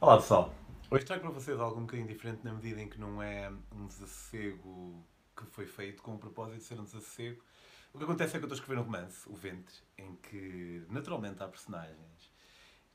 Olá 0.00 0.16
pessoal, 0.18 0.54
hoje 0.92 1.04
trago 1.04 1.22
para 1.22 1.30
vocês 1.32 1.58
algo 1.58 1.76
um 1.76 1.80
bocadinho 1.80 2.06
diferente 2.06 2.44
na 2.44 2.52
medida 2.52 2.80
em 2.80 2.88
que 2.88 3.00
não 3.00 3.20
é 3.20 3.50
um 3.74 3.84
desassossego 3.88 5.04
que 5.36 5.44
foi 5.46 5.66
feito 5.66 6.04
com 6.04 6.14
o 6.14 6.18
propósito 6.18 6.58
de 6.58 6.62
ser 6.62 6.78
um 6.78 6.84
desassossego. 6.84 7.42
O 7.92 7.98
que 7.98 8.04
acontece 8.04 8.36
é 8.36 8.38
que 8.38 8.44
eu 8.44 8.46
estou 8.46 8.56
a 8.56 8.60
escrever 8.60 8.80
um 8.80 8.84
romance, 8.84 9.28
O 9.28 9.34
Ventre, 9.34 9.74
em 9.98 10.14
que 10.14 10.86
naturalmente 10.88 11.42
há 11.42 11.48
personagens 11.48 12.32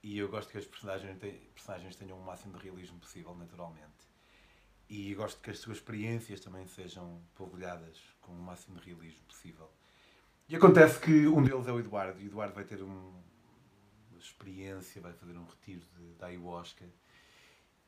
e 0.02 0.18
eu 0.18 0.30
gosto 0.30 0.50
que 0.50 0.58
as 0.58 0.66
personagens, 0.66 1.96
tenham 1.98 2.18
o 2.18 2.24
máximo 2.24 2.58
de 2.58 2.64
realismo 2.64 2.98
possível, 3.00 3.36
naturalmente. 3.36 4.08
E 4.90 5.14
gosto 5.14 5.42
que 5.42 5.50
as 5.50 5.60
suas 5.60 5.78
experiências 5.80 6.40
também 6.40 6.66
sejam 6.68 7.22
polvilhadas 7.36 8.00
com 8.22 8.32
o 8.32 8.42
máximo 8.42 8.80
de 8.80 8.86
realismo 8.86 9.24
possível. 9.28 9.70
E 10.48 10.56
acontece 10.56 11.02
que 11.02 11.28
um 11.28 11.44
deles 11.44 11.68
é 11.68 11.72
o 11.74 11.80
Eduardo, 11.80 12.22
e 12.22 12.24
o 12.24 12.28
Eduardo 12.28 12.54
vai 12.54 12.64
ter 12.64 12.82
um, 12.82 13.14
experiência, 14.26 15.02
vai 15.02 15.14
fazer 15.14 15.38
um 15.38 15.46
retiro 15.46 15.86
de, 15.98 16.14
da 16.16 16.28
ayahuasca. 16.28 16.86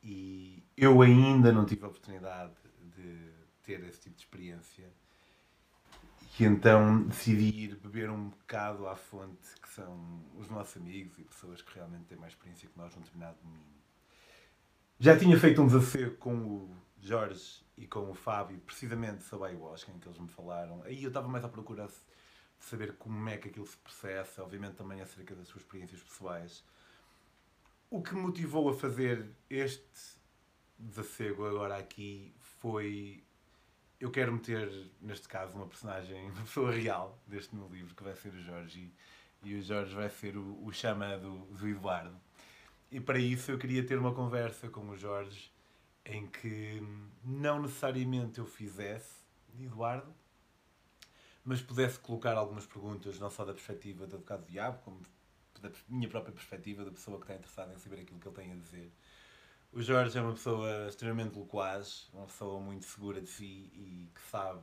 E 0.02 0.62
eu 0.76 1.02
ainda 1.02 1.52
não 1.52 1.64
tive 1.64 1.84
a 1.84 1.88
oportunidade 1.88 2.54
de 2.96 3.32
ter 3.62 3.82
esse 3.84 4.00
tipo 4.00 4.16
de 4.16 4.22
experiência. 4.22 4.92
E 6.38 6.44
então 6.44 7.02
decidi 7.04 7.64
ir 7.64 7.76
beber 7.76 8.10
um 8.10 8.28
bocado 8.28 8.86
à 8.86 8.94
fonte, 8.94 9.58
que 9.60 9.68
são 9.68 10.22
os 10.36 10.48
nossos 10.48 10.76
amigos 10.76 11.18
e 11.18 11.24
pessoas 11.24 11.62
que 11.62 11.74
realmente 11.74 12.04
têm 12.04 12.18
mais 12.18 12.32
experiência 12.32 12.68
que 12.68 12.78
nós 12.78 12.94
num 12.94 13.02
determinado 13.02 13.38
domínio. 13.42 13.76
Já 14.98 15.18
tinha 15.18 15.38
feito 15.38 15.60
um 15.60 15.66
desafio 15.66 16.16
com 16.16 16.34
o 16.34 16.76
Jorge 17.00 17.64
e 17.76 17.86
com 17.86 18.10
o 18.10 18.14
Fábio, 18.14 18.58
precisamente 18.60 19.22
sobre 19.24 19.46
a 19.46 19.50
ayahuasca, 19.50 19.92
em 19.92 19.98
que 19.98 20.08
eles 20.08 20.18
me 20.18 20.28
falaram. 20.28 20.82
Aí 20.82 21.02
eu 21.02 21.08
estava 21.08 21.28
mais 21.28 21.44
à 21.44 21.48
procura 21.48 21.86
de 21.86 21.94
saber 22.58 22.94
como 22.96 23.28
é 23.28 23.36
que 23.36 23.48
aquilo 23.48 23.66
se 23.66 23.76
processa, 23.76 24.42
obviamente 24.42 24.74
também 24.74 25.00
acerca 25.00 25.34
das 25.34 25.48
suas 25.48 25.62
experiências 25.62 26.02
pessoais. 26.02 26.64
O 27.90 28.02
que 28.02 28.14
me 28.14 28.22
motivou 28.22 28.68
a 28.68 28.74
fazer 28.74 29.30
este 29.48 30.18
desafego 30.78 31.46
agora 31.46 31.76
aqui 31.76 32.34
foi 32.40 33.22
eu 33.98 34.10
quero 34.10 34.32
meter, 34.32 34.70
neste 35.00 35.26
caso, 35.28 35.56
uma 35.56 35.66
personagem, 35.66 36.28
uma 36.30 36.42
pessoa 36.42 36.70
real 36.70 37.18
deste 37.26 37.54
meu 37.54 37.68
livro, 37.68 37.94
que 37.94 38.02
vai 38.02 38.14
ser 38.14 38.32
o 38.32 38.42
Jorge, 38.42 38.92
e, 39.42 39.54
o 39.54 39.62
Jorge 39.62 39.94
vai 39.94 40.10
ser 40.10 40.36
o, 40.36 40.64
o 40.64 40.72
chama 40.72 41.16
do, 41.16 41.46
do 41.46 41.68
Eduardo. 41.68 42.16
E 42.90 43.00
para 43.00 43.18
isso 43.18 43.50
eu 43.50 43.58
queria 43.58 43.84
ter 43.84 43.98
uma 43.98 44.12
conversa 44.12 44.68
com 44.68 44.88
o 44.88 44.96
Jorge 44.96 45.50
em 46.04 46.26
que 46.26 46.82
não 47.24 47.62
necessariamente 47.62 48.38
eu 48.38 48.46
fizesse 48.46 49.24
de 49.54 49.64
Eduardo, 49.64 50.14
mas 51.46 51.62
pudesse 51.62 51.98
colocar 52.00 52.36
algumas 52.36 52.66
perguntas, 52.66 53.20
não 53.20 53.30
só 53.30 53.44
da 53.44 53.54
perspectiva 53.54 54.04
do 54.04 54.16
advogado 54.16 54.44
do 54.44 54.50
diabo, 54.50 54.78
como 54.82 55.00
da 55.62 55.70
minha 55.88 56.08
própria 56.08 56.34
perspectiva, 56.34 56.84
da 56.84 56.90
pessoa 56.90 57.18
que 57.18 57.22
está 57.22 57.34
interessada 57.36 57.72
em 57.72 57.78
saber 57.78 58.00
aquilo 58.00 58.18
que 58.18 58.28
ele 58.28 58.34
tem 58.34 58.52
a 58.52 58.56
dizer. 58.56 58.92
O 59.72 59.80
Jorge 59.80 60.18
é 60.18 60.20
uma 60.20 60.32
pessoa 60.32 60.88
extremamente 60.88 61.38
loquaz, 61.38 62.10
uma 62.12 62.26
pessoa 62.26 62.60
muito 62.60 62.84
segura 62.84 63.20
de 63.20 63.28
si 63.28 63.70
e 63.74 64.10
que 64.12 64.20
sabe 64.28 64.60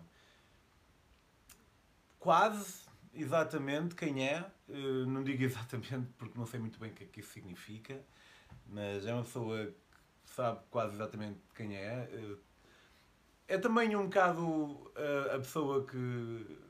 quase 2.20 2.84
exatamente 3.14 3.96
quem 3.96 4.28
é. 4.28 4.46
Eh, 4.70 5.06
não 5.08 5.24
digo 5.24 5.42
exatamente 5.44 6.12
porque 6.18 6.38
não 6.38 6.46
sei 6.46 6.60
muito 6.60 6.78
bem 6.80 6.92
o 6.92 6.94
que 6.94 7.06
é 7.06 7.08
que 7.08 7.22
isso 7.22 7.32
significa, 7.32 7.98
mas 8.68 9.06
é 9.06 9.14
uma 9.14 9.24
pessoa 9.24 9.68
que 9.68 10.34
sabe 10.34 10.60
quase 10.70 10.96
exatamente 10.96 11.40
quem 11.56 11.78
é. 11.78 12.10
Eh, 12.12 12.38
é 13.48 13.58
também 13.58 13.96
um 13.96 14.06
bocado 14.06 14.92
eh, 14.96 15.36
a 15.36 15.38
pessoa 15.38 15.86
que 15.86 16.63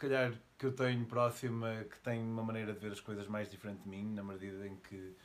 calhar 0.00 0.32
que 0.58 0.66
eu 0.66 0.72
tenho 0.72 1.04
próxima, 1.06 1.84
que 1.84 1.98
tem 2.00 2.20
uma 2.22 2.42
maneira 2.42 2.72
de 2.72 2.78
ver 2.80 2.92
as 2.92 3.00
coisas 3.00 3.26
mais 3.28 3.50
diferente 3.50 3.82
de 3.82 3.88
mim, 3.88 4.12
na 4.14 4.22
medida 4.22 4.66
em 4.66 4.76
que 4.76 5.16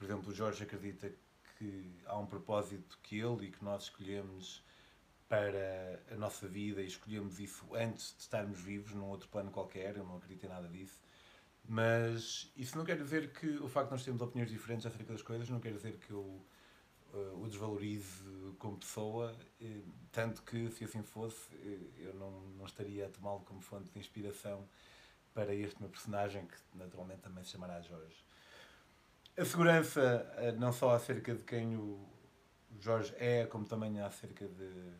por 0.00 0.06
exemplo, 0.06 0.30
o 0.30 0.34
Jorge 0.34 0.62
acredita 0.62 1.12
que 1.58 1.94
há 2.06 2.18
um 2.18 2.24
propósito 2.24 2.98
que 3.02 3.20
ele 3.20 3.48
e 3.48 3.50
que 3.50 3.62
nós 3.62 3.82
escolhemos 3.82 4.64
para 5.28 6.02
a 6.10 6.16
nossa 6.16 6.48
vida 6.48 6.80
e 6.80 6.86
escolhemos 6.86 7.38
isso 7.38 7.66
antes 7.74 8.14
de 8.16 8.22
estarmos 8.22 8.58
vivos, 8.62 8.94
num 8.94 9.04
outro 9.10 9.28
plano 9.28 9.50
qualquer, 9.50 9.94
eu 9.94 10.04
não 10.04 10.16
acredito 10.16 10.46
em 10.46 10.48
nada 10.48 10.66
disso. 10.68 10.98
Mas 11.68 12.50
isso 12.56 12.78
não 12.78 12.84
quer 12.86 12.96
dizer 12.96 13.30
que 13.34 13.46
o 13.58 13.68
facto 13.68 13.88
de 13.88 13.92
nós 13.92 14.02
termos 14.02 14.22
opiniões 14.22 14.50
diferentes 14.50 14.86
acerca 14.86 15.12
das 15.12 15.20
coisas 15.20 15.50
não 15.50 15.60
quer 15.60 15.74
dizer 15.74 15.98
que 15.98 16.10
eu 16.10 16.42
o 17.34 17.46
desvalorize 17.48 18.22
como 18.58 18.76
pessoa, 18.78 19.36
uh, 19.60 19.92
tanto 20.12 20.42
que 20.42 20.70
se 20.70 20.84
assim 20.84 21.02
fosse, 21.02 21.54
uh, 21.54 21.92
eu 21.98 22.14
não, 22.14 22.40
não 22.58 22.64
estaria 22.64 23.06
a 23.06 23.08
tomá-lo 23.08 23.40
como 23.40 23.60
fonte 23.60 23.90
de 23.90 23.98
inspiração 23.98 24.68
para 25.34 25.54
este 25.54 25.80
meu 25.80 25.90
personagem, 25.90 26.46
que 26.46 26.56
naturalmente 26.74 27.20
também 27.20 27.44
se 27.44 27.50
chamará 27.50 27.80
Jorge. 27.80 28.24
A 29.36 29.44
segurança, 29.44 30.30
eh, 30.36 30.52
não 30.52 30.72
só 30.72 30.94
acerca 30.94 31.34
de 31.34 31.44
quem 31.44 31.76
o 31.76 32.04
Jorge 32.78 33.14
é, 33.16 33.46
como 33.46 33.64
também 33.64 34.00
acerca 34.00 34.46
de, 34.46 34.92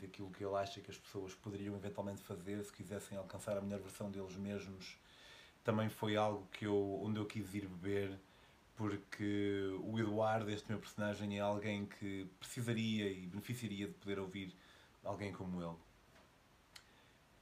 daquilo 0.00 0.30
que 0.30 0.44
ele 0.44 0.54
acha 0.56 0.80
que 0.80 0.90
as 0.90 0.98
pessoas 0.98 1.34
poderiam 1.34 1.76
eventualmente 1.76 2.22
fazer 2.22 2.64
se 2.64 2.72
quisessem 2.72 3.16
alcançar 3.18 3.56
a 3.56 3.60
melhor 3.60 3.80
versão 3.80 4.10
deles 4.10 4.34
mesmos, 4.36 4.98
também 5.62 5.88
foi 5.88 6.16
algo 6.16 6.48
que 6.50 6.66
eu, 6.66 7.00
onde 7.02 7.20
eu 7.20 7.26
quis 7.26 7.54
ir 7.54 7.68
beber, 7.68 8.18
porque 8.80 9.78
o 9.82 9.98
Eduardo, 9.98 10.50
este 10.50 10.66
meu 10.70 10.78
personagem, 10.78 11.36
é 11.36 11.40
alguém 11.42 11.84
que 11.84 12.26
precisaria 12.38 13.12
e 13.12 13.26
beneficiaria 13.26 13.86
de 13.86 13.92
poder 13.92 14.18
ouvir 14.18 14.56
alguém 15.04 15.30
como 15.30 15.62
ele. 15.62 15.76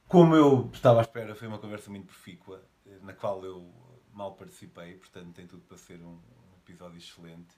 Como 0.05 0.35
eu 0.35 0.69
estava 0.73 0.99
à 0.99 1.01
espera, 1.01 1.33
foi 1.33 1.47
uma 1.47 1.57
conversa 1.57 1.89
muito 1.89 2.07
profícua, 2.07 2.61
eh, 2.85 2.99
na 3.01 3.13
qual 3.13 3.41
eu 3.45 3.73
mal 4.11 4.33
participei, 4.33 4.95
portanto 4.95 5.33
tem 5.33 5.47
tudo 5.47 5.61
para 5.61 5.77
ser 5.77 6.01
um 6.01 6.19
episódio 6.57 6.97
excelente. 6.97 7.55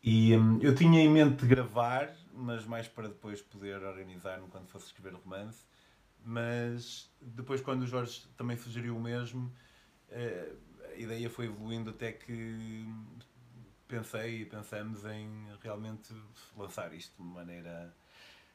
E 0.00 0.36
hum, 0.36 0.60
eu 0.62 0.72
tinha 0.72 1.00
em 1.00 1.08
mente 1.08 1.44
gravar, 1.44 2.14
mas 2.32 2.64
mais 2.64 2.86
para 2.86 3.08
depois 3.08 3.42
poder 3.42 3.82
organizar-me 3.82 4.46
quando 4.46 4.68
fosse 4.68 4.86
escrever 4.86 5.14
o 5.14 5.18
romance. 5.18 5.64
Mas 6.24 7.10
depois, 7.20 7.60
quando 7.60 7.82
o 7.82 7.86
Jorge 7.86 8.22
também 8.36 8.56
sugeriu 8.56 8.96
o 8.96 9.00
mesmo, 9.00 9.52
eh, 10.08 10.52
a 10.92 10.98
ideia 10.98 11.30
foi 11.30 11.46
evoluindo 11.46 11.90
até 11.90 12.12
que 12.12 12.86
pensei 13.88 14.42
e 14.42 14.46
pensamos 14.46 15.04
em 15.04 15.46
realmente 15.62 16.14
lançar 16.56 16.92
isto 16.94 17.22
de 17.22 17.28
maneira 17.28 17.94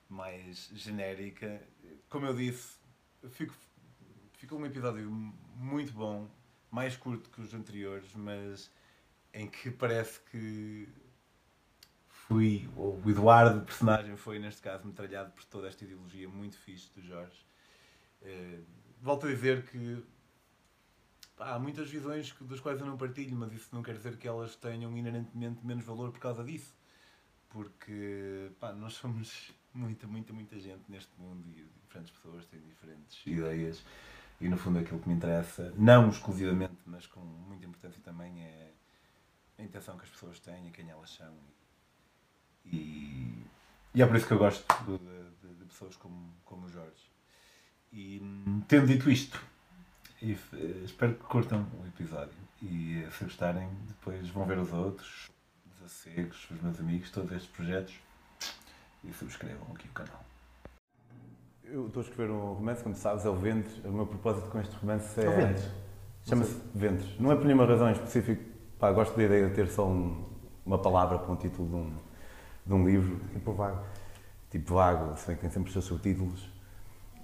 mais 0.09 0.69
genérica. 0.73 1.61
Como 2.09 2.25
eu 2.25 2.35
disse, 2.35 2.77
fico, 3.29 3.53
ficou 4.33 4.59
um 4.59 4.65
episódio 4.65 5.09
muito 5.55 5.93
bom, 5.93 6.29
mais 6.71 6.95
curto 6.95 7.29
que 7.29 7.41
os 7.41 7.53
anteriores, 7.53 8.13
mas 8.15 8.71
em 9.33 9.47
que 9.47 9.69
parece 9.69 10.19
que 10.31 10.87
fui, 12.27 12.69
o 12.75 13.01
Eduardo, 13.09 13.59
o 13.59 13.65
personagem, 13.65 14.17
foi 14.17 14.39
neste 14.39 14.61
caso 14.61 14.85
metralhado 14.85 15.31
por 15.31 15.45
toda 15.45 15.67
esta 15.67 15.83
ideologia 15.83 16.27
muito 16.27 16.57
fixe 16.57 16.91
do 16.93 17.01
Jorge. 17.01 17.45
Uh, 18.21 18.63
volto 19.01 19.27
a 19.27 19.29
dizer 19.29 19.65
que 19.65 20.03
há 21.39 21.59
muitas 21.59 21.89
visões 21.89 22.33
das 22.41 22.59
quais 22.59 22.79
eu 22.79 22.85
não 22.85 22.97
partilho, 22.97 23.35
mas 23.35 23.51
isso 23.53 23.69
não 23.71 23.83
quer 23.83 23.95
dizer 23.95 24.17
que 24.17 24.27
elas 24.27 24.55
tenham 24.55 24.95
inerentemente 24.97 25.65
menos 25.65 25.85
valor 25.85 26.11
por 26.11 26.19
causa 26.19 26.43
disso. 26.43 26.75
Porque 27.49 28.51
pá, 28.59 28.73
nós 28.73 28.93
somos 28.93 29.53
muita, 29.73 30.07
muita, 30.07 30.33
muita 30.33 30.59
gente 30.59 30.83
neste 30.89 31.11
mundo 31.19 31.47
e 31.49 31.65
diferentes 31.83 32.11
pessoas 32.11 32.45
têm 32.45 32.61
diferentes 32.61 33.25
ideias. 33.25 33.83
E 34.39 34.47
no 34.47 34.57
fundo 34.57 34.79
aquilo 34.79 34.99
que 34.99 35.07
me 35.09 35.15
interessa, 35.15 35.73
não 35.75 36.09
exclusivamente, 36.09 36.75
mas 36.85 37.07
com 37.07 37.21
muita 37.21 37.65
importância 37.65 37.99
também, 38.03 38.43
é 38.43 38.71
a 39.57 39.63
intenção 39.63 39.97
que 39.97 40.03
as 40.03 40.09
pessoas 40.09 40.39
têm 40.39 40.67
e 40.67 40.71
quem 40.71 40.89
elas 40.89 41.09
são. 41.09 41.33
E, 42.63 43.43
e 43.95 44.01
é 44.01 44.05
por 44.05 44.15
isso 44.15 44.27
que 44.27 44.33
eu 44.33 44.37
gosto 44.37 44.63
de, 44.85 44.97
de, 44.97 45.55
de 45.55 45.65
pessoas 45.65 45.95
como, 45.95 46.35
como 46.45 46.67
o 46.67 46.69
Jorge. 46.69 47.09
E 47.91 48.21
tendo 48.67 48.85
dito 48.85 49.09
isto, 49.09 49.43
e, 50.21 50.37
espero 50.83 51.13
que 51.13 51.23
curtam 51.23 51.65
o 51.81 51.87
episódio. 51.87 52.33
E 52.61 53.05
se 53.11 53.23
gostarem, 53.23 53.69
depois 53.87 54.27
vão 54.29 54.45
ver 54.45 54.57
os 54.57 54.73
outros, 54.73 55.29
os 55.71 55.85
acegos, 55.85 56.49
os 56.49 56.61
meus 56.61 56.79
amigos, 56.79 57.11
todos 57.11 57.31
estes 57.31 57.49
projetos. 57.51 57.95
E 59.03 59.13
subscrevam 59.13 59.67
aqui 59.75 59.87
o 59.87 59.91
canal. 59.91 60.25
Eu 61.63 61.87
estou 61.87 62.01
a 62.01 62.05
escrever 62.05 62.31
um 62.31 62.53
romance, 62.53 62.81
como 62.81 62.95
sabes, 62.95 63.25
é 63.25 63.29
o 63.29 63.35
Ventres. 63.35 63.77
O 63.83 63.91
meu 63.91 64.07
propósito 64.07 64.49
com 64.49 64.59
este 64.59 64.75
romance 64.77 65.19
é. 65.19 65.25
É 65.25 65.53
o? 65.53 65.87
Chama-se 66.27 66.59
Ventres. 66.73 67.19
Não 67.19 67.31
é 67.31 67.35
por 67.35 67.45
nenhuma 67.45 67.65
razão 67.65 67.91
específica. 67.91 68.41
Pá, 68.79 68.91
gosto 68.91 69.15
da 69.15 69.23
ideia 69.23 69.47
de 69.47 69.55
ter 69.55 69.67
só 69.67 69.87
um, 69.87 70.25
uma 70.65 70.77
palavra 70.77 71.19
para 71.19 71.31
um 71.31 71.35
título 71.35 71.67
de 71.67 71.75
um, 71.75 71.93
de 72.65 72.73
um 72.73 72.85
livro. 72.85 73.19
Tipo 73.31 73.53
vago. 73.53 73.83
Tipo 74.49 74.73
vago, 74.73 75.15
se 75.15 75.27
bem 75.27 75.35
que 75.35 75.41
tem 75.41 75.49
sempre 75.51 75.67
os 75.67 75.73
seus 75.73 75.85
subtítulos. 75.85 76.49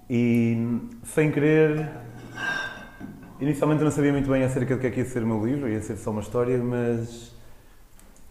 E 0.08 0.56
sem 1.04 1.32
querer. 1.32 1.90
Inicialmente 3.40 3.80
eu 3.80 3.84
não 3.86 3.90
sabia 3.90 4.12
muito 4.12 4.30
bem 4.30 4.44
acerca 4.44 4.76
do 4.76 4.80
que 4.80 4.86
é 4.86 4.90
que 4.90 5.00
ia 5.00 5.06
ser 5.06 5.24
o 5.24 5.26
meu 5.26 5.44
livro, 5.44 5.68
ia 5.68 5.80
ser 5.82 5.96
só 5.96 6.10
uma 6.10 6.20
história, 6.20 6.56
mas. 6.58 7.34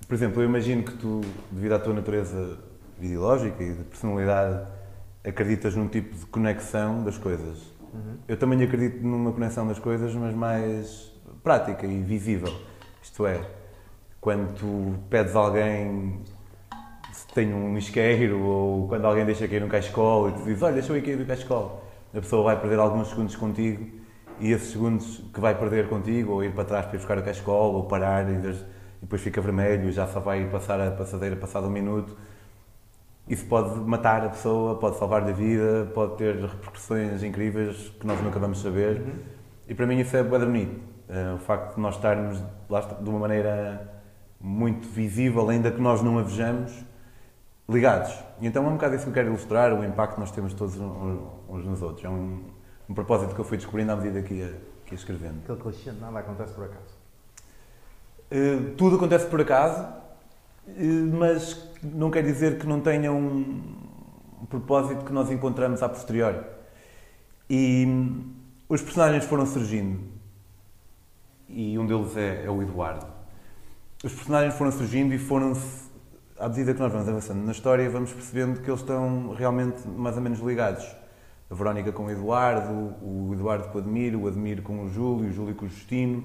Por 0.07 0.15
exemplo, 0.15 0.41
eu 0.41 0.45
imagino 0.45 0.83
que 0.83 0.94
tu, 0.94 1.21
devido 1.51 1.73
à 1.73 1.79
tua 1.79 1.94
natureza 1.94 2.57
ideológica 3.00 3.61
e 3.61 3.73
de 3.73 3.83
personalidade, 3.83 4.65
acreditas 5.23 5.75
num 5.75 5.88
tipo 5.88 6.15
de 6.15 6.25
conexão 6.27 7.03
das 7.03 7.17
coisas. 7.17 7.57
Uhum. 7.94 8.17
Eu 8.27 8.38
também 8.38 8.61
acredito 8.63 9.01
numa 9.01 9.31
conexão 9.31 9.67
das 9.67 9.79
coisas, 9.79 10.13
mas 10.15 10.33
mais 10.33 11.11
prática 11.44 11.85
e 11.85 12.01
visível. 12.01 12.53
Isto 13.01 13.25
é, 13.25 13.41
quando 14.21 14.53
tu 14.55 14.95
pedes 15.09 15.35
a 15.35 15.39
alguém 15.39 16.21
se 17.11 17.27
tem 17.27 17.53
um 17.53 17.77
isqueiro 17.77 18.41
ou 18.41 18.88
quando 18.88 19.05
alguém 19.05 19.25
deixa 19.25 19.47
cair 19.47 19.63
um 19.63 19.69
cachecol 19.69 20.29
e 20.29 20.31
tu 20.31 20.44
dizes, 20.44 20.61
olha, 20.63 20.73
deixa 20.73 20.91
eu 20.91 20.97
ir 20.97 21.01
cair 21.01 21.19
o 21.19 21.25
cachecol. 21.25 21.85
A 22.13 22.19
pessoa 22.19 22.44
vai 22.44 22.59
perder 22.59 22.79
alguns 22.79 23.09
segundos 23.09 23.35
contigo 23.35 24.02
e 24.39 24.51
esses 24.51 24.71
segundos 24.71 25.24
que 25.33 25.39
vai 25.39 25.56
perder 25.57 25.88
contigo, 25.89 26.33
ou 26.33 26.44
ir 26.44 26.53
para 26.53 26.65
trás 26.65 26.85
para 26.85 26.95
ir 26.95 27.00
buscar 27.00 27.18
o 27.18 27.24
cachecol, 27.24 27.74
ou 27.74 27.83
parar 27.83 28.30
e 28.30 28.38
depois 29.01 29.21
fica 29.21 29.41
vermelho, 29.41 29.91
já 29.91 30.07
só 30.07 30.19
vai 30.19 30.45
passar 30.50 30.80
a 30.80 30.91
passadeira 30.91 31.35
passado 31.35 31.68
um 31.68 31.69
minuto. 31.69 32.15
Isso 33.27 33.45
pode 33.45 33.80
matar 33.80 34.25
a 34.25 34.30
pessoa, 34.30 34.75
pode 34.75 34.97
salvar-lhe 34.97 35.31
a 35.31 35.33
vida, 35.33 35.91
pode 35.94 36.18
ter 36.18 36.35
repercussões 36.35 37.24
incríveis 37.24 37.89
que 38.00 38.06
nós 38.06 38.21
nunca 38.21 38.39
vamos 38.39 38.62
saber. 38.62 39.01
Uhum. 39.01 39.13
E 39.68 39.74
para 39.74 39.85
mim 39.85 40.00
isso 40.00 40.15
é 40.15 40.24
bem 40.24 40.39
bonito. 40.39 40.81
Uh, 41.09 41.36
o 41.36 41.38
facto 41.39 41.75
de 41.75 41.81
nós 41.81 41.95
estarmos 41.95 42.41
lá 42.69 42.81
de 42.81 43.09
uma 43.09 43.19
maneira 43.19 43.94
muito 44.39 44.88
visível, 44.89 45.50
ainda 45.50 45.71
que 45.71 45.81
nós 45.81 46.01
não 46.01 46.19
a 46.19 46.21
vejamos, 46.21 46.74
ligados. 47.69 48.13
E 48.41 48.47
então 48.47 48.65
é 48.65 48.68
um 48.68 48.74
bocado 48.74 48.95
isso 48.95 49.06
que 49.06 49.09
eu 49.09 49.13
quero 49.13 49.29
ilustrar, 49.29 49.74
o 49.74 49.86
impacto 49.86 50.15
que 50.15 50.19
nós 50.19 50.31
temos 50.31 50.53
todos 50.53 50.77
uns 50.77 51.65
nos 51.65 51.81
outros. 51.81 52.03
É 52.03 52.09
um, 52.09 52.41
um 52.89 52.94
propósito 52.94 53.33
que 53.33 53.39
eu 53.41 53.45
fui 53.45 53.57
descobrindo 53.57 53.91
à 53.91 53.95
medida 53.95 54.21
que 54.21 54.33
ia, 54.33 54.62
que 54.85 54.94
ia 54.94 54.97
escrevendo. 54.97 55.39
Aquele 55.44 55.59
clichê, 55.59 55.91
nada 55.91 56.19
acontece 56.19 56.53
por 56.53 56.65
acaso. 56.65 57.03
Uh, 58.31 58.71
tudo 58.75 58.95
acontece 58.95 59.27
por 59.27 59.41
acaso, 59.41 59.81
uh, 60.68 61.18
mas 61.18 61.69
não 61.81 62.09
quer 62.09 62.24
dizer 62.24 62.57
que 62.57 62.65
não 62.65 62.80
tenha 62.81 63.12
um, 63.12 63.39
um 64.41 64.45
propósito 64.45 65.06
que 65.06 65.13
nós 65.13 65.30
encontramos 65.31 65.81
a 65.83 65.89
posteriori. 65.89 66.39
E 67.50 67.85
um, 67.88 68.33
os 68.68 68.81
personagens 68.81 69.25
foram 69.25 69.45
surgindo, 69.45 70.00
e 71.47 71.77
um 71.77 71.86
deles 71.86 72.15
é, 72.18 72.45
é 72.45 72.50
o 72.50 72.62
Eduardo. 72.62 73.06
Os 74.03 74.12
personagens 74.13 74.56
foram 74.56 74.71
surgindo 74.71 75.13
e 75.13 75.19
foram-se 75.19 75.83
à 76.39 76.50
medida 76.50 76.74
que 76.74 76.79
nós 76.79 76.91
vamos 76.91 77.07
avançando 77.07 77.45
na 77.45 77.51
história, 77.51 77.89
vamos 77.89 78.12
percebendo 78.12 78.59
que 78.59 78.69
eles 78.69 78.81
estão 78.81 79.33
realmente 79.33 79.88
mais 79.88 80.15
ou 80.15 80.21
menos 80.21 80.39
ligados. 80.39 80.86
A 81.53 81.55
Verónica 81.55 81.91
com 81.91 82.05
o 82.05 82.09
Eduardo, 82.09 82.95
o 83.00 83.29
Eduardo 83.31 83.67
com 83.67 83.77
o 83.77 83.81
Admiro, 83.81 84.21
o 84.21 84.27
Admiro 84.27 84.63
com 84.63 84.85
o 84.85 84.89
Júlio, 84.89 85.29
o 85.29 85.31
Júlio 85.31 85.53
com 85.53 85.67
o 85.67 85.69
Justino. 85.69 86.23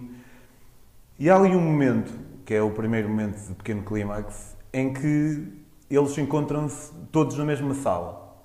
E 1.19 1.29
há 1.29 1.37
ali 1.37 1.55
um 1.55 1.61
momento, 1.61 2.11
que 2.47 2.55
é 2.55 2.63
o 2.63 2.71
primeiro 2.71 3.11
momento 3.11 3.37
de 3.37 3.55
pequeno 3.55 3.83
clímax, 3.83 4.57
em 4.73 4.91
que 4.91 5.53
eles 5.91 6.17
encontram-se 6.17 6.95
todos 7.13 7.37
na 7.37 7.45
mesma 7.45 7.75
sala. 7.75 8.43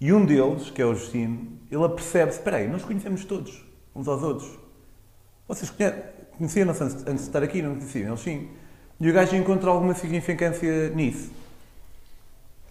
E 0.00 0.12
um 0.12 0.24
deles, 0.24 0.70
que 0.70 0.80
é 0.80 0.86
o 0.86 0.94
Justino, 0.94 1.48
ele 1.68 1.84
apercebe-se: 1.84 2.38
espera 2.38 2.58
aí, 2.58 2.68
nós 2.68 2.84
conhecemos 2.84 3.24
todos, 3.24 3.64
uns 3.92 4.06
aos 4.06 4.22
outros. 4.22 4.56
Vocês 5.48 5.68
conheciam-se 6.38 6.84
antes, 6.84 6.96
antes 7.08 7.22
de 7.22 7.28
estar 7.28 7.42
aqui, 7.42 7.60
não 7.60 7.74
conheciam? 7.74 8.10
Eles 8.10 8.20
sim. 8.20 8.50
E 9.00 9.10
o 9.10 9.12
gajo 9.12 9.34
encontra 9.34 9.68
alguma 9.68 9.94
significância 9.94 10.90
nisso. 10.90 11.32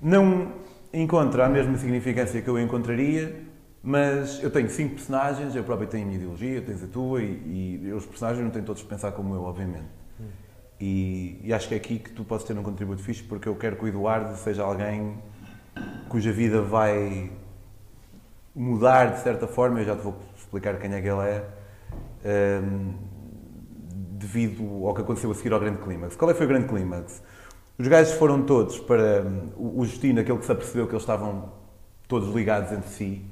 Não 0.01 0.70
encontra 0.93 1.45
a 1.45 1.49
mesma 1.49 1.77
significância 1.77 2.41
que 2.41 2.49
eu 2.49 2.59
encontraria, 2.59 3.43
mas 3.83 4.41
eu 4.43 4.51
tenho 4.51 4.69
cinco 4.69 4.95
personagens, 4.95 5.55
eu 5.55 5.63
próprio 5.63 5.87
tenho 5.87 6.03
a 6.03 6.05
minha 6.07 6.17
ideologia, 6.17 6.61
tens 6.61 6.83
a 6.83 6.87
tua, 6.87 7.21
e, 7.21 7.81
e 7.83 7.93
os 7.93 8.05
personagens 8.05 8.43
não 8.43 8.51
têm 8.51 8.63
todos 8.63 8.81
de 8.81 8.87
pensar 8.87 9.11
como 9.11 9.33
eu, 9.33 9.43
obviamente. 9.43 10.01
E, 10.79 11.39
e, 11.43 11.53
acho 11.53 11.67
que 11.67 11.75
é 11.75 11.77
aqui 11.77 11.99
que 11.99 12.11
tu 12.11 12.23
podes 12.23 12.43
ter 12.43 12.57
um 12.57 12.63
contributo 12.63 13.03
fixe, 13.03 13.21
porque 13.21 13.47
eu 13.47 13.55
quero 13.55 13.75
que 13.75 13.85
o 13.85 13.87
Eduardo 13.87 14.35
seja 14.35 14.63
alguém 14.63 15.19
cuja 16.09 16.31
vida 16.31 16.61
vai 16.61 17.31
mudar 18.55 19.13
de 19.13 19.19
certa 19.19 19.47
forma, 19.47 19.79
eu 19.79 19.85
já 19.85 19.95
te 19.95 20.01
vou 20.01 20.19
explicar 20.35 20.77
quem 20.79 20.91
é 20.93 21.01
que 21.01 21.07
ele 21.07 21.21
é. 21.21 22.61
Um, 22.63 22.93
devido 24.21 24.85
ao 24.85 24.93
que 24.93 25.01
aconteceu 25.01 25.31
a 25.31 25.35
seguir 25.35 25.51
ao 25.51 25.59
grande 25.59 25.81
clímax. 25.81 26.15
Qual 26.15 26.29
é 26.29 26.33
que 26.33 26.37
foi 26.37 26.45
o 26.45 26.49
grande 26.49 26.67
clímax? 26.67 27.23
Os 27.81 27.87
gajos 27.87 28.13
foram 28.13 28.43
todos 28.43 28.77
para 28.77 29.25
o 29.57 29.83
Justino, 29.83 30.21
aquele 30.21 30.37
que 30.37 30.45
se 30.45 30.51
apercebeu 30.51 30.85
que 30.85 30.93
eles 30.93 31.01
estavam 31.01 31.51
todos 32.07 32.31
ligados 32.31 32.71
entre 32.71 32.87
si, 32.87 33.25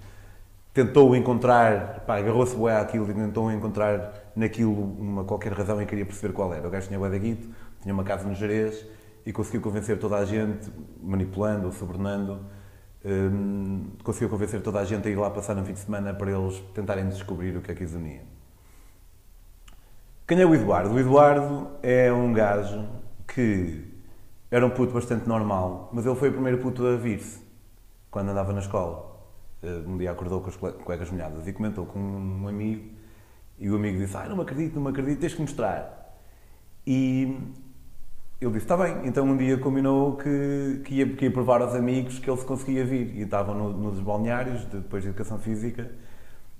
tentou 0.73 1.15
encontrar, 1.15 2.03
agarrou-se 2.07 2.55
bem 2.55 2.71
àquilo 2.71 3.07
e 3.11 3.13
tentou 3.13 3.51
encontrar 3.51 4.31
naquilo 4.35 4.73
uma 4.73 5.23
qualquer 5.23 5.53
razão 5.53 5.79
e 5.79 5.85
queria 5.85 6.03
perceber 6.03 6.33
qual 6.33 6.51
era. 6.51 6.67
O 6.67 6.71
gajo 6.71 6.87
tinha 6.87 6.97
bué 6.97 7.11
da 7.11 7.17
guito, 7.19 7.47
tinha 7.79 7.93
uma 7.93 8.03
casa 8.03 8.27
no 8.27 8.33
Jerez 8.33 8.87
e 9.23 9.31
conseguiu 9.31 9.61
convencer 9.61 9.99
toda 9.99 10.15
a 10.15 10.25
gente, 10.25 10.67
manipulando 10.99 11.67
ou 11.67 11.71
subornando, 11.71 12.39
hum, 13.05 13.91
conseguiu 14.03 14.29
convencer 14.29 14.63
toda 14.63 14.79
a 14.79 14.83
gente 14.83 15.07
a 15.07 15.11
ir 15.11 15.15
lá 15.15 15.29
passar 15.29 15.55
um 15.59 15.63
fim 15.63 15.73
de 15.73 15.79
semana 15.79 16.11
para 16.11 16.31
eles 16.31 16.59
tentarem 16.73 17.07
descobrir 17.07 17.55
o 17.55 17.61
que 17.61 17.71
é 17.71 17.75
que 17.75 17.83
os 17.83 17.93
unia. 17.93 18.23
Quem 20.27 20.41
é 20.41 20.45
o 20.47 20.55
Eduardo? 20.55 20.91
O 20.91 20.99
Eduardo 20.99 21.67
é 21.83 22.11
um 22.11 22.33
gajo 22.33 22.83
que 23.27 23.98
era 24.51 24.65
um 24.65 24.69
puto 24.69 24.93
bastante 24.93 25.27
normal, 25.27 25.89
mas 25.93 26.05
ele 26.05 26.15
foi 26.15 26.29
o 26.29 26.31
primeiro 26.31 26.57
puto 26.57 26.85
a 26.85 26.95
vir-se 26.95 27.41
quando 28.09 28.29
andava 28.29 28.51
na 28.51 28.59
escola. 28.59 29.09
Eh, 29.61 29.83
um 29.85 29.97
dia 29.97 30.11
acordou 30.11 30.41
com 30.41 30.49
as 30.49 30.55
colegas 30.55 31.11
molhadas 31.11 31.47
e 31.47 31.53
comentou 31.53 31.85
com 31.85 31.99
um 31.99 32.47
amigo 32.47 32.89
e 33.59 33.69
o 33.69 33.75
amigo 33.75 33.97
disse: 33.99 34.15
Ah, 34.17 34.27
não 34.27 34.35
me 34.35 34.41
acredito, 34.41 34.75
não 34.75 34.83
me 34.83 34.89
acredito, 34.89 35.19
tens 35.19 35.33
que 35.33 35.41
mostrar. 35.41 36.15
E 36.87 37.37
ele 38.41 38.51
disse: 38.51 38.65
Está 38.65 38.77
bem. 38.77 39.05
Então 39.05 39.25
um 39.25 39.37
dia 39.37 39.57
combinou 39.57 40.15
que, 40.17 40.81
que, 40.85 40.95
ia, 40.95 41.15
que 41.15 41.25
ia 41.25 41.31
provar 41.31 41.61
aos 41.61 41.75
amigos 41.75 42.19
que 42.19 42.29
ele 42.29 42.37
se 42.37 42.45
conseguia 42.45 42.85
vir. 42.85 43.15
E 43.17 43.21
estavam 43.21 43.53
no, 43.53 43.71
nos 43.71 43.99
balneários, 43.99 44.65
depois 44.65 45.03
de 45.03 45.09
educação 45.09 45.37
física, 45.37 45.91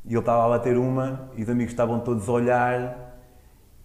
e 0.06 0.14
ele 0.14 0.20
estava 0.20 0.46
a 0.46 0.50
bater 0.50 0.78
uma 0.78 1.30
e 1.36 1.44
os 1.44 1.50
amigos 1.50 1.72
estavam 1.72 2.00
todos 2.02 2.28
a 2.28 2.32
olhar 2.32 3.10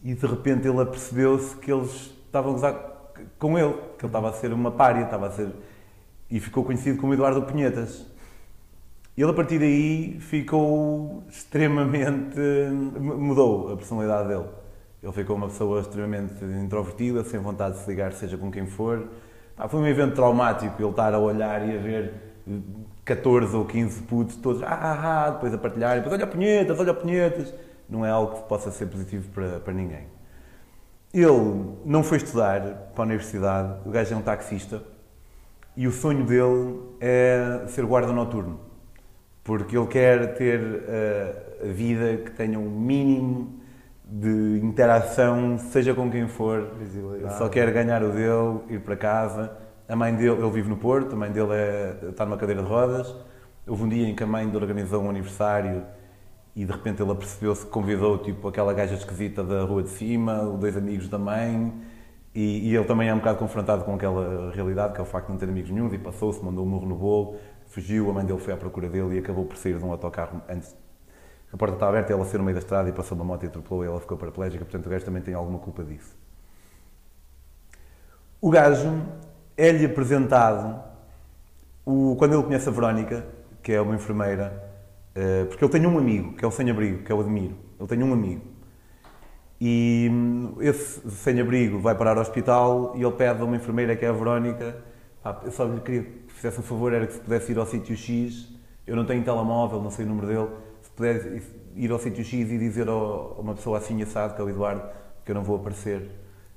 e 0.02 0.14
de 0.14 0.26
repente 0.26 0.66
ele 0.68 0.80
apercebeu-se 0.80 1.56
que 1.56 1.72
eles 1.72 2.12
estavam 2.26 2.50
a 2.50 2.54
gozar 2.54 2.93
com 3.38 3.58
ele, 3.58 3.72
que 3.98 4.04
ele 4.04 4.06
estava 4.06 4.30
a 4.30 4.32
ser 4.32 4.52
uma 4.52 4.70
párea, 4.70 5.04
estava 5.04 5.26
a 5.26 5.30
ser. 5.30 5.48
e 6.30 6.40
ficou 6.40 6.64
conhecido 6.64 7.00
como 7.00 7.14
Eduardo 7.14 7.42
Punhetas. 7.42 8.06
Ele 9.16 9.30
a 9.30 9.34
partir 9.34 9.58
daí 9.58 10.18
ficou 10.20 11.22
extremamente. 11.28 12.38
mudou 12.98 13.72
a 13.72 13.76
personalidade 13.76 14.28
dele. 14.28 14.46
Ele 15.02 15.12
ficou 15.12 15.36
uma 15.36 15.48
pessoa 15.48 15.80
extremamente 15.80 16.42
introvertida, 16.44 17.22
sem 17.24 17.38
vontade 17.38 17.76
de 17.76 17.82
se 17.82 17.90
ligar, 17.90 18.12
seja 18.12 18.36
com 18.36 18.50
quem 18.50 18.66
for. 18.66 19.06
foi 19.68 19.80
um 19.80 19.86
evento 19.86 20.14
traumático 20.14 20.74
ele 20.80 20.90
estar 20.90 21.14
a 21.14 21.18
olhar 21.18 21.68
e 21.68 21.76
a 21.76 21.80
ver 21.80 22.14
14 23.04 23.54
ou 23.54 23.64
15 23.64 24.02
putos 24.02 24.36
todos, 24.36 24.62
ah, 24.62 24.68
ah, 24.68 25.26
ah, 25.26 25.30
depois 25.30 25.52
a 25.52 25.58
partilhar, 25.58 25.96
depois 25.96 26.14
olha 26.14 26.26
punhetas, 26.26 26.78
olha 26.78 26.94
punhetas 26.94 27.54
não 27.88 28.04
é 28.04 28.10
algo 28.10 28.36
que 28.36 28.48
possa 28.48 28.70
ser 28.70 28.86
positivo 28.86 29.28
para, 29.30 29.60
para 29.60 29.72
ninguém. 29.72 30.06
Ele 31.14 31.76
não 31.84 32.02
foi 32.02 32.16
estudar 32.16 32.60
para 32.92 33.04
a 33.04 33.06
universidade, 33.06 33.78
o 33.86 33.90
gajo 33.90 34.12
é 34.12 34.16
um 34.16 34.20
taxista 34.20 34.82
e 35.76 35.86
o 35.86 35.92
sonho 35.92 36.24
dele 36.24 36.80
é 37.00 37.66
ser 37.68 37.86
guarda 37.86 38.12
noturno, 38.12 38.58
porque 39.44 39.78
ele 39.78 39.86
quer 39.86 40.34
ter 40.34 40.60
a, 41.62 41.68
a 41.68 41.72
vida 41.72 42.16
que 42.16 42.32
tenha 42.32 42.58
um 42.58 42.68
mínimo 42.68 43.60
de 44.04 44.60
interação, 44.60 45.56
seja 45.56 45.94
com 45.94 46.10
quem 46.10 46.26
for, 46.26 46.68
só 47.38 47.48
quer 47.48 47.70
ganhar 47.72 48.02
o 48.02 48.10
dele, 48.10 48.74
ir 48.74 48.80
para 48.80 48.96
casa. 48.96 49.56
A 49.88 49.94
mãe 49.94 50.12
dele, 50.12 50.32
ele 50.32 50.50
vive 50.50 50.68
no 50.68 50.76
Porto, 50.76 51.14
a 51.14 51.16
mãe 51.16 51.30
dele 51.30 51.52
é, 51.52 51.96
está 52.08 52.24
numa 52.24 52.36
cadeira 52.36 52.60
de 52.60 52.68
rodas. 52.68 53.14
Houve 53.66 53.84
um 53.84 53.88
dia 53.88 54.08
em 54.08 54.16
que 54.16 54.24
a 54.24 54.26
mãe 54.26 54.46
dele 54.46 54.64
organizou 54.64 55.00
um 55.00 55.10
aniversário 55.10 55.84
e 56.54 56.64
de 56.64 56.72
repente 56.72 57.02
ele 57.02 57.10
apercebeu-se 57.10 57.64
que 57.64 57.70
convidou 57.70 58.18
tipo 58.18 58.46
aquela 58.48 58.72
gaja 58.72 58.94
esquisita 58.94 59.42
da 59.42 59.62
rua 59.64 59.82
de 59.82 59.90
cima, 59.90 60.44
dois 60.58 60.76
amigos 60.76 61.08
da 61.08 61.18
mãe, 61.18 61.72
e, 62.34 62.70
e, 62.70 62.74
ele 62.74 62.84
também 62.84 63.08
é 63.08 63.14
um 63.14 63.18
bocado 63.18 63.38
confrontado 63.38 63.84
com 63.84 63.94
aquela 63.94 64.50
realidade, 64.52 64.92
que 64.92 65.00
é 65.00 65.02
o 65.02 65.06
facto 65.06 65.26
de 65.26 65.32
não 65.32 65.38
ter 65.38 65.48
amigos 65.48 65.70
nenhum, 65.70 65.92
e 65.94 65.98
passou-se, 65.98 66.44
mandou 66.44 66.64
um 66.64 66.68
murro 66.68 66.86
no 66.86 66.96
bolo, 66.96 67.36
fugiu, 67.68 68.10
a 68.10 68.12
mãe 68.12 68.24
dele 68.24 68.40
foi 68.40 68.52
à 68.52 68.56
procura 68.56 68.88
dele 68.88 69.14
e 69.14 69.18
acabou 69.18 69.44
por 69.44 69.56
sair 69.56 69.78
de 69.78 69.84
um 69.84 69.90
autocarro 69.92 70.42
antes. 70.48 70.74
A 71.52 71.56
porta 71.56 71.74
estava 71.74 71.92
aberta, 71.92 72.12
ela 72.12 72.24
saiu 72.24 72.38
no 72.38 72.44
meio 72.44 72.56
da 72.56 72.60
estrada 72.60 72.88
e 72.88 72.92
passou 72.92 73.16
uma 73.16 73.24
moto 73.24 73.44
e 73.44 73.46
atropelou 73.46 73.84
e 73.84 73.86
ela 73.86 74.00
ficou 74.00 74.18
paraplégica, 74.18 74.64
portanto 74.64 74.86
o 74.86 74.90
gajo 74.90 75.04
também 75.04 75.22
tem 75.22 75.34
alguma 75.34 75.60
culpa 75.60 75.84
disso. 75.84 76.16
O 78.40 78.50
gajo 78.50 79.00
é-lhe 79.56 79.86
apresentado, 79.86 80.82
o, 81.86 82.16
quando 82.18 82.34
ele 82.34 82.42
conhece 82.42 82.68
a 82.68 82.72
Verónica, 82.72 83.24
que 83.62 83.72
é 83.72 83.80
uma 83.80 83.94
enfermeira, 83.94 84.73
eh, 85.14 85.44
porque 85.44 85.64
ele 85.64 85.72
tem 85.72 85.86
um 85.86 85.98
amigo, 85.98 86.34
que 86.34 86.44
é 86.44 86.48
o 86.48 86.50
sem-abrigo, 86.50 87.02
que 87.04 87.12
o 87.12 87.20
Admiro. 87.20 87.54
Ele 87.78 87.88
tem 87.88 88.02
um 88.02 88.12
amigo. 88.12 88.42
E 89.60 90.08
hum, 90.10 90.56
esse 90.60 91.08
sem-abrigo 91.10 91.78
vai 91.78 91.94
parar 91.94 92.16
ao 92.16 92.22
hospital 92.22 92.94
e 92.96 93.02
ele 93.02 93.12
pede 93.12 93.40
a 93.40 93.44
uma 93.44 93.56
enfermeira, 93.56 93.96
que 93.96 94.04
é 94.04 94.08
a 94.08 94.12
Verónica, 94.12 94.76
pá, 95.22 95.40
eu 95.44 95.52
só 95.52 95.64
lhe 95.64 95.80
queria 95.80 96.02
que 96.02 96.32
fizesse 96.32 96.58
um 96.60 96.62
favor, 96.62 96.92
era 96.92 97.06
que 97.06 97.12
se 97.14 97.20
pudesse 97.20 97.52
ir 97.52 97.58
ao 97.58 97.66
sítio 97.66 97.96
X, 97.96 98.52
eu 98.86 98.96
não 98.96 99.04
tenho 99.04 99.22
telemóvel, 99.22 99.80
não 99.80 99.90
sei 99.90 100.04
o 100.04 100.08
número 100.08 100.26
dele, 100.26 100.48
se 100.82 100.90
pudesse 100.90 101.42
ir 101.76 101.90
ao 101.90 101.98
sítio 101.98 102.24
X 102.24 102.50
e 102.50 102.58
dizer 102.58 102.88
a 102.88 102.94
uma 102.94 103.54
pessoa 103.54 103.78
assim 103.78 104.02
assado, 104.02 104.34
que 104.34 104.40
é 104.40 104.44
o 104.44 104.50
Eduardo, 104.50 104.82
que 105.24 105.30
eu 105.30 105.34
não 105.34 105.44
vou 105.44 105.56
aparecer, 105.56 106.10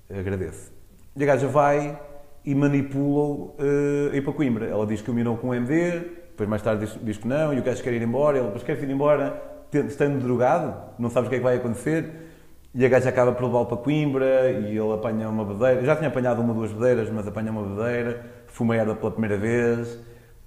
agradeço. 0.10 0.72
E 1.16 1.24
a 1.24 1.26
gaja 1.26 1.48
vai 1.48 2.00
e 2.44 2.54
manipula-o 2.54 3.56
uh, 3.60 4.16
ir 4.16 4.24
para 4.24 4.34
Coimbra. 4.34 4.66
Ela 4.66 4.86
diz 4.86 5.02
que 5.02 5.12
o 5.12 5.14
minou 5.14 5.38
com 5.38 5.50
um 5.50 5.54
MD, 5.54 6.27
depois 6.38 6.48
mais 6.48 6.62
tarde 6.62 6.86
diz, 6.86 7.00
diz, 7.02 7.18
que 7.18 7.28
não, 7.28 7.52
e 7.52 7.58
o 7.58 7.64
gajo 7.64 7.82
quer 7.82 7.94
ir 7.94 8.02
embora, 8.04 8.38
ele 8.38 8.46
depois 8.46 8.64
quer 8.64 8.78
ir 8.78 8.90
embora, 8.92 9.42
estando 9.74 10.22
drogado, 10.22 10.72
não 11.00 11.10
sabes 11.10 11.26
o 11.26 11.30
que 11.32 11.38
é 11.38 11.40
que 11.40 11.44
vai 11.44 11.56
acontecer. 11.56 12.28
E 12.76 12.86
a 12.86 12.90
gaja 12.90 13.10
acaba 13.10 13.32
por 13.32 13.46
levá-lo 13.46 13.66
para 13.66 13.78
Coimbra 13.78 14.52
e 14.52 14.78
ele 14.78 14.94
apanha 14.94 15.28
uma 15.30 15.44
bedeira. 15.44 15.84
Já 15.84 15.96
tinha 15.96 16.10
apanhado 16.10 16.40
uma 16.42 16.50
ou 16.50 16.60
duas 16.60 16.72
bedeiras, 16.72 17.10
mas 17.10 17.28
apanha 17.28 17.52
uma 17.52 17.64
bedeira, 17.64 18.24
fuma 18.46 18.76
erva 18.76 18.94
pela 18.94 19.10
primeira 19.10 19.36
vez, 19.36 20.00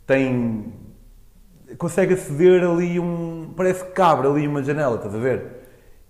tem. 0.06 0.72
consegue 1.76 2.14
aceder 2.14 2.62
ali 2.62 3.00
um. 3.00 3.52
parece 3.56 3.84
que 3.84 3.90
cabe 3.90 4.28
ali 4.28 4.46
uma 4.46 4.62
janela, 4.62 4.94
estás 4.94 5.12
a 5.12 5.18
ver? 5.18 5.44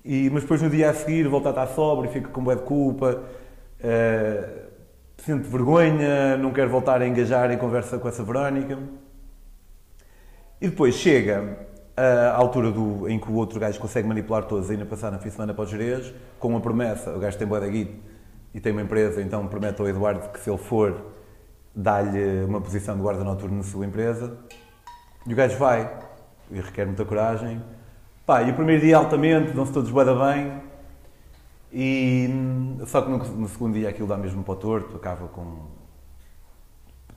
E, 0.04 0.28
mas 0.28 0.42
depois 0.42 0.60
no 0.60 0.68
dia 0.68 0.90
a 0.90 0.94
seguir 0.94 1.26
volta 1.26 1.48
a 1.48 1.52
estar 1.52 1.66
sóbrio, 1.68 2.10
fica 2.10 2.28
com 2.28 2.44
bué 2.44 2.54
de 2.54 2.62
culpa, 2.62 3.22
uh, 3.80 4.60
sente 5.16 5.48
vergonha, 5.48 6.36
não 6.36 6.52
quer 6.52 6.68
voltar 6.68 7.00
a 7.00 7.08
engajar 7.08 7.50
em 7.50 7.56
conversa 7.56 7.98
com 7.98 8.08
essa 8.08 8.22
Verónica. 8.22 8.78
E 10.60 10.68
depois 10.68 10.94
chega 10.94 11.56
à 11.96 12.34
altura 12.34 12.70
do, 12.70 13.08
em 13.08 13.18
que 13.18 13.30
o 13.30 13.34
outro 13.34 13.58
gajo 13.58 13.78
consegue 13.80 14.06
manipular 14.06 14.44
todos, 14.44 14.70
ainda 14.70 14.84
passar 14.84 15.10
na 15.10 15.18
fim 15.18 15.28
de 15.28 15.34
semana 15.34 15.54
para 15.54 15.64
os 15.64 15.70
Jerez, 15.70 16.12
com 16.38 16.48
uma 16.48 16.60
promessa, 16.60 17.14
o 17.14 17.18
gajo 17.18 17.38
tem 17.38 17.46
boa 17.46 17.60
da 17.60 17.68
guita 17.68 17.92
e 18.52 18.60
tem 18.60 18.72
uma 18.72 18.82
empresa, 18.82 19.22
então 19.22 19.46
promete 19.46 19.80
ao 19.80 19.88
Eduardo 19.88 20.28
que 20.28 20.40
se 20.40 20.50
ele 20.50 20.58
for, 20.58 21.12
dá-lhe 21.74 22.44
uma 22.44 22.60
posição 22.60 22.96
de 22.96 23.02
guarda 23.02 23.22
noturno 23.22 23.58
na 23.58 23.62
sua 23.62 23.86
empresa. 23.86 24.36
E 25.26 25.32
o 25.32 25.36
gajo 25.36 25.56
vai, 25.58 25.90
e 26.50 26.60
requer 26.60 26.86
muita 26.86 27.04
coragem. 27.04 27.62
Pá, 28.26 28.42
e 28.42 28.50
o 28.50 28.54
primeiro 28.54 28.82
dia 28.82 28.96
altamente, 28.96 29.52
dão-se 29.52 29.72
todos 29.72 29.90
da 29.92 30.14
bem, 30.14 30.60
e 31.72 32.28
só 32.86 33.00
que 33.02 33.10
no, 33.10 33.18
no, 33.18 33.48
segundo 33.48 33.74
dia 33.74 33.88
aquilo 33.88 34.08
dá 34.08 34.16
mesmo 34.16 34.42
para 34.42 34.52
o 34.52 34.56
torto, 34.56 34.96
acaba 34.96 35.28
com. 35.28 35.79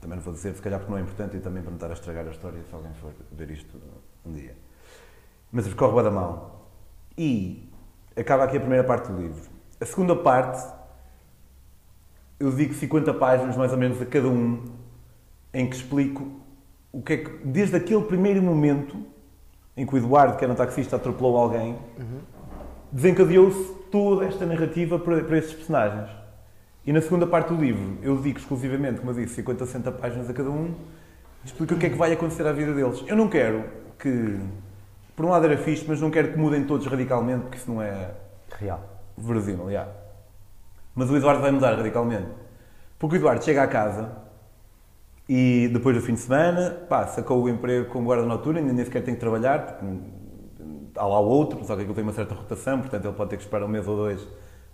Também 0.04 0.18
não 0.18 0.24
vou 0.24 0.34
dizer, 0.34 0.54
se 0.54 0.60
calhar 0.60 0.78
porque 0.78 0.92
não 0.92 0.98
é 0.98 1.02
importante 1.02 1.36
e 1.36 1.40
também 1.40 1.62
para 1.62 1.70
não 1.70 1.76
estar 1.76 1.90
a 1.90 1.94
estragar 1.94 2.26
a 2.26 2.30
história 2.30 2.62
se 2.62 2.74
alguém 2.74 2.92
for 2.94 3.10
ver 3.32 3.50
isto 3.50 3.80
um 4.24 4.32
dia 4.32 4.54
mas 5.54 5.72
corre 5.72 6.02
da 6.02 6.10
mão. 6.10 6.50
E 7.16 7.70
acaba 8.16 8.42
aqui 8.42 8.56
a 8.56 8.60
primeira 8.60 8.82
parte 8.82 9.10
do 9.10 9.22
livro. 9.22 9.48
A 9.80 9.86
segunda 9.86 10.16
parte, 10.16 10.60
eu 12.40 12.50
digo 12.50 12.74
50 12.74 13.14
páginas 13.14 13.56
mais 13.56 13.70
ou 13.70 13.78
menos 13.78 14.02
a 14.02 14.04
cada 14.04 14.26
um, 14.26 14.64
em 15.52 15.70
que 15.70 15.76
explico 15.76 16.28
o 16.90 17.00
que 17.00 17.12
é 17.12 17.16
que, 17.18 17.46
desde 17.46 17.76
aquele 17.76 18.02
primeiro 18.02 18.42
momento 18.42 19.06
em 19.76 19.86
que 19.86 19.94
o 19.94 19.98
Eduardo, 19.98 20.36
que 20.36 20.44
era 20.44 20.52
um 20.52 20.56
taxista, 20.56 20.96
atropelou 20.96 21.36
alguém, 21.36 21.78
uhum. 21.98 22.20
desencadeou-se 22.90 23.74
toda 23.92 24.24
esta 24.24 24.44
narrativa 24.44 24.98
para, 24.98 25.22
para 25.22 25.38
estes 25.38 25.54
personagens. 25.54 26.10
E 26.86 26.92
na 26.92 27.00
segunda 27.00 27.26
parte 27.26 27.48
do 27.48 27.60
livro, 27.60 27.98
eu 28.02 28.16
digo 28.20 28.38
exclusivamente, 28.38 29.00
como 29.00 29.10
eu 29.10 29.14
disse, 29.14 29.36
50, 29.36 29.64
60 29.64 29.92
páginas 29.92 30.28
a 30.28 30.34
cada 30.34 30.50
um, 30.50 30.74
explico 31.42 31.74
o 31.74 31.78
que 31.78 31.86
é 31.86 31.90
que 31.90 31.96
vai 31.96 32.12
acontecer 32.12 32.46
à 32.46 32.52
vida 32.52 32.74
deles. 32.74 33.02
Eu 33.06 33.16
não 33.16 33.28
quero 33.28 33.64
que 33.98 34.38
por 35.16 35.24
um 35.24 35.30
lado 35.30 35.46
era 35.46 35.56
fixe, 35.56 35.84
mas 35.88 36.00
não 36.00 36.10
quero 36.10 36.32
que 36.32 36.38
mudem 36.38 36.64
todos 36.64 36.86
radicalmente, 36.86 37.42
porque 37.42 37.56
isso 37.56 37.70
não 37.70 37.80
é 37.80 38.10
real. 38.58 38.82
Verosímil, 39.16 39.70
yeah. 39.70 39.90
Mas 40.94 41.08
o 41.08 41.16
Eduardo 41.16 41.40
vai 41.40 41.52
mudar 41.52 41.74
radicalmente. 41.74 42.28
Porque 42.98 43.16
o 43.16 43.18
Eduardo 43.18 43.42
chega 43.42 43.62
à 43.62 43.66
casa 43.66 44.10
e 45.26 45.70
depois 45.72 45.96
do 45.96 46.02
fim 46.02 46.14
de 46.14 46.20
semana, 46.20 46.70
pá, 46.88 47.06
sacou 47.06 47.42
o 47.42 47.48
emprego 47.48 47.88
como 47.90 48.04
guarda 48.04 48.26
noturno, 48.26 48.58
ainda 48.58 48.72
nem 48.72 48.84
sequer 48.84 49.02
tem 49.02 49.14
que 49.14 49.20
trabalhar, 49.20 49.66
porque 49.66 49.86
há 50.96 51.06
lá 51.06 51.20
o 51.20 51.28
outro, 51.28 51.64
só 51.64 51.74
que 51.76 51.82
aquilo 51.82 51.94
tem 51.94 52.04
uma 52.04 52.12
certa 52.12 52.34
rotação, 52.34 52.80
portanto 52.80 53.04
ele 53.06 53.14
pode 53.14 53.30
ter 53.30 53.36
que 53.36 53.42
esperar 53.42 53.64
um 53.64 53.68
mês 53.68 53.88
ou 53.88 53.96
dois 53.96 54.26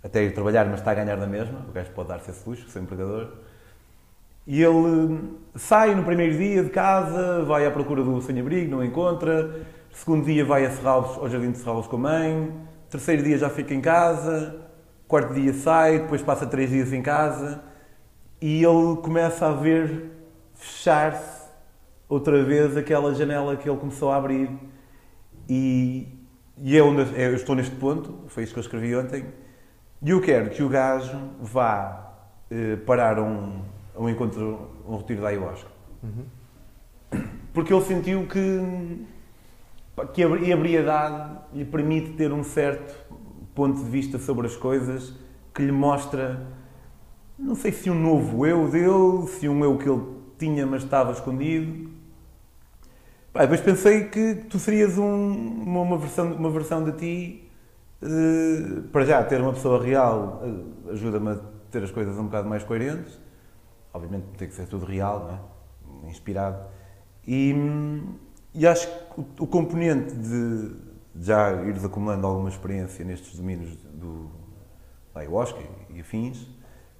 até 0.03 0.23
ir 0.23 0.33
trabalhar, 0.33 0.65
mas 0.65 0.79
está 0.79 0.91
a 0.91 0.95
ganhar 0.95 1.15
da 1.15 1.27
mesma. 1.27 1.65
O 1.69 1.71
gajo 1.71 1.91
pode 1.91 2.09
dar-se 2.09 2.31
esse 2.31 2.47
luxo, 2.47 2.69
ser 2.69 2.79
empregador. 2.79 3.29
E 4.47 4.61
ele 4.61 4.73
hum, 4.73 5.37
sai 5.55 5.93
no 5.93 6.03
primeiro 6.03 6.37
dia 6.37 6.63
de 6.63 6.69
casa, 6.69 7.43
vai 7.43 7.65
à 7.65 7.71
procura 7.71 8.03
do 8.03 8.21
sem-abrigo, 8.21 8.71
não 8.71 8.83
encontra 8.83 9.61
Segundo 9.93 10.25
dia 10.25 10.43
vai 10.43 10.65
a 10.65 10.71
Serralves, 10.71 11.17
ao 11.17 11.29
Jardim 11.29 11.51
de 11.51 11.57
Serralves 11.57 11.87
com 11.87 11.97
a 11.97 11.99
mãe. 11.99 12.51
Terceiro 12.89 13.23
dia 13.23 13.37
já 13.37 13.49
fica 13.49 13.73
em 13.73 13.81
casa. 13.81 14.67
Quarto 15.07 15.33
dia 15.33 15.53
sai, 15.53 15.99
depois 15.99 16.21
passa 16.21 16.45
três 16.47 16.69
dias 16.69 16.93
em 16.93 17.01
casa. 17.01 17.61
E 18.41 18.63
ele 18.63 18.95
começa 19.03 19.47
a 19.47 19.51
ver 19.51 20.11
fechar-se 20.55 21.49
outra 22.07 22.41
vez 22.43 22.75
aquela 22.77 23.13
janela 23.13 23.55
que 23.55 23.69
ele 23.69 23.77
começou 23.77 24.11
a 24.11 24.15
abrir. 24.15 24.49
E, 25.47 26.07
e 26.57 26.77
é 26.77 26.79
é, 26.79 27.27
eu 27.27 27.35
estou 27.35 27.53
neste 27.53 27.75
ponto, 27.75 28.23
foi 28.27 28.43
isso 28.43 28.53
que 28.53 28.59
eu 28.59 28.63
escrevi 28.63 28.95
ontem. 28.95 29.25
E 30.03 30.09
eu 30.09 30.21
quero 30.21 30.49
que 30.49 30.63
o 30.63 30.69
gajo 30.69 31.17
vá 31.39 32.13
eh, 32.49 32.75
parar 32.77 33.19
um, 33.19 33.61
um 33.95 34.09
encontro, 34.09 34.69
um 34.87 34.97
retiro 34.97 35.21
da 35.21 35.27
ayahuasca. 35.27 35.69
Uhum. 36.03 37.21
Porque 37.53 37.73
ele 37.73 37.83
sentiu 37.83 38.25
que 38.27 39.05
que 40.13 40.23
a 40.23 40.27
ebriedade 40.27 41.37
lhe 41.53 41.65
permite 41.65 42.13
ter 42.13 42.31
um 42.31 42.43
certo 42.43 42.95
ponto 43.53 43.83
de 43.83 43.89
vista 43.89 44.17
sobre 44.17 44.47
as 44.47 44.55
coisas 44.55 45.13
que 45.53 45.61
lhe 45.61 45.71
mostra, 45.71 46.47
não 47.37 47.55
sei 47.55 47.71
se 47.71 47.89
um 47.89 47.95
novo 47.95 48.45
eu 48.45 48.69
dele, 48.69 49.27
se 49.27 49.47
um 49.47 49.63
eu 49.63 49.77
que 49.77 49.89
ele 49.89 50.01
tinha 50.37 50.65
mas 50.65 50.83
estava 50.83 51.11
escondido. 51.11 51.91
Pá, 53.33 53.41
depois 53.41 53.61
pensei 53.61 54.05
que 54.05 54.35
tu 54.49 54.57
serias 54.57 54.97
um, 54.97 55.31
uma, 55.63 55.81
uma, 55.81 55.97
versão, 55.97 56.33
uma 56.33 56.49
versão 56.49 56.83
de 56.83 56.91
ti. 56.93 57.50
Uh, 58.01 58.81
para 58.91 59.05
já, 59.05 59.23
ter 59.23 59.39
uma 59.41 59.53
pessoa 59.53 59.81
real 59.81 60.41
uh, 60.43 60.91
ajuda-me 60.91 61.31
a 61.31 61.39
ter 61.69 61.83
as 61.83 61.91
coisas 61.91 62.17
um 62.17 62.25
bocado 62.25 62.49
mais 62.49 62.63
coerentes. 62.63 63.19
Obviamente 63.93 64.25
tem 64.37 64.47
que 64.47 64.55
ser 64.55 64.67
tudo 64.67 64.85
real, 64.85 65.19
não 65.19 66.07
é? 66.07 66.09
inspirado. 66.09 66.65
E, 67.27 67.53
e 68.53 68.65
acho 68.65 68.87
que 68.87 69.21
o, 69.21 69.43
o 69.43 69.47
componente 69.47 70.15
de 70.15 70.91
já 71.19 71.51
ires 71.63 71.83
acumulando 71.83 72.25
alguma 72.25 72.49
experiência 72.49 73.03
nestes 73.03 73.35
domínios 73.35 73.75
do 73.75 74.31
ayahuasca 75.13 75.59
e 75.89 75.99
afins, 75.99 76.47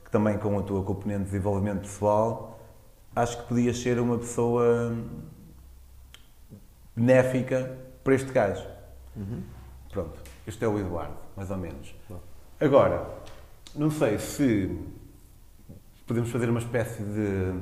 que 0.04 0.12
também 0.12 0.38
com 0.38 0.60
a 0.60 0.64
tua 0.64 0.84
componente 0.84 1.22
de 1.22 1.26
desenvolvimento 1.26 1.82
pessoal, 1.82 2.60
acho 3.16 3.42
que 3.42 3.48
podias 3.48 3.80
ser 3.80 4.00
uma 4.00 4.18
pessoa 4.18 4.96
benéfica 6.96 7.78
para 8.04 8.16
este 8.16 8.32
caso. 8.32 8.68
Uhum. 9.16 9.44
Pronto, 9.92 10.22
este 10.46 10.64
é 10.64 10.68
o 10.68 10.80
Eduardo, 10.80 11.18
mais 11.36 11.52
ou 11.52 11.58
menos. 11.58 11.94
Agora, 12.60 13.08
não 13.76 13.90
sei 13.90 14.20
se 14.20 14.78
podemos 16.06 16.30
fazer 16.30 16.50
uma 16.50 16.60
espécie 16.60 17.04
de 17.04 17.54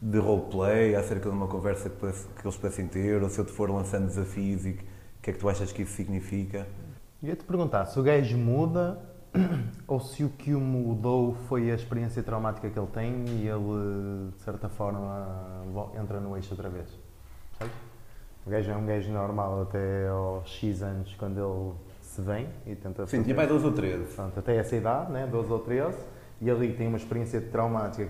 de 0.00 0.18
roleplay 0.18 0.94
acerca 0.94 1.28
de 1.28 1.34
uma 1.34 1.48
conversa 1.48 1.88
que, 1.88 1.96
que 1.96 2.46
eles 2.46 2.56
pudessem 2.56 2.86
ter, 2.86 3.22
ou 3.22 3.28
se 3.28 3.38
eu 3.38 3.44
te 3.44 3.52
for 3.52 3.70
lançando 3.70 4.06
desafios 4.06 4.66
e 4.66 4.70
o 4.70 5.22
que 5.22 5.30
é 5.30 5.32
que 5.32 5.38
tu 5.38 5.48
achas 5.48 5.72
que 5.72 5.82
isso 5.82 5.92
significa? 5.92 6.66
Ia-te 7.22 7.44
perguntar 7.44 7.86
se 7.86 7.98
o 7.98 8.02
gajo 8.02 8.36
muda 8.36 9.00
ou 9.86 9.98
se 10.00 10.22
o 10.22 10.28
que 10.28 10.54
o 10.54 10.60
mudou 10.60 11.34
foi 11.48 11.70
a 11.70 11.74
experiência 11.74 12.22
traumática 12.22 12.70
que 12.70 12.78
ele 12.78 12.88
tem 12.88 13.24
e 13.28 13.48
ele, 13.48 14.30
de 14.36 14.42
certa 14.42 14.68
forma, 14.68 15.64
entra 16.00 16.20
no 16.20 16.36
eixo 16.36 16.52
outra 16.52 16.68
vez. 16.68 16.88
O 18.46 18.50
gajo 18.50 18.70
é 18.70 18.76
um 18.76 18.86
gajo 18.86 19.12
normal 19.12 19.62
até 19.62 20.06
aos 20.06 20.48
X 20.48 20.80
anos, 20.80 21.14
quando 21.16 21.38
ele 21.38 21.74
se 22.00 22.20
vem 22.22 22.48
e 22.64 22.76
tenta. 22.76 23.04
Sim, 23.06 23.24
tinha 23.24 23.34
mais 23.34 23.48
12 23.48 23.66
ou 23.66 23.72
13. 23.72 24.14
Pronto, 24.14 24.38
até 24.38 24.56
essa 24.56 24.76
idade, 24.76 25.10
né? 25.10 25.26
12 25.26 25.52
ou 25.52 25.58
13, 25.58 25.98
e 26.40 26.48
ali 26.48 26.72
tem 26.74 26.86
uma 26.86 26.96
experiência 26.96 27.40
traumática 27.40 28.08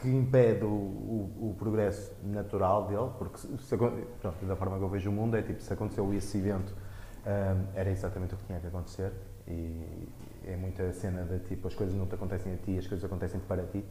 que 0.00 0.08
impede 0.08 0.64
o, 0.64 0.68
o, 0.68 1.50
o, 1.50 1.56
progresso 1.58 2.12
natural 2.24 2.86
dele, 2.86 3.10
porque 3.18 3.38
se, 3.38 3.76
pronto, 3.76 4.46
da 4.46 4.56
forma 4.56 4.78
que 4.78 4.84
eu 4.84 4.88
vejo 4.88 5.10
o 5.10 5.12
mundo 5.12 5.36
é 5.36 5.42
tipo, 5.42 5.60
se 5.60 5.72
aconteceu 5.72 6.12
esse 6.14 6.38
evento, 6.38 6.72
um, 7.26 7.66
era 7.74 7.90
exatamente 7.90 8.34
o 8.34 8.36
que 8.36 8.44
tinha 8.44 8.60
que 8.60 8.68
acontecer 8.68 9.12
e 9.46 10.08
é 10.46 10.56
muita 10.56 10.90
cena 10.92 11.24
de 11.24 11.40
tipo, 11.40 11.66
as 11.66 11.74
coisas 11.74 11.94
não 11.96 12.06
te 12.06 12.14
acontecem 12.14 12.54
a 12.54 12.56
ti, 12.56 12.78
as 12.78 12.86
coisas 12.86 13.04
acontecem 13.04 13.40
para 13.40 13.64
ti. 13.64 13.84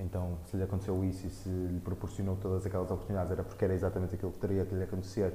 Então, 0.00 0.38
se 0.46 0.56
lhe 0.56 0.62
aconteceu 0.62 1.04
isso 1.04 1.26
e 1.26 1.30
se 1.30 1.48
lhe 1.48 1.80
proporcionou 1.80 2.36
todas 2.36 2.66
aquelas 2.66 2.90
oportunidades, 2.90 3.30
era 3.32 3.42
porque 3.42 3.64
era 3.64 3.74
exatamente 3.74 4.14
aquilo 4.14 4.32
que 4.32 4.38
teria 4.38 4.64
que 4.64 4.74
lhe 4.74 4.82
acontecer 4.82 5.32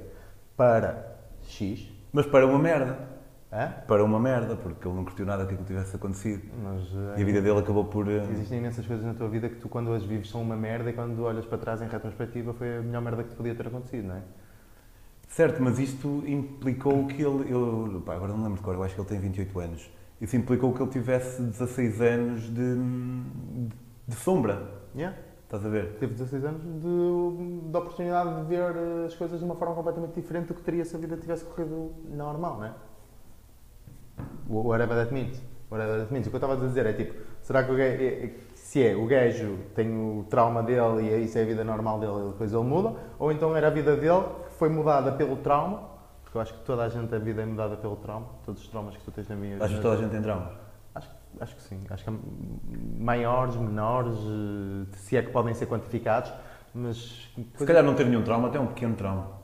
para 0.56 1.16
X. 1.42 1.90
Mas 2.12 2.26
para 2.26 2.46
uma 2.46 2.58
merda. 2.58 3.18
Hã? 3.50 3.72
Para 3.86 4.04
uma 4.04 4.20
merda, 4.20 4.56
porque 4.56 4.86
ele 4.86 4.94
não 4.94 5.04
curtiu 5.04 5.24
nada 5.24 5.46
que 5.46 5.54
aquilo 5.54 5.66
tivesse 5.66 5.96
acontecido. 5.96 6.42
Mas, 6.62 6.82
e 7.18 7.22
a 7.22 7.24
vida 7.24 7.40
dele 7.40 7.58
acabou 7.58 7.86
por. 7.86 8.06
Uh... 8.06 8.30
Existem 8.30 8.58
imensas 8.58 8.86
coisas 8.86 9.06
na 9.06 9.14
tua 9.14 9.28
vida 9.28 9.48
que 9.48 9.56
tu, 9.56 9.68
quando 9.70 9.92
as 9.94 10.04
vives, 10.04 10.28
são 10.28 10.42
uma 10.42 10.56
merda 10.56 10.90
e 10.90 10.92
quando 10.92 11.22
olhas 11.22 11.46
para 11.46 11.56
trás 11.56 11.80
em 11.80 11.88
retrospectiva 11.88 12.52
foi 12.52 12.76
a 12.76 12.82
melhor 12.82 13.00
merda 13.00 13.24
que 13.24 13.30
te 13.30 13.36
podia 13.36 13.54
ter 13.54 13.66
acontecido, 13.66 14.08
não 14.08 14.16
é? 14.16 14.22
Certo, 15.28 15.62
mas 15.62 15.78
isto 15.78 16.24
implicou 16.26 17.06
que 17.06 17.22
ele. 17.22 17.50
Eu, 17.50 18.02
pá, 18.04 18.14
agora 18.14 18.32
não 18.32 18.42
lembro 18.42 18.56
de 18.56 18.62
cor, 18.62 18.74
eu 18.74 18.82
acho 18.82 18.94
que 18.94 19.00
ele 19.00 19.08
tem 19.08 19.20
28 19.20 19.60
anos. 19.60 19.90
Isso 20.20 20.36
implicou 20.36 20.74
que 20.74 20.82
ele 20.82 20.90
tivesse 20.90 21.40
16 21.40 22.00
anos 22.00 22.42
de, 22.42 22.50
de, 22.50 23.76
de 24.08 24.14
sombra. 24.14 24.62
Yeah. 24.96 25.16
Estás 25.44 25.64
a 25.64 25.68
ver? 25.68 25.96
Teve 25.98 26.14
16 26.14 26.44
anos 26.44 26.62
de, 26.62 27.70
de 27.70 27.76
oportunidade 27.76 28.36
de 28.36 28.42
ver 28.44 28.74
as 29.06 29.14
coisas 29.14 29.38
de 29.38 29.44
uma 29.44 29.54
forma 29.54 29.74
completamente 29.74 30.14
diferente 30.14 30.48
do 30.48 30.54
que 30.54 30.62
teria 30.62 30.84
se 30.84 30.96
a 30.96 30.98
vida 30.98 31.16
tivesse 31.16 31.44
corrido 31.44 31.92
normal, 32.10 32.58
não 32.58 32.64
é? 32.64 32.72
Whatever 34.48 34.96
that 34.96 35.12
means. 35.12 35.42
Whatever 35.70 36.00
that 36.00 36.12
means. 36.12 36.26
O 36.26 36.30
que 36.30 36.36
eu 36.36 36.38
estava 36.38 36.54
a 36.54 36.56
dizer 36.56 36.86
é 36.86 36.92
tipo, 36.92 37.14
será 37.40 37.62
que 37.64 37.72
o 37.72 37.76
gajo, 37.76 38.02
é, 38.02 38.06
é, 38.06 38.34
se 38.54 38.86
é 38.86 38.96
o 38.96 39.06
gajo 39.06 39.58
tem 39.74 39.90
o 39.90 40.24
trauma 40.28 40.62
dele 40.62 41.02
e 41.02 41.24
isso 41.24 41.38
é 41.38 41.42
a 41.42 41.46
vida 41.46 41.64
normal 41.64 41.98
dele 41.98 42.26
e 42.26 42.32
depois 42.32 42.52
ele 42.52 42.64
muda, 42.64 42.94
ou 43.18 43.30
então 43.32 43.56
era 43.56 43.68
a 43.68 43.70
vida 43.70 43.96
dele 43.96 44.24
que 44.48 44.52
foi 44.54 44.68
mudada 44.68 45.12
pelo 45.12 45.36
trauma, 45.36 45.88
porque 46.22 46.36
eu 46.36 46.42
acho 46.42 46.52
que 46.52 46.60
toda 46.60 46.82
a 46.82 46.88
gente, 46.88 47.14
a 47.14 47.18
vida 47.18 47.40
é 47.40 47.46
mudada 47.46 47.76
pelo 47.76 47.96
trauma, 47.96 48.26
todos 48.44 48.62
os 48.62 48.68
traumas 48.68 48.96
que 48.96 49.02
tu 49.02 49.10
tens 49.10 49.28
na 49.28 49.36
vida. 49.36 49.64
Achas 49.64 49.76
que 49.76 49.82
toda 49.82 49.94
a 49.94 49.98
gente 49.98 50.10
tem 50.10 50.20
traumas? 50.20 50.67
Acho, 51.40 51.54
que 51.56 51.62
sim. 51.62 51.80
Acho 51.90 52.04
que 52.04 52.10
há 52.10 52.14
maiores, 52.98 53.54
menores, 53.56 54.16
se 54.92 55.16
é 55.16 55.22
que 55.22 55.30
podem 55.30 55.54
ser 55.54 55.66
quantificados, 55.66 56.32
mas. 56.74 57.30
Se 57.56 57.64
calhar 57.66 57.82
não 57.82 57.94
ter 57.94 58.06
nenhum 58.06 58.22
trauma, 58.22 58.48
até 58.48 58.58
um 58.58 58.66
pequeno 58.66 58.94
trauma. 58.94 59.38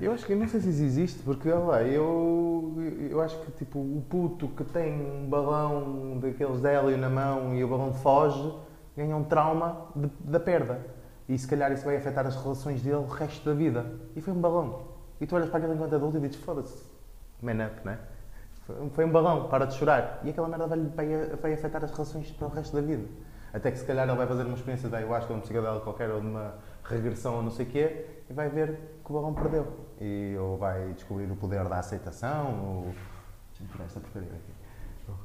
Eu 0.00 0.12
acho 0.12 0.26
que 0.26 0.34
não 0.34 0.48
sei 0.48 0.60
se 0.60 0.70
isso 0.70 0.82
existe, 0.82 1.22
porque 1.22 1.48
olha 1.48 1.64
lá, 1.64 1.82
eu, 1.84 2.74
eu 3.10 3.20
acho 3.20 3.38
que 3.42 3.52
tipo, 3.52 3.78
o 3.78 4.04
puto 4.08 4.48
que 4.48 4.64
tem 4.64 4.92
um 5.00 5.28
balão 5.28 6.18
daqueles 6.18 6.60
de 6.60 6.68
hélio 6.68 6.98
na 6.98 7.08
mão 7.08 7.54
e 7.54 7.62
o 7.62 7.68
balão 7.68 7.92
foge 7.92 8.52
ganha 8.96 9.16
um 9.16 9.22
trauma 9.22 9.86
de- 9.94 10.10
da 10.20 10.40
perda. 10.40 10.84
E 11.28 11.38
se 11.38 11.46
calhar 11.46 11.70
isso 11.70 11.84
vai 11.84 11.96
afetar 11.96 12.26
as 12.26 12.34
relações 12.34 12.82
dele 12.82 12.96
o 12.96 13.06
resto 13.06 13.44
da 13.48 13.54
vida. 13.54 13.86
E 14.16 14.20
foi 14.20 14.32
um 14.32 14.40
balão. 14.40 14.82
E 15.20 15.26
tu 15.26 15.36
olhas 15.36 15.48
para 15.48 15.58
aquele 15.58 15.74
enquanto 15.74 15.94
adulto 15.94 16.16
e 16.16 16.20
dizes: 16.20 16.36
foda-se, 16.36 16.84
man 17.40 17.64
up, 17.64 17.86
né? 17.86 17.98
Foi- 17.98 18.11
Foi 18.92 19.04
um 19.04 19.10
balão, 19.10 19.48
para 19.48 19.64
de 19.64 19.74
chorar. 19.74 20.20
E 20.22 20.30
aquela 20.30 20.48
merda 20.48 20.66
vai, 20.66 20.78
vai, 20.78 21.26
vai 21.36 21.52
afetar 21.52 21.82
as 21.82 21.90
relações 21.90 22.30
para 22.30 22.46
o 22.46 22.50
resto 22.50 22.74
da 22.76 22.82
vida. 22.82 23.04
Até 23.52 23.70
que 23.70 23.78
se 23.78 23.84
calhar 23.84 24.08
ele 24.08 24.16
vai 24.16 24.26
fazer 24.26 24.44
uma 24.44 24.54
experiência 24.54 24.88
de 24.88 24.96
ayahuasca 24.96 25.32
ou 25.32 25.38
um 25.38 25.42
psicodélico 25.42 25.84
qualquer 25.84 26.10
ou 26.10 26.20
de 26.20 26.26
uma 26.26 26.54
regressão 26.84 27.36
ou 27.36 27.42
não 27.42 27.50
sei 27.50 27.66
o 27.66 27.68
quê 27.68 28.06
e 28.30 28.32
vai 28.32 28.48
ver 28.48 29.00
que 29.04 29.10
o 29.10 29.14
balão 29.14 29.34
perdeu. 29.34 29.66
E, 30.00 30.36
ou 30.38 30.56
vai 30.56 30.92
descobrir 30.94 31.30
o 31.30 31.36
poder 31.36 31.68
da 31.68 31.78
aceitação 31.78 32.86
ou. 32.86 32.94
Esta 33.84 34.00
porcaria 34.00 34.28
aqui. 34.28 34.52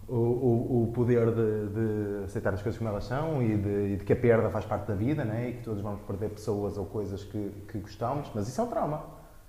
O, 0.07 0.15
o, 0.15 0.83
o 0.83 0.91
poder 0.93 1.31
de, 1.31 1.69
de 1.69 2.25
aceitar 2.25 2.53
as 2.53 2.61
coisas 2.61 2.77
como 2.77 2.89
elas 2.89 3.05
são 3.05 3.41
e 3.41 3.57
de, 3.57 3.93
e 3.93 3.95
de 3.97 4.03
que 4.03 4.13
a 4.13 4.15
perda 4.15 4.49
faz 4.49 4.65
parte 4.65 4.87
da 4.87 4.93
vida 4.93 5.23
né? 5.23 5.49
e 5.49 5.53
que 5.53 5.63
todos 5.63 5.81
vamos 5.81 6.01
perder 6.01 6.29
pessoas 6.29 6.77
ou 6.77 6.85
coisas 6.85 7.23
que, 7.23 7.49
que 7.67 7.79
gostamos, 7.79 8.29
mas 8.33 8.47
isso 8.47 8.59
é 8.59 8.63
um 8.63 8.67
trauma. 8.67 9.05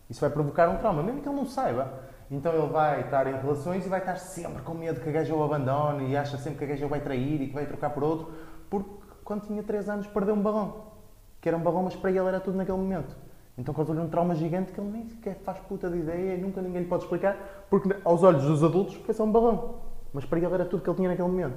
Isso 0.08 0.20
vai 0.20 0.30
provocar 0.30 0.68
um 0.70 0.78
trauma, 0.78 1.02
mesmo 1.02 1.20
que 1.20 1.28
ele 1.28 1.36
não 1.36 1.44
saiba. 1.44 1.92
Então 2.30 2.52
ele 2.52 2.66
vai 2.70 3.00
estar 3.00 3.26
em 3.26 3.36
relações 3.36 3.86
e 3.86 3.88
vai 3.88 4.00
estar 4.00 4.16
sempre 4.16 4.62
com 4.62 4.74
medo 4.74 5.00
que 5.00 5.08
a 5.08 5.12
gaja 5.12 5.34
o 5.34 5.42
abandone 5.42 6.10
e 6.10 6.16
acha 6.16 6.36
sempre 6.36 6.58
que 6.58 6.64
a 6.64 6.68
gaja 6.68 6.84
o 6.84 6.88
vai 6.88 7.00
trair 7.00 7.40
e 7.40 7.48
que 7.48 7.54
vai 7.54 7.64
trocar 7.64 7.90
por 7.90 8.04
outro, 8.04 8.32
porque 8.68 8.90
quando 9.24 9.46
tinha 9.46 9.62
3 9.62 9.88
anos 9.88 10.06
perdeu 10.06 10.34
um 10.34 10.42
balão. 10.42 10.88
Que 11.40 11.48
era 11.48 11.56
um 11.56 11.62
balão, 11.62 11.84
mas 11.84 11.96
para 11.96 12.10
ele 12.10 12.26
era 12.26 12.40
tudo 12.40 12.56
naquele 12.56 12.78
momento. 12.78 13.16
Então 13.56 13.74
causou-lhe 13.74 14.00
um 14.00 14.08
trauma 14.08 14.34
gigante 14.34 14.72
que 14.72 14.80
ele 14.80 14.90
nem 14.90 15.08
sequer 15.08 15.36
faz 15.44 15.58
puta 15.60 15.90
de 15.90 15.98
ideia 15.98 16.34
e 16.34 16.40
nunca 16.40 16.60
ninguém 16.60 16.82
lhe 16.82 16.88
pode 16.88 17.04
explicar, 17.04 17.66
porque 17.68 17.96
aos 18.04 18.22
olhos 18.22 18.44
dos 18.44 18.62
adultos 18.62 18.94
foi 18.94 19.14
só 19.14 19.24
um 19.24 19.32
balão. 19.32 19.80
Mas 20.12 20.24
para 20.24 20.38
ele 20.38 20.52
era 20.52 20.64
tudo 20.64 20.82
que 20.82 20.88
ele 20.88 20.96
tinha 20.96 21.08
naquele 21.08 21.28
momento. 21.28 21.56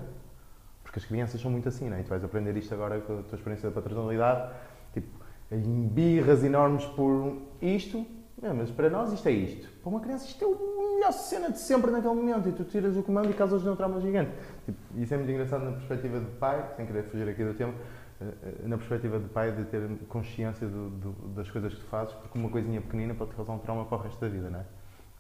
Porque 0.84 1.00
as 1.00 1.06
crianças 1.06 1.40
são 1.40 1.52
muito 1.52 1.70
assim, 1.70 1.90
não 1.90 1.98
é? 1.98 2.02
E 2.02 2.04
tu 2.04 2.10
vais 2.10 2.24
aprender 2.24 2.56
isto 2.58 2.74
agora 2.74 3.00
com 3.02 3.20
a 3.20 3.24
tua 3.24 3.36
experiência 3.36 3.70
da 3.70 3.82
paternalidade, 3.82 4.52
tipo, 4.94 5.08
birras 5.52 6.44
enormes 6.44 6.86
por 6.86 7.38
isto, 7.62 8.06
é, 8.42 8.52
mas 8.52 8.72
para 8.72 8.90
nós 8.90 9.14
isto 9.14 9.28
é 9.30 9.32
isto. 9.32 9.71
Para 9.82 9.90
uma 9.90 10.00
criança 10.00 10.26
isto 10.28 10.44
é 10.44 10.48
a 10.48 10.94
melhor 10.96 11.12
cena 11.12 11.50
de 11.52 11.58
sempre 11.60 11.90
naquele 11.92 12.14
momento 12.14 12.48
e 12.50 12.52
tu 12.52 12.64
tiras 12.64 12.96
o 12.96 13.02
comando 13.04 13.30
e 13.32 13.34
causas-lhe 13.34 13.70
um 13.70 13.76
trauma 13.76 14.00
gigante. 14.00 14.32
Tipo, 14.66 14.78
isso 14.98 15.14
é 15.14 15.18
muito 15.18 15.32
engraçado 15.32 15.66
na 15.66 15.72
perspectiva 15.72 16.20
de 16.20 16.26
pai, 16.38 16.74
sem 16.78 16.86
querer 16.86 17.04
fugir 17.06 17.28
aqui 17.28 17.44
do 17.44 17.54
tema, 17.56 17.74
eh, 18.22 18.26
eh, 18.44 18.68
na 18.68 18.78
perspectiva 18.78 19.18
de 19.20 19.28
pai 19.30 19.52
de 19.52 19.64
ter 19.66 19.90
consciência 20.08 20.68
do- 20.68 20.90
do- 20.92 21.28
das 21.36 21.50
coisas 21.50 21.74
que 21.74 21.80
tu 21.80 21.88
fazes, 21.88 22.14
porque 22.14 22.38
uma 22.38 22.50
coisinha 22.50 22.80
pequenina 22.80 23.16
pode 23.16 23.32
te 23.32 23.38
causar 23.38 23.54
um 23.54 23.58
trauma 23.60 23.86
para 23.86 23.98
o 23.98 24.02
resto 24.02 24.20
da 24.22 24.28
vida, 24.28 24.50
não 24.52 24.60
é? 24.60 24.66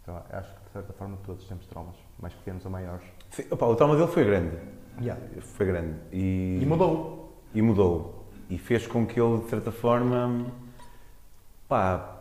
Então 0.03 0.22
acho 0.32 0.53
que 0.53 0.62
de 0.65 0.72
certa 0.74 0.94
forma 0.94 1.18
todos 1.25 1.48
temos 1.48 1.65
traumas, 1.65 1.96
mais 2.20 2.34
pequenos 2.36 2.63
ou 2.65 2.70
maiores. 2.72 3.06
Sim, 3.32 3.46
opa, 3.50 3.65
o 3.65 3.75
trauma 3.75 3.96
dele 3.96 4.08
foi 4.08 4.24
grande. 4.25 4.58
Yeah. 5.01 5.20
Foi 5.41 5.65
grande. 5.65 5.96
E, 6.12 6.60
E 6.62 6.65
mudou. 6.68 7.36
E 7.53 7.62
mudou. 7.63 8.25
E 8.50 8.58
fez 8.60 8.86
com 8.86 9.06
que 9.08 9.20
ele, 9.20 9.39
de 9.41 9.50
certa 9.50 9.72
forma. 9.72 10.46
pá. 11.68 12.18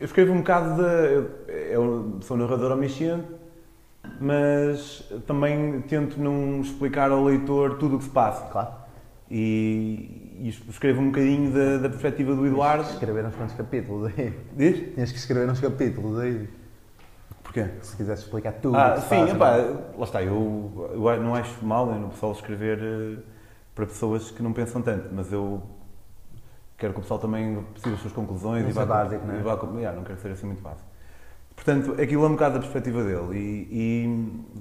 Eu 0.00 0.04
escrevo 0.06 0.32
um 0.32 0.38
bocado 0.38 0.76
de. 0.76 1.52
Eu, 1.72 2.18
sou 2.20 2.36
narrador 2.36 2.72
omnisciente, 2.72 3.26
mas 4.20 5.02
também 5.26 5.80
tento 5.82 6.20
não 6.20 6.60
explicar 6.60 7.10
ao 7.10 7.24
leitor 7.24 7.78
tudo 7.78 7.96
o 7.96 7.98
que 7.98 8.04
se 8.04 8.10
passa. 8.10 8.46
Claro. 8.46 8.68
E, 9.30 10.38
e 10.40 10.48
escrevo 10.68 11.00
um 11.00 11.06
bocadinho 11.06 11.52
da, 11.52 11.78
da 11.78 11.88
perspectiva 11.88 12.34
do 12.34 12.46
Eduardo. 12.46 12.84
Escrever 12.84 13.24
uns 13.26 13.34
quantos 13.34 13.56
capítulos 13.56 14.12
aí. 14.16 14.32
Diz? 14.56 14.94
Tinhas 14.94 15.10
que 15.10 15.18
escrever 15.18 15.50
uns 15.50 15.60
capítulos 15.60 16.18
aí. 16.20 16.48
Porquê? 17.42 17.66
Se 17.82 17.96
quisesse 17.96 18.22
explicar 18.22 18.52
tudo. 18.52 18.76
Ah, 18.76 18.92
que 18.92 19.00
sim, 19.00 19.08
faz, 19.08 19.30
epá, 19.30 19.56
não 19.56 19.64
é? 19.64 19.78
lá 19.98 20.04
está, 20.04 20.22
eu, 20.22 20.90
eu 20.92 21.22
não 21.22 21.34
acho 21.34 21.64
mal 21.64 21.86
né, 21.86 21.98
no 21.98 22.10
pessoal 22.10 22.32
escrever 22.32 22.78
eh, 22.80 23.22
para 23.74 23.86
pessoas 23.86 24.30
que 24.30 24.42
não 24.42 24.52
pensam 24.52 24.82
tanto, 24.82 25.08
mas 25.12 25.32
eu 25.32 25.62
quero 26.78 26.92
que 26.92 27.00
o 27.00 27.02
pessoal 27.02 27.20
também 27.20 27.64
siga 27.76 27.94
as 27.96 28.00
suas 28.00 28.12
conclusões 28.12 28.62
Não 28.62 28.70
e 28.70 28.72
vá, 28.72 28.86
básico, 28.86 29.26
não 29.26 29.34
é? 29.34 29.42
vá 29.42 29.58
yeah, 29.78 29.96
não 29.96 30.04
quero 30.04 30.18
ser 30.20 30.30
assim 30.30 30.46
muito 30.46 30.62
básico. 30.62 30.86
Portanto, 31.54 32.00
aquilo 32.00 32.24
é 32.24 32.28
um 32.28 32.32
bocado 32.32 32.54
da 32.54 32.60
perspectiva 32.60 33.02
dele 33.02 33.36
e, 33.36 33.68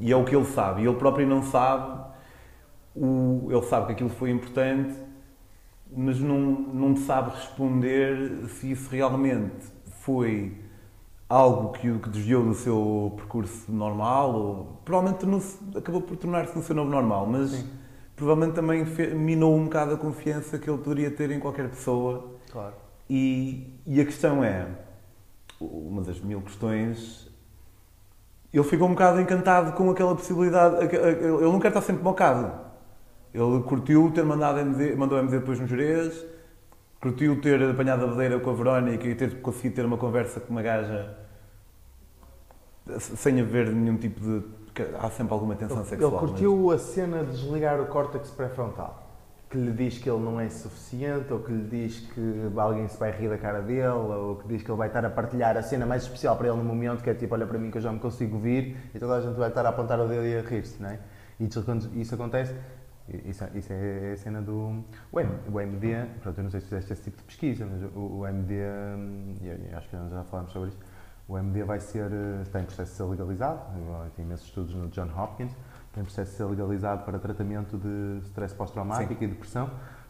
e- 0.01 0.07
e 0.07 0.11
é 0.11 0.15
o 0.15 0.25
que 0.25 0.35
ele 0.35 0.45
sabe. 0.45 0.81
E 0.81 0.87
ele 0.87 0.95
próprio 0.97 1.27
não 1.27 1.43
sabe, 1.43 2.01
o, 2.95 3.47
ele 3.51 3.61
sabe 3.63 3.85
que 3.85 3.91
aquilo 3.93 4.09
foi 4.09 4.31
importante, 4.31 4.95
mas 5.95 6.19
não, 6.19 6.37
não 6.73 6.95
sabe 6.95 7.29
responder 7.29 8.47
se 8.49 8.71
isso 8.71 8.89
realmente 8.89 9.67
foi 10.01 10.57
algo 11.29 11.71
que 11.73 11.89
o 11.89 11.99
que 11.99 12.09
desviou 12.09 12.43
do 12.43 12.55
seu 12.55 13.13
percurso 13.15 13.71
normal 13.71 14.33
ou 14.33 14.81
provavelmente 14.83 15.57
acabou 15.77 16.01
por 16.01 16.17
tornar-se 16.17 16.55
no 16.55 16.63
seu 16.63 16.75
novo 16.75 16.89
normal, 16.89 17.27
mas 17.27 17.51
Sim. 17.51 17.69
Provavelmente 18.17 18.55
também 18.55 18.83
minou 19.15 19.55
um 19.55 19.65
bocado 19.65 19.93
a 19.93 19.97
confiança 19.97 20.57
que 20.59 20.69
ele 20.69 20.79
poderia 20.79 21.09
ter 21.11 21.31
em 21.31 21.39
qualquer 21.39 21.69
pessoa 21.69 22.35
Claro. 22.51 22.73
e, 23.09 23.79
e 23.85 24.01
a 24.01 24.05
questão 24.05 24.43
é, 24.43 24.67
uma 25.61 26.01
das 26.01 26.19
mil 26.19 26.41
questões, 26.41 27.29
ele 28.53 28.63
ficou 28.63 28.87
um 28.87 28.91
bocado 28.91 29.21
encantado 29.21 29.71
com 29.73 29.89
aquela 29.89 30.15
possibilidade, 30.15 30.83
ele 30.93 31.41
não 31.43 31.59
quer 31.59 31.69
estar 31.69 31.81
sempre 31.81 32.03
mocado. 32.03 32.67
Ele 33.33 33.61
curtiu 33.63 34.11
ter 34.11 34.23
mandado 34.23 34.59
MD, 34.59 34.95
mandou 34.95 35.19
MD 35.19 35.39
depois 35.39 35.59
no 35.59 35.67
Jerez, 35.67 36.25
curtiu 36.99 37.39
ter 37.39 37.61
apanhado 37.61 38.05
a 38.05 38.07
bedeira 38.07 38.39
com 38.39 38.49
a 38.49 38.53
Verónica 38.53 39.07
e 39.07 39.13
ter 39.15 39.41
conseguido 39.41 39.75
ter 39.75 39.85
uma 39.85 39.97
conversa 39.97 40.39
com 40.39 40.51
uma 40.51 40.61
gaja 40.61 41.15
sem 42.99 43.39
haver 43.41 43.71
nenhum 43.71 43.97
tipo 43.97 44.19
de... 44.19 44.43
que 44.85 44.95
Há 44.99 45.09
sempre 45.09 45.33
alguma 45.33 45.55
tensão 45.55 45.77
Ele, 45.79 45.85
sexual. 45.85 46.11
ele 46.11 46.21
mas- 46.21 46.29
curtiu 46.29 46.71
a 46.71 46.77
cena 46.77 47.23
de 47.23 47.31
desligar 47.31 47.79
o 47.81 47.85
córtex 47.87 48.29
pré-frontal. 48.31 49.03
Que 49.49 49.57
lhe 49.57 49.71
diz 49.71 49.97
que 49.97 50.09
ele 50.09 50.19
não 50.21 50.39
é 50.41 50.49
suficiente, 50.49 51.31
ou 51.31 51.39
que 51.39 51.51
lhe 51.53 51.63
diz 51.69 51.99
que 52.13 52.51
alguém 52.57 52.85
se 52.89 52.97
vai 52.99 53.11
rir 53.11 53.29
da 53.29 53.37
cara 53.37 53.61
dele, 53.61 53.87
ou 53.87 54.35
que 54.35 54.47
diz 54.49 54.61
que 54.61 54.69
ele 54.69 54.77
vai 54.77 54.87
estar 54.89 55.05
a 55.05 55.09
partilhar 55.09 55.55
a 55.55 55.61
cena 55.63 55.85
mais 55.85 56.03
especial 56.03 56.35
para 56.35 56.49
ele 56.49 56.57
no 56.57 56.65
momento, 56.65 57.01
que 57.01 57.09
é 57.09 57.13
tipo, 57.13 57.33
olha 57.33 57.47
para 57.47 57.57
mim 57.57 57.71
que 57.71 57.77
eu 57.77 57.81
já 57.81 57.91
me 57.91 57.99
consigo 57.99 58.37
vir, 58.37 58.75
e 58.93 58.99
toda 58.99 59.15
a 59.15 59.21
gente 59.21 59.35
vai 59.37 59.47
estar 59.47 59.65
a 59.65 59.69
apontar 59.69 59.99
o 60.01 60.07
dedo 60.07 60.25
e 60.25 60.37
a 60.37 60.41
rir-se, 60.41 60.81
não 60.83 60.89
é? 60.89 60.99
E 61.39 61.47
quando 61.63 61.89
isso 61.97 62.13
acontece, 62.13 62.53
isso, 63.23 63.45
isso 63.55 63.71
é 63.71 64.11
a 64.11 64.17
cena 64.17 64.41
do... 64.41 64.83
O, 65.13 65.17
M, 65.21 65.29
o 65.49 65.61
MD, 65.61 66.05
pronto, 66.21 66.37
eu 66.39 66.43
não 66.43 66.51
sei 66.51 66.59
se 66.59 66.65
fizeste 66.67 66.91
esse 66.91 67.03
tipo 67.03 67.15
de 67.17 67.23
pesquisa, 67.23 67.65
mas 67.65 67.81
o, 67.95 68.17
o 68.19 68.27
MD, 68.27 68.53
hum, 68.97 69.33
eu- 69.41 69.53
eu 69.71 69.77
acho 69.77 69.87
que 69.87 69.95
já 69.95 70.23
falámos 70.25 70.51
sobre 70.51 70.69
isso, 70.69 70.77
o 71.27 71.37
MD 71.37 71.63
vai 71.63 71.79
ser, 71.79 72.09
eh, 72.11 72.41
está 72.41 72.61
em 72.61 72.63
processo 72.63 72.91
de 72.91 72.97
ser 72.97 73.03
legalizado, 73.03 73.59
eh, 73.75 74.09
tem 74.15 74.23
imensos 74.23 74.47
estudos 74.47 74.73
no 74.73 74.87
John 74.87 75.09
Hopkins, 75.15 75.51
está 75.87 75.99
em 75.99 76.03
processo 76.03 76.31
de 76.31 76.37
ser 76.37 76.45
legalizado 76.45 77.03
para 77.03 77.19
tratamento 77.19 77.77
de 77.77 78.19
stress 78.27 78.55
pós-traumático 78.55 79.21
e 79.21 79.27
depressão. 79.27 79.69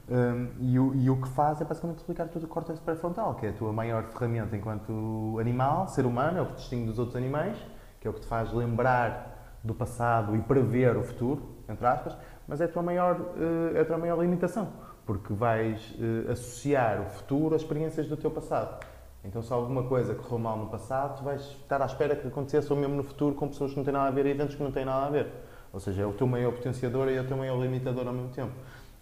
Um, 0.10 0.47
e, 0.60 0.80
o, 0.80 0.95
e 0.95 1.10
o 1.10 1.21
que 1.21 1.27
faz 1.27 1.60
é 1.60 1.65
basicamente 1.65 1.97
explicar 1.97 2.30
tudo 2.30 2.45
o 2.45 2.47
córtex 2.47 2.80
pré-frontal, 2.80 3.36
que 3.36 3.45
é 3.45 3.49
a 3.49 3.53
tua 3.53 3.73
maior 3.73 4.06
ferramenta 4.06 4.56
enquanto 4.56 5.38
animal, 5.38 5.89
ser 5.89 6.06
humano, 6.06 6.38
é 6.38 6.41
o 6.41 6.45
que 6.45 6.53
te 6.53 6.58
distingue 6.60 6.86
dos 6.86 6.97
outros 6.97 7.17
animais, 7.17 7.58
que 7.99 8.08
é 8.08 8.12
o 8.12 8.13
que 8.13 8.21
te 8.21 8.27
faz 8.27 8.53
lembrar 8.53 9.58
do 9.62 9.73
passado 9.73 10.34
e 10.34 10.39
prever 10.39 10.95
o 10.95 11.03
futuro, 11.03 11.58
entre 11.67 11.86
aspas, 11.86 12.15
mas 12.47 12.62
é 12.62 12.65
a 12.65 12.67
tua 12.69 12.82
maior, 12.82 13.19
eh, 13.38 13.80
é 13.80 13.82
a 13.82 13.86
tua 13.86 13.97
maior 13.97 14.21
limitação, 14.21 14.71
porque 15.06 15.34
vais 15.34 15.93
associar 16.32 17.01
o 17.01 17.06
futuro 17.10 17.53
às 17.53 17.62
experiências 17.62 18.08
do 18.08 18.15
teu 18.15 18.32
passado. 18.32 18.80
Então, 19.27 19.41
se 19.41 19.51
alguma 19.51 19.83
coisa 19.83 20.15
correu 20.15 20.39
mal 20.39 20.57
no 20.57 20.67
passado, 20.67 21.17
tu 21.17 21.23
vais 21.23 21.41
estar 21.41 21.81
à 21.81 21.85
espera 21.85 22.15
que 22.15 22.25
acontecesse 22.25 22.71
ou 22.71 22.79
mesmo 22.79 22.95
no 22.95 23.03
futuro 23.03 23.35
com 23.35 23.49
pessoas 23.49 23.71
que 23.71 23.77
não 23.77 23.83
têm 23.83 23.93
nada 23.93 24.07
a 24.07 24.11
ver 24.11 24.25
e 24.25 24.29
eventos 24.29 24.55
que 24.55 24.63
não 24.63 24.71
têm 24.71 24.85
nada 24.85 25.05
a 25.05 25.09
ver. 25.09 25.27
Ou 25.73 25.79
seja, 25.81 26.03
é 26.03 26.05
o 26.05 26.13
teu 26.13 26.25
maior 26.25 26.53
potenciador 26.53 27.09
e 27.09 27.15
é 27.15 27.21
o 27.21 27.27
teu 27.27 27.35
maior 27.35 27.61
limitador 27.61 28.07
ao 28.07 28.13
mesmo 28.13 28.29
tempo. 28.29 28.53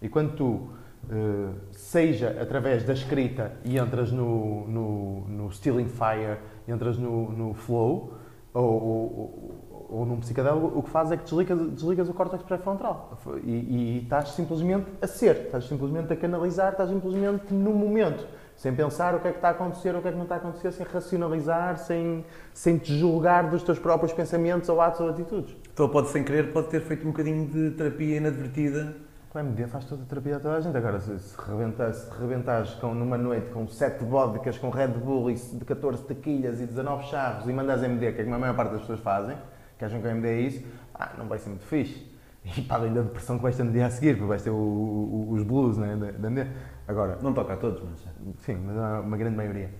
E 0.02 0.08
quando 0.08 0.34
tu, 0.34 0.68
eh, 1.08 1.52
seja 1.70 2.36
através 2.42 2.82
da 2.82 2.92
escrita 2.92 3.52
e 3.64 3.78
entras 3.78 4.10
no, 4.10 4.66
no, 4.66 5.20
no 5.28 5.52
Stealing 5.52 5.88
Fire, 5.88 6.38
entras 6.66 6.98
no, 6.98 7.30
no 7.30 7.54
Flow, 7.54 8.14
ou, 8.52 8.64
ou, 8.64 9.88
ou, 9.90 10.06
num 10.06 10.18
psicadélico, 10.18 10.72
o 10.76 10.82
que 10.82 10.90
faz 10.90 11.12
é 11.12 11.16
que 11.16 11.22
desligas, 11.22 11.70
desligas 11.70 12.08
o 12.08 12.14
córtex 12.14 12.42
pré-frontal. 12.42 13.16
E, 13.44 13.50
e 13.50 14.02
estás 14.02 14.30
simplesmente 14.30 14.86
a 15.00 15.06
ser, 15.06 15.36
estás 15.46 15.68
simplesmente 15.68 16.12
a 16.12 16.16
canalizar, 16.16 16.72
estás 16.72 16.90
simplesmente 16.90 17.54
no 17.54 17.72
momento. 17.72 18.26
Sem 18.56 18.74
pensar 18.74 19.14
o 19.14 19.20
que 19.20 19.28
é 19.28 19.30
que 19.32 19.36
está 19.36 19.48
a 19.48 19.50
acontecer, 19.50 19.94
o 19.94 20.00
que 20.00 20.08
é 20.08 20.10
que 20.10 20.16
não 20.16 20.24
está 20.24 20.36
a 20.36 20.38
acontecer, 20.38 20.72
sem 20.72 20.86
racionalizar, 20.86 21.76
sem, 21.76 22.24
sem 22.54 22.78
te 22.78 22.98
julgar 22.98 23.50
dos 23.50 23.62
teus 23.62 23.78
próprios 23.78 24.14
pensamentos 24.14 24.68
ou 24.70 24.80
atos 24.80 25.00
ou 25.00 25.10
atitudes. 25.10 25.54
Então 25.74 25.88
pode 25.88 26.08
sem 26.08 26.24
querer, 26.24 26.52
pode 26.52 26.68
ter 26.68 26.80
feito 26.80 27.06
um 27.06 27.10
bocadinho 27.10 27.46
de 27.46 27.76
terapia 27.76 28.16
inadvertida 28.16 28.96
Com 29.28 29.38
MD 29.40 29.66
faz 29.66 29.84
toda 29.84 30.04
a 30.04 30.06
terapia 30.06 30.36
a 30.36 30.40
toda 30.40 30.56
a 30.56 30.60
gente. 30.60 30.74
Agora, 30.74 30.98
se, 30.98 31.18
se, 31.18 31.36
rebentares, 31.38 31.96
se 31.96 32.18
rebentares 32.18 32.70
com, 32.76 32.94
numa 32.94 33.18
noite 33.18 33.50
com 33.50 33.68
7 33.68 34.02
vodkas, 34.04 34.56
com 34.56 34.70
Red 34.70 34.88
Bull 34.88 35.30
e 35.30 35.34
de 35.34 35.64
14 35.64 36.04
tequilhas 36.04 36.58
e 36.58 36.66
19 36.66 37.04
charros 37.08 37.46
e 37.46 37.52
mandas 37.52 37.82
MD, 37.82 38.12
que 38.12 38.22
é 38.22 38.24
como 38.24 38.36
a 38.36 38.38
maior 38.38 38.56
parte 38.56 38.70
das 38.70 38.80
pessoas 38.80 39.00
fazem, 39.00 39.36
que 39.78 39.84
acham 39.84 40.00
que 40.00 40.06
o 40.06 40.10
MD 40.10 40.28
é 40.28 40.40
isso, 40.40 40.64
ah, 40.94 41.12
não 41.18 41.28
vai 41.28 41.38
ser 41.38 41.50
muito 41.50 41.66
fixe. 41.66 42.15
E 42.54 42.62
para 42.62 42.76
além 42.76 42.92
da 42.92 43.02
depressão 43.02 43.36
que 43.36 43.42
vais 43.42 43.56
ter 43.56 43.64
no 43.64 43.72
dia 43.72 43.86
a 43.86 43.90
seguir, 43.90 44.14
porque 44.14 44.28
vais 44.28 44.42
ter 44.42 44.50
o, 44.50 44.54
o, 44.54 45.32
os 45.32 45.42
blues 45.42 45.76
né, 45.76 45.96
da, 45.96 46.28
da. 46.28 46.46
Agora, 46.86 47.18
Não 47.20 47.32
toca 47.32 47.54
a 47.54 47.56
todos, 47.56 47.82
mas. 47.82 47.98
Sim, 48.44 48.58
mas 48.64 48.76
há 48.76 49.00
uma 49.00 49.16
grande 49.16 49.36
maioria. 49.36 49.70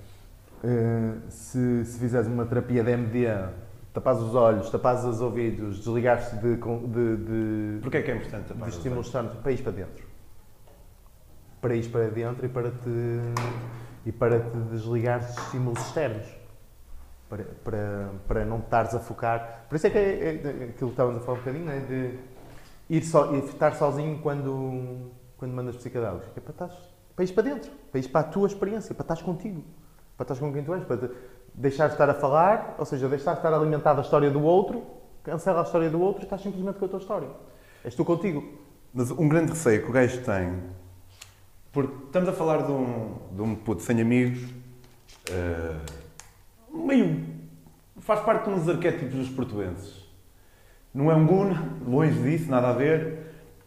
Uh, 0.65 1.21
se, 1.29 1.85
se 1.85 1.99
fizeres 1.99 2.27
uma 2.27 2.45
terapia 2.45 2.83
de 2.83 2.91
MD, 2.91 3.27
tapas 3.93 4.21
os 4.21 4.35
olhos, 4.35 4.69
tapas 4.71 5.05
os 5.05 5.21
ouvidos, 5.21 5.79
desligares-te 5.79 6.37
de, 6.37 6.57
de, 6.57 7.17
de, 7.17 7.81
Porquê 7.83 7.99
é 7.99 8.03
que 8.03 8.11
é 8.11 8.17
importante 8.17 8.43
de 8.43 8.49
tapar 8.55 8.69
os 8.69 8.77
estímulos 8.77 9.07
externos 9.07 9.35
para 9.35 9.53
ir 9.53 9.63
para 9.63 9.73
dentro. 9.73 10.05
Para 11.61 11.77
ir 11.77 11.89
para 11.91 12.11
dentro 12.11 12.47
e 12.47 12.49
para 12.49 12.71
te, 12.71 13.21
e 14.07 14.13
para 14.13 14.41
te 14.41 14.59
desligar 14.71 15.21
de 15.21 15.41
estímulos 15.41 15.81
externos. 15.81 16.27
Para, 17.29 17.45
para, 17.65 18.11
para 18.27 18.45
não 18.45 18.59
estares 18.59 18.95
a 18.95 19.01
focar. 19.01 19.67
Por 19.69 19.77
isso 19.77 19.87
é 19.87 19.91
que 19.91 19.99
é, 19.99 20.25
é 20.27 20.31
aquilo 20.71 20.75
que 20.75 20.85
estávamos 20.85 21.23
a 21.23 21.25
falar 21.25 21.39
um 21.39 21.41
bocadinho, 21.41 21.71
é 21.71 21.81
de 21.81 22.19
ir 22.89 23.03
e 23.33 23.39
estar 23.39 23.75
sozinho 23.75 24.19
quando, 24.19 25.11
quando 25.37 25.53
mandas 25.53 25.77
psicodélicos. 25.77 26.29
É 26.37 26.41
para, 26.41 26.53
estares, 26.53 26.77
para 27.15 27.25
ir 27.25 27.33
para 27.33 27.43
dentro, 27.43 27.71
para 27.91 28.01
ir 28.01 28.09
para 28.09 28.21
a 28.21 28.31
tua 28.31 28.47
experiência, 28.47 28.95
para 28.95 29.05
estares 29.05 29.23
contigo, 29.23 29.65
para 30.17 30.25
estares 30.25 30.41
com 30.41 30.53
quem 30.53 30.65
tu 30.65 30.75
és, 30.75 30.85
para 30.85 31.09
te, 31.09 31.15
deixar 31.55 31.87
de 31.87 31.95
estar 31.95 32.09
a 32.09 32.15
falar, 32.15 32.77
ou 32.79 32.85
seja, 32.85 33.09
deixar 33.09 33.33
de 33.33 33.39
estar 33.39 33.53
alimentado 33.53 34.01
a 34.01 34.03
história 34.03 34.31
do 34.31 34.43
outro, 34.43 34.85
cancela 35.23 35.61
a 35.61 35.65
história 35.65 35.91
do 35.91 36.01
outro 36.01 36.23
e 36.23 36.25
estás 36.25 36.41
simplesmente 36.43 36.79
com 36.79 36.85
a 36.85 36.89
tua 36.89 37.01
história. 37.01 37.29
És 37.85 37.95
tu 37.95 38.05
contigo. 38.05 38.45
Mas 38.93 39.11
um 39.11 39.29
grande 39.29 39.53
receio 39.53 39.83
que 39.83 39.91
o 39.91 39.93
gajo 39.93 40.23
tem, 40.25 40.63
porque 41.73 42.07
estamos 42.07 42.29
a 42.29 42.33
falar 42.33 42.63
de 42.63 42.73
um, 42.73 43.15
de 43.33 43.43
um 43.43 43.55
puto 43.55 43.83
sem 43.83 44.01
amigos, 44.01 44.41
eh, 45.31 45.77
meio. 46.73 47.37
faz 47.99 48.21
parte 48.21 48.49
de 48.49 48.51
uns 48.51 48.69
arquétipos 48.69 49.15
dos 49.15 49.29
portuenses. 49.29 50.06
Não 50.97 51.11
é 51.11 51.15
um 51.15 51.27
guna, 51.27 51.63
longe 51.87 52.19
disso, 52.23 52.51
nada 52.51 52.71
a 52.71 52.73
ver. 52.73 53.19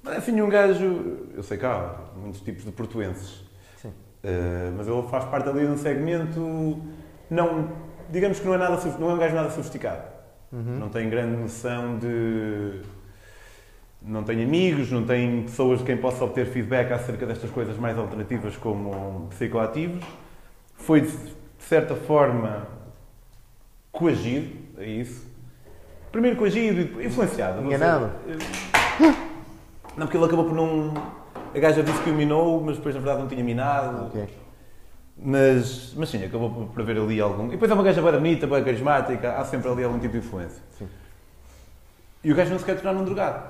Mas 0.02 0.16
é 0.16 0.18
assim 0.18 0.42
um 0.42 0.50
gajo. 0.50 1.28
Eu 1.36 1.44
sei 1.44 1.64
há 1.64 1.96
muitos 2.16 2.42
tipos 2.42 2.66
de 2.66 2.72
portuenses. 2.72 3.44
Sim. 3.78 3.94
Eh, 4.24 4.72
mas 4.76 4.88
ele 4.88 5.04
faz 5.04 5.26
parte 5.26 5.48
ali 5.48 5.60
de 5.60 5.68
um 5.68 5.78
segmento. 5.78 6.82
Não, 7.30 7.72
digamos 8.10 8.40
que 8.40 8.48
não 8.48 8.56
é, 8.56 8.58
nada, 8.58 8.84
não 8.98 9.12
é 9.12 9.14
um 9.14 9.18
gajo 9.20 9.36
nada 9.36 9.52
sofisticado. 9.52 10.02
Uhum. 10.52 10.80
Não 10.80 10.90
tem 10.90 11.08
grande 11.08 11.38
noção 11.38 12.00
de. 12.00 12.82
Não 14.02 14.24
tem 14.24 14.44
amigos, 14.44 14.92
não 14.92 15.06
tem 15.06 15.44
pessoas 15.44 15.80
de 15.80 15.86
quem 15.86 15.98
possa 15.98 16.24
obter 16.24 16.48
feedback 16.48 16.92
acerca 16.92 17.28
destas 17.28 17.52
coisas 17.52 17.78
mais 17.78 17.96
alternativas 17.96 18.58
como 18.58 19.28
psicoativos. 19.30 20.04
Foi, 20.74 21.02
de 21.02 21.12
certa 21.60 21.94
forma, 21.94 22.66
coagido 23.92 24.50
a 24.80 24.84
isso. 24.84 25.29
Primeiro 26.12 26.38
coagido 26.38 26.82
e 26.82 26.84
depois 26.86 27.06
influenciado. 27.06 27.62
não 27.62 27.68
sei. 27.68 27.78
Enganado. 27.78 28.12
Não, 29.96 30.06
porque 30.06 30.18
ele 30.18 30.26
acabou 30.26 30.46
por 30.46 30.56
não. 30.56 30.94
A 31.54 31.60
gaja 31.60 31.84
disse 31.84 32.02
que 32.04 32.10
o 32.10 32.14
minou, 32.14 32.62
mas 32.62 32.78
depois 32.78 32.96
na 32.96 33.02
verdade 33.02 33.22
não 33.22 33.28
tinha 33.28 33.44
minado. 33.44 34.08
Ok. 34.08 34.28
Mas, 35.22 35.94
mas 35.98 36.10
sim, 36.10 36.24
acabou 36.24 36.50
por, 36.50 36.68
por 36.68 36.82
haver 36.82 36.98
ali 36.98 37.20
algum. 37.20 37.48
E 37.48 37.52
depois 37.52 37.70
é 37.70 37.74
uma 37.74 37.84
gaja 37.84 38.02
bem 38.02 38.12
bonita, 38.14 38.48
bem 38.48 38.64
carismática, 38.64 39.34
há 39.34 39.44
sempre 39.44 39.70
ali 39.70 39.84
algum 39.84 40.00
tipo 40.00 40.14
de 40.14 40.20
influência. 40.20 40.62
Sim. 40.78 40.88
E 42.24 42.32
o 42.32 42.36
gajo 42.36 42.52
não 42.52 42.60
se 42.60 42.66
quer 42.66 42.76
tornar 42.76 43.00
um 43.00 43.04
drogado. 43.04 43.44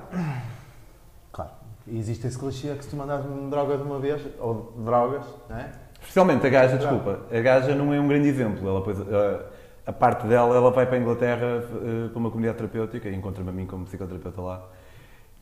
Claro. 1.32 1.52
E 1.88 1.98
existe 1.98 2.26
esse 2.26 2.38
clichê 2.38 2.74
que 2.76 2.84
se 2.84 2.90
tu 2.90 2.96
mandas 2.96 3.24
uma 3.24 3.50
droga 3.50 3.78
de 3.78 3.84
uma 3.84 4.00
vez, 4.00 4.22
ou 4.40 4.74
drogas, 4.78 5.24
não 5.48 5.58
é? 5.58 5.70
Especialmente 6.02 6.46
a 6.48 6.50
gaja, 6.50 6.78
desculpa, 6.78 7.20
a 7.32 7.40
gaja 7.40 7.76
não 7.76 7.94
é 7.94 8.00
um 8.00 8.08
grande 8.08 8.30
exemplo. 8.30 8.68
Ela, 8.68 8.82
pois, 8.82 9.00
a, 9.02 9.46
a 9.90 9.94
parte 9.94 10.28
dela, 10.28 10.56
ela 10.56 10.70
vai 10.70 10.86
para 10.86 10.98
a 10.98 11.00
Inglaterra 11.00 11.64
eh, 11.64 12.10
para 12.10 12.20
uma 12.20 12.30
comunidade 12.30 12.58
terapêutica 12.60 13.10
e 13.10 13.16
encontra-me 13.16 13.50
a 13.50 13.52
mim 13.52 13.66
como 13.66 13.86
psicoterapeuta 13.86 14.40
lá. 14.40 14.70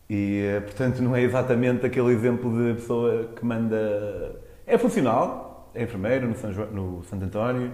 E, 0.10 0.42
eh, 0.42 0.62
portanto, 0.62 1.02
não 1.02 1.14
é 1.14 1.22
exatamente 1.22 1.86
aquele 1.86 2.14
exemplo 2.14 2.50
de 2.56 2.76
pessoa 2.76 3.26
que 3.36 3.44
manda. 3.46 4.40
É 4.66 4.78
funcional, 4.78 5.70
é 5.76 5.84
enfermeiro 5.84 6.28
no, 6.30 6.36
São 6.36 6.54
Jo- 6.54 6.68
no 6.68 7.04
Santo 7.04 7.26
António, 7.26 7.72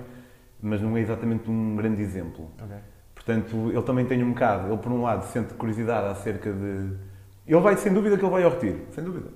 mas 0.62 0.82
não 0.82 0.98
é 0.98 1.02
exatamente 1.02 1.50
um 1.50 1.76
grande 1.76 2.02
exemplo. 2.02 2.50
Ok. 2.60 2.76
Portanto, 3.14 3.70
ele 3.72 3.84
também 3.84 4.06
tem 4.06 4.24
um 4.24 4.30
bocado, 4.32 4.68
ele 4.70 4.78
por 4.78 4.92
um 4.92 5.04
lado 5.04 5.26
sente 5.28 5.54
curiosidade 5.54 6.08
acerca 6.08 6.52
de. 6.52 6.90
Ele 7.46 7.60
vai, 7.62 7.78
sem 7.78 7.94
dúvida, 7.94 8.18
que 8.18 8.24
ele 8.26 8.32
vai 8.32 8.44
ao 8.44 8.50
retiro, 8.52 8.80
sem 8.92 9.04
dúvida. 9.04 9.30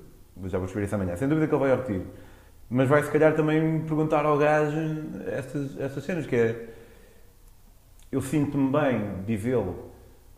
Já 0.46 0.58
vou 0.58 0.66
escrever 0.66 0.88
isso 0.88 0.96
amanhã, 0.96 1.16
sem 1.16 1.28
dúvida 1.28 1.48
que 1.48 1.54
ele 1.54 1.62
vai 1.62 1.72
ao 1.72 1.78
retiro. 1.78 2.06
Mas 2.70 2.90
vai 2.90 3.04
se 3.04 3.12
calhar 3.12 3.34
também 3.36 3.82
perguntar 3.82 4.26
ao 4.26 4.38
gajo 4.40 4.78
estas, 5.28 5.80
estas 5.80 6.04
cenas, 6.04 6.26
que 6.26 6.36
é. 6.36 6.77
Eu 8.12 8.22
sinto-me 8.22 8.72
bem 8.72 9.24
dizê-lo 9.26 9.92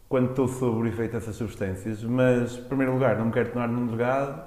quando 0.08 0.32
estou 0.32 0.48
sob 0.48 0.80
o 0.82 0.88
efeito 0.88 1.12
dessas 1.14 1.36
substâncias, 1.36 2.04
mas, 2.04 2.58
em 2.58 2.64
primeiro 2.64 2.94
lugar, 2.94 3.18
não 3.18 3.26
me 3.26 3.32
quero 3.32 3.52
tornar 3.52 3.68
num 3.68 3.86
drogado. 3.86 4.42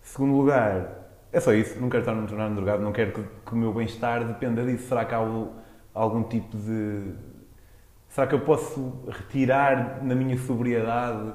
Segundo 0.00 0.36
lugar, 0.36 1.10
é 1.32 1.40
só 1.40 1.52
isso, 1.52 1.80
não 1.80 1.88
quero 1.88 2.04
tornar- 2.04 2.22
me 2.22 2.28
tornar 2.28 2.48
num 2.48 2.54
drogado, 2.54 2.82
não 2.82 2.92
quero 2.92 3.12
que, 3.12 3.22
que 3.22 3.52
o 3.52 3.56
meu 3.56 3.72
bem-estar 3.74 4.24
dependa 4.24 4.64
disso. 4.64 4.86
Será 4.88 5.04
que 5.04 5.14
há 5.14 5.20
o- 5.20 5.54
algum 5.92 6.22
tipo 6.22 6.56
de. 6.56 7.14
Será 8.08 8.26
que 8.26 8.34
eu 8.34 8.40
posso 8.40 9.02
retirar 9.08 10.02
na 10.02 10.14
minha 10.14 10.38
sobriedade 10.38 11.32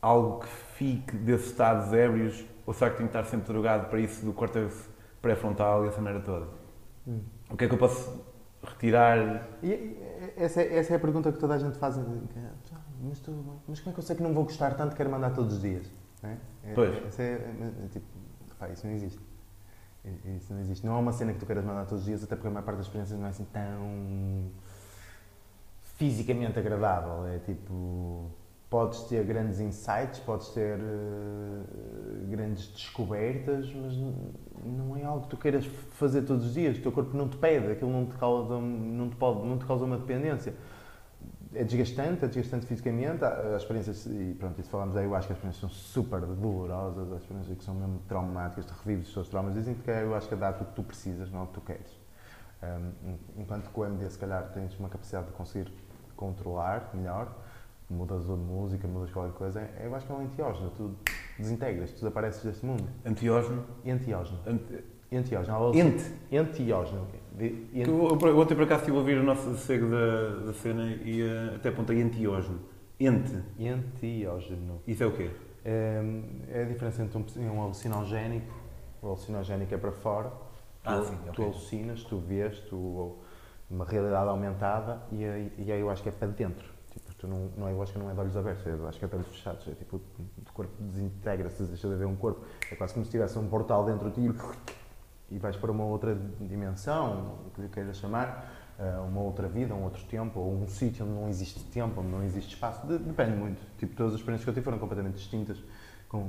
algo 0.00 0.40
que 0.40 0.48
fique 0.76 1.16
desses 1.16 1.48
estados 1.48 1.92
ébrios? 1.92 2.44
Ou 2.64 2.72
será 2.72 2.90
que 2.90 2.96
tenho 2.98 3.08
que 3.08 3.16
estar 3.18 3.28
sempre 3.28 3.52
drogado 3.52 3.86
para 3.88 3.98
isso 3.98 4.24
do 4.24 4.32
córtex 4.32 4.88
pré-frontal 5.20 5.84
e 5.84 5.88
essa 5.88 6.00
merda 6.00 6.20
toda? 6.20 6.46
Hum. 7.06 7.20
O 7.50 7.56
que 7.56 7.64
é 7.64 7.68
que 7.68 7.74
eu 7.74 7.78
posso 7.78 8.24
retirar? 8.62 9.48
E, 9.62 9.96
essa, 10.36 10.60
é, 10.62 10.76
essa 10.78 10.92
é 10.92 10.96
a 10.96 11.00
pergunta 11.00 11.32
que 11.32 11.38
toda 11.38 11.54
a 11.54 11.58
gente 11.58 11.78
faz. 11.78 11.98
"Ah, 11.98 12.02
Mas, 13.02 13.18
tu- 13.20 13.44
mas 13.66 13.80
como 13.80 13.90
é 13.90 13.94
que 13.94 13.98
eu 14.00 14.04
sei 14.04 14.14
que 14.16 14.22
não 14.22 14.34
vou 14.34 14.44
gostar 14.44 14.74
tanto 14.74 14.90
que 14.90 14.96
quero 14.98 15.10
mandar 15.10 15.30
todos 15.30 15.54
os 15.56 15.60
dias? 15.62 15.86
É? 16.22 16.36
É- 16.64 16.74
Pois. 16.74 17.06
Essa 17.06 17.22
é, 17.22 17.32
é, 17.84 17.88
tipo, 17.90 18.06
pá, 18.58 18.68
isso 18.68 18.86
não 18.86 18.92
existe. 18.94 19.18
Isso 20.36 20.52
não 20.52 20.60
existe. 20.60 20.84
Não 20.86 20.94
é 20.96 20.98
uma 20.98 21.12
cena 21.12 21.32
que 21.32 21.38
tu 21.38 21.46
queiras 21.46 21.64
mandar 21.64 21.84
todos 21.86 22.00
os 22.02 22.06
dias, 22.06 22.22
até 22.24 22.34
porque 22.36 22.48
a 22.48 22.50
maior 22.50 22.64
parte 22.64 22.78
das 22.78 22.86
experiências 22.86 23.18
não 23.18 23.26
é 23.26 23.30
assim 23.30 23.46
tão 23.52 24.50
fisicamente 25.96 26.58
agradável. 26.58 27.26
É 27.26 27.38
tipo. 27.38 28.30
Podes 28.70 29.02
ter 29.02 29.24
grandes 29.24 29.58
insights, 29.58 30.20
podes 30.20 30.48
ter 30.50 30.78
eh, 30.78 32.26
grandes 32.28 32.68
descobertas, 32.68 33.70
mas 33.74 33.96
não 34.64 34.96
é 34.96 35.02
algo 35.02 35.22
que 35.22 35.28
tu 35.28 35.36
queiras 35.36 35.66
fazer 35.66 36.22
todos 36.22 36.46
os 36.46 36.54
dias. 36.54 36.78
O 36.78 36.80
teu 36.80 36.92
corpo 36.92 37.16
não 37.16 37.28
te 37.28 37.36
pede, 37.36 37.72
aquilo 37.72 37.90
não 37.90 38.06
te 38.06 38.16
causa, 38.16 38.60
não 38.60 39.10
te 39.10 39.16
pode, 39.16 39.44
não 39.44 39.58
te 39.58 39.64
causa 39.64 39.84
uma 39.84 39.96
dependência. 39.96 40.54
É 41.52 41.64
desgastante, 41.64 42.24
é 42.24 42.28
desgastante 42.28 42.64
fisicamente. 42.64 43.24
Há 43.24 43.56
experiências, 43.56 44.06
e 44.06 44.36
pronto, 44.38 44.60
isso 44.60 44.70
falamos 44.70 44.96
aí, 44.96 45.04
eu 45.04 45.16
acho 45.16 45.26
que 45.26 45.32
as 45.32 45.38
experiências 45.38 45.68
são 45.68 45.68
super 45.68 46.20
dolorosas, 46.20 47.12
há 47.12 47.16
experiências 47.16 47.58
que 47.58 47.64
são 47.64 47.74
mesmo 47.74 48.00
traumáticas, 48.06 48.66
tu 48.66 48.74
revives 48.84 49.08
os 49.08 49.14
teus 49.14 49.28
traumas. 49.28 49.54
Dizem 49.54 49.74
que 49.74 49.90
é, 49.90 50.04
eu 50.04 50.14
acho 50.14 50.28
que 50.28 50.34
é 50.34 50.36
dar 50.36 50.52
o 50.52 50.64
que 50.64 50.74
tu 50.76 50.84
precisas, 50.84 51.28
não 51.32 51.42
o 51.42 51.46
que 51.48 51.54
tu 51.54 51.60
queres. 51.60 51.98
Um, 52.62 53.16
enquanto 53.36 53.68
que 53.68 53.80
o 53.80 53.84
MD, 53.84 54.08
se 54.10 54.18
calhar, 54.18 54.48
tens 54.52 54.78
uma 54.78 54.88
capacidade 54.88 55.26
de 55.26 55.32
conseguir 55.32 55.72
controlar 56.14 56.90
melhor, 56.94 57.34
mudas 57.90 58.24
de 58.24 58.30
música, 58.32 58.86
mudas 58.88 59.10
qualquer 59.10 59.34
coisa, 59.34 59.60
é- 59.60 59.82
eu 59.86 59.94
acho 59.94 60.06
que 60.06 60.12
é 60.12 60.14
um 60.14 60.22
enteógeno, 60.22 60.70
tu 60.76 60.94
desintegras, 61.38 61.90
tu 61.90 61.96
desapareces 61.96 62.42
deste 62.44 62.64
mundo. 62.64 62.84
Antiógeno? 63.84 64.38
Enteógeno. 65.10 65.56
Há 65.56 65.78
Ente. 65.78 66.04
Ent- 66.30 67.88
eu, 67.88 68.38
ontem 68.38 68.54
por 68.54 68.62
acaso 68.64 68.80
estive 68.82 68.96
a 68.96 69.00
ouvir 69.00 69.18
o 69.18 69.24
nosso 69.24 69.42
sossego 69.42 69.88
da, 69.90 70.46
da 70.46 70.52
cena 70.52 70.84
e 71.04 71.20
eh, 71.22 71.56
até 71.56 71.68
apontei 71.70 72.00
antiógeno. 72.00 72.60
Ente. 72.98 73.36
Enteógeno. 73.58 74.80
Isso 74.86 75.02
é 75.02 75.06
o 75.06 75.12
quê? 75.16 75.30
É, 75.64 76.00
é 76.48 76.62
a 76.62 76.64
diferença 76.64 77.02
entre 77.02 77.18
um, 77.40 77.50
um 77.50 77.62
alucinogénico, 77.62 78.46
o 79.02 79.08
alucinogénico 79.08 79.74
é 79.74 79.78
para 79.78 79.92
fora, 79.92 80.32
Ah, 80.84 80.96
tu, 80.98 81.04
sim, 81.04 81.16
tu 81.24 81.30
ok. 81.30 81.44
alucinas, 81.44 82.04
tu 82.04 82.18
vês, 82.18 82.60
tu, 82.60 83.16
uma 83.70 83.84
realidade 83.84 84.28
aumentada 84.28 85.02
e 85.12 85.22
e 85.58 85.72
aí 85.72 85.80
eu 85.80 85.90
acho 85.90 86.02
que 86.02 86.08
é 86.08 86.12
para 86.12 86.28
dentro. 86.28 86.64
Tu 87.20 87.28
não, 87.28 87.50
não 87.54 87.68
é, 87.68 87.72
eu 87.72 87.82
acho 87.82 87.92
que 87.92 87.98
não 87.98 88.10
é 88.10 88.14
de 88.14 88.20
olhos 88.20 88.34
abertos, 88.34 88.64
eu 88.66 88.88
acho 88.88 88.98
que 88.98 89.04
é 89.04 89.08
de 89.08 89.14
olhos 89.14 89.26
fechados. 89.28 89.68
É 89.68 89.72
tipo, 89.72 89.96
o 89.96 90.52
corpo 90.54 90.72
desintegra-se, 90.82 91.62
deixa 91.64 91.86
de 91.86 91.92
haver 91.94 92.06
um 92.06 92.16
corpo. 92.16 92.40
É 92.72 92.74
quase 92.74 92.94
como 92.94 93.04
se 93.04 93.10
tivesse 93.10 93.38
um 93.38 93.46
portal 93.46 93.84
dentro 93.84 94.10
de 94.10 94.14
ti 94.30 94.38
e 95.30 95.38
vais 95.38 95.54
para 95.54 95.70
uma 95.70 95.84
outra 95.84 96.16
dimensão, 96.40 97.36
o 97.46 97.50
que 97.50 97.60
lhe 97.60 97.68
queiras 97.68 97.98
chamar, 97.98 98.50
eh, 98.78 98.96
uma 99.06 99.20
outra 99.20 99.46
vida, 99.48 99.74
um 99.74 99.84
outro 99.84 100.02
tempo, 100.06 100.40
ou 100.40 100.62
um 100.62 100.66
sítio 100.66 101.04
onde 101.04 101.14
não 101.14 101.28
existe 101.28 101.62
tempo, 101.64 102.00
onde 102.00 102.08
não 102.10 102.24
existe 102.24 102.54
espaço. 102.54 102.86
De- 102.86 102.98
depende 102.98 103.36
muito. 103.36 103.60
Tipo, 103.76 103.94
todas 103.94 104.14
as 104.14 104.18
experiências 104.18 104.44
que 104.44 104.50
eu 104.50 104.54
tive 104.54 104.64
foram 104.64 104.78
completamente 104.78 105.16
distintas, 105.16 105.62
com, 106.08 106.26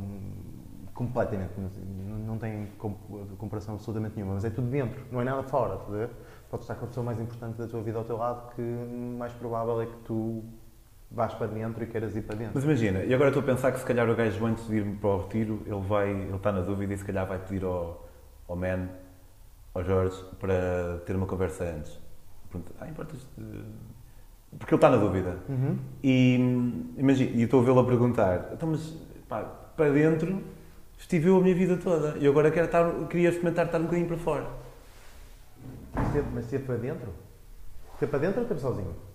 completamente. 0.93 1.53
Não, 1.57 2.17
não 2.17 2.37
tem 2.37 2.67
com- 2.77 2.93
comparação 3.37 3.75
absolutamente 3.75 4.15
nenhuma, 4.17 4.33
mas 4.35 4.43
é 4.45 4.49
tudo 4.49 4.67
dentro, 4.69 5.03
não 5.09 5.21
é 5.21 5.23
nada 5.23 5.41
fora. 5.43 5.77
Podes 6.49 6.65
estar 6.65 6.75
com 6.75 6.83
a 6.83 6.87
pessoa 6.89 7.03
mais 7.05 7.19
importante 7.19 7.57
da 7.57 7.65
tua 7.65 7.81
vida 7.81 7.97
ao 7.97 8.03
teu 8.03 8.17
lado, 8.17 8.53
que 8.55 8.61
mais 8.61 9.31
provável 9.33 9.81
é 9.81 9.85
que 9.85 9.95
tu 10.03 10.43
vais 11.11 11.33
para 11.33 11.47
dentro 11.47 11.83
e 11.83 11.87
queiras 11.87 12.15
ir 12.15 12.21
para 12.21 12.35
dentro. 12.35 12.53
Mas 12.55 12.63
imagina, 12.63 13.03
e 13.03 13.13
agora 13.13 13.29
estou 13.29 13.43
a 13.43 13.45
pensar 13.45 13.71
que 13.71 13.79
se 13.79 13.85
calhar 13.85 14.09
o 14.09 14.15
gajo 14.15 14.45
antes 14.45 14.65
de 14.67 14.77
ir 14.77 14.85
para 14.95 15.09
o 15.09 15.17
retiro, 15.23 15.61
ele 15.65 15.81
vai, 15.81 16.09
ele 16.09 16.35
está 16.35 16.51
na 16.51 16.61
dúvida 16.61 16.93
e 16.93 16.97
se 16.97 17.03
calhar 17.03 17.27
vai 17.27 17.37
pedir 17.37 17.65
ao, 17.65 18.09
ao 18.47 18.55
man, 18.55 18.87
ao 19.73 19.83
Jorge, 19.83 20.23
para 20.39 21.01
ter 21.05 21.15
uma 21.15 21.25
conversa 21.25 21.65
antes. 21.65 21.99
Pergunta, 22.49 22.71
ah, 22.79 22.87
importas 22.87 23.27
Porque 24.57 24.73
ele 24.73 24.77
está 24.77 24.89
na 24.89 24.97
dúvida. 24.97 25.37
Uhum. 25.49 25.77
E 26.01 26.35
imagina, 26.97 27.31
e 27.31 27.43
estou 27.43 27.61
a 27.61 27.63
vê-lo 27.63 27.79
a 27.79 27.85
perguntar, 27.85 28.49
então 28.53 28.69
mas 28.69 28.97
pá, 29.27 29.43
para 29.75 29.89
dentro 29.89 30.41
estive 30.97 31.29
eu 31.29 31.37
a 31.37 31.41
minha 31.41 31.55
vida 31.55 31.77
toda 31.77 32.17
e 32.19 32.27
agora 32.27 32.51
quero 32.51 32.67
estar, 32.67 32.89
queria 33.07 33.29
experimentar 33.29 33.65
estar 33.65 33.79
um 33.79 33.83
bocadinho 33.83 34.07
para 34.07 34.17
fora. 34.17 34.47
Mas 35.93 36.13
teve, 36.13 36.27
mas 36.33 36.45
teve 36.47 36.63
para 36.63 36.75
dentro? 36.77 37.09
Teve 37.99 38.09
para 38.09 38.19
dentro 38.19 38.41
ou 38.41 38.47
teve 38.47 38.59
sozinho? 38.61 39.10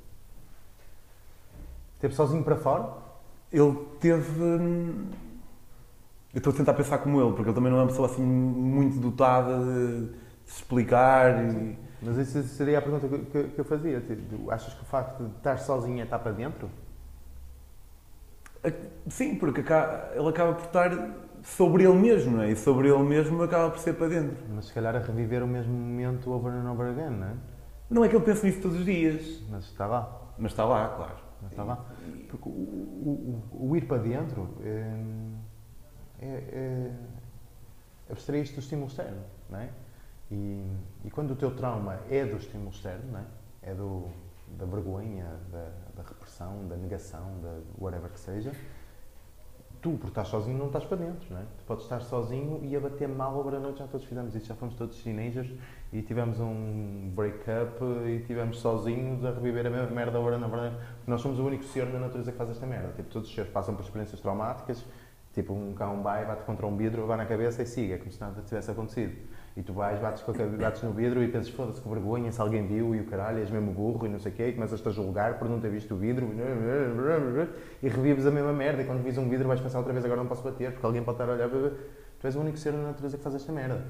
Teve 2.00 2.14
sozinho 2.14 2.42
para 2.44 2.56
fora? 2.56 2.88
Ele 3.52 3.74
teve. 4.00 4.42
hum, 4.42 5.10
Eu 6.34 6.38
estou 6.38 6.52
a 6.52 6.56
tentar 6.56 6.74
pensar 6.74 6.98
como 6.98 7.20
ele, 7.20 7.32
porque 7.32 7.48
ele 7.48 7.54
também 7.54 7.70
não 7.72 7.78
é 7.78 7.82
uma 7.82 7.88
pessoa 7.88 8.08
assim 8.08 8.22
muito 8.22 8.98
dotada 9.00 9.58
de, 9.64 10.10
se 10.44 10.56
explicar 10.60 11.42
e. 11.44 11.78
Mas 12.02 12.18
isso 12.18 12.42
seria 12.44 12.78
a 12.78 12.82
pergunta 12.82 13.08
que, 13.08 13.58
eu 13.58 13.64
fazia. 13.64 14.00
Tipo, 14.00 14.50
achas 14.50 14.74
que 14.74 14.82
o 14.82 14.84
facto 14.84 15.24
de 15.24 15.36
estar 15.36 15.56
sozinho 15.58 16.00
é 16.00 16.04
estar 16.04 16.18
para 16.18 16.32
dentro? 16.32 16.70
Sim, 19.08 19.36
porque 19.36 19.60
ele 19.60 20.28
acaba 20.28 20.54
por 20.54 20.64
estar 20.66 20.90
sobre 21.42 21.84
ele 21.84 21.94
mesmo, 21.94 22.36
não 22.36 22.42
é? 22.42 22.50
E 22.50 22.56
sobre 22.56 22.88
ele 22.88 23.02
mesmo 23.04 23.42
acaba 23.42 23.70
por 23.70 23.78
ser 23.78 23.94
para 23.94 24.08
dentro. 24.08 24.36
Mas 24.54 24.66
se 24.66 24.72
calhar 24.74 24.94
a 24.94 24.98
reviver 24.98 25.42
o 25.42 25.46
mesmo 25.46 25.72
momento 25.72 26.30
over 26.32 26.52
and 26.52 26.70
over 26.70 26.88
again, 26.90 27.10
não 27.16 27.26
é? 27.28 27.34
Não 27.90 28.04
é 28.04 28.08
que 28.08 28.16
ele 28.16 28.24
pense 28.24 28.44
nisso 28.46 28.60
todos 28.60 28.78
os 28.78 28.84
dias, 28.84 29.42
Mas 29.48 29.64
está 29.64 29.86
lá. 29.86 30.32
mas 30.38 30.52
está 30.52 30.64
lá, 30.64 30.88
claro. 30.96 31.25
Está 31.50 31.64
lá. 31.64 31.84
Porque 32.28 32.48
o, 32.48 32.52
o- 32.52 33.42
o- 33.70 33.76
ir 33.76 33.86
para 33.86 33.98
dentro 33.98 34.48
é, 34.62 35.00
é, 36.20 36.26
é 36.28 36.92
abstrair-te 38.10 38.54
do 38.54 38.60
estímulo 38.60 38.88
externo, 38.88 39.22
não 39.50 39.58
é? 39.58 39.68
E, 40.30 40.64
e 41.04 41.10
quando 41.10 41.32
o 41.32 41.36
teu 41.36 41.54
trauma 41.54 42.00
é 42.10 42.24
do 42.24 42.36
estímulo 42.36 42.70
externo, 42.70 43.12
não 43.12 43.20
é? 43.20 43.24
É 43.62 43.74
do, 43.74 44.08
da 44.58 44.64
vergonha, 44.64 45.26
da, 45.52 45.68
da 45.96 46.02
repressão, 46.08 46.66
da 46.68 46.76
negação, 46.76 47.40
da 47.42 47.58
whatever 47.78 48.10
que 48.10 48.18
seja, 48.20 48.52
tu, 49.80 49.92
por 49.92 50.08
estar 50.08 50.24
sozinho, 50.24 50.58
não 50.58 50.66
estás 50.66 50.84
para 50.84 50.96
dentro, 50.96 51.32
não 51.32 51.40
é? 51.40 51.44
Tu 51.58 51.64
podes 51.64 51.84
estar 51.84 52.00
sozinho 52.00 52.60
e 52.64 52.74
a 52.74 52.80
bater 52.80 53.08
mal 53.08 53.36
over 53.38 53.54
a 53.54 53.60
noite, 53.60 53.78
já 53.78 53.86
todos 53.86 54.06
fizemos 54.06 54.34
isso, 54.34 54.46
já 54.46 54.54
fomos 54.54 54.74
todos 54.74 55.00
teenagers 55.02 55.50
e 55.92 56.02
tivemos 56.02 56.40
um 56.40 57.10
break-up 57.14 57.82
e 58.06 58.20
tivemos 58.26 58.58
sozinhos 58.58 59.24
a 59.24 59.30
reviver 59.30 59.66
a 59.66 59.70
mesma 59.70 59.90
merda 59.90 60.18
and 60.18 60.20
over 60.20 60.34
again. 60.34 60.76
Nós 61.06 61.20
somos 61.20 61.38
o 61.38 61.46
único 61.46 61.64
ser 61.64 61.86
na 61.86 61.98
natureza 61.98 62.32
que 62.32 62.38
faz 62.38 62.50
esta 62.50 62.66
merda. 62.66 62.92
Tipo, 62.96 63.08
todos 63.08 63.28
os 63.28 63.34
seres 63.34 63.50
passam 63.50 63.74
por 63.74 63.82
experiências 63.82 64.20
traumáticas, 64.20 64.84
tipo, 65.32 65.52
um 65.52 65.72
cão 65.74 66.02
vai, 66.02 66.24
bate 66.24 66.44
contra 66.44 66.66
um 66.66 66.76
vidro, 66.76 67.06
vai 67.06 67.16
na 67.16 67.26
cabeça 67.26 67.62
e 67.62 67.66
siga, 67.66 67.98
como 67.98 68.10
se 68.10 68.20
nada 68.20 68.42
tivesse 68.42 68.70
acontecido. 68.70 69.14
E 69.56 69.62
tu 69.62 69.72
vais, 69.72 69.98
bates, 69.98 70.22
com 70.22 70.32
a 70.32 70.34
bates 70.34 70.82
no 70.82 70.92
vidro 70.92 71.22
e 71.22 71.28
pensas, 71.28 71.48
foda-se, 71.48 71.80
que 71.80 71.88
vergonha, 71.88 72.30
se 72.30 72.38
alguém 72.40 72.66
viu 72.66 72.94
e 72.94 73.00
o 73.00 73.04
caralho, 73.04 73.38
és 73.38 73.50
mesmo 73.50 73.72
burro 73.72 74.04
e 74.04 74.08
não 74.08 74.18
sei 74.18 74.32
o 74.32 74.34
quê, 74.34 74.48
e 74.48 74.52
começas-te 74.52 74.86
a 74.86 74.90
julgar 74.92 75.38
por 75.38 75.48
não 75.48 75.58
ter 75.58 75.70
visto 75.70 75.94
o 75.94 75.96
vidro 75.96 76.28
e 77.82 77.88
revives 77.88 78.26
a 78.26 78.30
mesma 78.30 78.52
merda. 78.52 78.82
E 78.82 78.84
quando 78.84 79.02
vis 79.02 79.16
um 79.16 79.28
vidro 79.30 79.48
vais 79.48 79.60
pensar 79.60 79.78
outra 79.78 79.94
vez, 79.94 80.04
agora 80.04 80.20
não 80.20 80.28
posso 80.28 80.42
bater, 80.42 80.72
porque 80.72 80.84
alguém 80.84 81.02
pode 81.02 81.22
estar 81.22 81.30
a 81.30 81.34
olhar. 81.34 81.48
Tu 81.48 82.26
és 82.26 82.36
o 82.36 82.40
único 82.40 82.58
ser 82.58 82.72
na 82.72 82.88
natureza 82.88 83.16
que 83.16 83.22
faz 83.22 83.34
esta 83.34 83.50
merda. 83.50 83.82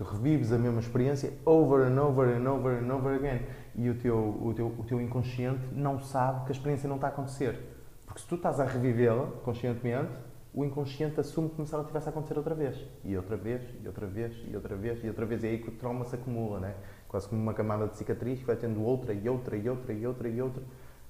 Tu 0.00 0.04
revives 0.04 0.50
a 0.50 0.56
mesma 0.56 0.80
experiência 0.80 1.30
over 1.44 1.86
and 1.86 2.00
over 2.00 2.34
and 2.34 2.50
over 2.50 2.82
and 2.82 2.90
over 2.90 3.14
again. 3.14 3.42
E 3.74 3.90
o 3.90 3.94
teu, 3.94 4.16
o 4.16 4.54
teu, 4.54 4.68
o 4.68 4.82
teu 4.84 4.98
inconsciente 4.98 5.62
não 5.74 6.00
sabe 6.00 6.46
que 6.46 6.52
a 6.52 6.52
experiência 6.52 6.88
não 6.88 6.96
está 6.96 7.08
a 7.08 7.10
acontecer. 7.10 7.60
Porque 8.06 8.22
se 8.22 8.26
tu 8.26 8.36
estás 8.36 8.58
a 8.60 8.64
revivê-la 8.64 9.26
conscientemente, 9.44 10.10
o 10.54 10.64
inconsciente 10.64 11.20
assume 11.20 11.50
como 11.50 11.66
se 11.66 11.74
ela 11.74 11.84
tivesse 11.84 12.08
a 12.08 12.12
acontecer 12.12 12.38
outra 12.38 12.54
vez. 12.54 12.82
E 13.04 13.14
outra 13.14 13.36
vez, 13.36 13.62
e 13.84 13.86
outra 13.86 14.06
vez, 14.06 14.32
e 14.50 14.56
outra 14.56 14.74
vez, 14.74 15.04
e 15.04 15.06
outra 15.06 15.26
vez. 15.26 15.42
E 15.42 15.46
é 15.46 15.50
aí 15.50 15.58
que 15.58 15.68
o 15.68 15.72
trauma 15.72 16.06
se 16.06 16.14
acumula, 16.14 16.60
né? 16.60 16.76
quase 17.06 17.28
como 17.28 17.42
uma 17.42 17.52
camada 17.52 17.86
de 17.86 17.98
cicatriz 17.98 18.38
que 18.38 18.46
vai 18.46 18.56
tendo 18.56 18.82
outra 18.82 19.12
e 19.12 19.28
outra 19.28 19.54
e 19.54 19.68
outra 19.68 19.92
e 19.92 20.06
outra 20.06 20.28
e 20.30 20.40
outra, 20.40 20.62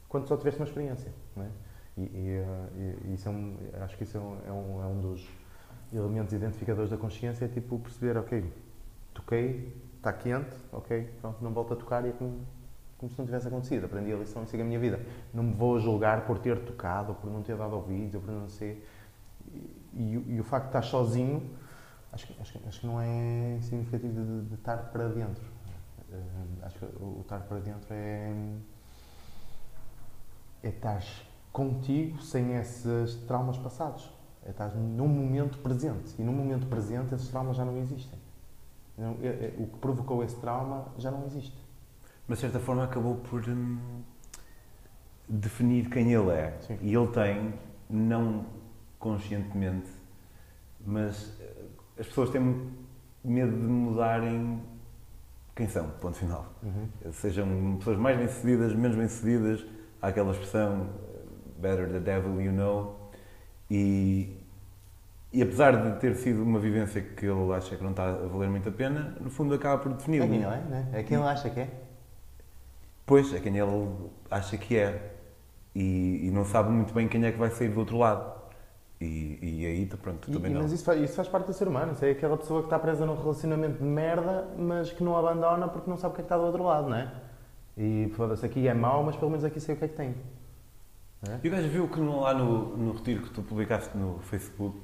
quando 0.09 0.27
só 0.27 0.37
tiveste 0.37 0.61
uma 0.61 0.67
experiência. 0.67 1.13
Né? 1.37 1.49
E, 1.97 2.03
e, 2.03 3.05
e 3.05 3.15
isso 3.15 3.29
é 3.29 3.31
um, 3.31 3.57
acho 3.83 3.97
que 3.97 4.03
isso 4.03 4.17
é 4.17 4.21
um, 4.21 4.37
é 4.49 4.53
um, 4.53 4.83
é 4.83 4.87
um 4.87 5.01
dos 5.01 5.29
elementos 5.93 6.33
identificadores 6.33 6.91
da 6.91 6.97
consciência, 6.97 7.45
é 7.45 7.49
tipo 7.49 7.79
perceber, 7.79 8.17
ok, 8.17 8.51
toquei, 9.15 9.77
está 9.97 10.13
quente, 10.13 10.57
ok, 10.73 11.11
pronto, 11.21 11.43
não 11.43 11.53
volto 11.53 11.75
a 11.75 11.77
tocar 11.77 12.05
e 12.05 12.09
é 12.09 12.13
como, 12.13 12.47
como 12.99 13.11
se 13.11 13.19
não 13.19 13.27
tivesse 13.27 13.49
acontecido. 13.49 13.85
Aprendi 13.85 14.13
a 14.13 14.17
lição 14.17 14.43
e 14.43 14.47
sigo 14.47 14.63
a 14.63 14.67
minha 14.67 14.79
vida. 14.79 15.01
Não 15.33 15.43
me 15.43 15.53
vou 15.53 15.79
julgar 15.79 16.27
por 16.27 16.39
ter 16.39 16.65
tocado, 16.65 17.11
ou 17.11 17.15
por 17.15 17.31
não 17.31 17.43
ter 17.43 17.57
dado 17.57 17.75
ouvidos, 17.75 18.15
ou 18.17 18.21
por 18.21 18.31
não 18.33 18.49
sei. 18.49 18.85
E, 19.53 19.77
e, 19.95 20.25
e 20.37 20.41
o 20.41 20.45
facto 20.45 20.65
de 20.65 20.69
estar 20.71 20.83
sozinho, 20.83 21.43
acho 22.13 22.27
que, 22.27 22.41
acho, 22.41 22.61
acho 22.67 22.81
que 22.81 22.87
não 22.87 23.01
é 23.01 23.59
significativo 23.63 24.13
de, 24.13 24.49
de 24.49 24.55
estar 24.55 24.77
para 24.91 25.09
dentro. 25.09 25.45
Eh, 26.13 26.65
acho 26.67 26.79
que 26.79 26.85
o, 26.85 27.19
o 27.19 27.21
estar 27.21 27.41
para 27.41 27.59
dentro 27.59 27.87
é. 27.91 28.35
é 30.63 30.69
estar 30.69 31.03
contigo 31.53 32.21
sem 32.23 32.55
esses 32.57 33.15
traumas 33.27 33.59
passados. 33.59 34.11
É 34.45 34.51
estar 34.51 34.75
num 34.75 35.09
momento 35.09 35.59
presente. 35.59 36.15
E 36.19 36.23
num 36.23 36.33
momento 36.33 36.67
presente 36.67 37.15
esses 37.15 37.29
traumas 37.29 37.57
já 37.57 37.65
não 37.65 37.77
existem. 37.77 38.19
Não, 39.01 39.17
é- 39.23 39.29
é- 39.29 39.55
o 39.59 39.67
que 39.67 39.79
provocou 39.79 40.23
esse 40.23 40.37
trauma 40.37 40.93
já 40.99 41.11
não 41.11 41.25
existe. 41.25 41.57
Mas 42.29 42.39
de 42.39 42.43
certa 42.43 42.61
forma 42.61 42.85
acabou 42.85 43.17
por 43.17 43.43
hum, 43.49 43.79
definir 45.27 45.89
quem 45.89 46.13
ele 46.13 46.31
é. 46.31 46.57
Sim. 46.61 46.79
E 46.83 46.95
ele 46.95 47.09
tem, 47.09 47.55
não 47.89 48.45
conscientemente, 48.99 49.91
mas 50.85 51.35
eh, 51.41 51.65
as 51.99 52.07
pessoas 52.09 52.29
têm 52.29 52.71
medo 53.25 53.51
de 53.53 53.63
mudarem 53.67 54.63
quem 55.57 55.67
são, 55.67 55.89
ponto 56.01 56.19
final. 56.19 56.47
Sejam 57.13 57.77
pessoas 57.79 57.99
mais 57.99 58.19
bem-sucedidas, 58.19 58.75
menos 58.75 58.97
bem-sucedidas, 58.99 59.65
há 60.03 60.09
aquela 60.09 60.33
expressão 60.33 60.91
eh, 61.15 61.23
better 61.59 61.89
the 61.91 62.01
devil 62.01 62.39
you 62.41 62.53
know. 62.53 63.11
E, 63.71 64.40
e 65.33 65.43
apesar 65.43 65.73
de 65.93 66.01
ter 66.01 66.15
sido 66.17 66.43
uma 66.43 66.59
vivência 66.59 67.01
que 67.01 67.25
ele 67.27 67.53
acha 67.53 67.77
que 67.77 67.83
não 67.83 67.91
está 67.91 68.05
a 68.09 68.27
valer 68.27 68.49
muito 68.51 68.69
a 68.69 68.73
pena, 68.73 69.15
no 69.21 69.31
fundo 69.31 69.55
acaba 69.55 69.81
por 69.83 69.93
definir. 69.93 70.23
É 70.23 70.27
quem 70.27 70.37
ele 70.37 70.45
é, 70.45 70.49
né? 70.69 70.89
É 70.93 71.03
quem 71.03 71.17
ele 71.19 71.27
acha 71.27 71.49
que 71.51 71.61
é. 71.61 71.69
Pois, 73.07 73.33
é 73.35 73.41
quem 73.41 73.57
ele 73.57 73.89
acha 74.31 74.57
que 74.57 74.77
é. 74.77 75.15
E, 75.75 76.27
e 76.27 76.31
não 76.33 76.45
sabe 76.45 76.71
muito 76.71 76.93
bem 76.93 77.07
quem 77.09 77.25
é 77.25 77.31
que 77.33 77.39
vai 77.39 77.51
sair 77.51 77.69
do 77.69 77.79
outro 77.81 77.97
lado. 77.99 78.41
E, 79.01 79.39
e 79.41 79.67
aí, 79.67 79.87
tá, 79.87 79.97
pronto, 79.97 80.29
E- 80.31 80.33
também 80.35 80.53
não. 80.53 80.63
mas 80.63 80.73
isso 80.73 80.85
faz, 80.85 81.01
isso 81.01 81.15
faz 81.15 81.29
parte 81.29 81.47
do 81.47 81.53
ser 81.53 81.69
humano. 81.69 81.93
Isso 81.93 82.05
é 82.05 82.11
aquela 82.11 82.37
pessoa 82.37 82.61
que 82.61 82.67
está 82.67 82.79
presa 82.79 83.07
num 83.07 83.15
relacionamento 83.17 83.79
de 83.79 83.85
merda, 83.85 84.49
mas 84.59 84.91
que 84.93 85.03
não 85.03 85.17
abandona 85.17 85.69
porque 85.69 85.89
não 85.89 85.97
sabe 85.97 86.13
o 86.13 86.15
que 86.17 86.21
é 86.21 86.25
que 86.25 86.27
está 86.27 86.37
do 86.37 86.45
outro 86.45 86.65
lado, 86.65 86.89
não 86.91 86.97
é? 86.97 87.11
E 87.79 88.13
foda-se, 88.17 88.45
aqui 88.45 88.67
é 88.69 88.75
mau, 88.75 89.03
mas 89.05 89.17
pelo 89.17 89.31
menos 89.31 89.45
aqui 89.45 89.59
sei 89.61 89.75
o 89.75 89.79
que 89.79 89.85
é 89.85 89.89
que 89.89 89.95
tem. 89.97 90.15
É? 91.29 91.39
E 91.43 91.49
o 91.49 91.51
gajo 91.51 91.69
viu 91.69 91.89
que 91.89 92.01
no- 92.01 92.21
lá 92.21 92.35
no, 92.35 92.77
no 92.77 92.93
retiro 92.93 93.23
que 93.23 93.31
tu 93.31 93.43
publicaste 93.43 93.97
no 93.97 94.19
Facebook, 94.21 94.77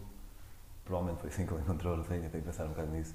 provavelmente 0.86 1.20
foi 1.20 1.28
assim 1.28 1.44
que 1.44 1.52
ele 1.52 1.62
encontrou, 1.62 1.94
ainda 1.94 2.06
tenho 2.08 2.30
que 2.30 2.38
pensar 2.38 2.64
um 2.64 2.68
bocado 2.68 2.90
nisso, 2.92 3.14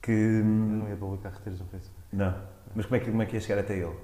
que. 0.00 0.12
Eu 0.12 0.44
não 0.44 0.88
ia 0.88 0.96
publicar 0.96 1.30
retiros 1.30 1.60
no 1.60 1.66
Facebook. 1.66 2.00
Não. 2.12 2.34
Mas 2.74 2.86
como 2.86 2.96
é 2.96 3.00
que, 3.00 3.10
como 3.10 3.22
é 3.22 3.26
que 3.26 3.36
ia 3.36 3.40
chegar 3.40 3.60
até 3.60 3.74
ele? 3.74 3.96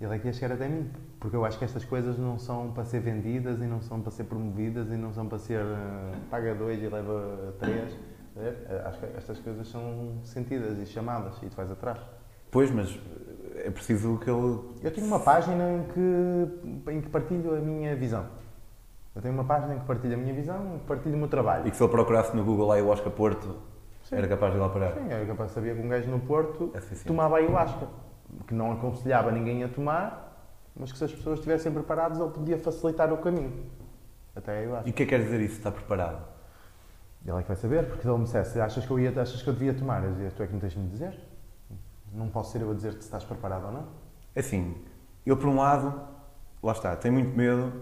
Ele 0.00 0.14
é 0.14 0.18
que 0.18 0.26
ia 0.26 0.32
chegar 0.32 0.54
até 0.54 0.68
mim. 0.68 0.90
Porque 1.20 1.36
eu 1.36 1.44
acho 1.44 1.58
que 1.58 1.64
estas 1.64 1.84
coisas 1.84 2.18
não 2.18 2.38
são 2.38 2.72
para 2.72 2.84
ser 2.84 3.00
vendidas 3.00 3.60
e 3.60 3.66
não 3.66 3.82
são 3.82 4.00
para 4.00 4.10
ser 4.10 4.24
promovidas 4.24 4.88
e 4.88 4.96
não 4.96 5.12
são 5.12 5.26
para 5.28 5.38
ser 5.38 5.60
eh, 5.60 6.16
paga 6.30 6.54
dois 6.54 6.82
e 6.82 6.88
leva 6.88 7.54
três. 7.58 7.96
É, 8.36 8.82
Acho 8.86 8.98
que 8.98 9.06
estas 9.16 9.38
coisas 9.38 9.68
são 9.68 10.18
sentidas 10.24 10.78
e 10.78 10.86
chamadas 10.86 11.36
e 11.42 11.46
tu 11.46 11.56
vais 11.56 11.70
atrás. 11.70 12.00
Pois, 12.50 12.70
mas 12.70 12.98
é 13.56 13.70
preciso 13.70 14.18
que 14.18 14.28
ele. 14.28 14.60
Eu 14.82 14.90
tenho 14.92 15.06
uma 15.06 15.20
página 15.20 15.64
em 15.72 15.84
que, 15.84 16.90
em 16.90 17.00
que 17.00 17.08
partilho 17.08 17.56
a 17.56 17.60
minha 17.60 17.94
visão. 17.94 18.26
Eu 19.14 19.22
tenho 19.22 19.34
uma 19.34 19.44
página 19.44 19.74
em 19.74 19.78
que 19.78 19.84
partilho 19.84 20.14
a 20.14 20.16
minha 20.16 20.34
visão, 20.34 20.80
partilho 20.88 21.14
o 21.14 21.18
meu 21.18 21.28
trabalho. 21.28 21.68
E 21.68 21.70
que 21.70 21.76
se 21.76 21.82
ele 21.82 21.90
procurasse 21.90 22.34
no 22.34 22.44
Google 22.44 22.72
ayahuasca 22.72 23.10
Porto, 23.10 23.56
Sim. 24.02 24.16
era 24.16 24.26
capaz 24.26 24.52
de 24.52 24.58
lá 24.58 24.68
parar. 24.68 24.92
Sim, 24.92 25.08
eu 25.08 25.26
capaz 25.26 25.50
de 25.50 25.54
saber 25.54 25.76
que 25.76 25.82
um 25.82 25.88
gajo 25.88 26.10
no 26.10 26.18
Porto 26.20 26.72
É 26.74 26.80
tomava 27.06 27.36
ayahuasca, 27.36 27.86
que 28.46 28.54
não 28.54 28.72
aconselhava 28.72 29.30
ninguém 29.30 29.62
a 29.62 29.68
tomar, 29.68 30.50
mas 30.74 30.90
que 30.90 30.98
se 30.98 31.04
as 31.04 31.12
pessoas 31.12 31.38
estivessem 31.38 31.72
preparadas 31.72 32.18
ele 32.18 32.30
podia 32.30 32.58
facilitar 32.58 33.12
o 33.12 33.18
caminho. 33.18 33.66
Até 34.34 34.52
a 34.52 34.58
ayahuasca. 34.58 34.88
E 34.88 34.90
o 34.90 34.94
que 34.94 35.04
é 35.04 35.06
que 35.06 35.10
quer 35.10 35.22
dizer 35.22 35.40
isso? 35.40 35.58
Está 35.58 35.70
preparado? 35.70 36.34
Ele 37.24 37.38
é 37.38 37.42
que 37.42 37.48
vai 37.48 37.56
saber, 37.56 37.86
porque 37.86 38.02
se 38.02 38.08
ele 38.08 38.18
me 38.18 38.24
dissesse, 38.24 38.60
achas 38.60 38.84
que 38.84 38.90
eu, 38.90 38.98
ia, 38.98 39.10
achas 39.10 39.40
que 39.40 39.48
eu 39.48 39.54
devia 39.54 39.72
tomar? 39.72 40.02
Eu 40.04 40.10
dizia, 40.10 40.30
tu 40.30 40.42
é 40.42 40.46
que 40.46 40.52
me 40.52 40.60
tens 40.60 40.72
de 40.72 40.78
me 40.80 40.88
dizer. 40.88 41.18
Não 42.12 42.28
posso 42.28 42.52
ser 42.52 42.60
eu 42.60 42.70
a 42.70 42.74
dizer-te 42.74 42.98
se 42.98 43.04
estás 43.04 43.24
preparado 43.24 43.66
ou 43.66 43.72
não. 43.72 43.84
É 44.34 44.40
Assim, 44.40 44.76
ele 45.24 45.36
por 45.36 45.48
um 45.48 45.56
lado, 45.56 46.02
lá 46.62 46.72
está, 46.72 46.94
tem 46.96 47.10
muito 47.10 47.34
medo, 47.34 47.72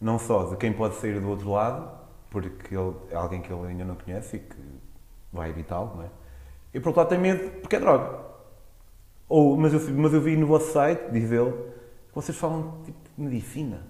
não 0.00 0.18
só 0.18 0.50
de 0.50 0.56
quem 0.56 0.72
pode 0.72 0.96
sair 0.96 1.20
do 1.20 1.28
outro 1.28 1.50
lado, 1.50 1.90
porque 2.30 2.74
ele 2.74 2.94
é 3.10 3.16
alguém 3.16 3.40
que 3.40 3.52
ele 3.52 3.66
ainda 3.66 3.84
não 3.84 3.96
conhece 3.96 4.36
e 4.36 4.40
que 4.40 4.56
vai 5.32 5.50
evitá-lo, 5.50 5.96
não 5.96 6.04
é? 6.04 6.08
E 6.72 6.80
por 6.80 6.88
outro 6.88 7.00
lado 7.02 7.08
tem 7.08 7.18
medo 7.18 7.50
porque 7.60 7.76
é 7.76 7.80
droga. 7.80 8.26
Ou, 9.28 9.56
mas, 9.56 9.72
eu, 9.72 9.80
mas 9.94 10.12
eu 10.12 10.20
vi 10.20 10.36
no 10.36 10.46
vosso 10.46 10.72
site, 10.72 11.10
diz 11.10 11.30
ele, 11.30 11.52
que 11.52 12.14
vocês 12.14 12.36
falam 12.36 12.82
tipo 12.84 12.98
de 13.16 13.22
medicina. 13.22 13.82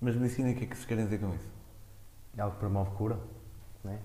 Mas 0.00 0.14
medicina, 0.14 0.50
o 0.50 0.54
que 0.54 0.64
é 0.64 0.66
que 0.66 0.76
se 0.76 0.86
querem 0.86 1.04
dizer 1.04 1.18
com 1.18 1.34
isso? 1.34 1.48
É 2.36 2.40
algo 2.40 2.54
que 2.54 2.60
promove 2.60 2.90
cura. 2.92 3.18
Né? 3.82 3.98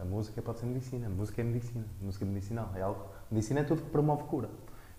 A 0.00 0.04
música 0.04 0.40
pode 0.40 0.60
ser 0.60 0.66
medicina. 0.66 1.06
A 1.06 1.10
música 1.10 1.40
é 1.40 1.44
medicina. 1.44 1.84
A 2.00 2.04
música 2.04 2.24
é 2.24 2.28
medicinal. 2.28 2.70
É 2.76 2.82
algo... 2.82 3.06
Medicina 3.30 3.60
é 3.60 3.64
tudo 3.64 3.82
que 3.82 3.90
promove 3.90 4.22
cura. 4.24 4.48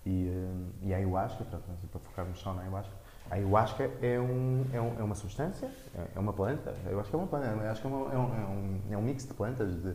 E, 0.04 0.28
eh, 0.28 0.86
e 0.88 0.94
a 0.94 0.98
ayahuasca, 0.98 1.46
mas 1.50 1.90
para 1.90 2.00
focarmos 2.00 2.38
só 2.38 2.52
na 2.52 2.60
ayahuasca, 2.60 2.92
a 3.34 3.36
ayahuasca 3.36 3.90
é, 4.00 4.18
um, 4.20 4.64
é, 4.72 4.80
um, 4.80 5.00
é 5.00 5.02
uma 5.02 5.16
substância, 5.16 5.68
é- 5.96 6.06
é 6.14 6.18
uma 6.20 6.32
planta. 6.32 6.72
Eu 6.86 7.00
acho 7.00 7.10
que 7.10 7.16
é 7.16 7.18
uma 7.18 7.26
planta. 7.26 7.46
Eu 7.46 7.68
acho 7.70 7.80
que 7.80 7.86
é, 7.86 7.90
uma- 7.90 8.12
é 8.14 8.16
um, 8.16 8.22
é, 8.22 8.46
um, 8.46 8.80
é 8.92 8.96
um 8.96 9.02
mix 9.02 9.26
de 9.26 9.34
plantas, 9.34 9.74
de, 9.74 9.92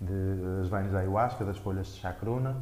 de, 0.00 0.58
das 0.58 0.68
vainas 0.68 0.92
da 0.92 1.00
ayahuasca, 1.00 1.44
das 1.44 1.58
folhas 1.58 1.88
de 1.88 1.94
chacruna, 2.00 2.56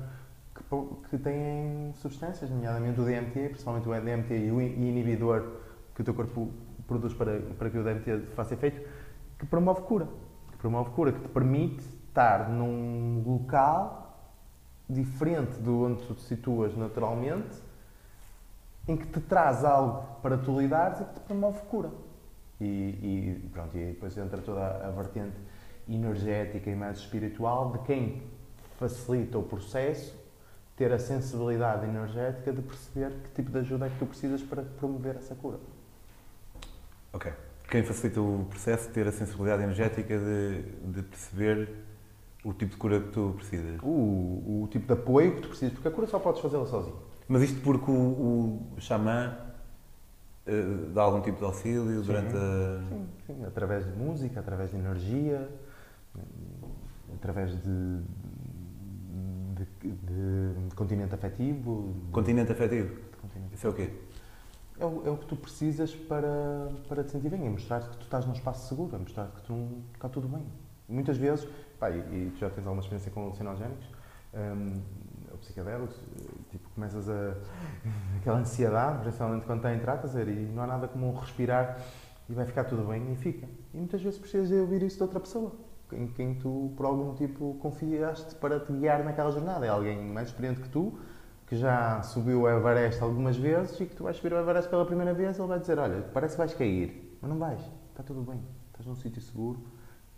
que, 0.54 0.62
que 1.10 1.18
têm 1.18 1.92
substâncias, 1.96 2.48
nomeadamente 2.48 2.98
o 3.00 3.04
DMT, 3.04 3.48
principalmente 3.50 3.86
o 3.86 3.92
DMT 3.92 4.34
e 4.46 4.50
o 4.50 4.62
in- 4.62 4.88
inibidor 4.88 5.44
que 5.94 6.00
o 6.00 6.04
teu 6.04 6.14
corpo 6.14 6.48
produz 6.88 7.12
para, 7.12 7.40
para 7.58 7.68
que 7.68 7.76
o 7.78 7.84
DMT 7.84 8.20
faça 8.34 8.54
efeito, 8.54 8.80
que 9.38 9.44
promove 9.44 9.82
cura. 9.82 10.08
Que 10.52 10.56
promove 10.56 10.88
cura, 10.92 11.12
que 11.12 11.20
te 11.20 11.28
permite 11.28 11.84
estar 12.08 12.48
num 12.48 13.22
local 13.26 14.00
diferente 14.88 15.60
de 15.60 15.68
onde 15.68 16.02
tu 16.06 16.14
te 16.14 16.22
situas 16.22 16.74
naturalmente, 16.76 17.56
em 18.86 18.96
que 18.96 19.06
te 19.06 19.20
traz 19.20 19.64
algo 19.64 20.02
para 20.20 20.36
tu 20.36 20.58
lidares 20.58 21.00
e 21.00 21.04
que 21.04 21.14
te 21.14 21.20
promove 21.20 21.60
cura. 21.62 21.90
E, 22.60 22.64
e 22.64 23.48
pronto, 23.52 23.76
e 23.76 23.86
depois 23.86 24.16
entra 24.16 24.40
toda 24.40 24.86
a 24.86 24.90
vertente 24.90 25.36
energética 25.88 26.70
e 26.70 26.74
mais 26.74 26.98
espiritual 26.98 27.72
de 27.72 27.78
quem 27.80 28.22
facilita 28.78 29.38
o 29.38 29.42
processo 29.42 30.14
ter 30.76 30.92
a 30.92 30.98
sensibilidade 30.98 31.86
energética 31.86 32.52
de 32.52 32.62
perceber 32.62 33.12
que 33.22 33.30
tipo 33.30 33.50
de 33.50 33.58
ajuda 33.58 33.86
é 33.86 33.90
que 33.90 33.98
tu 33.98 34.06
precisas 34.06 34.42
para 34.42 34.62
promover 34.62 35.16
essa 35.16 35.34
cura. 35.34 35.58
Ok. 37.12 37.32
Quem 37.70 37.82
facilita 37.82 38.20
o 38.20 38.44
processo 38.50 38.90
ter 38.90 39.06
a 39.06 39.12
sensibilidade 39.12 39.62
energética 39.62 40.18
de, 40.18 40.62
de 40.62 41.02
perceber 41.02 41.68
o 42.44 42.52
tipo 42.52 42.72
de 42.72 42.76
cura 42.76 43.00
que 43.00 43.08
tu 43.08 43.34
precisas. 43.36 43.80
O, 43.82 44.62
o 44.64 44.68
tipo 44.70 44.86
de 44.86 44.92
apoio 44.92 45.36
que 45.36 45.42
tu 45.42 45.48
precisas, 45.48 45.72
porque 45.74 45.88
a 45.88 45.90
cura 45.90 46.06
só 46.06 46.18
podes 46.18 46.40
fazê-la 46.40 46.66
sozinho. 46.66 46.98
Mas 47.28 47.42
isto 47.42 47.60
porque 47.62 47.90
o, 47.90 48.60
o 48.76 48.80
xamã 48.80 49.36
eh, 50.46 50.90
dá 50.92 51.02
algum 51.02 51.20
tipo 51.22 51.38
de 51.38 51.44
auxílio 51.44 52.00
Sim. 52.00 52.06
durante 52.06 52.36
a... 52.36 52.82
Sim, 52.88 53.06
sim, 53.26 53.44
através 53.46 53.84
de 53.86 53.92
música, 53.92 54.40
através 54.40 54.70
de 54.70 54.76
energia, 54.76 55.48
através 57.14 57.50
de, 57.62 58.00
de, 59.82 59.94
de 60.68 60.74
continente 60.74 61.14
afetivo. 61.14 61.94
de- 62.06 62.12
Continente 62.12 62.52
afetivo. 62.52 62.94
de 62.94 63.16
continente 63.16 63.54
Isso 63.54 63.66
é 63.66 63.70
o 63.70 63.74
quê? 63.74 63.90
É 64.78 64.84
o, 64.84 65.06
é 65.06 65.10
o 65.10 65.16
que 65.16 65.26
tu 65.26 65.36
precisas 65.36 65.94
para, 65.94 66.68
para 66.88 67.04
te 67.04 67.12
sentir 67.12 67.30
bem, 67.30 67.46
é 67.46 67.48
mostrar-te 67.48 67.88
que 67.90 67.96
tu 67.96 68.02
estás 68.02 68.26
num 68.26 68.32
espaço 68.32 68.68
seguro, 68.68 68.96
é 68.96 68.98
mostrar-te 68.98 69.36
que 69.36 69.42
tu 69.46 69.68
está 69.94 70.08
tudo 70.08 70.28
bem. 70.28 70.44
Muitas 70.88 71.16
vezes, 71.16 71.48
pá, 71.78 71.90
e, 71.90 71.98
e 71.98 72.30
tu 72.34 72.40
já 72.40 72.50
tens 72.50 72.66
alguma 72.66 72.80
experiência 72.82 73.10
com 73.12 73.22
alucinogénicos, 73.22 73.86
hum, 74.34 74.80
ou 75.30 75.38
psicodélicos, 75.38 75.96
começas 76.74 77.08
a. 77.08 77.34
aquela 78.18 78.38
ansiedade, 78.38 79.00
principalmente 79.00 79.46
quando 79.46 79.66
está 79.66 79.92
a 79.92 80.06
ver, 80.06 80.28
e 80.28 80.46
não 80.52 80.62
há 80.62 80.66
nada 80.66 80.88
como 80.88 81.14
respirar 81.14 81.78
e 82.28 82.32
vai 82.32 82.46
ficar 82.46 82.64
tudo 82.64 82.84
bem 82.84 83.12
e 83.12 83.16
fica. 83.16 83.46
E 83.72 83.76
muitas 83.76 84.02
vezes 84.02 84.18
precisas 84.18 84.48
de 84.48 84.54
ouvir 84.54 84.82
isso 84.82 84.96
de 84.96 85.02
outra 85.02 85.20
pessoa, 85.20 85.52
em 85.92 86.06
quem 86.08 86.34
tu, 86.34 86.72
por 86.76 86.86
algum 86.86 87.04
motivo, 87.04 87.54
confiaste 87.54 88.34
para 88.36 88.60
te 88.60 88.72
guiar 88.72 89.04
naquela 89.04 89.30
jornada. 89.30 89.66
É 89.66 89.68
alguém 89.68 90.02
mais 90.02 90.28
experiente 90.28 90.60
que 90.60 90.68
tu, 90.68 90.98
que 91.46 91.56
já 91.56 92.02
subiu 92.02 92.42
o 92.42 92.48
Everest 92.48 93.02
algumas 93.02 93.36
vezes 93.36 93.78
e 93.80 93.86
que 93.86 93.94
tu 93.94 94.04
vais 94.04 94.16
subir 94.16 94.32
o 94.32 94.38
Everest 94.38 94.70
pela 94.70 94.86
primeira 94.86 95.12
vez, 95.12 95.38
ele 95.38 95.48
vai 95.48 95.60
dizer: 95.60 95.78
Olha, 95.78 96.02
parece 96.12 96.34
que 96.34 96.38
vais 96.38 96.54
cair, 96.54 97.18
mas 97.20 97.30
não 97.30 97.38
vais, 97.38 97.60
está 97.90 98.02
tudo 98.02 98.22
bem, 98.22 98.40
estás 98.68 98.86
num 98.86 98.96
sítio 98.96 99.20
seguro, 99.20 99.62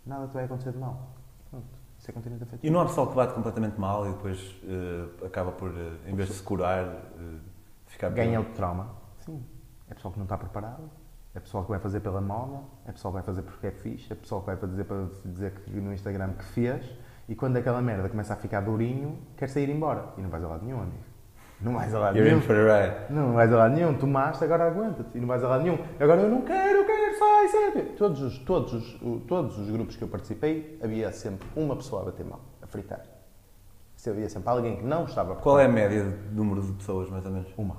nada 0.04 0.28
te 0.28 0.34
vai 0.34 0.44
acontecer 0.44 0.72
de 0.72 0.78
mal. 0.78 1.10
Pronto, 1.50 1.66
isso 2.10 2.28
é 2.28 2.34
afetivo. 2.34 2.58
E 2.62 2.70
não 2.70 2.80
há 2.80 2.86
pessoal 2.86 3.06
que 3.08 3.14
bate 3.14 3.34
completamente 3.34 3.78
mal 3.80 4.06
e 4.06 4.12
depois 4.12 4.54
eh, 4.64 5.26
acaba 5.26 5.52
por, 5.52 5.70
eh, 5.70 6.10
em 6.10 6.14
vez 6.14 6.28
de 6.28 6.34
se 6.34 6.42
curar, 6.42 6.84
eh, 6.84 7.38
ficar? 7.86 8.10
Ganha 8.10 8.40
o 8.40 8.44
trauma, 8.44 8.90
sim. 9.18 9.42
É 9.88 9.94
pessoal 9.94 10.12
que 10.12 10.18
não 10.18 10.24
está 10.24 10.36
preparado, 10.36 10.90
é 11.34 11.40
pessoal 11.40 11.64
que 11.64 11.70
vai 11.70 11.78
fazer 11.78 12.00
pela 12.00 12.20
moda, 12.20 12.62
é 12.86 12.92
pessoal 12.92 13.12
que 13.12 13.16
vai 13.16 13.22
fazer 13.22 13.42
porque 13.42 13.66
é 13.66 13.70
fixe, 13.70 14.12
é 14.12 14.16
pessoal 14.16 14.40
que 14.40 14.46
vai 14.46 14.56
fazer 14.56 14.84
para 14.84 15.08
dizer 15.24 15.52
que 15.52 15.70
no 15.70 15.92
Instagram 15.92 16.32
que 16.34 16.44
fez 16.44 16.84
e 17.28 17.34
quando 17.34 17.56
aquela 17.56 17.82
merda 17.82 18.08
começa 18.08 18.32
a 18.34 18.36
ficar 18.36 18.60
durinho, 18.60 19.18
quer 19.36 19.48
sair 19.48 19.68
embora. 19.68 20.12
E 20.16 20.20
não 20.20 20.30
vais 20.30 20.44
a 20.44 20.48
lado 20.48 20.64
nenhum, 20.64 20.80
amigo. 20.80 21.15
Não 21.60 21.72
vais 21.72 21.94
a 21.94 21.98
lado 21.98 22.16
You're 22.16 22.28
nenhum. 22.30 22.42
in 22.42 22.46
for 22.46 22.54
a 22.56 22.80
ride. 22.82 22.96
Não, 23.10 23.28
não 23.28 23.34
vais 23.34 23.50
a 23.52 23.56
lado 23.56 23.74
nenhum, 23.74 23.94
tomaste, 23.94 24.44
agora 24.44 24.66
aguenta-te 24.66 25.16
e 25.16 25.20
não 25.20 25.26
vais 25.26 25.42
a 25.42 25.48
lado 25.48 25.62
nenhum. 25.64 25.78
Agora 25.98 26.20
eu 26.20 26.28
não 26.28 26.42
quero, 26.42 26.78
eu 26.80 26.84
quero, 26.84 27.18
sai, 27.18 27.48
sai. 27.48 27.82
Todos 27.96 28.20
os, 28.20 28.38
todos, 28.40 28.72
os, 28.74 29.00
todos 29.26 29.58
os 29.58 29.70
grupos 29.70 29.96
que 29.96 30.02
eu 30.04 30.08
participei, 30.08 30.78
havia 30.82 31.10
sempre 31.12 31.48
uma 31.56 31.74
pessoa 31.74 32.02
a 32.02 32.04
bater 32.06 32.26
mal, 32.26 32.40
a 32.62 32.66
fritar. 32.66 33.00
Se 33.96 34.10
havia 34.10 34.28
sempre 34.28 34.50
alguém 34.50 34.76
que 34.76 34.84
não 34.84 35.04
estava 35.06 35.34
Qual 35.36 35.58
é 35.58 35.64
a 35.64 35.68
média 35.68 36.04
de 36.04 36.34
número 36.34 36.60
de 36.60 36.72
pessoas, 36.74 37.08
mais 37.08 37.24
ou 37.24 37.32
menos? 37.32 37.48
Uma. 37.56 37.76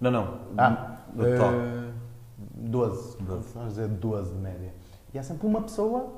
Não, 0.00 0.10
não. 0.10 0.40
Ah, 0.56 0.96
total. 1.14 1.52
eh, 1.52 1.90
12. 2.38 3.18
Doze. 3.22 3.52
Vamos 3.54 3.68
dizer 3.74 3.88
12 3.88 4.32
de 4.32 4.38
média. 4.40 4.72
E 5.12 5.18
há 5.18 5.22
sempre 5.22 5.46
uma 5.46 5.60
pessoa 5.60 6.12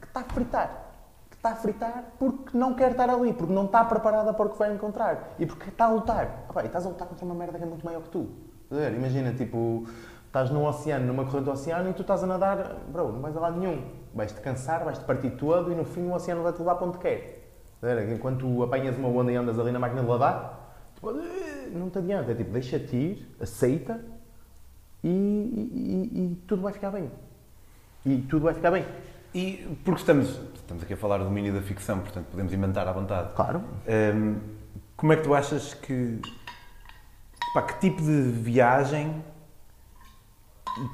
que 0.00 0.06
está 0.06 0.20
a 0.20 0.24
fritar. 0.24 0.89
Está 1.40 1.52
a 1.52 1.56
fritar 1.56 2.04
porque 2.18 2.54
não 2.56 2.74
quer 2.74 2.90
estar 2.90 3.08
ali, 3.08 3.32
porque 3.32 3.50
não 3.50 3.64
está 3.64 3.82
preparada 3.82 4.34
para 4.34 4.44
o 4.44 4.50
que 4.50 4.58
vai 4.58 4.74
encontrar. 4.74 5.30
E 5.38 5.46
porque 5.46 5.70
está 5.70 5.86
a 5.86 5.90
lutar. 5.90 6.44
E 6.62 6.66
estás 6.66 6.84
a 6.84 6.90
lutar 6.90 7.08
contra 7.08 7.24
uma 7.24 7.34
merda 7.34 7.56
que 7.56 7.64
é 7.64 7.66
muito 7.66 7.82
maior 7.82 8.02
que 8.02 8.10
tu. 8.10 8.28
Imagina, 8.94 9.32
tipo, 9.32 9.86
estás 10.26 10.50
num 10.50 10.66
oceano, 10.66 11.06
numa 11.06 11.24
corrente 11.24 11.44
do 11.46 11.52
oceano 11.52 11.88
e 11.88 11.94
tu 11.94 12.02
estás 12.02 12.22
a 12.22 12.26
nadar, 12.26 12.76
bro, 12.92 13.10
não 13.12 13.22
vais 13.22 13.34
a 13.34 13.40
lado 13.40 13.58
nenhum. 13.58 13.82
Vais-te 14.14 14.38
cansar, 14.42 14.84
vais-te 14.84 15.02
partir 15.06 15.30
todo 15.30 15.72
e 15.72 15.74
no 15.74 15.82
fim 15.86 16.02
o 16.08 16.12
oceano 16.12 16.42
vai-te 16.42 16.58
levar 16.58 16.74
para 16.74 16.86
onde 16.88 16.98
quer. 16.98 17.50
Enquanto 18.14 18.62
apanhas 18.62 18.98
uma 18.98 19.08
onda 19.08 19.32
e 19.32 19.36
andas 19.36 19.58
ali 19.58 19.72
na 19.72 19.78
máquina 19.78 20.02
de 20.02 20.08
lavar, 20.08 20.74
tipo, 20.94 21.10
"Eh", 21.10 21.70
não 21.72 21.88
te 21.88 21.96
adianta. 21.96 22.32
É 22.32 22.34
tipo, 22.34 22.50
deixa-te 22.50 22.94
ir, 22.94 23.36
aceita 23.40 23.98
e, 25.02 25.08
e- 25.08 26.10
e- 26.20 26.32
e 26.32 26.34
tudo 26.46 26.60
vai 26.60 26.74
ficar 26.74 26.90
bem. 26.90 27.10
E 28.04 28.18
tudo 28.28 28.44
vai 28.44 28.52
ficar 28.52 28.70
bem. 28.70 28.84
E 29.34 29.76
porque 29.84 30.00
estamos, 30.00 30.28
estamos 30.54 30.82
aqui 30.82 30.94
a 30.94 30.96
falar 30.96 31.18
do 31.18 31.24
domínio 31.24 31.52
da 31.54 31.60
ficção, 31.62 32.00
portanto 32.00 32.26
podemos 32.30 32.52
inventar 32.52 32.86
à 32.88 32.92
vontade. 32.92 33.30
Claro. 33.34 33.62
Hum, 34.14 34.36
como 34.96 35.12
é 35.12 35.16
que 35.16 35.22
tu 35.22 35.34
achas 35.34 35.74
que. 35.74 36.20
Pá, 37.54 37.62
que 37.62 37.80
tipo 37.80 38.02
de 38.02 38.22
viagem 38.30 39.24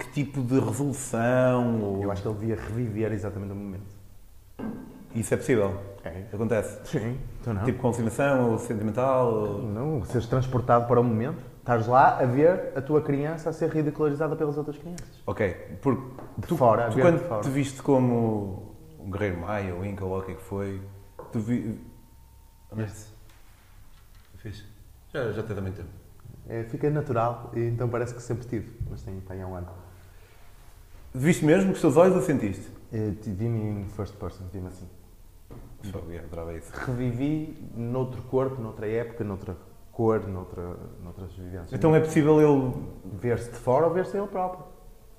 que 0.01 0.11
tipo 0.13 0.41
de 0.43 0.59
resolução 0.59 1.81
ou- 1.83 2.03
Eu 2.03 2.11
acho 2.11 2.23
que 2.23 2.29
ele 2.29 2.39
devia 2.39 2.57
reviver 2.57 3.13
exatamente 3.13 3.53
o 3.53 3.55
momento. 3.55 3.95
isso 5.15 5.35
é 5.35 5.37
possível? 5.37 5.79
É. 6.05 6.25
Acontece? 6.33 6.79
Sim. 6.91 7.19
Então 7.41 7.53
não. 7.55 7.65
Tipo 7.65 7.79
consignação 7.81 8.53
ou 8.53 8.59
sentimental? 8.59 9.33
Ou... 9.33 9.63
Não, 9.63 10.05
seres 10.05 10.27
transportado 10.27 10.87
para 10.87 11.01
o 11.01 11.05
momento. 11.05 11.43
Estás 11.67 11.89
lá 11.89 12.21
a 12.21 12.25
ver 12.25 12.73
a 12.77 12.81
tua 12.81 13.03
criança 13.03 13.51
a 13.51 13.53
ser 13.53 13.69
ridicularizada 13.71 14.37
pelas 14.37 14.57
outras 14.57 14.79
crianças. 14.79 15.21
Ok, 15.27 15.53
porque 15.83 16.01
De 16.39 16.47
tu, 16.47 16.57
fora, 16.57 16.87
a 16.87 16.91
tu 16.91 16.95
ver 16.95 17.03
quando 17.03 17.19
fora. 17.19 17.43
te 17.43 17.49
viste 17.49 17.83
como 17.83 18.77
um 19.01 19.11
guerreiro 19.11 19.41
maia 19.41 19.75
ou 19.75 19.85
inca 19.85 20.05
ou 20.05 20.17
o 20.17 20.23
que 20.23 20.31
é 20.31 20.35
que 20.37 20.43
foi, 20.43 20.81
tu 21.33 21.41
vi... 21.41 21.77
Honesto. 22.71 23.13
Fixe. 24.37 24.63
Já, 25.13 25.33
já 25.33 25.43
tem 25.43 25.57
também 25.57 25.73
tempo. 25.73 25.89
É, 26.49 26.63
fica 26.63 26.89
natural 26.89 27.51
e 27.53 27.59
então 27.67 27.89
parece 27.89 28.15
que 28.15 28.23
sempre 28.23 28.47
tive. 28.47 28.73
Mas 28.89 29.03
tenho 29.03 29.21
pai 29.23 29.43
há 29.43 29.47
um 29.49 29.57
ano. 29.57 29.67
Viste 31.13 31.45
mesmo 31.45 31.71
com 31.71 31.75
os 31.75 31.81
teus 31.81 31.97
olhos 31.97 32.15
ou 32.15 32.23
sentiste? 32.23 32.71
É, 32.93 33.11
Vi-me 33.11 33.81
em 33.83 33.89
first 33.89 34.15
person, 34.15 34.45
vi-me 34.53 34.69
assim. 34.69 34.89
Fogo, 35.91 36.13
isso. 36.57 36.73
Revivi 36.87 37.59
noutro 37.75 38.23
corpo, 38.23 38.63
noutra 38.63 38.87
época, 38.87 39.25
noutra 39.25 39.57
cor, 39.97 40.29
noutra, 40.29 40.77
noutras 41.03 41.33
vivências. 41.33 41.73
Então 41.73 41.95
é 41.97 42.01
possível 42.01 42.39
ele 42.39 42.75
Ver-se 43.19 43.51
de 43.51 43.57
fora 43.57 43.87
ou 43.87 43.95
ver-se 43.95 44.15
ele 44.15 44.27
próprio. 44.27 44.67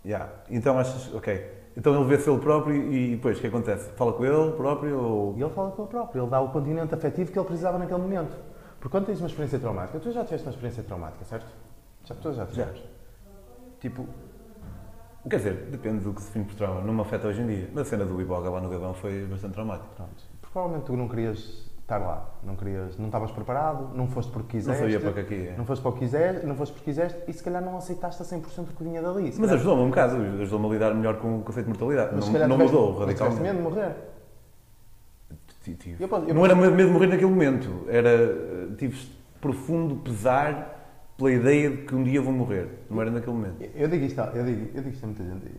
Yeah. 0.06 0.32
Então 0.52 0.78
achas, 0.78 1.12
ok. 1.16 1.58
Então 1.76 1.96
ele 1.96 2.06
vê-se 2.06 2.30
ele 2.30 2.40
próprio 2.40 2.76
e 2.76 3.16
depois 3.16 3.40
o 3.40 3.42
que 3.42 3.48
acontece? 3.48 3.90
Fala 3.94 4.14
com 4.14 4.24
ele 4.24 4.52
próprio 4.52 5.00
ou. 5.00 5.36
E 5.36 5.42
ele 5.42 5.50
fala 5.50 5.72
com 5.72 5.82
ele 5.82 5.90
próprio, 5.90 6.24
ele 6.24 6.30
dá 6.30 6.40
o 6.40 6.52
continente 6.52 6.94
afetivo 6.94 7.32
que 7.32 7.40
ele 7.40 7.46
precisava 7.46 7.80
naquele 7.80 8.00
momento. 8.00 8.38
Porque 8.80 8.92
quando 8.92 9.08
tens 9.08 9.20
uma 9.20 9.28
experiência 9.28 9.58
traumática, 9.58 10.00
tu 10.00 10.12
já 10.12 10.24
tiveste 10.24 10.46
uma 10.48 10.52
experiência 10.52 10.84
traumática, 10.84 11.26
certo? 11.26 11.48
Já, 12.04 12.16
tu 12.16 12.32
já 12.34 12.46
tiveste. 12.46 12.88
Tipo, 13.80 14.06
Quer 15.28 15.38
dizer, 15.38 15.54
depende 15.72 16.04
do 16.06 16.14
que 16.14 16.22
se 16.22 16.28
define 16.28 16.46
por 16.46 16.56
trauma. 16.56 16.82
Não 16.82 16.94
me 16.94 17.02
afeta 17.02 17.28
hoje 17.28 17.42
em 17.42 17.48
dia. 17.48 17.70
Mas 17.74 17.88
a 17.88 17.90
cena 17.90 18.06
do 18.06 18.22
Iboga 18.22 18.50
lá 18.50 18.62
no 18.62 18.70
Gabão 18.70 18.94
foi 18.94 19.26
bastante 19.26 19.54
traumática. 19.54 19.90
pronto. 19.96 20.24
Provavelmente 20.42 20.86
tu 20.86 20.96
não 20.96 21.10
querias 21.10 21.67
estar 21.88 22.00
lá, 22.00 22.30
não 22.44 22.58
querias, 22.58 22.98
não 22.98 23.06
estavas 23.06 23.32
preparado, 23.32 23.96
não 23.96 24.08
foste 24.08 24.30
porque 24.30 24.58
Não 24.58 24.62
quiseste. 24.62 24.82
sabia 24.82 25.00
para 25.00 25.14
que 25.14 25.20
aqui. 25.22 25.54
Não 25.58 25.64
foste 25.66 25.82
para 25.82 25.90
o 25.92 25.94
que 25.94 26.00
quiseste, 26.00 26.46
não 26.46 26.54
foste 26.56 26.74
porque 26.74 26.92
quiseste 26.92 27.24
e 27.30 27.32
se 27.34 27.42
calhar 27.42 27.64
não 27.64 27.78
aceitaste 27.78 28.22
a 28.22 28.26
100% 28.26 28.42
o 28.72 28.76
que 28.76 28.84
vinha 28.84 29.02
dali. 29.02 29.34
Mas 29.40 29.52
ajudou-me 29.54 29.84
um 29.84 29.88
bocado, 29.90 30.18
ajudou-me 30.42 30.66
a 30.66 30.70
lidar 30.70 30.94
melhor 30.94 31.18
com 31.18 31.38
o 31.40 31.42
conceito 31.44 31.68
de 31.68 31.70
mortalidade. 31.70 32.12
mas 32.14 32.26
se 32.26 32.30
não 32.30 32.34
calhar 32.34 32.50
não 32.50 32.58
tiveste- 32.58 32.76
mudou 32.76 32.92
mas 32.92 33.00
radicalmente. 33.08 33.42
medo 33.42 33.56
de 33.58 33.64
morrer. 33.64 33.96
Ti- 35.64 35.76
tive. 35.76 36.04
Eu 36.04 36.10
posso- 36.10 36.26
eu 36.28 36.36
não 36.36 36.44
era 36.46 36.56
medo 36.56 36.76
de 36.76 36.92
morrer 36.92 37.08
naquele 37.08 37.30
momento. 37.32 37.86
Era. 37.88 38.10
eh, 38.10 38.68
Tive 38.78 38.98
profundo 39.40 39.96
pesar 39.96 41.14
pela 41.18 41.32
ideia 41.32 41.70
de 41.70 41.78
que 41.84 41.96
um 41.96 42.04
dia 42.04 42.22
vou 42.22 42.34
morrer. 42.34 42.68
Não 42.90 43.02
era 43.02 43.10
naquele 43.10 43.32
momento. 43.36 43.62
Eu 43.74 43.88
digo 43.88 44.04
isto, 44.04 44.20
eu 44.20 44.44
digo, 44.46 44.62
eu 44.76 44.84
digo 44.84 44.90
isto 44.90 45.04
a 45.04 45.08
muita 45.08 45.24
gente. 45.24 45.52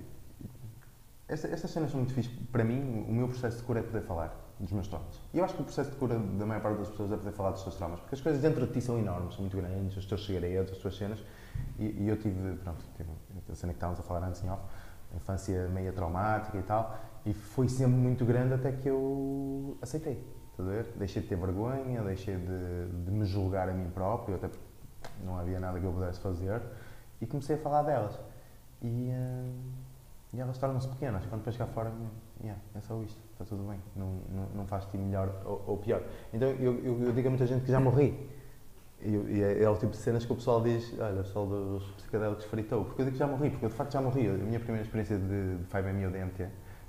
esta- 1.27 1.49
estas 1.49 1.71
cenas 1.71 1.91
são 1.91 2.01
muito 2.01 2.13
fixas. 2.15 2.33
Para 2.53 2.65
mim, 2.65 3.05
o 3.09 3.13
meu 3.13 3.29
processo 3.29 3.57
de 3.59 3.63
cura 3.65 3.81
é 3.81 3.83
poder 3.83 4.03
falar 4.03 4.35
dos 4.61 4.73
meus 4.73 4.89
traumas. 4.89 5.21
E 5.33 5.39
eu 5.39 5.45
acho 5.45 5.55
que 5.55 5.63
o 5.63 5.65
processo 5.65 5.91
de 5.91 5.97
cura 5.97 6.19
da 6.19 6.47
maior 6.47 6.61
parte 6.61 6.79
das 6.79 6.89
pessoas 6.89 7.13
é 7.13 7.17
poder 7.17 7.33
falar 7.33 7.51
dos 7.53 7.63
seus 7.63 7.77
traumas, 7.77 8.01
porque 8.01 8.15
as 8.15 8.21
coisas 8.21 8.43
dentro 8.43 8.67
de 8.67 8.73
ti 8.73 8.81
são 8.81 8.99
enormes, 8.99 9.35
são 9.35 9.43
muito 9.43 9.57
grandes, 9.57 9.97
os 9.97 10.07
teus 10.07 10.25
segredos, 10.27 10.73
as 10.73 10.79
tuas 10.79 10.97
cenas. 10.97 11.23
E, 11.79 11.85
e 11.85 12.09
eu 12.09 12.17
tive, 12.17 12.57
pronto, 12.57 12.85
tive 12.97 13.11
a 13.51 13.55
cena 13.55 13.73
que 13.73 13.77
estávamos 13.77 14.01
a 14.01 14.03
falar 14.03 14.27
antes 14.27 14.43
em 14.43 14.51
off, 14.51 14.63
infância 15.15 15.69
meia 15.69 15.93
traumática 15.93 16.59
e 16.59 16.63
tal, 16.63 16.99
e 17.25 17.33
foi 17.33 17.69
sempre 17.69 17.97
muito 17.97 18.25
grande 18.25 18.55
até 18.55 18.73
que 18.73 18.89
eu 18.89 19.77
aceitei. 19.81 20.25
A 20.59 20.63
ver? 20.63 20.93
Deixei 20.97 21.23
de 21.23 21.29
ter 21.29 21.37
vergonha, 21.37 22.03
deixei 22.03 22.37
de, 22.37 22.89
de 23.05 23.11
me 23.13 23.25
julgar 23.25 23.69
a 23.69 23.73
mim 23.73 23.89
próprio, 23.91 24.35
até 24.35 24.49
porque 24.49 24.65
não 25.25 25.39
havia 25.39 25.61
nada 25.61 25.79
que 25.79 25.87
eu 25.87 25.93
pudesse 25.93 26.19
fazer, 26.19 26.61
e 27.21 27.27
comecei 27.27 27.55
a 27.55 27.59
falar 27.59 27.83
delas. 27.83 28.19
E, 28.83 28.87
hum, 29.13 29.73
e 30.33 30.41
elas 30.41 30.59
tornam-se 30.59 30.89
pequenas. 30.89 31.25
Quando 31.27 31.41
depois 31.41 31.57
cá 31.57 31.67
fora, 31.67 31.93
yeah, 32.43 32.61
é 32.75 32.81
só 32.81 33.01
isto, 33.03 33.21
está 33.33 33.45
tudo 33.45 33.69
bem. 33.69 33.81
Não, 33.97 34.21
não, 34.29 34.49
não 34.55 34.67
faz-te 34.67 34.97
melhor 34.97 35.43
ou, 35.45 35.65
ou 35.67 35.77
pior. 35.79 36.03
Então 36.33 36.49
eu, 36.49 36.75
eu, 36.85 37.03
eu 37.05 37.13
digo 37.13 37.29
a 37.29 37.31
muita 37.31 37.47
gente 37.47 37.65
que 37.65 37.71
já 37.71 37.81
morri. 37.81 38.29
E, 39.01 39.11
e 39.11 39.43
é, 39.43 39.63
é 39.63 39.71
o 39.71 39.77
tipo 39.77 39.93
de 39.93 39.99
cenas 39.99 40.25
que 40.25 40.33
o 40.33 40.37
pessoal 40.37 40.61
diz: 40.61 40.95
olha, 40.99 41.21
o 41.21 41.25
pessoal 41.25 41.47
dos 41.47 41.85
psicodélicos 41.93 42.45
fritou. 42.47 42.85
Porque 42.85 43.03
eu 43.03 43.05
digo 43.07 43.17
que 43.17 43.19
já 43.19 43.27
morri, 43.27 43.51
porque 43.51 43.65
eu 43.65 43.71
de 43.71 43.75
facto 43.75 43.93
já 43.93 44.01
morri. 44.01 44.29
A 44.29 44.33
minha 44.33 44.59
primeira 44.59 44.85
experiência 44.85 45.19
de, 45.19 45.57
de 45.59 45.65
5ME 45.67 46.11
DMT, 46.11 46.49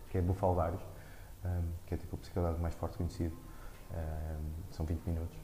que 0.09 0.17
é 0.17 0.21
bufalvários, 0.21 0.81
hum, 1.45 1.61
que 1.85 1.93
é 1.93 1.97
tipo 1.97 2.15
o 2.15 2.19
psicodélico 2.19 2.61
mais 2.61 2.73
forte 2.75 2.97
conhecido, 2.97 3.35
hum, 3.91 4.49
são 4.71 4.85
20 4.85 5.05
minutos. 5.05 5.37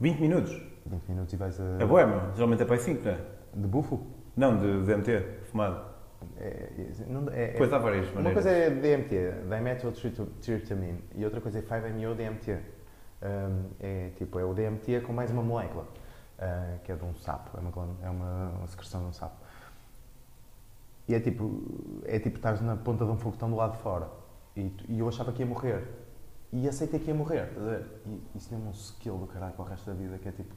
20 0.00 0.20
minutos. 0.20 0.62
20 0.86 1.08
minutos 1.08 1.32
e 1.32 1.36
vais 1.36 1.60
a. 1.60 1.64
É 1.80 1.86
boa, 1.86 2.06
meu. 2.06 2.34
Geralmente 2.34 2.62
é 2.62 2.64
para 2.66 2.74
aí 2.74 2.80
5, 2.80 3.04
não 3.04 3.12
é? 3.12 3.18
De 3.54 3.66
bufo? 3.66 4.06
Não, 4.36 4.56
de 4.56 4.84
DMT, 4.84 5.44
fumado. 5.50 5.89
É, 6.40 6.70
é, 7.02 7.06
não- 7.06 7.28
é- 7.30 7.56
é- 7.56 7.74
há 7.74 7.78
várias 7.78 8.06
Uma 8.06 8.22
maneiras. 8.22 8.32
coisa 8.42 8.50
é 8.50 8.70
DMT, 8.70 9.32
dimethyltryptamine, 9.48 11.04
e 11.14 11.24
outra 11.24 11.40
coisa 11.40 11.58
é 11.58 11.62
5-MeO-DMT. 11.62 12.58
Um, 13.22 13.70
é 13.78 14.10
tipo, 14.16 14.38
é 14.38 14.44
o 14.44 14.54
DMT 14.54 15.02
com 15.02 15.12
mais 15.12 15.30
uma 15.30 15.42
molécula, 15.42 15.82
uh, 15.84 16.78
que 16.82 16.90
é 16.90 16.96
de 16.96 17.04
um 17.04 17.14
sapo, 17.16 17.56
é 17.58 17.60
uma, 17.60 17.96
é 18.02 18.08
uma, 18.10 18.48
uma 18.58 18.66
secreção 18.66 19.02
de 19.02 19.06
um 19.08 19.12
sapo. 19.12 19.36
E 21.06 21.14
é 21.14 21.20
tipo, 21.20 22.00
é 22.06 22.18
tipo, 22.18 22.36
estás 22.36 22.60
na 22.62 22.76
ponta 22.76 23.04
de 23.04 23.10
um 23.10 23.18
foguetão 23.18 23.50
do 23.50 23.56
lado 23.56 23.72
de 23.72 23.78
fora, 23.82 24.08
e, 24.56 24.72
e 24.88 24.98
eu 24.98 25.08
achava 25.08 25.32
que 25.32 25.40
ia 25.42 25.46
morrer. 25.46 25.86
E 26.52 26.66
aceitei 26.68 26.98
que 26.98 27.08
ia 27.08 27.14
morrer, 27.14 27.50
a? 27.56 27.82
E 28.06 28.38
isso 28.38 28.48
deu-me 28.50 28.66
um 28.68 28.70
skill 28.72 29.18
do 29.18 29.26
caralho 29.26 29.52
para 29.52 29.62
o 29.64 29.68
resto 29.68 29.86
da 29.86 29.92
vida, 29.94 30.16
que 30.18 30.28
é 30.28 30.32
tipo, 30.32 30.54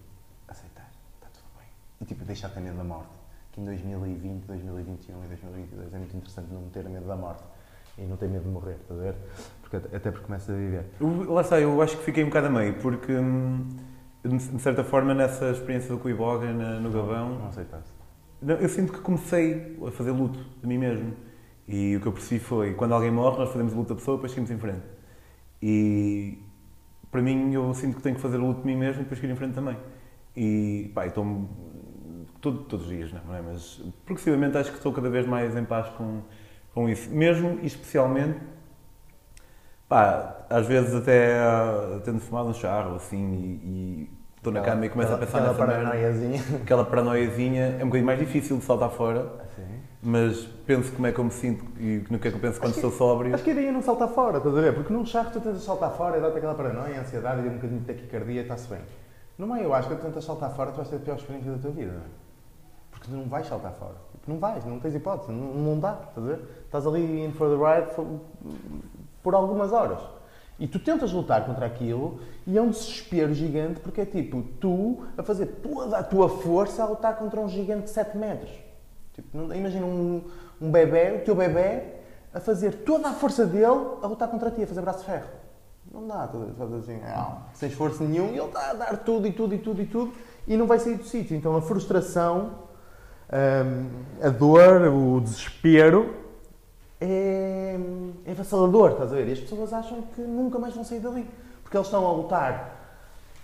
aceitar, 0.47 0.89
está 1.15 1.27
tudo 1.33 1.45
bem. 1.59 1.67
E 1.99 2.05
tipo, 2.05 2.23
deixar 2.23 2.49
ter 2.49 2.61
medo 2.61 2.77
da 2.77 2.83
morte. 2.83 3.22
Que 3.53 3.61
em 3.61 3.65
2020, 3.65 4.45
2021 4.45 5.23
e 5.23 5.27
2022 5.27 5.93
é 5.93 5.97
muito 5.97 6.17
interessante 6.17 6.51
não 6.51 6.63
ter 6.69 6.83
medo 6.89 7.05
da 7.07 7.15
morte 7.15 7.43
e 7.97 8.01
não 8.03 8.17
ter 8.17 8.27
medo 8.27 8.43
de 8.45 8.49
morrer, 8.49 8.77
estás 8.81 8.99
a 8.99 9.03
ver? 9.03 9.15
Porque, 9.61 9.77
até 9.95 10.09
porque 10.11 10.25
começas 10.25 10.49
a 10.49 10.57
viver. 10.57 10.85
Eu- 10.99 11.31
Lá 11.31 11.41
está, 11.41 11.59
eu 11.59 11.79
acho 11.81 11.95
que 11.97 12.03
fiquei 12.03 12.23
um 12.23 12.27
bocado 12.27 12.47
a 12.47 12.49
meio, 12.49 12.73
porque 12.81 13.13
hum, 13.13 13.67
de 14.25 14.59
certa 14.61 14.83
forma 14.83 15.13
nessa 15.13 15.51
experiência 15.51 15.89
do 15.89 15.99
Cuiboga 15.99 16.51
no 16.51 16.91
Gabão, 16.91 17.37
Não 17.39 17.47
aceitaste. 17.47 17.91
eu 18.41 18.67
sinto 18.69 18.91
que 18.91 18.99
comecei 19.01 19.77
a 19.85 19.91
fazer 19.91 20.11
luto 20.11 20.39
de 20.59 20.67
mim 20.67 20.77
mesmo. 20.79 21.13
E 21.67 21.95
o 21.95 22.01
que 22.01 22.07
eu 22.07 22.11
percebi 22.11 22.39
foi, 22.43 22.73
quando 22.73 22.93
alguém 22.93 23.11
morre, 23.11 23.37
nós 23.37 23.49
fazemos 23.51 23.71
luto 23.73 23.89
da 23.89 23.95
pessoa, 23.95 24.17
depois 24.17 24.31
seguimos 24.31 24.49
em 24.51 24.57
frente. 24.57 24.83
E 25.61 26.39
para 27.11 27.21
mim, 27.21 27.53
eu 27.53 27.71
sinto 27.75 27.97
que 27.97 28.01
tenho 28.01 28.15
que 28.15 28.21
fazer 28.21 28.37
luto 28.37 28.61
de 28.61 28.65
mim 28.65 28.75
mesmo 28.75 29.01
e 29.01 29.03
depois 29.03 29.19
seguir 29.19 29.31
em 29.31 29.35
frente 29.35 29.53
também. 29.53 29.77
E 30.35 30.91
pá, 30.95 31.05
estou 31.05 31.23
todo, 32.43 32.57
todos 32.65 32.85
os 32.85 32.91
dias, 32.91 33.11
não 33.13 33.33
é? 33.33 33.41
Mas 33.41 33.81
progressivamente 34.05 34.57
acho 34.57 34.69
que 34.69 34.77
estou 34.77 34.91
cada 34.91 35.09
vez 35.09 35.25
mais 35.25 35.55
em 35.55 35.63
paz 35.63 35.87
com, 35.97 36.21
com 36.73 36.89
isso. 36.89 37.09
Mesmo 37.09 37.57
e 37.61 37.65
especialmente, 37.65 38.37
pá, 39.87 40.45
às 40.49 40.67
vezes 40.67 40.93
até 40.93 41.39
ah, 41.39 42.01
tendo 42.03 42.19
fumado 42.19 42.49
um 42.49 42.53
charro 42.53 42.97
assim 42.97 43.59
e, 43.63 44.09
estou 44.35 44.51
na 44.51 44.59
cama 44.59 44.85
e 44.85 44.89
começo 44.89 45.13
a 45.13 45.17
pensar 45.17 45.37
aquela 45.37 45.53
nessa 45.53 45.65
paranoiazinha. 45.65 46.41
Aquela 46.61 46.83
paranoiazinha 46.83 47.77
é 47.79 47.83
um 47.83 47.87
bocadinho 47.87 48.05
mais 48.05 48.19
difícil 48.19 48.57
de 48.57 48.65
saltar 48.65 48.89
fora, 48.89 49.21
Assim. 49.21 49.79
mas 50.01 50.39
penso 50.67 50.91
como 50.91 51.07
é 51.07 51.13
que 51.13 51.19
eu 51.19 51.23
me 51.23 51.31
sinto 51.31 51.63
e 51.79 52.03
no 52.09 52.19
que 52.19 52.27
é 52.27 52.31
que 52.31 52.35
eu 52.35 52.41
penso 52.41 52.59
quando 52.59 52.71
Acho 52.71 52.79
estou 52.79 52.91
sóbrio. 52.91 53.33
Acho 53.33 53.41
que 53.41 53.51
a 53.51 53.53
ideia 53.53 53.69
é 53.69 53.71
não 53.71 53.81
saltar 53.81 54.09
fora, 54.09 54.39
estás 54.39 54.57
a 54.57 54.59
ver? 54.59 54.73
Porque 54.73 54.91
num 54.91 55.05
charro 55.05 55.31
tu 55.31 55.39
tentas 55.39 55.63
saltar 55.63 55.91
fora 55.91 56.17
e 56.17 56.21
dá-te 56.21 56.39
aquela 56.39 56.55
paranoia, 56.55 56.99
ansiedade 56.99 57.41
e 57.41 57.49
um 57.49 57.53
bocadinho 57.53 57.79
de 57.79 57.85
taquicardia 57.85 58.41
e 58.41 58.43
está-se 58.43 58.67
bem. 58.67 58.81
Numa 59.37 59.55
ayahuasca, 59.55 59.95
tu 59.95 60.01
tentas 60.01 60.25
saltar 60.25 60.53
fora, 60.53 60.71
tu 60.71 60.75
vais 60.75 60.89
ter 60.89 60.97
a 60.97 60.99
pior 60.99 61.15
experiência 61.15 61.53
da 61.53 61.57
tua 61.57 61.71
vida, 61.71 61.93
não 61.93 62.01
é? 62.01 62.22
Porque 63.03 63.11
tu 63.11 63.17
não 63.17 63.25
vais 63.27 63.45
saltar 63.47 63.73
fora. 63.73 63.95
Tipo, 64.13 64.31
não 64.31 64.39
vais, 64.39 64.63
não 64.65 64.79
tens 64.79 64.95
hipótese, 64.95 65.31
não, 65.31 65.53
não 65.53 65.79
dá, 65.79 65.99
estás? 66.09 66.39
Estás 66.65 66.87
ali 66.87 67.25
in 67.25 67.31
for 67.33 67.49
the 67.49 67.55
ride 67.57 67.91
for- 67.93 68.05
por 69.21 69.35
algumas 69.35 69.71
horas. 69.73 69.99
E 70.59 70.67
tu 70.67 70.79
tentas 70.79 71.11
lutar 71.11 71.45
contra 71.45 71.65
aquilo 71.65 72.19
e 72.47 72.57
é 72.57 72.61
um 72.61 72.69
desespero 72.69 73.33
gigante 73.33 73.79
porque 73.81 74.01
é 74.01 74.05
tipo, 74.05 74.41
tu 74.61 75.03
a 75.17 75.23
fazer 75.23 75.47
toda 75.47 75.97
a 75.97 76.03
tua 76.03 76.29
força 76.29 76.83
a 76.83 76.85
lutar 76.87 77.17
contra 77.17 77.39
um 77.41 77.49
gigante 77.49 77.83
de 77.85 77.89
7 77.89 78.15
metros. 78.17 78.51
Tipo, 79.13 79.37
não- 79.37 79.53
imagina 79.53 79.85
um, 79.85 80.21
um 80.61 80.71
bebê, 80.71 81.17
o 81.21 81.25
teu 81.25 81.35
bebê, 81.35 81.83
a 82.33 82.39
fazer 82.39 82.83
toda 82.85 83.09
a 83.09 83.13
força 83.13 83.45
dele 83.45 83.65
a 84.01 84.07
lutar 84.07 84.29
contra 84.29 84.49
ti, 84.49 84.63
a 84.63 84.67
fazer 84.67 84.81
braço 84.81 84.99
de 84.99 85.05
ferro. 85.05 85.27
Não 85.91 86.07
dá, 86.07 86.29
faz 86.57 86.73
assim, 86.73 86.99
não, 87.01 87.37
sem 87.53 87.67
esforço 87.69 88.03
nenhum, 88.03 88.27
e 88.27 88.37
ele 88.37 88.45
está 88.47 88.71
a 88.71 88.73
dar 88.73 88.97
tudo 88.99 89.27
e 89.27 89.33
tudo 89.33 89.53
e 89.53 89.57
tudo 89.57 89.81
e 89.81 89.85
tudo 89.85 90.13
e 90.47 90.55
não 90.55 90.65
vai 90.65 90.79
sair 90.79 90.95
do 90.95 91.03
sítio. 91.03 91.35
Então 91.35 91.55
a 91.55 91.61
frustração, 91.61 92.51
hum, 93.31 93.89
a 94.21 94.29
dor, 94.29 94.81
o 94.87 95.21
desespero 95.21 96.13
é, 96.99 97.77
é 98.25 98.31
avassalador, 98.31 98.91
estás 98.91 99.11
a 99.11 99.15
ver? 99.15 99.27
E 99.27 99.31
as 99.33 99.39
pessoas 99.39 99.73
acham 99.73 100.01
que 100.15 100.21
nunca 100.21 100.57
mais 100.59 100.73
vão 100.73 100.83
sair 100.83 100.99
dali. 100.99 101.29
Porque 101.61 101.77
eles 101.77 101.87
estão 101.87 102.05
a 102.07 102.11
lutar 102.11 102.71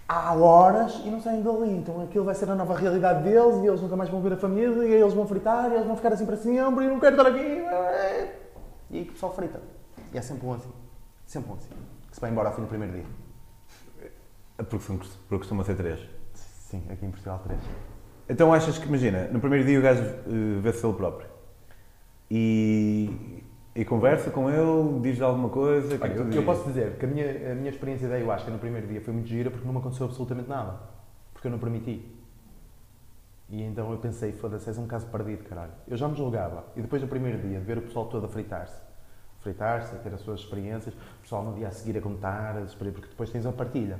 há 0.08 0.34
horas 0.34 1.02
e 1.06 1.10
não 1.10 1.22
saem 1.22 1.42
dali. 1.42 1.72
Então 1.72 2.02
aquilo 2.02 2.26
vai 2.26 2.36
ser 2.36 2.50
a 2.50 2.56
nova 2.56 2.76
realidade 2.78 3.24
deles 3.24 3.58
e 3.64 3.68
eles 3.68 3.82
nunca 3.82 3.96
mais 3.96 4.10
vão 4.10 4.22
ver 4.22 4.34
a 4.34 4.38
família 4.38 4.84
e 4.88 4.94
eles 4.94 5.14
vão 5.14 5.28
fritar 5.28 5.70
e 5.72 5.76
eles 5.76 5.86
vão 5.88 5.96
ficar 5.96 6.14
assim 6.14 6.26
para 6.26 6.38
sempre 6.38 6.86
e 6.86 6.88
não 6.88 7.00
quero 7.00 7.16
estar 7.18 7.28
aqui. 7.30 7.64
E 8.92 8.98
aí 8.98 9.04
o 9.04 9.12
pessoal 9.12 9.34
frita. 9.34 9.60
E 10.14 10.18
é 10.18 10.22
sempre 10.22 10.48
um 10.48 10.54
assim. 10.54 10.72
Sempre 11.26 11.52
um 11.52 11.56
assim. 11.56 11.70
Que 12.10 12.16
se 12.16 12.22
vai 12.22 12.32
embora 12.32 12.50
ao 12.50 12.56
fim 12.56 12.62
do 12.62 12.68
primeiro 12.68 12.94
dia. 12.94 13.06
Porque, 14.58 14.80
são- 14.80 14.98
porque 14.98 15.38
costuma 15.38 15.64
ser 15.64 15.76
três. 15.76 16.00
Sim, 16.34 16.84
aqui 16.90 17.06
em 17.06 17.12
Portugal 17.12 17.40
3. 17.46 17.60
Então 18.30 18.54
achas 18.54 18.78
que, 18.78 18.88
imagina, 18.88 19.28
no 19.32 19.40
primeiro 19.40 19.66
dia 19.66 19.80
o 19.80 19.82
gajo 19.82 20.04
eh, 20.04 20.62
vê-se 20.62 20.86
ele 20.86 20.94
próprio 20.94 21.28
e, 22.30 23.44
e 23.76 23.84
conversa 23.84 24.30
com 24.30 24.50
ele, 24.50 25.00
diz-lhe 25.02 25.24
alguma 25.24 25.50
coisa. 25.50 25.98
que 25.98 26.04
Olha, 26.04 26.14
que 26.14 26.20
eu, 26.20 26.32
eu 26.32 26.44
posso 26.44 26.68
dizer 26.68 26.98
que 26.98 27.06
a 27.06 27.08
minha, 27.08 27.52
a 27.52 27.56
minha 27.56 27.70
experiência 27.70 28.08
da 28.08 28.16
ayahuasca 28.16 28.52
no 28.52 28.60
primeiro 28.60 28.88
dia 28.88 29.02
foi 29.02 29.14
muito 29.14 29.28
gira 29.28 29.50
porque 29.50 29.66
não 29.66 29.74
me 29.74 29.80
aconteceu 29.80 30.06
absolutamente 30.06 30.48
nada. 30.48 30.80
Porque 31.34 31.48
eu 31.48 31.52
não 31.52 31.60
permiti. 31.60 32.16
E 33.50 33.64
então 33.64 33.92
eu 33.92 33.98
pensei, 33.98 34.32
foda-se, 34.32 34.70
és 34.70 34.78
um 34.78 34.86
caso 34.86 35.08
perdido, 35.08 35.44
caralho. 35.46 35.72
Eu 35.88 35.98
já 35.98 36.08
me 36.08 36.16
julgava. 36.16 36.66
E 36.76 36.82
depois 36.82 37.02
do 37.02 37.08
primeiro 37.08 37.40
dia, 37.40 37.60
de 37.60 37.66
ver 37.66 37.80
o 37.80 37.82
pessoal 37.82 38.06
todo 38.06 38.26
a 38.26 38.30
fritar-se. 38.30 38.80
Fritar-se, 39.40 39.96
a 39.96 39.98
ter 39.98 40.14
as 40.14 40.22
suas 40.22 40.42
experiências. 40.42 40.94
O 40.94 41.22
pessoal 41.24 41.44
no 41.44 41.56
dia 41.56 41.68
a 41.68 41.72
seguir 41.72 41.98
a 41.98 42.02
contar, 42.02 42.58
a 42.58 42.62
porque 42.62 43.08
depois 43.08 43.32
tens 43.32 43.46
a 43.48 43.52
partilha. 43.52 44.00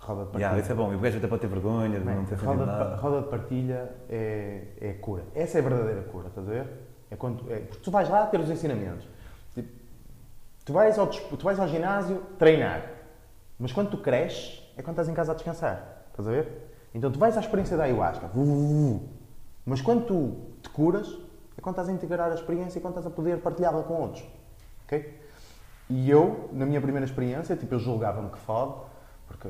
Roda 0.00 0.24
de 0.24 0.30
partilha. 0.30 0.46
Yeah, 0.46 0.62
isso 0.62 0.72
é 0.72 0.74
bom. 0.74 0.92
E 0.92 0.96
o 0.96 0.98
gajo 0.98 1.18
até 1.18 1.26
pode 1.28 1.42
ter 1.42 1.48
vergonha 1.48 1.98
de 1.98 2.04
Man, 2.04 2.14
não 2.14 2.24
ter 2.24 2.34
roda, 2.36 2.60
de, 2.60 2.66
nada. 2.66 2.96
roda 2.96 3.20
de 3.22 3.28
partilha 3.28 3.90
é, 4.08 4.62
é 4.80 4.92
cura. 4.94 5.24
Essa 5.34 5.58
é 5.58 5.60
a 5.60 5.62
verdadeira 5.68 6.02
cura, 6.02 6.28
estás 6.28 6.48
a 6.48 6.50
ver? 6.50 6.66
É 7.10 7.16
quando, 7.16 7.52
é, 7.52 7.58
porque 7.58 7.82
tu 7.82 7.90
vais 7.90 8.08
lá 8.08 8.26
ter 8.26 8.40
os 8.40 8.48
ensinamentos. 8.48 9.06
Tipo, 9.54 9.68
tu, 10.64 10.72
vais 10.72 10.98
ao, 10.98 11.06
tu 11.06 11.44
vais 11.44 11.60
ao 11.60 11.68
ginásio 11.68 12.22
treinar. 12.38 12.82
Mas 13.58 13.72
quando 13.72 13.90
tu 13.90 13.98
cresces, 13.98 14.62
é 14.76 14.82
quando 14.82 14.94
estás 14.94 15.08
em 15.08 15.14
casa 15.14 15.32
a 15.32 15.34
descansar. 15.34 16.04
Estás 16.10 16.26
a 16.26 16.30
ver? 16.30 16.70
Então 16.94 17.10
tu 17.12 17.18
vais 17.18 17.36
à 17.36 17.40
experiência 17.40 17.76
da 17.76 17.84
ayahuasca. 17.84 18.30
Mas 19.66 19.82
quando 19.82 20.06
tu 20.06 20.36
te 20.62 20.70
curas, 20.70 21.08
é 21.58 21.60
quando 21.60 21.74
estás 21.74 21.88
a 21.88 21.92
integrar 21.92 22.32
a 22.32 22.34
experiência 22.34 22.78
e 22.78 22.82
quando 22.82 22.96
estás 22.96 23.06
a 23.06 23.10
poder 23.10 23.38
partilhá-la 23.40 23.82
com 23.82 23.94
outros. 23.94 24.24
Ok? 24.86 25.20
E 25.90 26.10
eu, 26.10 26.48
na 26.52 26.64
minha 26.64 26.80
primeira 26.80 27.04
experiência, 27.04 27.54
tipo, 27.54 27.74
eu 27.74 27.78
julgava-me 27.78 28.30
que 28.30 28.38
fode, 28.38 28.74
porque 29.30 29.48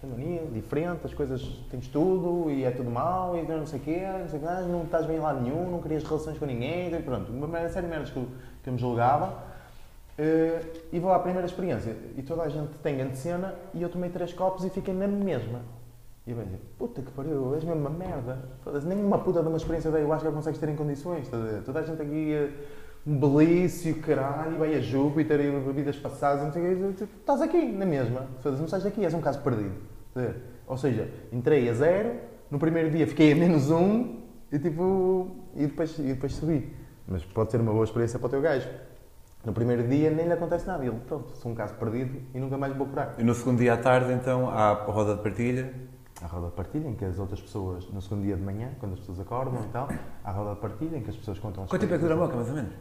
tem 0.00 0.10
mania, 0.10 0.42
diferente, 0.52 1.00
as 1.04 1.12
coisas 1.14 1.42
tens 1.70 1.86
tudo 1.88 2.50
e 2.50 2.64
é 2.64 2.70
tudo 2.70 2.90
mau 2.90 3.36
e 3.36 3.42
não 3.42 3.66
sei 3.66 3.78
o 3.78 3.82
quê, 3.82 4.00
não 4.18 4.28
sei 4.28 4.38
o 4.38 4.42
quê, 4.42 4.48
não 4.68 4.82
estás 4.84 5.06
bem 5.06 5.16
em 5.18 5.20
lado 5.20 5.40
nenhum, 5.40 5.70
não 5.70 5.80
querias 5.80 6.02
relações 6.02 6.38
com 6.38 6.46
ninguém, 6.46 6.92
e 6.92 7.02
pronto, 7.02 7.30
uma 7.30 7.68
série 7.68 7.86
de 7.86 7.90
merdas 7.90 8.10
que 8.10 8.16
eu, 8.16 8.26
que 8.62 8.68
eu 8.68 8.72
me 8.72 8.78
julgava. 8.78 9.32
eh, 10.18 10.62
e 10.92 10.98
vou 10.98 11.12
à 11.12 11.18
primeira 11.18 11.46
experiência 11.46 11.96
e 12.16 12.22
toda 12.22 12.42
a 12.42 12.48
gente 12.48 12.72
tem 12.82 13.00
antecena 13.00 13.54
e 13.74 13.82
eu 13.82 13.88
tomei 13.88 14.10
três 14.10 14.32
copos 14.32 14.64
e 14.64 14.70
fiquei 14.70 14.94
na 14.94 15.06
mesma. 15.06 15.60
E 16.26 16.30
eu 16.30 16.36
pensei, 16.36 16.58
puta 16.78 17.02
que 17.02 17.10
pariu, 17.10 17.54
és 17.54 17.64
mesmo 17.64 17.80
uma 17.80 17.90
merda. 17.90 18.38
Foda-se, 18.62 18.86
nenhuma 18.86 19.18
puta 19.18 19.42
de 19.42 19.48
uma 19.48 19.56
experiência 19.56 19.90
da 19.90 19.98
ayahuasca 19.98 20.30
consegues 20.30 20.58
ter 20.60 20.68
em 20.68 20.76
condições. 20.76 21.28
Toda 21.64 21.80
a 21.80 21.82
gente 21.82 22.00
aqui, 22.00 22.32
eh, 22.32 22.50
um 23.06 23.18
belício, 23.18 23.96
caralho, 24.00 24.54
e 24.54 24.58
vai 24.58 24.74
a 24.74 24.80
Júpiter 24.80 25.40
e 25.40 25.50
bebidas 25.60 25.96
passadas, 25.96 26.42
e 26.42 26.44
não 26.46 26.52
sei 26.52 26.62
o 26.62 26.64
quê. 26.64 27.02
e 27.02 27.06
tu 27.06 27.08
Estás 27.20 27.42
aqui, 27.42 27.72
na 27.72 27.84
mesma. 27.84 28.26
Não 28.44 28.68
sais 28.68 28.84
daqui, 28.84 29.04
és 29.04 29.12
um 29.12 29.20
caso 29.20 29.40
perdido. 29.40 29.74
estás? 30.08 30.36
Ou 30.66 30.76
seja, 30.76 31.08
entrei 31.32 31.68
a 31.68 31.74
zero, 31.74 32.14
no 32.50 32.58
primeiro 32.58 32.90
dia 32.90 33.06
fiquei 33.06 33.32
a 33.32 33.36
menos 33.36 33.70
um 33.70 34.22
e 34.50 34.58
tipo. 34.58 35.36
E 35.54 35.66
depois, 35.66 35.98
e 35.98 36.02
depois 36.02 36.32
subi. 36.34 36.74
Mas 37.06 37.24
pode 37.24 37.50
ser 37.50 37.60
uma 37.60 37.72
boa 37.72 37.84
experiência 37.84 38.18
para 38.18 38.26
o 38.26 38.30
teu 38.30 38.40
gajo. 38.40 38.68
No 39.44 39.52
primeiro 39.52 39.86
dia 39.88 40.10
nem 40.10 40.26
lhe 40.26 40.32
acontece 40.32 40.66
nada. 40.66 40.84
Ele, 40.84 40.96
pronto, 41.06 41.32
sou 41.36 41.50
um 41.50 41.54
caso 41.54 41.74
perdido 41.74 42.22
e 42.32 42.38
nunca 42.38 42.56
mais 42.56 42.74
vou 42.76 42.86
curar. 42.86 43.14
E 43.18 43.24
no 43.24 43.34
segundo 43.34 43.58
dia 43.58 43.74
à 43.74 43.76
tarde, 43.76 44.12
então, 44.12 44.48
há 44.48 44.70
a 44.70 44.74
roda 44.74 45.16
de 45.16 45.22
partilha. 45.22 45.74
Há 46.22 46.26
a 46.26 46.28
roda 46.28 46.46
de 46.46 46.52
partilha 46.52 46.88
em 46.88 46.94
que 46.94 47.04
as 47.04 47.18
outras 47.18 47.40
pessoas, 47.40 47.88
no 47.90 48.00
segundo 48.00 48.22
dia 48.22 48.36
de 48.36 48.42
manhã, 48.42 48.70
quando 48.78 48.92
as 48.92 49.00
pessoas 49.00 49.18
acordam 49.18 49.60
e 49.64 49.68
tal, 49.68 49.88
há 50.22 50.30
a 50.30 50.32
roda 50.32 50.54
de 50.54 50.60
partilha 50.60 50.96
em 50.96 51.02
que 51.02 51.10
as 51.10 51.16
pessoas 51.16 51.38
contam 51.40 51.64
as 51.64 51.70
Quanto 51.70 51.80
tempo 51.80 51.94
é 51.94 51.96
que 51.96 52.02
dura 52.02 52.14
a 52.14 52.16
moca, 52.16 52.36
mais 52.36 52.48
ou 52.48 52.54
menos? 52.54 52.72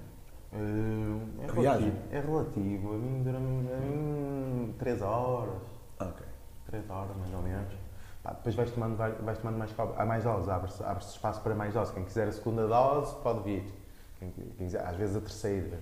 Eh, 0.53 1.43
é, 1.43 1.51
viagem? 1.51 1.89
relativo, 1.89 1.97
é 2.11 2.19
relativo. 2.19 2.93
A 2.93 2.97
mim 2.97 3.23
dura 3.23 3.37
a 3.37 3.41
mim 3.41 4.75
3 4.77 5.01
horas. 5.01 5.61
Ah, 5.99 6.05
ok. 6.05 6.25
3 6.65 6.89
horas, 6.89 7.15
mais 7.17 7.33
ou 7.33 7.41
menos. 7.41 7.73
Pá, 8.23 8.31
depois 8.33 8.53
vais 8.55 8.71
tomando, 8.71 8.95
vai- 8.97 9.13
vais 9.13 9.37
tomando 9.39 9.57
mais, 9.57 9.73
há 9.97 10.05
mais 10.05 10.23
doses, 10.23 10.49
abre-se 10.49 10.83
abre 10.83 11.03
espaço 11.03 11.41
para 11.41 11.55
mais 11.55 11.73
doses. 11.73 11.93
Quem 11.93 12.03
quiser 12.03 12.27
a 12.27 12.31
segunda 12.31 12.67
dose, 12.67 13.15
pode 13.23 13.41
vir. 13.43 13.63
Quem, 14.19 14.29
quem 14.31 14.45
quiser, 14.67 14.85
às 14.85 14.95
vezes 14.95 15.15
a 15.15 15.21
terceira. 15.21 15.79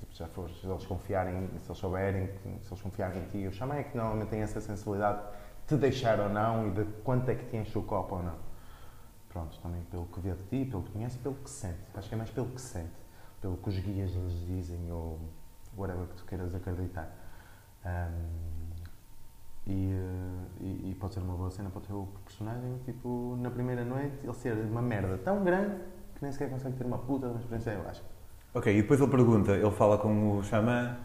Tipo, 0.00 0.14
já 0.14 0.26
for, 0.28 0.48
se 0.50 0.66
eles 0.66 0.86
confiarem, 0.86 1.48
se 1.60 1.68
eles 1.68 1.78
souberem, 1.78 2.30
se 2.62 2.68
eles 2.72 2.80
confiarem 2.82 3.22
em 3.22 3.26
ti. 3.26 3.46
O 3.46 3.52
xamã 3.52 3.74
é 3.76 3.82
que 3.82 3.96
normalmente 3.96 4.28
tem 4.30 4.40
essa 4.40 4.60
sensibilidade 4.60 5.20
de 5.20 5.66
te 5.68 5.76
deixar 5.76 6.18
ou 6.20 6.28
não 6.28 6.68
e 6.68 6.70
de 6.70 6.84
quanto 7.04 7.28
é 7.30 7.34
que 7.34 7.44
te 7.46 7.56
enche 7.56 7.76
o 7.78 7.82
copo 7.82 8.16
ou 8.16 8.22
não. 8.22 8.36
Pronto, 9.28 9.58
também 9.60 9.82
pelo 9.90 10.06
que 10.06 10.20
vê 10.20 10.32
de 10.32 10.42
ti, 10.44 10.70
pelo 10.70 10.82
que 10.82 10.92
conhece 10.92 11.18
pelo 11.18 11.34
que 11.34 11.50
sente. 11.50 11.78
Acho 11.94 12.08
que 12.08 12.14
é 12.14 12.18
mais 12.18 12.30
pelo 12.30 12.46
que 12.48 12.60
sente. 12.60 13.01
Pelo 13.42 13.58
que 13.58 13.68
os 13.68 13.78
guias 13.78 14.12
lhes 14.12 14.46
dizem 14.46 14.90
ou 14.90 15.20
whatever 15.76 16.06
que 16.06 16.14
tu 16.14 16.24
queiras 16.24 16.54
acreditar. 16.54 17.14
Ahm, 17.84 18.62
e, 19.66 19.92
eh, 19.92 20.60
e, 20.60 20.90
e 20.90 20.96
pode 20.98 21.14
ser 21.14 21.20
uma 21.20 21.34
boa 21.34 21.50
cena 21.50 21.68
para 21.70 21.78
o 21.78 21.82
teu 21.82 22.08
personagem, 22.24 22.78
tipo, 22.84 23.36
na 23.40 23.50
primeira 23.50 23.84
noite, 23.84 24.16
ele 24.22 24.34
ser 24.34 24.54
uma 24.54 24.82
merda 24.82 25.18
tão 25.18 25.44
grande 25.44 25.76
que 26.14 26.22
nem 26.22 26.32
sequer 26.32 26.50
consegue 26.50 26.76
ter 26.76 26.86
uma 26.86 26.98
puta 26.98 27.26
de 27.26 27.32
uma 27.32 27.40
experiência, 27.40 27.70
eu 27.72 27.88
acho. 27.88 28.02
Ok, 28.54 28.72
e 28.72 28.82
depois 28.82 29.00
ele 29.00 29.10
pergunta, 29.10 29.52
ele 29.52 29.70
fala 29.70 29.98
com 29.98 30.38
o 30.38 30.42
xamã 30.42 30.96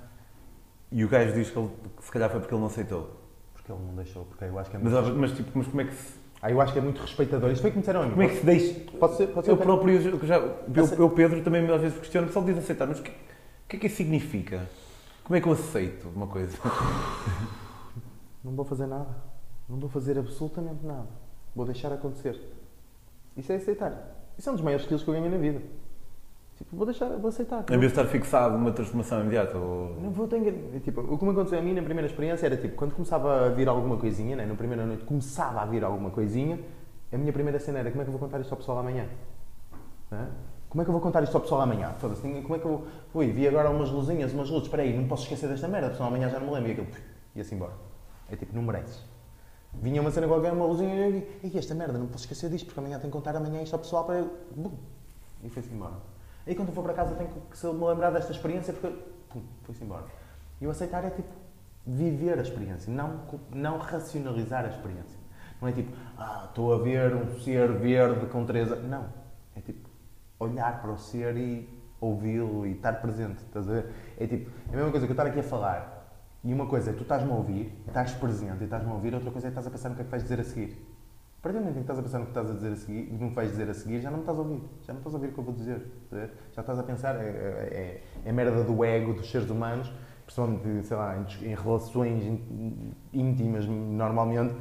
e 0.92 1.04
o 1.04 1.10
gajo 1.10 1.34
diz 1.34 1.50
que, 1.50 1.58
ele, 1.58 1.72
que 1.98 2.04
se 2.04 2.12
calhar 2.12 2.30
foi 2.30 2.40
porque 2.40 2.54
ele 2.54 2.62
não 2.62 2.68
aceitou. 2.68 3.18
Porque 3.54 3.72
ele 3.72 3.82
não 3.82 3.96
deixou, 3.96 4.26
porque 4.26 4.46
eu 4.46 4.60
acho 4.60 4.70
que 4.70 4.78
é 4.78 4.80
Mas, 4.80 4.94
mas, 5.16 5.32
tipo, 5.32 5.52
mas 5.58 5.68
como 5.68 5.82
é 5.82 5.86
que 5.86 5.94
se, 5.94 6.20
ah, 6.48 6.52
eu 6.52 6.62
acho 6.62 6.72
que 6.72 6.80
é 6.80 6.82
muito 6.82 7.02
respeitador. 7.02 7.52
Isto 7.52 7.62
foi 7.62 7.72
que 7.72 7.78
me 7.78 7.82
disseram 7.82 8.02
a 8.02 8.06
mim. 8.06 8.12
como 8.12 8.24
é 8.24 8.28
que 8.30 8.38
se 8.38 8.46
deixa... 8.46 8.80
Pode 8.98 9.18
ser, 9.18 9.28
pode 9.28 9.46
ser. 9.46 9.52
Eu 9.52 9.58
próprio, 9.58 10.02
eu, 10.02 10.26
já, 10.26 10.38
eu, 10.38 10.86
eu, 10.98 11.10
Pedro, 11.10 11.42
também 11.44 11.70
às 11.70 11.82
vezes 11.82 12.00
questiono, 12.00 12.26
o 12.26 12.28
pessoal 12.28 12.46
diz 12.46 12.58
aceitar, 12.58 12.88
mas 12.88 13.00
o 13.00 13.04
que, 13.04 13.12
que 13.68 13.76
é 13.76 13.80
que 13.80 13.88
isso 13.88 13.98
significa? 13.98 14.70
Como 15.26 15.36
é 15.36 15.42
que 15.42 15.48
eu 15.48 15.52
aceito 15.52 16.08
uma 16.16 16.28
coisa? 16.28 16.58
Não 18.44 18.56
vou 18.56 18.64
fazer 18.64 18.88
nada. 18.88 19.10
Não 19.68 19.78
vou 19.78 19.90
fazer 19.90 20.18
absolutamente 20.18 20.86
nada. 20.86 21.10
Vou 21.54 21.66
deixar 21.66 21.92
acontecer. 21.92 22.40
Isso 23.36 23.52
é 23.52 23.56
aceitar. 23.56 24.16
Isso 24.38 24.48
é 24.48 24.52
um 24.52 24.56
dos 24.56 24.64
maiores 24.64 24.86
skills 24.86 25.04
que 25.04 25.10
eu 25.10 25.16
ganhei 25.16 25.30
na 25.30 25.38
vida. 25.38 25.62
Tipo, 26.58 26.76
vou 26.76 26.86
deixar, 26.88 27.10
vou 27.18 27.30
aceitar. 27.30 27.64
Em 27.70 27.78
vez 27.78 27.94
de 27.94 28.00
estar 28.00 28.06
fixado 28.06 28.58
numa 28.58 28.72
transformação 28.72 29.22
imediata 29.22 29.58
ou... 29.58 29.96
Não 30.02 30.10
vou 30.10 30.28
ter 30.28 30.42
tipo, 30.84 31.02
o 31.02 31.18
que 31.18 31.24
me 31.24 31.32
aconteceu 31.32 31.60
a 31.60 31.62
mim 31.62 31.74
na 31.74 31.84
primeira 31.84 32.08
experiência 32.08 32.48
era 32.48 32.58
tipo, 32.58 32.76
quando 32.76 32.94
começava 32.94 33.46
a 33.46 33.50
vir 33.50 33.70
alguma 33.70 33.98
coisinha, 33.98 34.36
né, 34.36 34.46
na 34.46 34.56
primeira 34.56 34.84
noite 34.84 35.04
começava 35.04 35.62
a 35.62 35.66
vir 35.66 35.84
alguma 35.84 36.10
coisinha, 36.10 36.60
a 37.14 37.18
minha 37.18 37.32
primeira 37.32 37.60
cena 37.60 37.80
era 37.80 37.92
como 37.92 38.02
é 38.02 38.06
que 38.06 38.10
eu 38.10 38.18
vou 38.18 38.20
contar 38.20 38.40
isto 38.40 38.52
ao 38.52 38.58
pessoal 38.58 38.80
amanhã? 38.80 39.06
Hã? 40.12 40.30
Como 40.68 40.82
é 40.82 40.84
que 40.84 40.90
eu 40.90 40.94
vou 40.94 41.02
contar 41.02 41.24
isto 41.24 41.36
ao 41.36 41.42
pessoal 41.42 41.62
amanhã? 41.62 41.92
Foda-se, 42.00 42.22
como 42.22 42.56
é 42.56 42.60
que 42.60 42.66
eu 42.66 42.72
vou. 42.72 42.88
Ui, 43.14 43.28
vi 43.32 43.48
agora 43.48 43.70
umas 43.70 43.90
luzinhas, 43.90 44.34
umas 44.34 44.50
luzes, 44.50 44.64
espera 44.66 44.82
aí, 44.84 44.98
não 44.98 45.08
posso 45.08 45.24
esquecer 45.24 45.48
desta 45.48 45.68
merda, 45.68 45.94
senão 45.94 46.08
amanhã 46.08 46.28
já 46.30 46.40
não 46.40 46.48
me 46.48 46.54
lembro. 46.54 46.70
E 46.70 46.72
aquilo, 46.72 46.88
puf, 46.88 47.02
ia-se 47.36 47.56
embora. 47.56 47.74
É 48.30 48.36
tipo, 48.36 48.54
não 48.54 48.64
mereces. 48.64 49.02
Vinha 49.74 50.02
uma 50.02 50.12
cena 50.12 50.28
qualquer, 50.28 50.52
uma 50.52 50.66
luzinha, 50.66 50.94
e 50.94 51.00
eu 51.00 51.12
digo, 51.12 51.28
"Ei, 51.44 51.52
esta 51.58 51.74
merda, 51.76 51.98
não 51.98 52.08
posso 52.08 52.24
esquecer 52.24 52.50
disto, 52.50 52.66
porque 52.66 52.80
amanhã 52.80 52.98
tenho 53.00 53.12
que 53.12 53.18
contar 53.18 53.36
amanhã 53.36 53.62
isto 53.62 53.74
ao 53.74 53.80
pessoal 53.80 54.04
para. 54.04 54.26
Bum, 54.56 54.72
e 55.44 55.50
foi-se 55.50 55.72
embora. 55.74 55.94
Aí 56.48 56.56
quando 56.56 56.70
eu 56.70 56.74
for 56.74 56.84
para 56.84 56.94
casa 56.94 57.14
tenho 57.16 57.30
que 57.30 57.58
se 57.58 57.68
me 57.68 57.86
lembrar 57.86 58.10
desta 58.12 58.32
experiência, 58.32 58.74
porque. 58.74 58.88
Pum, 59.30 59.42
foi-se 59.64 59.84
embora. 59.84 60.06
E 60.62 60.66
o 60.66 60.70
aceitar 60.72 61.04
é 61.04 61.10
tipo, 61.10 61.28
viver 61.86 62.40
a 62.40 62.42
experiência, 62.42 62.92
não, 62.92 63.22
não 63.54 63.78
racionalizar 63.78 64.66
a 64.66 64.70
experiência. 64.70 65.20
Não 65.62 65.68
é 65.68 65.72
tipo, 65.72 65.92
ah, 66.18 66.46
estou 66.48 66.74
a 66.74 66.78
ver 66.78 67.14
um 67.16 67.40
ser 67.40 67.72
verde 67.74 68.28
com 68.28 68.46
três. 68.46 68.72
a-". 68.72 68.78
Não. 68.78 69.06
É 69.56 69.60
tipo, 69.60 69.90
olhar 70.40 70.82
para 70.82 70.92
o 70.92 70.98
ser 70.98 71.36
e 71.36 71.68
ouvi-lo 72.00 72.66
e 72.66 72.74
estar 72.74 72.94
presente. 73.02 73.40
Estás 73.40 73.68
a 73.68 73.74
ver? 73.74 73.94
É 74.18 74.26
tipo, 74.26 74.50
é 74.70 74.74
a 74.74 74.78
mesma 74.78 74.92
coisa 74.92 75.06
que 75.06 75.12
eu 75.12 75.16
estar 75.16 75.26
aqui 75.26 75.40
a 75.40 75.44
falar. 75.44 75.98
E 76.44 76.54
uma 76.54 76.68
coisa 76.68 76.92
é 76.92 76.94
tu 76.94 77.02
estás-me 77.02 77.32
a 77.32 77.36
ouvir, 77.36 77.74
estás 77.88 78.14
presente 78.14 78.62
e 78.62 78.64
estás-me 78.66 78.90
a 78.90 78.94
ouvir, 78.94 79.14
outra 79.14 79.32
coisa 79.32 79.48
é 79.48 79.50
estás 79.50 79.68
a 79.68 79.70
pensar 79.70 79.90
no 79.90 79.96
que 79.96 80.02
é 80.02 80.06
que 80.06 80.12
vais 80.12 80.24
dizer 80.24 80.40
a 80.40 80.44
seguir. 80.44 80.97
Partir 81.48 81.60
do 81.60 81.64
momento 81.64 81.80
em 81.80 81.84
que 81.86 81.92
estás 81.92 82.00
a 82.00 82.02
pensar 82.04 82.20
no 82.20 82.26
que 82.26 82.32
estás 82.32 82.52
a 82.52 82.54
dizer 82.56 82.74
a 82.74 82.76
seguir, 82.76 83.14
no 83.14 83.30
que 83.30 83.36
vais 83.36 83.52
dizer 83.52 83.70
a 83.70 83.74
seguir, 83.74 84.02
já 84.02 84.10
não 84.12 84.18
me 84.18 84.24
estás 84.24 84.38
a 84.38 84.42
ouvir. 84.42 84.62
Já 84.86 84.92
não 84.92 85.00
estás 85.00 85.16
a 85.16 85.18
ouvir 85.18 85.30
o 85.30 85.32
que 85.32 85.40
eu 85.40 85.44
vou 85.46 85.54
dizer. 85.54 85.88
Já 86.52 86.60
estás 86.62 86.78
a 86.78 86.84
pensar, 86.84 87.16
é, 87.16 87.20
é, 87.26 88.02
é, 88.26 88.30
é 88.30 88.32
merda 88.34 88.66
do 88.66 88.84
ego 88.84 89.14
dos 89.14 89.32
seres 89.32 89.50
humanos, 89.50 89.90
principalmente, 90.26 90.86
sei 90.86 90.98
lá, 90.98 91.16
em, 91.16 91.46
em 91.46 91.56
relações 91.56 92.22
ín- 92.22 92.94
íntimas, 93.14 93.66
normalmente, 93.66 94.58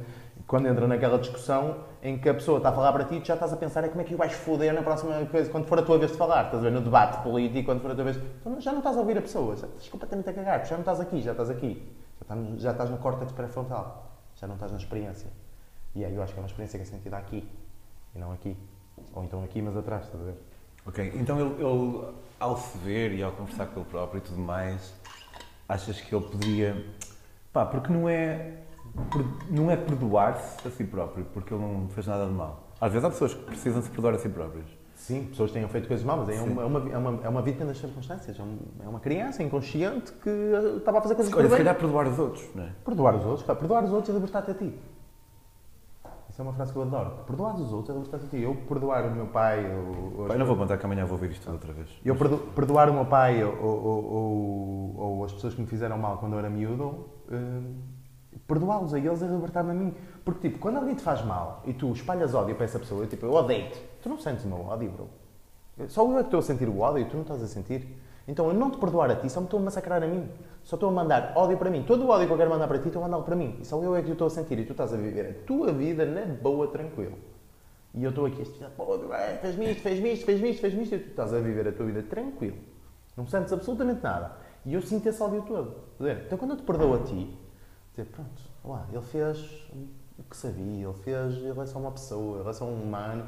quando 0.47 0.69
entra 0.69 0.87
naquela 0.87 1.19
discussão 1.19 1.75
em 2.01 2.17
que 2.17 2.29
a 2.29 2.33
pessoa 2.33 2.59
está 2.59 2.69
a 2.69 2.71
falar 2.71 2.93
para 2.93 3.03
ti, 3.03 3.19
tu 3.19 3.27
já 3.27 3.33
estás 3.33 3.51
a 3.51 3.57
pensar 3.57 3.83
é 3.83 3.89
como 3.89 3.99
é 3.99 4.05
que 4.05 4.13
o 4.13 4.17
vais 4.17 4.31
foder 4.31 4.73
na 4.73 4.81
próxima 4.81 5.13
coisa, 5.25 5.51
quando 5.51 5.65
for 5.65 5.79
a 5.79 5.81
tua 5.81 5.97
vez 5.97 6.11
de 6.11 6.17
falar, 6.17 6.45
estás 6.45 6.59
a 6.63 6.69
ver, 6.69 6.71
no 6.71 6.79
debate 6.79 7.21
político, 7.21 7.65
quando 7.65 7.81
for 7.81 7.91
a 7.91 7.95
tua 7.95 8.05
vez. 8.05 8.15
Então, 8.39 8.61
já 8.61 8.71
não 8.71 8.79
estás 8.79 8.95
a 8.95 9.01
ouvir 9.01 9.17
a 9.17 9.21
pessoa, 9.21 9.57
já 9.57 9.67
estás 9.67 9.89
completamente 9.89 10.29
a 10.29 10.33
cagar, 10.33 10.65
já 10.65 10.75
não 10.75 10.83
estás 10.83 11.01
aqui, 11.01 11.19
já 11.21 11.31
estás 11.31 11.49
aqui. 11.49 11.85
Já 12.29 12.33
estás 12.35 12.61
já 12.61 12.71
estás 12.71 12.89
no 12.89 12.97
córtex 12.99 13.33
pré-frontal, 13.33 14.21
já 14.35 14.47
não 14.47 14.55
estás 14.55 14.71
na 14.71 14.77
experiência. 14.77 15.29
E 15.95 16.05
aí 16.05 16.13
eu 16.13 16.21
acho 16.21 16.33
que 16.33 16.39
é 16.39 16.41
uma 16.41 16.47
experiência 16.47 16.79
que 16.79 16.83
é 16.83 16.87
sentida 16.87 17.17
aqui 17.17 17.47
e 18.15 18.19
não 18.19 18.31
aqui. 18.31 18.55
Ou 19.13 19.23
então 19.23 19.43
aqui, 19.43 19.61
mas 19.61 19.75
atrás, 19.77 20.05
estás 20.05 20.21
a 20.21 20.25
ver? 20.25 20.35
Ok, 20.85 21.13
então 21.15 21.39
ele, 21.39 21.63
ele, 21.63 22.05
ao 22.39 22.57
se 22.57 22.77
ver 22.77 23.13
e 23.13 23.21
ao 23.21 23.31
conversar 23.31 23.67
com 23.67 23.81
ele 23.81 23.89
próprio 23.89 24.19
e 24.19 24.21
tudo 24.21 24.39
mais, 24.39 24.93
achas 25.67 25.99
que 25.99 26.15
ele 26.15 26.25
poderia. 26.25 26.85
Pá, 27.51 27.65
porque 27.65 27.91
não 27.91 28.07
é. 28.07 28.63
Não 29.49 29.69
é 29.69 29.75
perdoar-se 29.75 30.67
a 30.67 30.71
si 30.71 30.83
próprio, 30.83 31.25
porque 31.25 31.53
ele 31.53 31.61
não 31.61 31.87
fez 31.89 32.07
nada 32.07 32.25
de 32.25 32.31
mal. 32.31 32.67
Às 32.79 32.91
vezes 32.91 33.05
há 33.05 33.09
pessoas 33.09 33.33
que 33.33 33.43
precisam 33.43 33.81
se 33.81 33.89
perdoar 33.89 34.15
a 34.15 34.17
si 34.17 34.29
próprias. 34.29 34.65
Sim, 34.95 35.25
pessoas 35.25 35.51
tenham 35.51 35.69
feito 35.69 35.87
coisas 35.87 36.03
más, 36.03 36.17
mas 36.17 36.29
é 36.29 36.41
uma, 36.41 36.61
é, 36.61 36.65
uma, 36.65 36.89
é, 36.89 36.97
uma, 36.97 37.25
é 37.25 37.29
uma 37.29 37.41
vítima 37.43 37.65
das 37.65 37.77
circunstâncias. 37.77 38.35
É 38.39 38.43
é 38.83 38.87
uma 38.87 38.99
criança 38.99 39.43
inconsciente 39.43 40.11
que 40.13 40.29
eh, 40.29 40.77
estava 40.77 40.97
a 40.97 41.01
fazer 41.01 41.13
coisas 41.13 41.31
Olha, 41.33 41.49
se 41.49 41.57
calhar 41.57 41.75
perdoar 41.75 42.07
os 42.07 42.17
outros, 42.17 42.43
não 42.55 42.63
é? 42.63 42.71
Perdoar 42.83 43.15
os 43.15 43.25
outros, 43.25 43.43
pá, 43.45 43.55
perdoar 43.55 43.83
os 43.83 43.91
outros 43.91 44.09
é 44.09 44.13
libertar-te 44.13 44.51
a 44.51 44.53
ti. 44.55 44.73
Isso 46.37 46.43
é 46.43 46.45
uma 46.45 46.53
frase 46.53 46.71
que 46.71 46.77
eu 46.77 46.83
adoro. 46.83 47.09
Perdoar 47.25 47.55
os 47.55 47.73
outros 47.73 47.89
é 47.89 47.93
libertar-te 47.93 48.25
a 48.27 48.29
ti. 48.29 48.41
Eu 48.43 48.53
perdoar 48.53 49.07
o 49.07 49.11
meu 49.11 49.25
pai 49.25 49.65
ou, 49.75 50.19
ou 50.21 50.27
eu 50.27 50.37
não 50.37 50.45
vou 50.45 50.55
contar 50.55 50.77
que 50.77 50.85
amanhã 50.85 51.03
vou 51.03 51.13
ouvir 51.13 51.31
isto 51.31 51.41
tudo 51.43 51.53
outra 51.53 51.73
vez. 51.73 51.89
Eu 52.05 52.15
perdo- 52.15 52.37
perdoar 52.53 52.91
o 52.91 52.93
meu 52.93 53.05
pai 53.07 53.43
ou, 53.43 53.55
ou, 53.59 54.05
ou- 54.05 54.95
ou 54.99 55.25
as 55.25 55.33
pessoas 55.33 55.55
que 55.55 55.61
me 55.61 55.65
fizeram 55.65 55.97
mal 55.97 56.19
quando 56.19 56.33
eu 56.33 56.37
era 56.39 56.47
miúdo, 56.47 57.07
hum, 57.31 57.77
perdoá-los 58.47 58.93
a 58.93 58.99
eles 58.99 59.19
é 59.23 59.25
libertar-me 59.25 59.71
a 59.71 59.73
mim. 59.73 59.95
Porque, 60.23 60.47
tipo, 60.47 60.59
quando 60.59 60.77
alguém 60.77 60.93
te 60.93 61.01
faz 61.01 61.25
mal 61.25 61.63
e 61.65 61.73
tu 61.73 61.91
espalhas 61.91 62.35
ódio 62.35 62.53
para 62.53 62.65
essa 62.65 62.77
pessoa, 62.77 63.01
eu, 63.03 63.07
tipo, 63.07 63.25
eu 63.25 63.33
odeio-te. 63.33 63.81
Tu 64.03 64.07
não 64.07 64.19
sentes 64.19 64.45
o 64.45 64.47
meu 64.47 64.63
ódio, 64.63 64.91
bro. 64.91 65.07
Só 65.87 66.03
eu 66.05 66.19
é 66.19 66.21
que 66.21 66.27
estou 66.27 66.39
a 66.39 66.43
sentir 66.43 66.69
o 66.69 66.79
ódio 66.81 67.01
e 67.01 67.05
tu 67.05 67.15
não 67.15 67.23
estás 67.23 67.41
a 67.41 67.47
sentir. 67.47 67.97
Então, 68.27 68.45
eu 68.47 68.53
não 68.53 68.69
te 68.69 68.77
perdoar 68.77 69.09
a 69.09 69.15
ti, 69.15 69.27
só 69.27 69.39
me 69.39 69.47
estou 69.47 69.59
a 69.59 69.63
massacrar 69.63 70.03
a 70.03 70.07
mim. 70.07 70.29
Só 70.67 70.75
estou 70.75 70.89
a 70.89 70.91
mandar 70.91 71.31
ódio 71.33 71.57
para 71.57 71.69
mim. 71.69 71.83
Todo 71.83 72.03
o 72.03 72.09
ódio 72.09 72.27
que 72.27 72.33
eu 72.33 72.37
quero 72.37 72.49
mandar 72.49 72.67
para 72.67 72.77
ti, 72.77 72.87
estou 72.87 73.01
a 73.01 73.05
mandá-lo 73.05 73.23
para 73.23 73.37
mim. 73.37 73.57
E 73.61 73.65
só 73.65 73.81
eu 73.81 73.95
é 73.95 74.01
que 74.01 74.09
o 74.09 74.11
estou 74.11 74.27
a 74.27 74.29
sentir. 74.29 74.59
E 74.59 74.65
tu 74.65 74.73
estás 74.73 74.93
a 74.93 74.97
viver 74.97 75.29
a 75.29 75.45
tua 75.45 75.71
vida 75.71 76.05
na 76.05 76.25
boa, 76.25 76.67
tranquilo. 76.67 77.17
E 77.93 78.03
eu 78.03 78.09
estou 78.09 78.25
aqui, 78.25 78.43
puta, 78.75 79.05
"Ah, 79.13 79.37
fez-me 79.41 79.71
isto, 79.71 79.81
fez-me 79.81 80.11
isto, 80.11 80.25
fez-me 80.25 80.49
isto, 80.49 80.59
fez-me 80.59 80.83
isto. 80.83 80.95
E 80.95 80.99
tu 80.99 81.09
estás 81.11 81.33
a 81.33 81.39
viver 81.39 81.69
a 81.69 81.71
tua 81.71 81.85
vida 81.85 82.03
tranquilo. 82.03 82.57
Não 83.15 83.25
sentes 83.25 83.53
absolutamente 83.53 84.03
nada. 84.03 84.35
E 84.65 84.73
eu 84.73 84.81
sinto 84.81 85.07
esse 85.07 85.23
ódio 85.23 85.41
todo. 85.43 85.73
Então, 86.25 86.37
quando 86.37 86.51
eu 86.51 86.57
te 86.57 86.63
perdoo 86.63 86.95
a 86.95 86.99
ti, 86.99 87.33
dizer, 87.91 88.05
pronto, 88.07 88.41
lá, 88.65 88.85
ele 88.91 89.01
fez 89.03 89.39
o 90.19 90.23
que 90.29 90.35
sabia, 90.35 90.85
ele 90.85 90.93
fez, 90.95 91.37
ele 91.37 91.57
é 91.61 91.65
só 91.65 91.79
uma 91.79 91.91
pessoa, 91.91 92.41
ele 92.41 92.49
é 92.49 92.53
só 92.53 92.65
um 92.65 92.83
humano. 92.83 93.23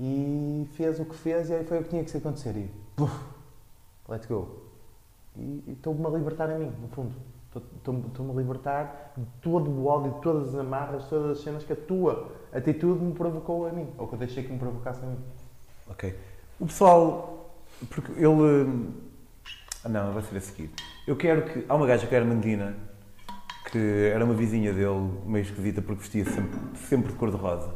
E 0.00 0.68
fez 0.72 0.98
o 0.98 1.04
que 1.04 1.14
fez 1.14 1.48
e 1.48 1.54
aí 1.54 1.64
foi 1.64 1.78
o 1.78 1.84
que 1.84 1.90
tinha 1.90 2.02
que 2.02 2.16
acontecer. 2.16 2.56
E, 2.56 2.68
puf, 2.96 3.16
let's 4.08 4.26
go. 4.26 4.61
E 5.36 5.62
estou-me 5.68 6.04
a 6.06 6.10
libertar 6.10 6.50
a 6.50 6.58
mim, 6.58 6.72
no 6.80 6.88
fundo. 6.88 7.12
Estou- 7.54 7.62
Estou-me 8.06 8.30
a 8.32 8.34
libertar 8.34 9.12
de 9.16 9.24
todo 9.40 9.70
o 9.70 9.86
ódio, 9.86 10.12
de 10.14 10.20
todas 10.20 10.48
as 10.48 10.54
amarras, 10.60 11.04
de 11.04 11.08
todas 11.10 11.38
as 11.38 11.44
cenas 11.44 11.64
que 11.64 11.72
a 11.72 11.76
tua 11.76 12.30
atitude 12.52 13.02
me 13.04 13.12
provocou 13.12 13.66
a 13.66 13.72
mim. 13.72 13.88
Ou 13.98 14.06
que 14.08 14.14
eu 14.14 14.18
deixei 14.18 14.42
que 14.42 14.52
me 14.52 14.58
provocasse 14.58 15.02
a 15.04 15.06
mim. 15.06 15.18
Ok. 15.90 16.14
O 16.60 16.66
pessoal. 16.66 17.50
Porque 17.90 18.12
ele. 18.12 18.90
Ah, 19.84 19.88
não, 19.88 20.12
vai 20.12 20.22
ser 20.22 20.36
a 20.36 20.40
seguir. 20.40 20.70
Eu 21.06 21.16
quero 21.16 21.42
que. 21.42 21.64
Há 21.68 21.74
uma 21.74 21.86
gaja 21.86 22.06
que 22.06 22.14
era 22.14 22.24
Mandina, 22.24 22.74
que 23.70 24.10
era 24.12 24.24
uma 24.24 24.34
vizinha 24.34 24.72
dele, 24.72 25.10
meio 25.26 25.42
esquisita, 25.42 25.82
porque 25.82 26.00
vestia 26.00 26.24
sempre, 26.24 26.58
sempre 26.76 27.12
de 27.12 27.18
cor-de-rosa. 27.18 27.74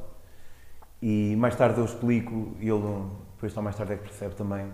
E 1.03 1.35
mais 1.37 1.55
tarde 1.57 1.79
eu 1.79 1.85
explico, 1.85 2.55
e 2.61 2.69
ele, 2.69 3.05
depois 3.35 3.55
mais 3.57 3.77
tarde 3.77 3.95
é 3.95 3.97
que 3.97 4.05
percebe 4.05 4.35
também, 4.35 4.71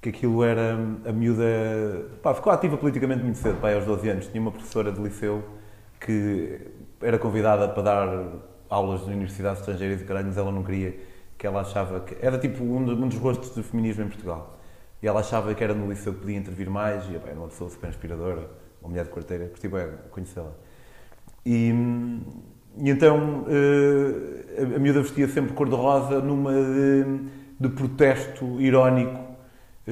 que 0.00 0.08
aquilo 0.08 0.42
era 0.44 0.74
a 1.04 1.12
miúda. 1.12 1.44
Pá, 2.22 2.34
ficou 2.34 2.52
ativa 2.52 2.76
politicamente 2.76 3.22
muito 3.22 3.38
cedo, 3.38 3.60
pá, 3.60 3.72
aos 3.74 3.84
12 3.84 4.08
anos. 4.08 4.26
Tinha 4.28 4.40
uma 4.40 4.50
professora 4.52 4.90
de 4.92 5.00
liceu 5.00 5.42
que 6.00 6.60
era 7.02 7.18
convidada 7.18 7.68
para 7.68 7.82
dar 7.82 8.28
aulas 8.68 9.00
de 9.04 9.10
universidades 9.10 9.60
estrangeiras 9.60 10.00
e 10.00 10.04
caralho, 10.04 10.26
mas 10.28 10.36
ela 10.38 10.50
não 10.52 10.62
queria, 10.62 10.94
que 11.36 11.46
ela 11.46 11.60
achava 11.60 12.00
que. 12.00 12.16
Era 12.24 12.38
tipo 12.38 12.62
um, 12.64 12.84
do- 12.84 12.96
dos 12.96 13.16
rostos 13.16 13.50
do 13.54 13.62
feminismo 13.62 14.04
em 14.04 14.08
Portugal. 14.08 14.58
E 15.02 15.08
ela 15.08 15.20
achava 15.20 15.54
que 15.54 15.64
era 15.64 15.74
no 15.74 15.88
liceu 15.88 16.12
que 16.14 16.20
podia 16.20 16.36
intervir 16.38 16.68
mais, 16.70 17.04
e 17.06 17.18
bem, 17.18 17.34
uma 17.34 17.48
pessoa 17.48 17.70
super 17.70 17.88
inspiradora, 17.88 18.50
uma 18.82 18.90
mulher 18.90 19.04
de 19.06 19.10
quarteira, 19.10 19.46
curti 19.48 19.66
bem 19.68 19.86
conhecê-la. 20.10 20.52
E, 21.44 21.72
e 22.76 22.90
então 22.90 23.44
uh, 23.44 24.72
a, 24.72 24.76
a 24.76 24.78
miúda 24.78 25.00
vestia 25.00 25.26
sempre 25.28 25.54
cor-de-rosa 25.54 26.20
numa 26.20 26.52
de, 26.52 27.20
de, 27.58 27.68
protesto 27.70 28.60
irónico 28.60 29.29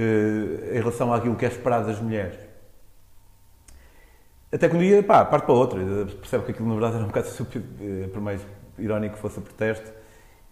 em 0.01 0.79
relação 0.79 1.13
àquilo 1.13 1.37
que 1.37 1.45
é 1.45 1.49
esperado 1.49 1.87
das 1.87 2.01
mulheres. 2.01 2.39
Até 4.51 4.69
que 4.69 4.77
um 4.77 4.79
dia, 4.79 5.03
pá, 5.03 5.25
parte 5.25 5.45
para 5.45 5.55
outra, 5.55 5.81
percebe 6.07 6.45
que 6.45 6.53
aquilo 6.53 6.69
na 6.69 6.75
verdade 6.75 6.97
era 6.97 7.05
um 7.05 7.09
bocado 7.09 7.29
uh, 7.29 8.09
por 8.09 8.21
mais 8.21 8.41
irónico 8.79 9.17
que 9.17 9.21
fosse 9.21 9.39
o 9.39 9.43
protesto, 9.43 9.93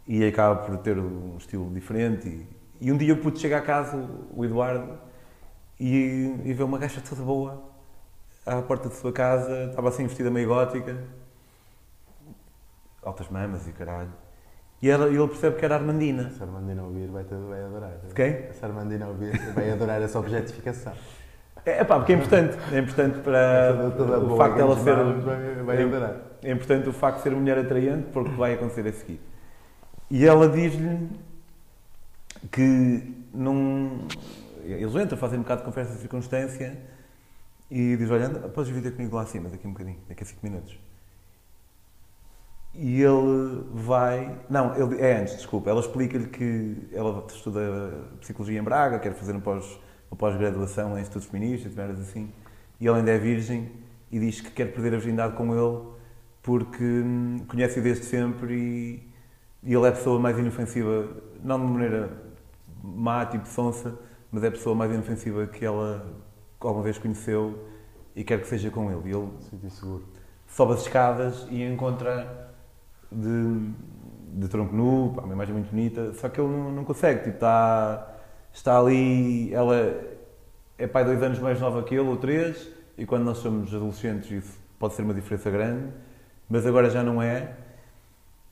e 0.07 0.25
acaba 0.25 0.57
por 0.57 0.77
ter 0.79 0.99
um 0.99 1.37
estilo 1.39 1.73
diferente. 1.73 2.29
E, 2.29 2.47
e 2.81 2.93
um 2.93 2.97
dia 2.97 3.11
eu 3.11 3.17
pude 3.17 3.39
chegar 3.39 3.59
a 3.59 3.63
casa, 3.63 3.97
o 4.35 4.45
Eduardo, 4.45 4.99
e, 5.81 6.35
e 6.45 6.53
ver 6.53 6.65
uma 6.65 6.79
gaja 6.79 7.01
toda 7.01 7.23
boa 7.23 7.63
à 8.45 8.63
porta 8.63 8.89
de 8.89 8.95
sua 8.95 9.13
casa, 9.13 9.67
estava 9.71 9.89
assim 9.89 10.07
vestida 10.07 10.31
meio 10.31 10.49
gótica, 10.49 10.97
altas 13.03 13.29
mamas 13.29 13.67
e 13.67 13.73
caralho. 13.73 14.26
E 14.83 14.91
ela, 14.91 15.07
ele 15.07 15.27
percebe 15.29 15.57
que 15.57 15.64
era 15.64 15.77
Armandina. 15.77 16.31
Se 16.31 16.43
a 16.43 16.47
Armandina 16.47 16.83
ouvir, 16.83 17.09
vai, 17.09 17.24
vai 17.24 17.62
adorar. 17.62 17.93
Quem? 18.14 18.53
Se 18.53 18.64
a 18.64 18.68
Armandina 18.68 19.07
ouvir, 19.07 19.33
vai 19.55 19.70
adorar 19.70 20.03
essa 20.03 20.18
objetificação. 20.18 20.93
É 21.64 21.83
pá, 21.83 21.97
porque 21.97 22.12
é 22.12 22.16
importante. 22.16 22.57
É 22.72 22.79
importante 22.79 23.18
para 23.20 23.74
toda, 23.97 24.20
toda 24.20 24.33
o 24.33 24.37
facto 24.37 24.55
de 24.55 24.61
ela 24.61 24.77
ser. 24.79 24.95
Vai, 24.95 25.55
vai 25.64 25.83
adorar. 25.83 26.16
É, 26.43 26.51
é 26.51 26.53
importante 26.53 26.89
o 26.89 26.93
facto 26.93 27.16
de 27.16 27.22
ser 27.24 27.31
mulher 27.31 27.59
atraente, 27.59 28.07
porque 28.12 28.31
vai 28.31 28.55
acontecer 28.55 28.87
a 28.87 28.93
seguir. 28.93 29.20
E 30.11 30.24
ela 30.24 30.49
diz-lhe 30.49 31.09
que 32.53 33.14
não. 33.35 34.07
Eles 34.62 34.95
entram, 34.95 35.18
fazem 35.18 35.39
um 35.39 35.43
bocado 35.43 35.62
de 35.62 35.64
conversa 35.64 35.93
de 35.95 35.99
circunstância 35.99 36.79
e 37.70 37.97
diz: 37.97 38.11
Olha, 38.11 38.29
podes 38.29 38.70
vir 38.70 38.83
ter 38.83 38.93
comigo 38.93 39.16
lá 39.16 39.22
acima 39.22 39.49
daqui 39.49 39.66
a 39.66 39.68
um 39.68 39.72
bocadinho, 39.72 39.99
daqui 40.09 40.22
a 40.22 40.27
5 40.27 40.47
minutos. 40.47 40.79
E 42.79 43.03
ele 43.03 43.64
vai. 43.72 44.39
Não, 44.51 44.74
ele, 44.77 45.01
é 45.01 45.20
antes, 45.20 45.37
desculpa. 45.37 45.70
Ela 45.70 45.81
explica-lhe 45.81 46.27
que 46.27 46.89
ela 46.93 47.24
estuda 47.29 47.61
psicologia 48.20 48.59
em 48.59 48.62
Braga, 48.62 48.99
quer 48.99 49.14
fazer 49.14 49.35
um 49.35 49.41
pós, 49.41 49.79
uma 50.11 50.16
pós-graduação 50.16 50.99
em 50.99 51.03
estudos 51.03 51.27
feministas, 51.27 51.74
merdas 51.74 52.01
assim. 52.01 52.31
E 52.79 52.87
ele 52.87 52.99
ainda 52.99 53.11
é 53.11 53.18
virgem 53.18 53.70
e 54.12 54.18
diz 54.18 54.41
que 54.41 54.51
quer 54.51 54.72
perder 54.72 54.95
a 54.95 54.99
virgindade 54.99 55.35
com 55.37 55.55
ele 55.55 55.97
porque 56.47 56.85
hum, 56.85 57.45
conhece-o 57.49 57.83
desde 57.83 58.05
sempre 58.05 58.55
e, 58.55 59.12
e 59.64 59.74
ele 59.74 59.85
é 59.85 59.89
a 59.89 59.93
pessoa 59.93 60.16
mais 60.20 60.39
inofensiva, 60.39 61.09
não 61.43 61.59
de 61.59 61.66
maneira 61.66 62.22
má, 62.81 63.27
tipo 63.27 63.49
sonsa, 63.49 63.99
mas 64.31 64.45
é 64.45 64.47
a 64.47 64.51
pessoa 64.53 64.72
mais 64.72 64.93
inofensiva 64.93 65.49
que 65.49 65.64
ela 65.64 66.07
alguma 66.61 66.85
vez 66.85 66.99
conheceu 66.99 67.59
e 68.14 68.22
quer 68.22 68.41
que 68.41 68.47
seja 68.47 68.70
com 68.70 68.93
ele. 68.93 69.11
E 69.11 69.16
ele 69.16 69.70
seguro. 69.70 70.05
sobe 70.47 70.74
as 70.74 70.83
escadas 70.83 71.49
e 71.51 71.64
encontra 71.64 72.46
de, 73.11 73.71
de 74.41 74.49
tronco 74.49 74.75
nu, 74.75 75.13
pá, 75.15 75.23
uma 75.23 75.35
imagem 75.35 75.55
muito 75.55 75.71
bonita, 75.71 76.13
só 76.15 76.29
que 76.29 76.41
ele 76.41 76.49
não, 76.49 76.73
não 76.73 76.85
consegue, 76.85 77.25
tipo, 77.25 77.37
está, 77.37 78.17
está 78.53 78.79
ali, 78.79 79.53
ela 79.53 79.77
é 80.79 80.87
pai 80.87 81.05
dois 81.05 81.23
anos 81.23 81.39
mais 81.39 81.61
nova 81.61 81.83
que 81.83 81.95
ele, 81.95 82.09
ou 82.09 82.17
três, 82.17 82.71
e 82.99 83.07
quando 83.07 83.25
nós 83.25 83.39
somos 83.39 83.75
adolescentes 83.75 84.31
isso 84.31 84.59
pode 84.79 84.95
ser 84.95 85.03
uma 85.03 85.15
diferença 85.15 85.51
grande, 85.51 85.93
mas 86.49 86.67
agora 86.67 86.91
já 86.91 87.03
não 87.03 87.21
é. 87.23 87.55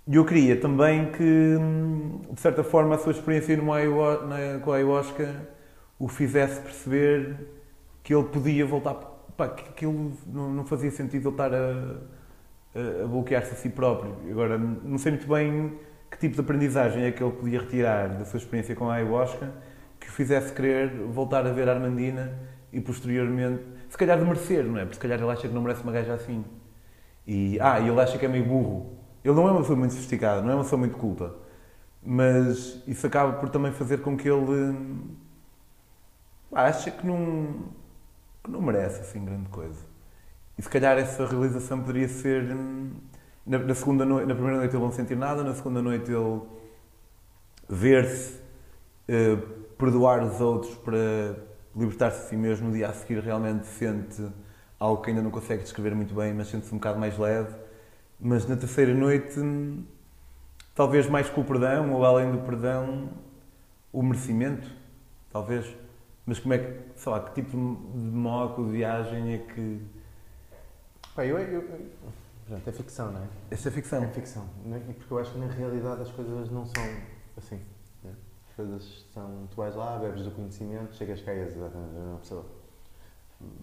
E 0.07 0.17
eu 0.17 0.25
queria 0.25 0.61
também 0.61 1.11
que, 1.13 1.57
de 2.33 2.41
certa 2.41 2.63
forma, 2.63 2.95
a 2.95 2.99
sua 2.99 3.13
experiência 3.13 3.57
no 3.57 3.67
na, 3.67 4.59
com 4.63 4.73
a 4.73 4.77
ayahuasca 4.77 5.49
o 5.99 6.09
fizesse 6.09 6.61
perceber 6.61 7.37
que 8.03 8.15
ele 8.15 8.25
podia 8.25 8.67
voltar, 8.67 8.95
pá, 9.37 9.49
que 9.49 9.69
aquilo 9.69 10.13
não, 10.27 10.51
não 10.53 10.67
fazia 10.67 10.91
sentido 10.91 11.29
ele 11.29 11.35
estar 11.35 11.55
a 11.55 11.97
a 12.75 13.07
bloquear-se 13.07 13.53
a 13.53 13.57
si 13.57 13.68
próprio. 13.68 14.16
Agora, 14.31 14.59
não 14.59 14.99
sei 14.99 15.12
muito 15.12 15.29
bem 15.29 15.79
que 16.11 16.18
tipo 16.18 16.35
de 16.35 16.41
aprendizagem 16.41 17.05
é 17.05 17.12
que 17.12 17.22
ele 17.22 17.33
podia 17.33 17.61
retirar 17.61 18.09
da 18.09 18.25
sua 18.25 18.39
experiência 18.39 18.75
com 18.75 18.89
a 18.91 18.95
ayahuasca 18.95 19.53
que 19.99 20.09
o 20.09 20.12
fizesse 20.12 20.53
querer 20.53 20.91
voltar 21.07 21.47
a 21.47 21.53
ver 21.53 21.68
a 21.68 21.72
Armandina 21.72 22.37
e 22.72 22.81
posteriormente, 22.81 23.62
se 23.89 23.97
calhar 23.97 24.18
de 24.18 24.25
merecer, 24.25 24.64
não 24.64 24.79
é? 24.79 24.83
Porque 24.83 24.95
se 24.95 25.01
calhar 25.01 25.18
ele 25.18 25.31
acha 25.31 25.49
que 25.49 25.55
não 25.55 25.62
merece 25.62 25.83
uma 25.83 25.93
gaja 25.93 26.14
assim. 26.14 26.45
E, 27.27 27.59
ah, 27.61 27.81
ele 27.81 27.99
acha 28.01 28.18
que 28.18 28.27
é 28.27 28.29
meio 28.29 28.45
burro. 28.45 28.99
Ele 29.25 29.35
não 29.35 29.49
é 29.49 29.53
uma 29.53 29.61
pessoa 29.61 29.79
muito 29.79 29.95
sofisticada, 29.95 30.43
não 30.43 30.51
é 30.51 30.55
uma 30.55 30.64
pessoa 30.64 30.79
muito 30.79 30.97
culta. 30.97 31.33
Mas 32.03 32.83
isso 32.87 33.07
acaba 33.07 33.35
por 33.35 33.49
também 33.49 33.72
fazer 33.72 33.99
com 34.03 34.16
que 34.16 34.29
ele 34.29 34.77
acha 36.53 36.91
que 36.91 37.07
não, 37.07 37.70
que 38.43 38.51
não 38.51 38.61
merece 38.61 39.01
assim 39.01 39.25
grande 39.25 39.49
coisa. 39.49 39.94
E 40.59 40.63
se 40.63 40.69
calhar 40.69 40.97
essa 40.99 41.27
realização 41.27 41.81
poderia 41.81 42.09
ser. 42.09 42.45
Hum, 42.45 42.93
na, 43.47 43.59
na, 43.59 43.75
segunda 43.75 44.05
noite, 44.05 44.27
na 44.27 44.35
primeira 44.35 44.59
noite 44.59 44.75
ele 44.75 44.83
não 44.83 44.93
sentir 44.93 45.17
nada, 45.17 45.43
na 45.43 45.55
segunda 45.55 45.83
noite 45.83 46.11
ele 46.11 46.41
ver-se, 47.69 48.41
eh, 49.09 49.37
perdoar 49.77 50.25
os 50.25 50.41
outros 50.41 50.75
para 50.77 51.37
libertar-se 51.77 52.23
de 52.23 52.29
si 52.29 52.37
mesmo. 52.37 52.69
No 52.69 52.75
dia 52.75 52.89
a 52.89 52.93
seguir 52.93 53.19
realmente 53.21 53.67
sente 53.67 54.27
algo 54.79 55.03
que 55.03 55.11
ainda 55.11 55.23
não 55.23 55.31
consegue 55.31 55.63
descrever 55.63 55.95
muito 55.95 56.15
bem, 56.15 56.33
mas 56.33 56.49
sente-se 56.49 56.73
um 56.75 56.79
bocado 56.79 56.99
mais 56.99 57.19
leve. 57.19 57.55
Mas 58.19 58.47
na 58.47 58.57
terceira 58.57 58.95
noite, 58.95 59.39
hum, 59.41 59.85
talvez 60.75 61.09
mais 61.09 61.29
com 61.29 61.41
o 61.41 61.45
perdão, 61.45 61.93
ou 61.93 62.05
além 62.05 62.31
do 62.31 62.39
perdão, 62.39 63.11
o 63.93 64.03
merecimento, 64.03 64.69
talvez. 65.31 65.67
Mas 66.27 66.39
como 66.39 66.55
é 66.55 66.59
que, 66.59 66.81
sei 66.97 67.13
lá, 67.13 67.21
que 67.21 67.35
tipo 67.35 67.51
de 67.51 68.05
moco 68.05 68.65
de 68.65 68.71
viagem 68.71 69.35
é 69.35 69.39
que 69.39 69.81
Pá, 71.15 71.25
eu, 71.25 71.39
eu, 71.39 71.62
eu, 71.62 72.57
é 72.67 72.73
ficção, 72.73 73.12
não 73.12 73.21
é? 73.21 73.29
Esta 73.51 73.69
é 73.69 73.73
ficção. 73.73 74.03
É 74.03 74.09
ficção. 74.09 74.45
Porque 74.99 75.15
eu 75.15 75.19
acho 75.19 75.33
que 75.33 75.39
na 75.39 75.47
realidade 75.47 76.03
as 76.03 76.11
coisas 76.11 76.51
não 76.51 76.67
são 76.67 76.83
assim. 77.37 77.61
Né? 78.03 78.12
As 78.49 78.57
coisas 78.57 79.07
são. 79.15 79.47
Tu 79.49 79.57
vais 79.57 79.77
lá, 79.77 79.97
bebes 79.99 80.25
do 80.25 80.33
conhecimento, 80.33 80.95
chegas 80.97 81.23
cá 81.23 81.33
e 81.33 81.39
és 81.39 81.57
exatamente 81.57 81.97
a 81.97 82.01
mesma 82.01 82.19
pessoa. 82.19 82.45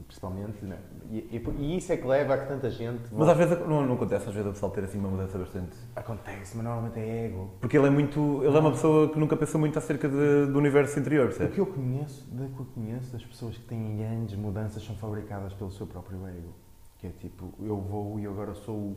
Principalmente, 0.05 0.63
né? 0.63 0.77
e, 1.09 1.17
e, 1.17 1.43
e, 1.57 1.77
isso 1.77 1.91
é 1.91 1.97
que 1.97 2.05
leva 2.05 2.35
a 2.35 2.37
que 2.37 2.47
tanta 2.47 2.69
gente. 2.69 3.01
Mas 3.11 3.27
às 3.27 3.37
vezes 3.37 3.59
não, 3.67 3.85
não 3.85 3.95
acontece, 3.95 4.27
às 4.27 4.33
vezes 4.33 4.49
o 4.49 4.53
pessoal 4.53 4.71
ter 4.71 4.83
assim 4.83 4.99
uma 4.99 5.09
mudança 5.09 5.37
bastante. 5.37 5.75
Acontece, 5.95 6.55
mas 6.55 6.63
normalmente 6.65 6.99
é 6.99 7.25
ego. 7.25 7.49
Porque 7.59 7.77
ele 7.77 7.87
é 7.87 7.89
muito. 7.89 8.43
Ele 8.43 8.55
é 8.55 8.59
uma 8.59 8.71
pessoa 8.71 9.09
que 9.09 9.19
nunca 9.19 9.35
pensou 9.35 9.59
muito 9.59 9.77
acerca 9.77 10.07
de, 10.07 10.45
do 10.45 10.57
universo 10.57 10.99
interior, 10.99 11.27
percebe? 11.27 11.51
O 11.51 11.53
que 11.53 11.61
eu 11.61 11.65
conheço, 11.65 12.27
do 12.29 12.47
que 12.47 12.59
eu 12.59 12.65
conheço, 12.73 13.11
das 13.11 13.25
pessoas 13.25 13.57
que 13.57 13.63
têm 13.63 13.97
grandes 13.97 14.35
mudanças 14.35 14.83
são 14.83 14.95
fabricadas 14.95 15.53
pelo 15.53 15.71
seu 15.71 15.87
próprio 15.87 16.25
ego. 16.27 16.53
Que 17.01 17.07
é 17.07 17.09
tipo, 17.19 17.51
eu 17.59 17.81
vou 17.81 18.19
e 18.19 18.25
agora 18.27 18.53
sou. 18.53 18.95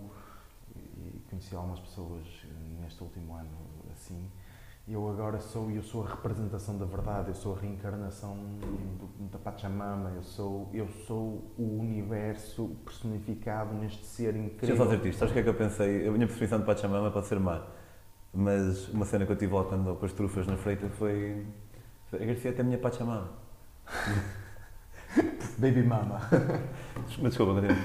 E 0.76 1.20
conheci 1.28 1.56
algumas 1.56 1.80
pessoas 1.80 2.26
neste 2.80 3.02
último 3.02 3.34
ano 3.34 3.48
assim. 3.90 4.30
Eu 4.86 5.08
agora 5.08 5.40
sou, 5.40 5.70
eu 5.70 5.82
sou 5.82 6.04
a 6.04 6.10
representação 6.10 6.76
da 6.76 6.84
verdade, 6.84 7.28
eu 7.28 7.34
sou 7.34 7.56
a 7.56 7.58
reencarnação 7.58 8.36
da 9.32 9.38
Pachamama, 9.38 10.10
eu 10.10 10.22
sou, 10.22 10.68
eu 10.74 10.86
sou 11.06 11.50
o 11.56 11.78
universo 11.80 12.76
personificado 12.84 13.72
neste 13.72 14.04
ser 14.04 14.36
incrível. 14.36 14.58
Deixa 14.58 14.72
eu 14.74 14.76
só 14.76 14.84
dizer 14.84 15.08
isto, 15.08 15.18
sabes 15.20 15.30
o 15.30 15.32
que 15.32 15.40
é 15.40 15.42
que 15.42 15.48
eu 15.48 15.54
pensei? 15.54 16.06
A 16.06 16.10
minha 16.10 16.26
definição 16.26 16.60
de 16.60 16.66
Pachamama 16.66 17.10
pode 17.10 17.26
ser 17.26 17.40
má, 17.40 17.66
mas 18.34 18.86
uma 18.90 19.06
cena 19.06 19.24
que 19.24 19.32
eu 19.32 19.36
tive 19.36 19.54
lá 19.54 19.64
quando 19.64 19.96
com 19.96 20.04
as 20.04 20.12
trufas 20.12 20.46
na 20.46 20.58
freita 20.58 20.86
foi. 20.90 21.46
Agradecer 22.12 22.50
até 22.50 22.60
a 22.60 22.64
minha 22.64 22.78
Pachamama. 22.78 23.30
Baby 25.58 25.82
mama. 25.82 26.20
Mas 27.20 27.30
desculpa, 27.30 27.54
continua. 27.54 27.76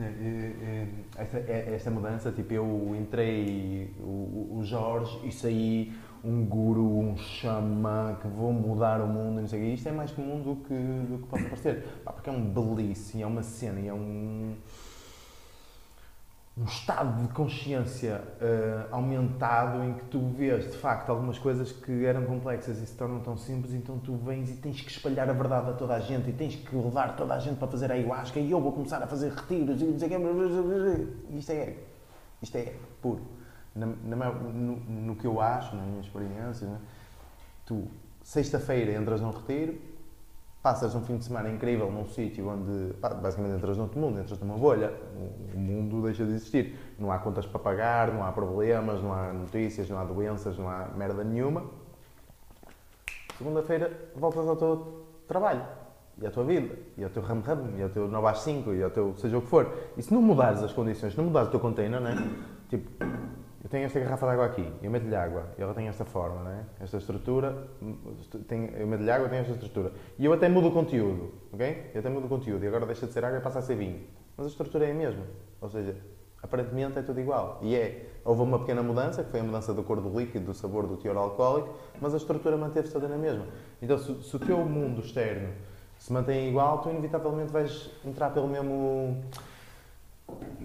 É, 0.00 0.04
é, 0.04 0.88
esta, 1.16 1.38
esta, 1.38 1.90
mudança, 1.90 2.32
tipo, 2.32 2.52
eu 2.52 2.96
entrei 2.98 3.94
o, 4.00 4.58
o 4.58 4.60
Jorge 4.64 5.20
e 5.24 5.30
saí 5.30 5.92
um 6.24 6.44
guru, 6.44 6.98
um 6.98 7.16
xamã 7.16 8.16
que 8.20 8.26
vou 8.26 8.52
mudar 8.52 9.00
o 9.00 9.06
mundo, 9.06 9.40
não 9.40 9.48
sei 9.48 9.60
o 9.60 9.62
quê. 9.62 9.74
Isto 9.74 9.88
é 9.88 9.92
mais 9.92 10.10
comum 10.10 10.40
do 10.40 10.56
que, 10.56 10.74
do 10.74 11.18
que 11.18 11.26
pode 11.28 11.44
parecer. 11.44 11.84
Porque 12.04 12.30
é 12.30 12.32
um 12.32 12.42
belíssimo, 12.42 13.22
é 13.22 13.26
uma 13.26 13.42
cena, 13.42 13.80
é 13.86 13.92
um 13.92 14.54
um 16.56 16.64
estado 16.64 17.22
de 17.22 17.32
consciência 17.32 18.20
uh, 18.20 18.94
aumentado 18.94 19.82
em 19.82 19.94
que 19.94 20.04
tu 20.04 20.20
vês 20.36 20.70
de 20.70 20.76
facto 20.76 21.08
algumas 21.08 21.38
coisas 21.38 21.72
que 21.72 22.04
eram 22.04 22.26
complexas 22.26 22.78
e 22.78 22.86
se 22.86 22.94
tornam 22.94 23.20
tão 23.20 23.38
simples, 23.38 23.72
então 23.72 23.98
tu 23.98 24.16
vens 24.16 24.50
e 24.50 24.56
tens 24.56 24.82
que 24.82 24.90
espalhar 24.90 25.30
a 25.30 25.32
verdade 25.32 25.70
a 25.70 25.72
toda 25.72 25.94
a 25.94 26.00
gente 26.00 26.28
e 26.28 26.32
tens 26.32 26.54
que 26.54 26.76
levar 26.76 27.16
toda 27.16 27.34
a 27.34 27.38
gente 27.38 27.56
para 27.56 27.68
fazer 27.68 27.90
a 27.90 27.94
ayahuasca 27.94 28.38
e 28.38 28.50
eu 28.50 28.60
vou 28.60 28.72
começar 28.72 29.02
a 29.02 29.06
fazer 29.06 29.32
retiros 29.32 29.80
e 29.80 29.84
não 29.84 29.98
sei 29.98 30.14
o. 30.14 31.36
Isto 31.38 31.52
é 31.52 31.76
Isto 32.42 32.56
é 32.56 32.74
puro. 33.00 33.22
Na, 33.74 33.86
na, 33.86 34.30
no, 34.30 34.76
no, 34.76 35.16
que 35.16 35.26
eu 35.26 35.40
acho, 35.40 35.74
na 35.74 35.82
minha 35.82 36.02
experiência, 36.02 36.66
né? 36.66 36.78
tu, 37.64 37.88
sexta-feira, 38.22 38.92
entras 38.92 39.22
num 39.22 39.30
retiro, 39.30 39.80
passas 40.62 40.94
um 40.94 41.02
fim 41.02 41.16
de 41.18 41.24
semana 41.24 41.50
incrível 41.50 41.90
num 41.90 42.06
sítio 42.06 42.48
onde 42.48 42.94
basicamente 43.20 43.56
entras 43.56 43.76
noutro 43.76 43.98
mundo, 43.98 44.20
entras 44.20 44.38
numa 44.38 44.56
bolha, 44.56 44.92
o 45.52 45.58
mundo 45.58 46.02
deixa 46.02 46.24
de 46.24 46.32
existir. 46.32 46.78
Não 46.98 47.10
há 47.10 47.18
contas 47.18 47.44
para 47.44 47.58
pagar, 47.58 48.12
não 48.12 48.24
há 48.24 48.30
problemas, 48.30 49.02
não 49.02 49.12
há 49.12 49.32
notícias, 49.32 49.90
não 49.90 49.98
há 49.98 50.04
doenças, 50.04 50.56
não 50.56 50.68
há 50.68 50.86
merda 50.96 51.24
nenhuma. 51.24 51.64
Segunda-feira 53.36 54.10
voltas 54.14 54.46
ao 54.46 54.54
todo, 54.54 55.04
trabalho, 55.26 55.62
e 56.20 56.26
à 56.26 56.30
tua 56.30 56.44
vida, 56.44 56.78
e 56.96 57.02
ao 57.02 57.10
teu 57.10 57.22
ramo-ramo, 57.22 57.76
e 57.76 57.82
ao 57.82 57.88
teu 57.88 58.06
9 58.06 58.28
às 58.28 58.38
5, 58.38 58.72
e 58.72 58.82
ao 58.84 58.90
teu 58.90 59.16
seja 59.16 59.38
o 59.38 59.42
que 59.42 59.48
for. 59.48 59.68
E 59.96 60.02
se 60.02 60.14
não 60.14 60.22
mudares 60.22 60.62
as 60.62 60.72
condições, 60.72 61.12
se 61.12 61.18
não 61.18 61.24
mudares 61.24 61.48
o 61.48 61.50
teu 61.50 61.58
container, 61.58 62.00
né? 62.00 62.14
tipo, 62.68 62.88
eu 63.62 63.68
tenho 63.70 63.84
esta 63.84 64.00
garrafa 64.00 64.26
de 64.26 64.32
água 64.32 64.46
aqui, 64.46 64.72
eu 64.82 64.90
meto-lhe 64.90 65.14
água, 65.14 65.46
ela 65.56 65.72
tem 65.72 65.86
esta 65.86 66.04
forma, 66.04 66.42
né? 66.42 66.64
esta 66.80 66.96
estrutura, 66.96 67.68
tem, 68.48 68.70
eu 68.74 68.86
meto-lhe 68.86 69.10
água, 69.10 69.28
tem 69.28 69.38
esta 69.38 69.52
estrutura. 69.52 69.92
E 70.18 70.24
eu 70.24 70.32
até 70.32 70.48
mudo 70.48 70.68
o 70.68 70.72
conteúdo, 70.72 71.32
ok? 71.52 71.90
Eu 71.94 72.00
até 72.00 72.08
mudo 72.08 72.26
o 72.26 72.28
conteúdo, 72.28 72.64
e 72.64 72.66
agora 72.66 72.84
deixa 72.86 73.06
de 73.06 73.12
ser 73.12 73.24
água 73.24 73.38
e 73.38 73.40
passa 73.40 73.60
a 73.60 73.62
ser 73.62 73.76
vinho. 73.76 74.00
Mas 74.36 74.46
a 74.46 74.48
estrutura 74.50 74.86
é 74.86 74.90
a 74.90 74.94
mesma. 74.94 75.22
Ou 75.60 75.68
seja, 75.68 75.96
aparentemente 76.42 76.98
é 76.98 77.02
tudo 77.02 77.20
igual. 77.20 77.60
E 77.62 77.76
é, 77.76 78.10
houve 78.24 78.42
uma 78.42 78.58
pequena 78.58 78.82
mudança, 78.82 79.22
que 79.22 79.30
foi 79.30 79.40
a 79.40 79.44
mudança 79.44 79.72
da 79.72 79.82
cor 79.82 80.00
do 80.00 80.18
líquido, 80.18 80.46
do 80.46 80.54
sabor, 80.54 80.86
do 80.86 80.96
teor 80.96 81.16
alcoólico, 81.16 81.74
mas 82.00 82.12
a 82.14 82.16
estrutura 82.16 82.56
manteve-se 82.56 82.92
toda 82.92 83.06
na 83.06 83.16
mesma. 83.16 83.46
Então, 83.80 83.96
se, 83.96 84.22
se, 84.22 84.36
o 84.36 84.38
teu 84.40 84.58
mundo 84.58 85.00
externo 85.00 85.50
se 85.98 86.12
mantém 86.12 86.48
igual, 86.48 86.78
tu 86.78 86.90
inevitavelmente 86.90 87.52
vais 87.52 87.90
entrar 88.04 88.30
pelo 88.30 88.48
mesmo... 88.48 89.22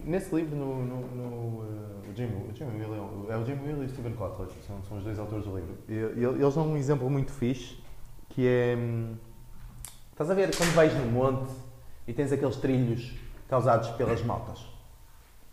Nesse 0.03 0.33
livro, 0.33 0.55
no, 0.55 0.85
no, 0.85 1.01
no 1.15 1.63
uh, 1.63 2.15
Jim, 2.15 2.25
o 2.25 2.53
Jim 2.53 2.65
Will, 2.65 3.27
é 3.29 3.37
o 3.37 3.45
Jim 3.45 3.59
Will 3.63 3.83
e 3.83 3.85
o 3.85 3.89
Stephen 3.89 4.13
Kotler, 4.13 4.49
são, 4.65 4.81
são 4.83 4.97
os 4.97 5.03
dois 5.03 5.19
autores 5.19 5.45
do 5.45 5.55
livro. 5.55 5.75
E, 5.87 5.93
eles 5.93 6.55
dão 6.55 6.67
um 6.67 6.77
exemplo 6.77 7.09
muito 7.09 7.31
fixe, 7.31 7.77
que 8.29 8.47
é... 8.47 8.75
Hum, 8.77 9.15
estás 10.11 10.31
a 10.31 10.33
ver 10.33 10.55
quando 10.55 10.73
vais 10.73 10.93
no 10.93 11.11
monte 11.11 11.51
e 12.07 12.13
tens 12.13 12.31
aqueles 12.31 12.55
trilhos 12.57 13.15
causados 13.47 13.89
pelas 13.91 14.21
motas? 14.23 14.65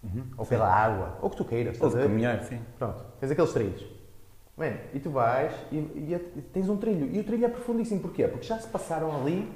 Uhum. 0.02 0.24
Ou 0.36 0.46
pela 0.46 0.68
água, 0.68 1.18
ou 1.20 1.28
o 1.28 1.30
que 1.30 1.36
tu 1.36 1.44
queiras. 1.44 1.80
Ou 1.80 1.88
de 1.88 1.96
caminhar, 1.96 2.42
sim. 2.44 2.60
Pronto, 2.78 3.02
tens 3.18 3.30
aqueles 3.30 3.52
trilhos. 3.52 3.84
Bem, 4.56 4.78
e 4.92 5.00
tu 5.00 5.10
vais 5.10 5.52
e, 5.72 5.76
e, 5.76 6.14
e, 6.36 6.42
tens 6.52 6.68
um 6.68 6.76
trilho. 6.76 7.10
E 7.12 7.18
o 7.20 7.24
trilho 7.24 7.44
é 7.46 7.48
profundíssimo. 7.48 8.00
Porquê? 8.00 8.28
Porque 8.28 8.46
já 8.46 8.58
se 8.58 8.68
passaram 8.68 9.14
ali 9.16 9.50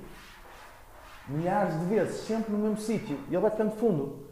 milhares 1.28 1.78
de 1.78 1.86
vezes, 1.86 2.20
sempre 2.22 2.52
no 2.52 2.58
mesmo 2.58 2.78
sítio. 2.78 3.16
E 3.28 3.34
ele 3.34 3.40
vai 3.40 3.50
ficando 3.50 3.72
fundo. 3.72 4.27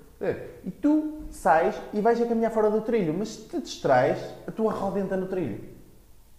E 0.65 0.71
tu 0.71 1.25
sais 1.31 1.81
e 1.93 2.01
vais 2.01 2.21
a 2.21 2.27
caminhar 2.27 2.51
fora 2.51 2.71
do 2.71 2.81
trilho. 2.81 3.15
Mas 3.17 3.29
se 3.29 3.49
te 3.49 3.61
distrais, 3.61 4.19
a 4.47 4.51
tua 4.51 4.73
roda 4.73 4.99
entra 4.99 5.17
no 5.17 5.27
trilho. 5.27 5.61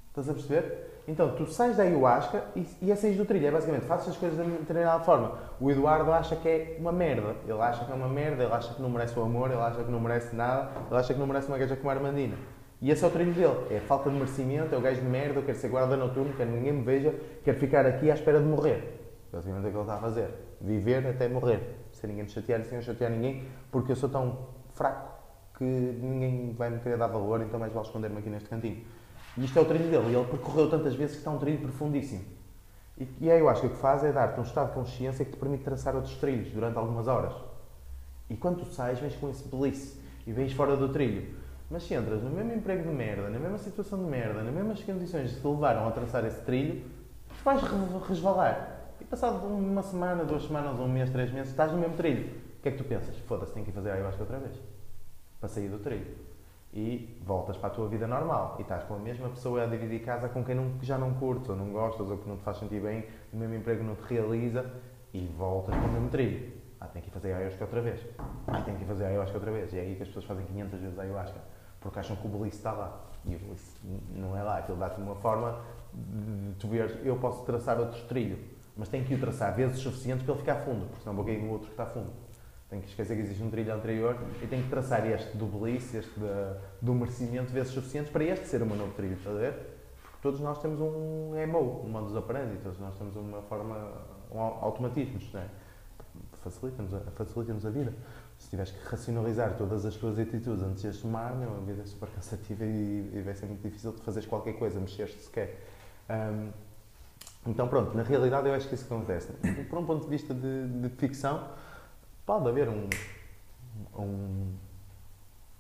Estás 0.10 0.30
a 0.30 0.34
perceber? 0.34 0.88
Então, 1.08 1.36
tu 1.36 1.46
sais 1.46 1.78
da 1.78 1.84
ayahuasca 1.84 2.44
e, 2.54 2.68
e 2.82 2.92
é 2.92 2.96
saís 2.96 3.16
do 3.16 3.24
trilho. 3.24 3.48
É 3.48 3.52
basicamente, 3.52 3.86
fazes 3.86 4.10
as 4.10 4.18
coisas 4.18 4.46
de 4.46 4.52
determinada 4.52 5.02
forma. 5.04 5.38
O 5.60 5.72
Eduardo 5.72 6.12
acha 6.12 6.36
que 6.36 6.50
é 6.50 6.78
uma 6.80 6.92
merda. 6.92 7.36
Ele 7.48 7.62
acha 7.62 7.86
que 7.86 7.92
é 7.92 7.96
uma 7.96 8.10
merda, 8.10 8.44
ele 8.44 8.52
acha 8.52 8.74
que 8.74 8.82
não 8.82 8.90
merece 8.90 9.18
o 9.18 9.22
amor, 9.22 9.50
ele 9.50 9.62
acha 9.62 9.84
que 9.84 9.92
não 9.92 10.02
merece 10.02 10.36
nada, 10.36 10.70
ele 10.90 11.00
acha 11.00 11.14
que 11.14 11.20
não 11.20 11.28
merece 11.28 11.48
uma 11.48 11.58
gaja 11.58 11.76
como 11.78 11.90
a 11.90 11.94
Armandina. 11.94 12.36
E 12.82 12.92
esse 12.92 13.04
é 13.04 13.08
o 13.08 13.12
trilho 13.12 13.34
dele. 13.34 13.56
É 13.72 13.80
falta 13.80 14.10
de 14.10 14.16
merecimento, 14.18 14.76
é 14.76 14.78
o 14.78 14.82
gajo 14.82 15.00
de 15.00 15.08
merda, 15.08 15.40
eu 15.40 15.44
quero 15.44 15.58
ser 15.58 15.70
guarda 15.70 15.96
noturno, 15.96 16.34
quero 16.36 16.50
que 16.50 16.58
ninguém 16.58 16.74
me 16.74 16.84
veja, 16.84 17.16
quero 17.44 17.58
ficar 17.58 17.86
aqui 17.86 18.12
à 18.12 18.14
espera 18.14 18.40
de 18.40 18.46
morrer. 18.46 19.00
Basicamente 19.32 19.66
é 19.66 19.70
o 19.70 19.72
que 19.72 19.78
ele 19.78 19.84
está 19.84 19.96
a 19.96 20.00
fazer. 20.00 20.30
Viver 20.60 21.08
até 21.08 21.30
morrer. 21.30 21.77
Sem 21.98 22.10
ninguém 22.10 22.26
me 22.26 22.30
chatear 22.30 22.62
e 22.62 22.64
sem 22.64 22.78
eu 22.78 22.82
chatear 22.82 23.10
ninguém, 23.10 23.44
porque 23.72 23.92
eu 23.92 23.96
sou 23.96 24.08
tão 24.08 24.50
fraco 24.74 25.18
que 25.58 25.64
ninguém 25.64 26.54
vai 26.54 26.70
me 26.70 26.80
querer 26.80 26.98
dar 26.98 27.08
valor, 27.08 27.42
então 27.42 27.60
mais 27.60 27.74
vale 27.74 27.86
esconder-me 27.88 28.20
aqui 28.20 28.30
neste 28.30 28.48
cantinho. 28.48 28.86
E 29.36 29.44
isto 29.44 29.58
é 29.58 29.62
o 29.62 29.66
trilho 29.66 29.90
dele. 29.90 30.12
E 30.12 30.16
ele 30.16 30.26
percorreu 30.26 30.70
tantas 30.70 30.94
vezes 30.94 31.16
que 31.16 31.22
está 31.22 31.32
um 31.32 31.40
trilho 31.40 31.60
profundíssimo. 31.60 32.24
E, 32.98 33.08
e 33.22 33.32
aí 33.32 33.40
eu 33.40 33.50
acho 33.50 33.62
que 33.62 33.68
o 33.68 33.70
que 33.72 33.78
faz 33.78 34.04
é 34.04 34.12
dar-te 34.12 34.40
um 34.40 34.44
estado 34.44 34.70
de 34.70 34.74
consciência 34.76 35.26
que 35.26 35.32
te 35.32 35.38
permite 35.38 35.64
traçar 35.64 35.96
outros 35.96 36.16
trilhos 36.18 36.52
durante 36.52 36.78
algumas 36.78 37.08
horas. 37.08 37.34
E 38.30 38.36
quando 38.36 38.60
tu 38.60 38.66
sais, 38.66 39.00
vens 39.00 39.16
com 39.16 39.30
esse 39.30 39.48
belice 39.48 40.00
e 40.26 40.32
vens 40.32 40.54
fora 40.54 40.76
do 40.76 40.90
trilho. 40.90 41.36
Mas 41.70 41.84
se 41.84 41.96
entras 41.96 42.22
no 42.22 42.30
mesmo 42.30 42.54
emprego 42.54 42.84
de 42.84 42.96
merda, 42.96 43.30
na 43.30 43.40
mesma 43.40 43.58
situação 43.58 44.04
de 44.04 44.10
merda, 44.10 44.42
nas 44.42 44.54
mesmas 44.54 44.82
condições 44.84 45.34
que 45.34 45.42
te 45.42 45.48
levaram 45.48 45.88
a 45.88 45.92
traçar 45.92 46.24
esse 46.26 46.42
trilho, 46.42 46.84
tu 47.30 47.44
vais 47.44 47.62
resvalar. 48.08 48.77
Passado 49.10 49.48
uma 49.48 49.82
semana, 49.82 50.26
duas 50.26 50.44
semanas, 50.44 50.78
um 50.78 50.88
mês, 50.88 51.10
três 51.10 51.32
meses, 51.32 51.52
estás 51.52 51.72
no 51.72 51.78
mesmo 51.78 51.96
trilho. 51.96 52.28
O 52.60 52.62
que 52.62 52.68
é 52.68 52.72
que 52.74 52.78
tu 52.78 52.84
pensas? 52.84 53.18
Foda-se, 53.20 53.54
tenho 53.54 53.64
que 53.64 53.72
ir 53.72 53.74
fazer 53.74 53.92
ayahuasca 53.92 54.22
outra 54.22 54.38
vez. 54.38 54.60
Para 55.40 55.48
sair 55.48 55.70
do 55.70 55.80
trilho 55.80 56.14
e 56.74 57.18
voltas 57.26 57.56
para 57.56 57.68
a 57.68 57.70
tua 57.70 57.88
vida 57.88 58.06
normal 58.06 58.58
e 58.60 58.64
estás 58.64 58.84
com 58.84 58.96
a 58.96 59.00
mesma 59.00 59.30
pessoa 59.30 59.64
a 59.64 59.66
dividir 59.66 60.04
casa 60.04 60.28
com 60.28 60.44
quem 60.44 60.56
não, 60.56 60.74
já 60.82 60.98
não 60.98 61.14
curtes 61.14 61.50
ou 61.50 61.56
não 61.56 61.72
gostas 61.72 62.10
ou 62.10 62.18
que 62.18 62.28
não 62.28 62.36
te 62.36 62.44
faz 62.44 62.58
sentir 62.58 62.82
bem, 62.82 63.06
o 63.32 63.38
mesmo 63.38 63.56
emprego 63.56 63.82
não 63.82 63.96
te 63.96 64.02
realiza 64.14 64.70
e 65.14 65.26
voltas 65.38 65.74
para 65.74 65.86
o 65.86 65.92
mesmo 65.94 66.10
trilho. 66.10 66.52
Ah, 66.78 66.88
tem 66.88 67.02
que 67.02 67.08
ir 67.08 67.12
fazer 67.12 67.32
ayahuasca 67.32 67.64
outra 67.64 67.82
vez. 67.82 68.06
Ah, 68.46 68.62
tem 68.62 68.76
que 68.76 68.84
ir 68.84 68.88
fazer 68.88 69.06
ayahuasca 69.06 69.36
outra 69.36 69.52
vez. 69.52 69.72
E 69.72 69.78
é 69.78 69.82
aí 69.84 69.96
que 69.96 70.04
as 70.04 70.10
pessoas 70.10 70.26
fazem 70.26 70.46
500 70.46 70.80
vezes 70.82 71.00
ayahuasca 71.00 71.40
porque 71.80 71.98
acham 71.98 72.18
que 72.18 72.28
o 72.28 72.30
belice 72.30 72.58
está 72.58 72.74
lá. 72.74 73.00
E 73.24 73.38
o 73.38 73.40
belice 73.40 73.80
não 74.14 74.36
é 74.36 74.44
lá. 74.44 74.58
Aquilo 74.58 74.78
dá-te 74.78 75.00
uma 75.00 75.16
forma 75.16 75.62
de 75.94 76.56
tu 76.60 76.68
veres, 76.68 76.94
eu 77.06 77.16
posso 77.16 77.46
traçar 77.46 77.80
outro 77.80 78.02
trilho, 78.04 78.38
mas 78.78 78.88
tenho 78.90 79.04
que 79.04 79.16
o 79.16 79.20
traçar 79.20 79.56
vezes 79.56 79.80
suficientes 79.80 80.24
para 80.24 80.34
ele 80.34 80.42
ficar 80.42 80.56
fundo, 80.58 80.86
porque 80.86 81.04
senão 81.04 81.24
cair 81.26 81.42
no 81.42 81.52
outro 81.52 81.68
que 81.68 81.74
está 81.74 81.86
fundo. 81.86 82.12
Tenho 82.70 82.82
que 82.82 82.90
esquecer 82.90 83.16
que 83.16 83.22
existe 83.22 83.42
um 83.42 83.50
trilho 83.50 83.74
anterior 83.74 84.18
e 84.42 84.48
tenho 84.48 84.64
que 84.64 84.70
traçar 84.70 85.06
este 85.10 85.38
do 85.38 85.46
belice, 85.46 85.98
este 85.98 86.20
da, 86.20 86.58
do 86.82 86.94
merecimento 86.94 87.52
vezes 87.52 87.72
suficientes 87.72 88.12
para 88.12 88.26
este 88.26 88.46
ser 88.46 88.62
o 88.62 88.66
meu 88.66 88.76
novo 88.76 88.94
trilho, 88.94 89.14
está 89.14 89.30
a 89.30 89.34
ver? 89.34 89.54
Porque 90.02 90.18
todos 90.22 90.40
nós 90.42 90.62
temos 90.62 90.82
um 90.82 91.34
MO, 91.48 91.86
um 91.86 91.90
modus 91.90 92.14
operandi, 92.16 92.58
todos 92.62 92.78
nós 92.80 92.96
temos 92.98 93.16
uma 93.16 93.42
forma, 93.44 93.94
um 94.32 94.40
automatismos, 94.40 95.32
não 95.34 95.42
é? 95.42 95.48
Facilita-nos 96.44 96.94
a, 96.94 97.00
facilita 97.12 97.68
a 97.68 97.72
vida. 97.72 97.94
Se 98.38 98.50
tiveres 98.50 98.72
que 98.72 98.86
racionalizar 98.88 99.56
todas 99.58 99.86
as 99.86 99.96
tuas 99.96 100.20
atitudes 100.20 100.62
antes 100.62 100.82
de 100.82 100.90
as 100.90 100.98
tomar, 100.98 101.36
meu, 101.36 101.56
a 101.56 101.60
vida 101.62 101.82
é 101.82 101.86
super 101.86 102.10
cansativa 102.10 102.66
e, 102.66 103.12
e 103.14 103.22
vai 103.24 103.34
ser 103.34 103.48
muito 103.48 103.62
difícil 103.62 103.94
de 103.94 104.02
fazeres 104.02 104.28
qualquer 104.28 104.54
coisa, 104.54 104.80
mexer-te 104.80 105.22
sequer. 105.22 105.58
Um, 106.10 106.52
então, 107.48 107.68
pronto, 107.68 107.96
na 107.96 108.04
realidade 108.04 108.48
eu 108.48 108.54
acho 108.54 108.68
que 108.68 108.76
isso 108.76 108.86
acontece. 108.86 109.32
Por 109.70 109.80
um 109.80 109.86
ponto 109.86 110.04
de 110.04 110.10
vista 110.10 110.34
de, 110.34 110.68
de 110.68 110.90
ficção, 110.90 111.48
pode 112.26 112.48
haver 112.48 112.70
um. 112.70 112.90
um, 113.98 114.54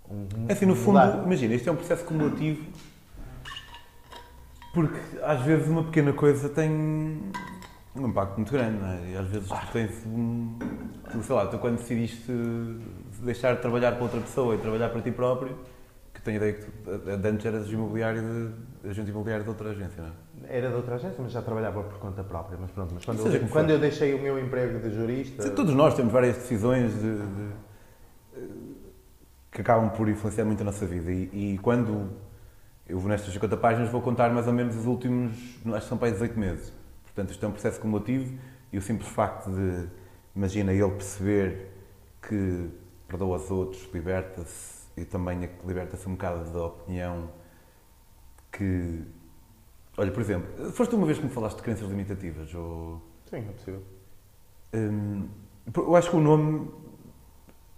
um 0.09 0.27
é 0.47 0.53
assim, 0.53 0.65
no 0.65 0.75
fundo, 0.75 0.99
mudar. 0.99 1.23
imagina, 1.25 1.55
isto 1.55 1.69
é 1.69 1.71
um 1.71 1.75
processo 1.75 2.05
cumulativo 2.05 2.65
porque 4.77 4.99
às 5.23 5.41
vezes 5.41 5.67
uma 5.67 5.83
pequena 5.85 6.13
coisa 6.13 6.49
tem 6.49 6.71
um 7.95 8.07
impacto 8.07 8.35
muito 8.35 8.51
grande, 8.51 8.77
não 8.77 8.88
é? 8.88 9.11
E 9.11 9.17
às 9.17 9.27
vezes 9.27 9.49
tu 9.49 9.67
tens 9.73 10.05
um. 10.05 10.55
Tu, 11.11 11.23
sei 11.23 11.35
lá, 11.35 11.47
tu 11.47 11.57
quando 11.57 11.77
decidiste 11.77 12.31
deixar 13.23 13.55
de 13.55 13.61
trabalhar 13.61 13.93
para 13.93 14.03
outra 14.03 14.21
pessoa 14.21 14.53
e 14.53 14.59
trabalhar 14.59 14.89
para 14.89 15.01
ti 15.01 15.09
próprio, 15.09 15.57
que 16.13 16.21
tenho 16.21 16.39
a 16.39 16.47
ideia 16.47 16.53
que 16.53 16.71
tu, 16.71 17.27
antes 17.27 17.45
eras 17.47 17.71
imobiliário 17.71 18.21
de, 18.21 18.53
agente 18.84 19.09
imobiliário 19.09 19.43
de 19.43 19.49
outra 19.49 19.69
agência, 19.69 20.03
não 20.03 20.09
é? 20.47 20.57
Era 20.57 20.69
de 20.69 20.75
outra 20.75 20.95
agência, 20.95 21.17
mas 21.19 21.32
já 21.32 21.41
trabalhava 21.41 21.84
por 21.84 21.99
conta 21.99 22.23
própria. 22.23 22.57
Mas 22.59 22.71
pronto, 22.71 22.93
mas 22.93 23.05
quando, 23.05 23.34
eu, 23.34 23.47
quando 23.49 23.69
eu 23.69 23.80
deixei 23.80 24.13
o 24.13 24.21
meu 24.21 24.39
emprego 24.39 24.80
de 24.80 24.93
jurista. 24.93 25.43
Sim, 25.43 25.55
todos 25.55 25.73
nós 25.73 25.95
temos 25.95 26.11
várias 26.11 26.36
decisões 26.36 26.93
de, 26.93 27.17
de, 27.17 27.49
que 29.51 29.61
acabam 29.61 29.89
por 29.89 30.07
influenciar 30.07 30.45
muito 30.45 30.61
a 30.61 30.65
nossa 30.65 30.86
vida. 30.86 31.11
E, 31.11 31.53
e, 31.53 31.57
quando 31.59 32.09
eu 32.88 32.99
vou 32.99 33.09
nestas 33.09 33.34
50 33.34 33.57
páginas, 33.57 33.89
vou 33.89 34.01
contar 34.01 34.30
mais 34.32 34.47
ou 34.47 34.53
menos 34.53 34.75
os 34.75 34.86
últimos, 34.86 35.36
acho 35.65 35.82
que 35.82 35.89
são 35.89 35.97
para 35.97 36.07
aí 36.07 36.13
18 36.13 36.39
meses. 36.39 36.73
Portanto, 37.03 37.32
isto 37.32 37.45
é 37.45 37.49
um 37.49 37.51
processo 37.51 37.80
cumulativo 37.80 38.38
e 38.71 38.78
o 38.78 38.82
simples 38.82 39.09
facto 39.09 39.49
de, 39.49 39.88
imagina, 40.36 40.71
ele 40.71 40.91
perceber 40.91 41.71
que 42.21 42.69
perdoa 43.07 43.38
os 43.38 43.49
outros, 43.49 43.88
liberta-se 43.93 44.78
e 44.95 45.05
também 45.05 45.43
é 45.43 45.49
liberta-se 45.65 46.07
um 46.07 46.13
bocado 46.13 46.49
da 46.51 46.65
opinião 46.65 47.30
que 48.52 49.06
Olha, 49.98 50.12
por 50.12 50.22
exemplo, 50.22 50.72
foste 50.74 50.93
uma 50.93 51.08
vez 51.08 51.18
que 51.18 51.26
me 51.26 51.32
falaste 51.32 51.58
de 51.58 51.64
crenças 51.64 51.89
limitativas? 51.89 52.54
Ou... 52.54 53.02
Sim, 53.26 53.38
é 53.38 53.52
possível. 53.52 53.84
Hum, 54.76 55.28
eu 55.76 55.95
acho 55.95 56.12
que 56.12 56.16
o 56.16 56.20
nome 56.20 56.70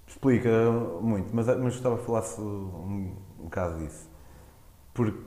explica 0.06 0.50
muito, 1.02 1.34
mas, 1.34 1.48
mas 1.48 1.74
gostava 1.76 1.98
que 1.98 2.06
falasse 2.06 2.42
um, 2.42 3.16
um 3.40 3.44
bocado 3.44 3.80
disso. 3.80 4.10
Porque 4.94 5.18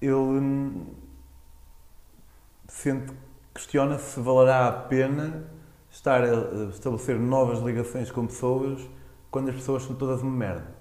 ele 0.00 0.14
hum, 0.14 0.86
sente, 2.66 3.12
questiona 3.52 3.98
se 3.98 4.18
valerá 4.20 4.68
a 4.68 4.72
pena 4.72 5.50
estar 5.90 6.24
a 6.24 6.70
estabelecer 6.70 7.18
novas 7.18 7.58
ligações 7.58 8.10
com 8.10 8.26
pessoas 8.26 8.88
quando 9.30 9.50
as 9.50 9.56
pessoas 9.56 9.82
são 9.82 9.94
todas 9.94 10.22
uma 10.22 10.32
merda. 10.32 10.77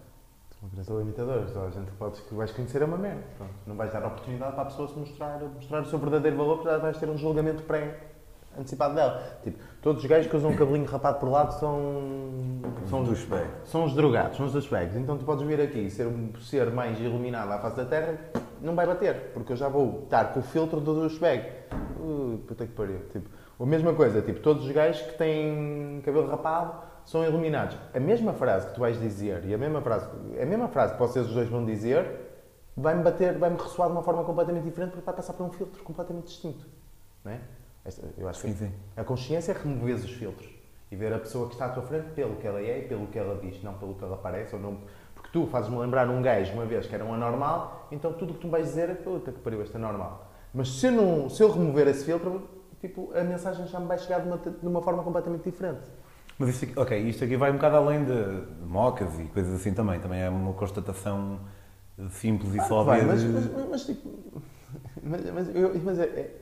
Limitadora. 0.64 1.45
Toda 1.45 1.68
a 1.68 1.70
gente 1.70 1.91
pode, 1.91 2.22
que 2.22 2.34
vais 2.34 2.51
conhecer 2.51 2.82
é 2.82 2.86
uma 2.86 2.97
merda. 2.97 3.24
Pronto. 3.38 3.53
Não 3.66 3.76
vais 3.76 3.91
dar 3.91 4.05
oportunidade 4.05 4.53
para 4.53 4.64
a 4.64 4.66
pessoa 4.66 4.88
se 4.88 4.97
mostrar, 4.97 5.39
mostrar 5.39 5.82
o 5.82 5.86
seu 5.86 5.99
verdadeiro 5.99 6.38
valor, 6.38 6.55
porque 6.58 6.70
já 6.70 6.78
vais 6.78 6.97
ter 6.97 7.10
um 7.10 7.18
julgamento 7.18 7.64
pré 7.64 8.08
antecipado 8.58 8.95
dela. 8.95 9.39
Tipo, 9.43 9.60
todos 9.82 10.01
os 10.03 10.10
gajos 10.10 10.30
que 10.30 10.36
usam 10.36 10.51
um 10.51 10.55
cabelinho 10.55 10.86
rapado 10.86 11.20
por 11.20 11.30
lado 11.30 11.53
são. 11.60 12.62
São 12.89 13.01
os. 13.01 13.28
São 13.66 13.86
os 13.86 13.93
drogados, 13.93 14.38
são 14.38 14.45
os 14.47 14.51
douchebags. 14.51 14.95
Então 14.95 15.18
tu 15.18 15.26
podes 15.26 15.45
vir 15.45 15.62
aqui 15.62 15.80
e 15.80 15.91
ser 15.91 16.08
um 16.08 16.34
ser 16.41 16.72
mais 16.72 16.99
iluminado 16.99 17.51
à 17.51 17.60
face 17.60 17.78
da 17.78 17.86
Terra, 17.86 18.18
não 18.62 18.76
vai 18.76 18.88
bater, 18.88 19.32
porque 19.34 19.53
eu 19.53 19.58
já 19.58 19.70
vou 19.70 20.03
estar 20.03 20.34
com 20.34 20.39
o 20.39 20.43
filtro 20.43 20.82
do 20.82 20.95
douchebag. 20.95 21.45
Uh, 21.99 22.39
puta 22.47 22.66
que 22.66 22.74
pariu. 22.74 22.99
Tipo, 23.12 23.30
a 23.60 23.66
mesma 23.66 23.93
coisa, 23.93 24.22
tipo, 24.22 24.39
todos 24.39 24.66
os 24.66 24.72
gajos 24.72 25.01
que 25.01 25.18
têm 25.18 26.01
cabelo 26.03 26.28
rapado 26.28 26.87
são 27.08 27.24
iluminados. 27.24 27.78
A 27.95 27.99
mesma 28.01 28.34
frase 28.34 28.68
que 28.68 28.74
tu 28.76 28.82
vais 28.82 28.99
dizer 28.99 29.45
e 29.45 29.53
a 29.53 29.58
mesma 29.58 29.82
frase, 29.82 30.10
a 30.41 30.45
mesma 30.45 30.68
frase 30.68 30.93
que 30.93 30.99
vocês 30.99 31.26
os 31.26 31.34
dois 31.34 31.47
vão 31.47 31.66
dizer 31.66 32.05
vai-me 32.76 33.01
bater, 33.01 33.38
vai-me 33.38 33.58
ressoar 33.58 33.88
de 33.88 33.95
uma 33.95 34.03
forma 34.03 34.26
completamente 34.26 34.66
diferente 34.66 34.91
porque 34.91 35.05
vai 35.05 35.16
passar 35.16 35.32
por 35.34 35.45
um 35.45 35.49
filtro 35.49 35.82
completamente 35.84 36.26
distinto. 36.26 36.66
Não 37.24 37.32
é? 37.32 37.39
Eu 38.18 38.28
acho 38.28 38.41
que 38.41 38.49
Sim, 38.49 38.68
sim. 38.68 38.74
a 38.97 39.05
consciência 39.05 39.53
é 39.53 39.55
remover 39.58 39.95
os 39.95 40.12
filtros 40.12 40.49
e 40.91 40.95
ver 40.97 41.14
a 41.14 41.18
pessoa 41.20 41.47
que 41.47 41.53
está 41.53 41.68
à 41.68 41.70
tua 41.70 41.84
frente 41.84 42.10
pelo 42.10 42.36
que 42.36 42.45
ela 42.45 42.60
é 42.60 42.80
e 42.80 42.82
pelo 42.82 43.08
que 43.08 43.18
ela 43.18 43.39
diz, 43.41 43.64
não 43.64 43.74
pelo 43.76 43.95
que 43.95 44.03
ela 44.03 44.18
parece 44.18 44.53
ou 44.53 44.62
não. 44.62 44.78
Porque 45.16 45.30
tu 45.32 45.47
fazes-me 45.47 45.78
lembrar 45.78 46.10
um 46.10 46.22
gajo 46.22 46.51
uma 46.53 46.66
vez 46.66 46.86
que 46.88 46.93
era 46.93 47.05
um 47.05 47.14
anormal, 47.14 47.88
então 47.89 48.12
tudo 48.12 48.32
o 48.32 48.34
que 48.36 48.41
tu 48.41 48.47
me 48.47 48.51
vais 48.51 48.66
dizer 48.66 48.89
é 48.89 48.93
puta 48.93 49.32
que 49.32 49.39
pariu, 49.39 49.62
este 49.64 49.78
é 49.78 49.80
normal. 49.80 50.30
Mas 50.53 50.68
se 50.78 50.88
eu, 50.88 50.91
não, 50.91 51.30
se 51.30 51.41
eu 51.41 51.49
remover 51.49 51.88
esse 51.88 52.03
filtro, 52.03 52.49
tipo, 52.82 53.12
a 53.16 53.24
mensagem 53.24 53.66
já 53.66 53.80
me 53.80 53.88
vai 53.88 53.97
chegar 53.97 54.20
de 54.20 54.28
uma, 54.28 54.38
de 54.38 54.68
uma 54.68 54.82
forma 54.82 55.01
completamente 55.03 55.43
diferente. 55.49 55.89
Mas 56.40 56.50
isto 56.50 56.66
aqui, 56.66 56.80
ok, 56.80 57.00
isto 57.10 57.24
aqui 57.24 57.36
vai 57.36 57.50
um 57.50 57.56
bocado 57.56 57.78
além 57.78 58.04
de, 58.06 58.14
de 58.14 58.66
mocas 58.66 59.20
e 59.20 59.24
coisas 59.26 59.54
assim 59.60 59.74
também. 59.74 60.00
Também 60.00 60.22
é 60.22 60.30
uma 60.30 60.54
constatação 60.54 61.40
simples 62.12 62.54
e 62.54 62.62
só 62.68 62.84
Vai, 62.84 63.04
mas, 63.04 63.24
mas, 63.24 63.52
mas, 63.52 63.70
mas, 63.70 63.86
tipo, 63.86 64.10
mas, 65.04 65.26
mas, 65.32 65.56
eu- 65.56 65.74
mas 65.84 66.00
é, 66.00 66.04
é, 66.04 66.36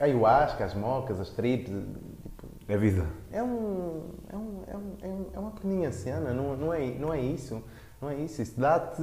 a 0.00 0.04
ayahuasca, 0.04 0.64
as 0.64 0.74
mocas, 0.74 1.20
as 1.20 1.30
trips, 1.30 1.68
tipo, 1.70 2.46
É 2.66 2.76
vida. 2.76 3.06
É, 3.30 3.42
um, 3.42 4.02
é, 4.32 4.36
um, 4.36 4.62
é, 4.66 4.76
um, 4.76 4.92
é, 5.02 5.36
é 5.36 5.38
uma 5.38 5.52
pequeninha 5.52 5.92
cena, 5.92 6.32
não, 6.32 6.56
não, 6.56 6.74
é, 6.74 6.86
não 6.98 7.12
é 7.14 7.20
isso. 7.20 7.62
Não 8.00 8.10
é 8.10 8.14
isso. 8.16 8.42
Isso 8.42 8.58
dá-te 8.60 9.02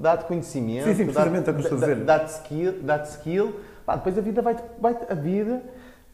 dá 0.00 0.16
conhecimento, 0.18 0.84
Sim, 0.84 0.94
sim, 0.94 1.04
precisamente, 1.04 1.50
é 1.50 1.52
dá- 2.04 2.18
dá-te 2.18 2.30
skill, 2.32 2.82
dá 2.82 3.02
skill. 3.02 3.60
Pá, 3.86 3.96
depois 3.96 4.16
a 4.16 4.20
vida 4.20 4.40
vai-te 4.40 4.62
vai 4.80 4.96
a 5.08 5.14
vida 5.14 5.62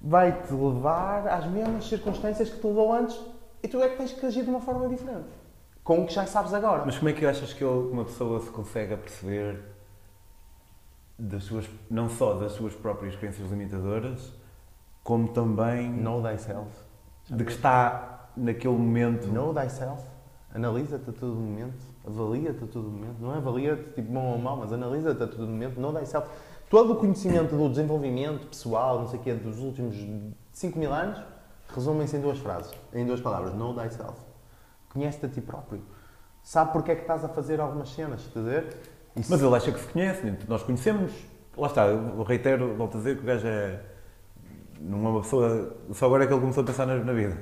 vai-te 0.02 0.52
levar 0.52 1.28
às 1.28 1.46
mesmas 1.46 1.84
circunstâncias 1.86 2.48
que 2.50 2.58
te 2.58 2.66
levou 2.66 2.92
antes 2.92 3.20
e 3.62 3.68
tu 3.68 3.80
é 3.80 3.88
que 3.88 3.96
tens 3.96 4.12
que 4.12 4.24
agir 4.24 4.44
de 4.44 4.50
uma 4.50 4.60
forma 4.60 4.88
diferente. 4.88 5.28
Com 5.84 6.02
o 6.02 6.06
que 6.06 6.12
já 6.12 6.26
sabes 6.26 6.52
agora. 6.54 6.84
Mas 6.84 6.98
como 6.98 7.08
é 7.08 7.12
que 7.12 7.24
achas 7.26 7.52
que 7.52 7.64
uma 7.64 8.04
pessoa 8.04 8.40
se 8.40 8.50
consegue 8.50 8.94
aperceber 8.94 9.60
das 11.18 11.44
suas, 11.44 11.68
não 11.90 12.08
só 12.08 12.34
das 12.34 12.52
suas 12.52 12.74
próprias 12.74 13.14
crenças 13.16 13.50
limitadoras, 13.50 14.32
como 15.02 15.28
também 15.28 15.90
Know 15.90 16.22
thyself. 16.22 16.70
de 17.28 17.44
que 17.44 17.52
está 17.52 18.30
naquele 18.36 18.74
momento. 18.74 19.28
Know 19.28 19.54
thyself. 19.54 20.04
Analisa-te 20.54 21.10
a 21.10 21.12
todo 21.12 21.34
momento. 21.34 21.78
Avalia-te 22.06 22.64
a 22.64 22.66
todo 22.66 22.88
momento. 22.90 23.16
Não 23.20 23.34
é 23.34 23.36
avalia-te 23.36 23.92
tipo 23.94 24.12
bom 24.12 24.32
ou 24.32 24.38
mau, 24.38 24.56
mas 24.56 24.72
analisa-te 24.72 25.22
a 25.22 25.26
todo 25.26 25.46
momento. 25.46 25.80
Know 25.80 25.92
thyself. 25.92 26.28
Todo 26.68 26.92
o 26.92 26.96
conhecimento 26.96 27.56
do 27.56 27.68
desenvolvimento 27.68 28.46
pessoal, 28.46 29.00
não 29.00 29.08
sei 29.08 29.18
o 29.18 29.22
quê, 29.22 29.34
dos 29.34 29.58
últimos 29.58 29.96
5 30.52 30.78
mil 30.78 30.92
anos, 30.92 31.20
resumem-se 31.74 32.16
em 32.16 32.20
duas 32.20 32.38
frases, 32.38 32.72
em 32.92 33.04
duas 33.06 33.20
palavras. 33.20 33.54
Know 33.54 33.74
thyself. 33.74 34.14
Conhece-te 34.92 35.26
a 35.26 35.28
ti 35.28 35.40
próprio. 35.40 35.82
Sabe 36.42 36.72
porque 36.72 36.92
é 36.92 36.94
que 36.94 37.02
estás 37.02 37.24
a 37.24 37.28
fazer 37.28 37.60
algumas 37.60 37.90
cenas, 37.90 38.20
estás 38.20 38.44
a 38.46 38.48
ver? 38.48 38.76
Isso- 39.16 39.30
Mas 39.30 39.42
ele 39.42 39.54
acha 39.54 39.70
que 39.72 39.78
se 39.80 39.86
conhece, 39.88 40.24
né? 40.26 40.38
nós 40.48 40.62
conhecemos. 40.62 41.12
Lá 41.56 41.66
está, 41.66 41.86
eu 41.86 42.22
reitero, 42.22 42.74
volto 42.76 42.94
a 42.96 42.98
dizer 42.98 43.16
que 43.16 43.22
o 43.22 43.26
gajo 43.26 43.46
é. 43.46 43.80
Não 44.80 45.04
é 45.06 45.10
uma 45.10 45.20
pessoa. 45.20 45.76
Só 45.92 46.06
agora 46.06 46.24
é 46.24 46.26
que 46.26 46.32
ele 46.32 46.40
começou 46.40 46.62
a 46.62 46.66
pensar 46.66 46.86
na, 46.86 46.96
na 46.96 47.12
vida, 47.12 47.36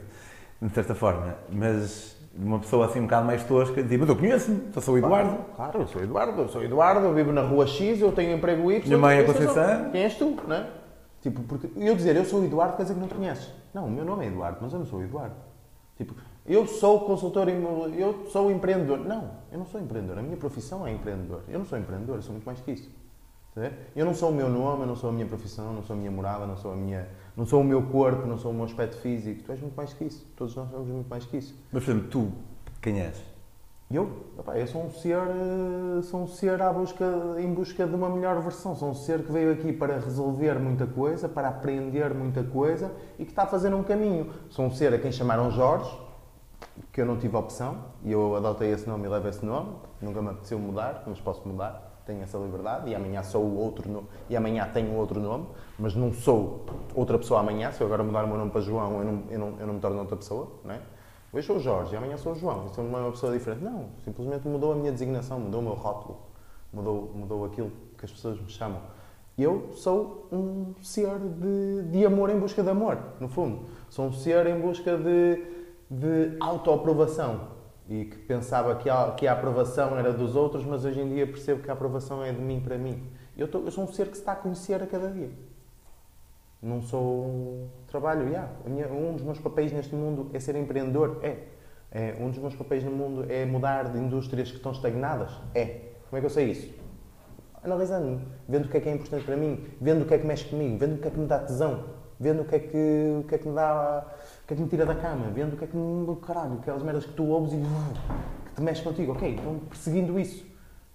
de 0.61 0.75
certa 0.75 0.95
forma. 0.95 1.37
Mas 1.51 2.17
uma 2.35 2.59
pessoa 2.59 2.87
assim 2.87 2.99
um 2.99 3.03
bocado 3.05 3.27
mais 3.27 3.45
tosca, 3.45 3.81
diz: 3.83 3.99
Mas 4.01 4.09
eu 4.09 4.17
conheço-me, 4.17 4.73
só 4.73 4.81
sou 4.81 4.95
o 4.95 4.99
Eduardo. 4.99 5.39
Claro, 5.55 5.81
eu 5.83 5.87
sou 5.87 6.03
Eduardo, 6.03 6.43
eu 6.43 6.49
sou 6.49 6.65
Eduardo, 6.65 7.07
eu 7.07 7.15
vivo 7.15 7.31
na 7.33 7.43
rua 7.43 7.67
X, 7.67 8.01
eu 8.01 8.11
tenho 8.11 8.37
emprego 8.37 8.73
Y. 8.73 8.87
Minha 8.87 8.99
mãe 8.99 9.19
é 9.19 9.21
eu? 9.21 9.27
Conceição. 9.27 9.91
Quem 9.93 10.03
és 10.03 10.17
tu, 10.17 10.37
não 10.49 10.57
é? 10.57 10.67
Tipo, 11.23 11.43
porque 11.43 11.69
eu 11.77 11.95
dizer 11.95 12.17
eu 12.17 12.25
sou 12.25 12.43
Eduardo 12.45 12.77
quer 12.77 12.83
dizer 12.83 12.95
que 12.95 13.01
não 13.01 13.09
te 13.09 13.15
conheces. 13.15 13.53
Não, 13.73 13.87
o 13.87 13.91
meu 13.91 14.05
nome 14.05 14.25
é 14.25 14.29
Eduardo, 14.29 14.59
mas 14.61 14.73
eu 14.73 14.79
não 14.79 14.87
sou 14.87 15.03
Eduardo. 15.03 15.37
Tipo, 15.97 16.15
eu 16.47 16.67
sou 16.67 17.01
consultor 17.01 17.49
eu 17.49 18.27
sou 18.31 18.51
empreendedor. 18.51 19.01
Não, 19.01 19.31
eu 19.51 19.59
não 19.59 19.67
sou 19.67 19.81
empreendedor, 19.81 20.19
a 20.19 20.23
minha 20.23 20.37
profissão 20.37 20.87
é 20.87 20.93
empreendedor. 20.93 21.43
Eu 21.49 21.59
não 21.59 21.67
sou 21.67 21.79
empreendedor, 21.79 22.17
eu 22.17 22.23
sou 22.23 22.33
muito 22.33 22.45
mais 22.45 22.61
que 22.61 22.73
isso. 22.73 22.91
Ver? 23.55 23.91
Eu 23.97 24.07
não 24.07 24.15
sou 24.15 24.31
o 24.31 24.33
meu 24.33 24.49
nome, 24.49 24.83
eu 24.83 24.87
não 24.87 24.95
sou 24.95 25.11
a 25.11 25.13
minha 25.13 25.27
profissão, 25.27 25.73
não 25.73 25.83
sou 25.83 25.95
a 25.95 25.99
minha 25.99 26.11
morada, 26.11 26.47
não 26.47 26.57
sou, 26.57 26.73
a 26.73 26.77
minha, 26.77 27.09
não 27.37 27.45
sou 27.45 27.61
o 27.61 27.65
meu 27.65 27.83
corpo, 27.83 28.25
não 28.27 28.39
sou 28.39 28.53
o 28.53 28.55
meu 28.55 28.65
aspecto 28.65 28.97
físico. 28.99 29.43
Tu 29.43 29.53
és 29.53 29.61
muito 29.61 29.75
mais 29.75 29.93
que 29.93 30.05
isso. 30.05 30.25
Todos 30.37 30.55
nós 30.55 30.71
somos 30.71 30.87
muito 30.87 31.09
mais 31.09 31.25
que 31.25 31.37
isso. 31.37 31.55
Mas, 31.73 31.85
por 31.85 31.91
exemplo, 31.91 32.09
tu, 32.09 32.33
quem 32.81 33.01
és? 33.01 33.21
E 33.91 33.97
Eu, 33.97 34.11
epá, 34.39 34.59
eu 34.59 34.67
sou 34.67 34.85
um 34.85 34.91
ser, 34.91 35.17
eh, 35.17 36.03
sou 36.03 36.21
um 36.21 36.27
ser 36.27 36.61
à 36.61 36.71
busca, 36.71 37.07
em 37.39 37.55
busca 37.55 37.87
de 37.87 37.95
uma 37.95 38.11
melhor 38.11 38.39
versão. 38.43 38.77
Sou 38.77 38.91
um 38.91 38.95
ser 38.95 39.25
que 39.25 39.33
veio 39.33 39.51
aqui 39.51 39.73
para 39.73 39.99
resolver 39.99 40.59
muita 40.59 40.87
coisa, 40.87 41.27
para 41.27 41.49
aprender 41.49 42.13
muita 42.13 42.45
coisa 42.45 42.93
e 43.19 43.25
que 43.25 43.31
está 43.31 43.45
a 43.45 43.47
fazer 43.47 43.73
um 43.73 43.83
caminho. 43.83 44.31
Sou 44.51 44.67
um 44.67 44.71
ser 44.71 44.93
a 44.93 44.99
quem 44.99 45.11
chamaram 45.11 45.51
Jorge, 45.51 45.91
que 46.93 47.01
eu 47.01 47.07
não 47.07 47.17
tive 47.17 47.35
opção 47.35 47.79
e 48.05 48.13
eu 48.13 48.37
adotei 48.37 48.71
esse 48.73 48.87
nome 48.87 49.07
e 49.07 49.09
levo 49.09 49.27
esse 49.27 49.45
nome. 49.45 49.71
Nunca 50.03 50.21
me 50.21 50.29
apeteceu 50.29 50.59
mudar, 50.59 51.05
mas 51.07 51.19
posso 51.19 51.49
mudar. 51.49 52.03
Tenho 52.05 52.23
essa 52.23 52.37
liberdade 52.37 52.91
e 52.91 52.95
amanhã 52.95 53.23
sou 53.23 53.43
outro 53.57 53.91
no... 53.91 54.07
e 54.29 54.37
amanhã 54.37 54.69
tenho 54.71 54.95
outro 54.97 55.19
nome, 55.19 55.47
mas 55.79 55.95
não 55.95 56.13
sou 56.13 56.67
outra 56.95 57.17
pessoa 57.17 57.41
amanhã. 57.41 57.73
Se 57.73 57.81
eu 57.81 57.87
agora 57.87 58.05
mudar 58.05 58.25
o 58.25 58.29
meu 58.29 58.37
nome 58.37 58.51
para 58.51 58.61
João, 58.61 58.99
eu 58.99 59.05
não, 59.05 59.23
eu 59.31 59.39
não, 59.39 59.61
eu 59.61 59.67
não 59.67 59.75
me 59.75 59.81
torno 59.81 59.99
outra 59.99 60.17
pessoa, 60.17 60.53
não 60.63 60.75
é? 60.75 60.81
Hoje 61.33 61.47
sou 61.47 61.57
o 61.57 61.61
Jorge, 61.61 61.95
amanhã 61.95 62.17
sou 62.17 62.33
o 62.33 62.35
João, 62.35 62.71
não 62.79 62.99
é 62.99 63.03
uma 63.03 63.11
pessoa 63.11 63.33
diferente. 63.33 63.63
Não, 63.63 63.87
simplesmente 64.05 64.49
mudou 64.49 64.73
a 64.73 64.77
minha 64.77 64.91
designação, 64.91 65.39
mudou 65.39 65.61
o 65.61 65.63
meu 65.65 65.75
rótulo, 65.75 66.19
mudou, 66.73 67.13
mudou 67.15 67.45
aquilo 67.45 67.71
que 67.99 68.05
as 68.05 68.11
pessoas 68.11 68.41
me 68.41 68.49
chamam. 68.49 68.81
Eu 69.37 69.71
sou 69.73 70.27
um 70.33 70.75
ser 70.83 71.19
de, 71.19 71.83
de 71.91 72.05
amor 72.07 72.31
em 72.31 72.39
busca 72.39 72.63
de 72.63 72.71
amor, 72.71 72.99
no 73.21 73.29
fundo. 73.29 73.67
Sou 73.91 74.07
um 74.07 74.13
ser 74.13 74.47
em 74.47 74.59
busca 74.59 74.97
de, 74.97 75.45
de 75.91 76.37
autoaprovação 76.41 77.57
e 77.89 78.07
que 78.07 78.17
pensava 78.19 78.75
que 78.77 78.89
a, 78.91 79.13
que 79.13 79.27
a 79.27 79.33
aprovação 79.35 79.97
era 79.99 80.13
dos 80.13 80.35
outros, 80.35 80.65
mas 80.65 80.85
hoje 80.85 81.01
em 81.01 81.09
dia 81.15 81.27
percebo 81.27 81.63
que 81.63 81.71
a 81.71 81.75
aprovação 81.75 82.25
é 82.25 82.33
de 82.33 82.41
mim 82.41 82.61
para 82.61 82.77
mim. 82.79 83.03
Eu, 83.37 83.47
tô- 83.49 83.61
eu 83.61 83.71
sou 83.71 83.85
um 83.85 83.93
ser 83.93 84.09
que 84.09 84.15
se 84.15 84.23
está 84.23 84.33
a 84.33 84.37
conhecer 84.37 84.83
a 84.83 84.87
cada 84.87 85.09
dia. 85.11 85.31
Não 86.61 86.83
sou 86.83 87.69
trabalho, 87.87 88.29
yeah. 88.29 88.51
Um 88.67 89.15
dos 89.15 89.23
meus 89.23 89.39
papéis 89.39 89.73
neste 89.73 89.95
mundo 89.95 90.31
é 90.35 90.41
ser 90.41 90.57
empreendedor, 90.57 91.21
é. 91.23 91.37
É, 91.91 92.17
Um 92.21 92.29
dos 92.29 92.39
meus 92.39 92.55
papéis 92.55 92.83
no 92.85 92.91
mundo 92.91 93.25
é 93.31 93.47
mudar 93.47 93.85
de 93.93 93.99
indústrias 93.99 94.51
que 94.51 94.57
estão 94.57 94.73
estagnadas, 94.73 95.31
é. 95.55 95.93
Como 96.11 96.19
é 96.19 96.21
que 96.21 96.27
eu 96.27 96.31
sei 96.31 96.51
isso? 96.51 96.75
Analisando-me, 97.63 98.21
vendo 98.49 98.67
o 98.67 98.69
que 98.69 98.77
é 98.77 98.81
que 98.81 98.89
é 98.89 98.93
importante 98.93 99.25
para 99.25 99.37
mim, 99.37 99.65
vendo 99.81 100.03
o 100.03 100.07
que 100.07 100.15
é 100.15 100.19
que 100.19 100.27
mexe 100.27 100.45
comigo, 100.47 100.79
vendo 100.79 100.97
o 100.97 100.99
que 100.99 101.09
é 101.09 101.11
que 101.11 101.19
me 101.19 101.27
dá 101.27 101.39
tesão, 101.39 101.85
vendo 102.19 102.43
o 102.43 102.45
que 102.45 102.55
é 102.57 102.59
que, 102.59 103.21
o 103.21 103.25
que, 103.29 103.35
é 103.35 103.39
que 103.39 103.49
me 103.49 103.55
dá, 103.55 104.07
o 104.43 104.47
que 104.47 104.55
é 104.55 104.57
que 104.57 104.63
me 104.63 104.69
tira 104.69 104.85
da 104.85 104.95
cama, 104.95 105.31
vendo 105.31 105.55
o 105.55 105.57
que 105.57 105.65
é 105.65 105.67
que 105.67 105.77
me, 105.77 106.17
caralho, 106.17 106.55
aquelas 106.55 106.83
merdas 106.83 107.07
que 107.07 107.13
tu 107.13 107.25
ouves 107.25 107.53
e 107.53 107.57
que 107.57 108.55
te 108.57 108.63
mexe 108.63 108.83
contigo, 108.83 109.13
ok, 109.13 109.35
então 109.35 109.61
perseguindo 109.69 110.19
isso. 110.19 110.48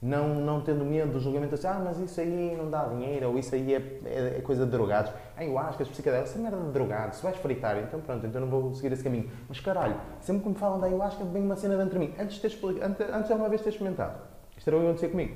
Não, 0.03 0.35
não 0.35 0.59
tendo 0.59 0.83
medo 0.83 1.13
do 1.13 1.19
julgamento 1.21 1.55
assim, 1.55 1.65
ah, 1.65 1.81
mas 1.81 1.97
isso 1.97 2.19
aí 2.19 2.57
não 2.57 2.69
dá 2.69 2.83
dinheiro, 2.89 3.29
ou 3.29 3.39
isso 3.39 3.55
aí 3.55 3.73
é, 3.73 3.99
é, 4.03 4.35
é 4.37 4.41
coisa 4.41 4.65
de 4.65 4.71
drogados. 4.71 5.13
Ah, 5.37 5.45
eu 5.45 5.57
acho 5.57 5.77
que 5.77 5.83
as 5.83 5.87
psicodélicas, 5.87 6.31
isso 6.31 6.39
é 6.39 6.41
merda 6.41 6.57
de 6.57 6.71
drogados, 6.73 7.19
se 7.19 7.23
vais 7.23 7.37
fritar, 7.37 7.77
então 7.77 8.01
pronto, 8.01 8.27
então 8.27 8.41
não 8.41 8.49
vou 8.49 8.75
seguir 8.75 8.91
esse 8.91 9.01
caminho. 9.01 9.31
Mas 9.47 9.61
caralho, 9.61 9.95
sempre 10.19 10.43
que 10.43 10.49
me 10.49 10.55
falam 10.55 10.77
da 10.77 10.87
ayahuasca, 10.87 11.23
vem 11.23 11.43
uma 11.43 11.55
cena 11.55 11.77
dentro 11.77 11.97
de 11.97 12.05
mim. 12.05 12.13
Antes 12.19 12.35
de, 12.35 12.41
ter, 12.41 12.83
antes, 12.83 12.99
antes 12.99 13.27
de 13.27 13.31
alguma 13.31 13.47
vez 13.47 13.61
ter 13.61 13.69
experimentado, 13.69 14.19
isto 14.57 14.67
era 14.67 14.75
o 14.75 14.81
que 14.81 14.85
acontecia 14.87 15.09
comigo. 15.09 15.35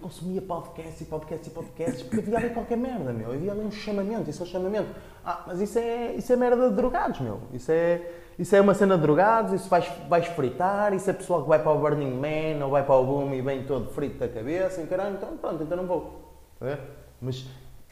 Consumia 0.00 0.40
podcasts 0.40 1.00
e 1.00 1.04
podcasts 1.06 1.48
e 1.48 1.50
podcasts, 1.50 2.02
porque 2.04 2.20
havia 2.20 2.38
ali 2.38 2.50
qualquer 2.50 2.76
merda, 2.76 3.12
meu. 3.12 3.32
Havia 3.32 3.50
ali 3.50 3.62
um 3.62 3.70
chamamento, 3.72 4.30
isso 4.30 4.44
é 4.44 4.46
um 4.46 4.48
chamamento. 4.48 4.94
Ah, 5.24 5.42
mas 5.44 5.60
isso 5.60 5.76
é, 5.76 6.14
isso 6.14 6.32
é 6.32 6.36
merda 6.36 6.70
de 6.70 6.76
drogados, 6.76 7.18
meu. 7.18 7.40
Isso 7.52 7.72
é, 7.72 8.00
isso 8.38 8.54
é 8.54 8.60
uma 8.60 8.72
cena 8.72 8.94
de 8.94 9.02
drogados, 9.02 9.52
isso 9.52 9.68
vais, 9.68 9.90
vais 10.08 10.26
fritar, 10.28 10.94
isso 10.94 11.10
é 11.10 11.12
pessoal 11.12 11.42
que 11.42 11.48
vai 11.48 11.60
para 11.60 11.72
o 11.72 11.78
Burning 11.80 12.14
Man 12.14 12.64
ou 12.64 12.70
vai 12.70 12.84
para 12.84 12.94
o 12.94 13.04
Boom 13.04 13.34
e 13.34 13.42
vem 13.42 13.64
todo 13.64 13.90
frito 13.90 14.16
da 14.18 14.28
cabeça, 14.28 14.86
caralho, 14.86 15.16
então 15.16 15.36
pronto, 15.36 15.62
então 15.64 15.76
não 15.76 15.86
vou. 15.86 16.38
Ver? 16.60 16.78
Mas 17.20 17.46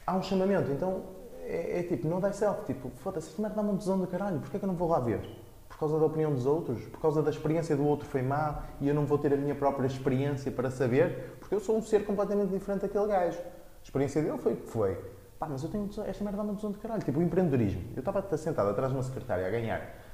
há 0.07 0.15
um 0.15 0.23
chamamento, 0.23 0.71
então 0.71 1.03
é, 1.43 1.81
é 1.81 1.83
tipo, 1.83 2.07
não 2.07 2.21
dá 2.21 2.33
self, 2.33 2.65
tipo, 2.65 2.93
foda-se, 2.99 3.29
esta 3.29 3.43
merda 3.43 3.57
dá 3.57 3.63
uma 3.63 3.77
tesão 3.77 3.99
do 3.99 4.07
caralho, 4.07 4.39
porquê 4.39 4.57
é 4.57 4.61
que 4.61 4.65
eu 4.65 4.69
não 4.69 4.77
vou 4.77 4.89
lá 4.89 5.01
ver? 5.01 5.21
Por 5.69 5.81
causa 5.81 5.99
da 5.99 6.07
opinião 6.07 6.33
dos 6.33 6.47
outros? 6.47 6.81
Por 6.85 7.01
causa 7.01 7.23
da 7.23 7.31
experiência 7.31 7.77
do 7.77 7.85
outro 7.85 8.07
foi 8.07 8.23
má 8.23 8.63
e 8.81 8.89
eu 8.89 8.95
não 8.95 9.05
vou 9.05 9.19
ter 9.19 9.35
a 9.35 9.37
minha 9.37 9.55
própria 9.55 9.87
experiência 9.87 10.51
para 10.53 10.71
saber? 10.71 11.37
Porque 11.41 11.55
eu 11.55 11.61
sou 11.61 11.77
um 11.77 11.83
ser 11.83 12.07
completamente 12.07 12.51
diferente 12.51 12.83
daquele 12.83 13.09
gajo. 13.09 13.39
A 13.39 13.85
experiência 13.85 14.23
dele 14.23 14.39
foi 14.39 14.55
o 14.55 14.57
que 14.57 14.71
foi. 14.71 14.97
Pá, 15.39 15.47
mas 15.47 15.63
eu 15.63 15.69
tenho 15.69 15.87
esta 16.07 16.25
merda 16.25 16.39
dá 16.39 16.45
uma 16.45 16.55
tesão 16.55 16.73
de 16.73 16.79
caralho. 16.79 17.03
Tipo, 17.03 17.19
o 17.19 17.23
empreendedorismo. 17.23 17.83
Eu 17.95 18.01
estava 18.01 18.25
sentado 18.39 18.71
atrás 18.71 18.91
de 18.91 18.97
uma 18.97 19.03
secretária 19.03 19.47
a 19.47 19.51
ganhar 19.51 20.06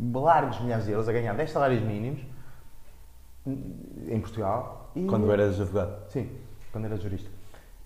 largos 0.00 0.60
milhares 0.60 0.84
de 0.84 0.92
euros, 0.92 1.08
a 1.08 1.12
ganhar 1.12 1.34
10 1.34 1.50
salários 1.50 1.82
mínimos 1.82 2.20
em 3.46 4.20
Portugal. 4.20 4.90
E... 4.94 5.04
Quando 5.06 5.30
eras 5.32 5.60
advogado? 5.60 6.10
Sim, 6.10 6.28
quando 6.70 6.84
era 6.86 6.96
jurista. 6.96 7.30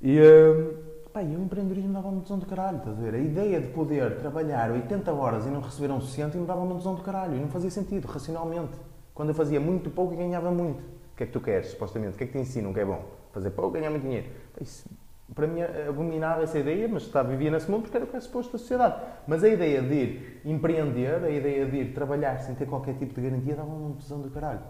E, 0.01 0.21
hum, 0.21 0.75
pá, 1.13 1.23
e 1.23 1.37
o 1.37 1.43
empreendedorismo 1.43 1.93
dava 1.93 2.09
uma 2.09 2.21
tesão 2.21 2.39
do 2.39 2.47
caralho, 2.47 2.79
estás 2.79 2.99
a 2.99 3.01
ver? 3.01 3.15
A 3.15 3.19
ideia 3.19 3.61
de 3.61 3.69
poder 3.69 4.19
trabalhar 4.19 4.71
80 4.71 5.13
horas 5.13 5.47
e 5.47 5.49
não 5.49 5.61
receber 5.61 5.93
um 5.93 6.01
cêntimo 6.01 6.47
dava 6.47 6.61
uma 6.61 6.77
tesão 6.77 6.95
do 6.95 7.03
caralho. 7.03 7.37
E 7.37 7.41
não 7.41 7.49
fazia 7.49 7.71
sentido, 7.71 8.07
racionalmente. 8.07 8.79
Quando 9.15 9.31
eu 9.31 9.35
fazia 9.35 9.59
muito 9.59 9.91
pouco 9.91 10.13
e 10.13 10.17
ganhava 10.17 10.51
muito. 10.51 10.81
O 10.81 11.17
que 11.17 11.23
é 11.23 11.27
que 11.27 11.33
tu 11.33 11.41
queres, 11.41 11.69
supostamente? 11.69 12.15
O 12.15 12.19
que 12.19 12.25
é 12.25 12.27
que 12.27 12.33
te 12.35 12.39
ensinam 12.39 12.73
que 12.75 12.81
é 12.81 12.85
bom? 12.85 13.03
Fazer 13.33 13.51
pouco, 13.51 13.71
ganhar 13.71 13.91
muito 13.91 14.03
dinheiro. 14.03 14.27
Isso, 14.61 14.87
para 15.35 15.47
mim, 15.47 15.61
abominava 15.63 16.43
essa 16.43 16.59
ideia, 16.59 16.89
mas 16.89 17.03
estava, 17.03 17.29
vivia 17.29 17.51
nesse 17.51 17.71
mundo 17.71 17.83
porque 17.83 17.97
era 17.97 18.07
o 18.07 18.09
que 18.09 18.17
é 18.17 18.21
suposto 18.21 18.53
da 18.53 18.59
sociedade. 18.59 19.03
Mas 19.27 19.43
a 19.43 19.49
ideia 19.49 19.83
de 19.83 19.95
ir 19.95 20.41
empreender, 20.45 21.25
a 21.25 21.31
ideia 21.31 21.67
de 21.67 21.77
ir 21.77 21.95
trabalhar 21.95 22.39
sem 22.39 22.55
ter 22.55 22.67
qualquer 22.67 22.95
tipo 22.95 23.15
de 23.15 23.21
garantia, 23.21 23.57
dava 23.57 23.69
uma 23.69 23.97
tesão 23.97 24.21
do 24.21 24.31
caralho. 24.31 24.61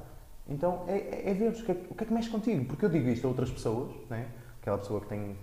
Então, 0.48 0.84
é, 0.86 0.96
é, 0.96 1.30
é 1.30 1.34
ver 1.34 1.50
o 1.50 1.52
que, 1.52 1.72
é, 1.72 1.76
o 1.90 1.94
que 1.94 2.04
é 2.04 2.06
que 2.06 2.12
mexe 2.12 2.30
contigo. 2.30 2.64
Porque 2.64 2.84
eu 2.84 2.88
digo 2.88 3.08
isto 3.08 3.26
a 3.26 3.28
outras 3.28 3.50
pessoas, 3.50 3.92
né? 4.08 4.26
aquela 4.60 4.78
pessoa 4.78 5.00
que 5.00 5.06
tem 5.06 5.36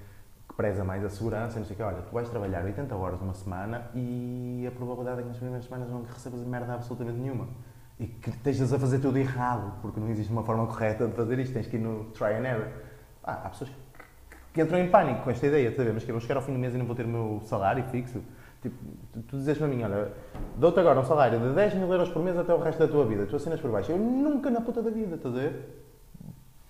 que 0.48 0.56
preza 0.56 0.84
mais 0.84 1.04
a 1.04 1.10
segurança, 1.10 1.58
não 1.58 1.66
sei 1.66 1.74
o 1.74 1.78
que, 1.78 1.84
olha, 1.84 2.02
tu 2.02 2.14
vais 2.14 2.30
trabalhar 2.30 2.64
80 2.64 2.96
horas 2.96 3.22
uma 3.22 3.34
semana 3.34 3.90
e 3.96 4.66
a 4.68 4.72
probabilidade 4.72 5.20
é 5.20 5.24
que 5.24 5.30
nas 5.30 5.38
primeiras 5.38 5.66
semanas 5.66 5.90
não 5.90 6.04
recebas 6.04 6.42
merda 6.42 6.74
absolutamente 6.74 7.18
nenhuma. 7.18 7.48
E 8.00 8.08
que 8.08 8.30
estejas 8.30 8.74
a 8.74 8.80
fazer 8.80 9.00
tudo 9.00 9.18
errado, 9.18 9.80
porque 9.82 10.00
não 10.00 10.10
existe 10.10 10.32
uma 10.32 10.44
forma 10.44 10.68
correta 10.68 11.08
de 11.08 11.14
fazer 11.14 11.40
isto, 11.40 11.54
tens 11.54 11.68
que 11.68 11.78
ir 11.78 11.80
no 11.80 12.06
try 12.12 12.34
and 12.36 12.46
error. 12.46 12.68
Ah, 13.24 13.44
há 13.46 13.50
pessoas 13.50 13.70
que, 13.70 13.76
que 14.54 14.62
entram 14.62 14.78
em 14.78 14.88
pânico 14.88 15.24
com 15.24 15.32
esta 15.32 15.48
ideia, 15.48 15.72
ver? 15.72 15.94
mas 15.94 16.04
que 16.04 16.12
eu 16.12 16.14
vou 16.14 16.22
chegar 16.22 16.36
ao 16.36 16.42
fim 16.42 16.54
do 16.54 16.60
mês 16.60 16.76
e 16.76 16.78
não 16.78 16.86
vou 16.86 16.96
ter 16.96 17.06
o 17.06 17.10
meu 17.10 17.42
salário 17.46 17.84
fixo. 17.86 18.22
Tipo, 18.62 18.76
tu, 19.12 19.22
tu 19.24 19.38
dizes-me 19.38 19.66
a 19.66 19.68
mim, 19.68 19.84
olha, 19.84 20.12
dou-te 20.56 20.80
agora 20.80 21.00
um 21.00 21.04
salário 21.04 21.40
de 21.40 21.54
10 21.54 21.74
mil 21.74 21.92
euros 21.92 22.10
por 22.10 22.24
mês 22.24 22.38
até 22.38 22.54
o 22.54 22.60
resto 22.60 22.80
da 22.80 22.88
tua 22.88 23.06
vida, 23.06 23.26
tu 23.26 23.36
assinas 23.36 23.60
por 23.60 23.72
baixo. 23.72 23.92
Eu 23.92 23.98
nunca 23.98 24.50
na 24.50 24.62
puta 24.62 24.82
da 24.82 24.92
vida, 24.92 25.16
estás 25.16 25.36
a 25.36 25.40
ver? 25.40 25.84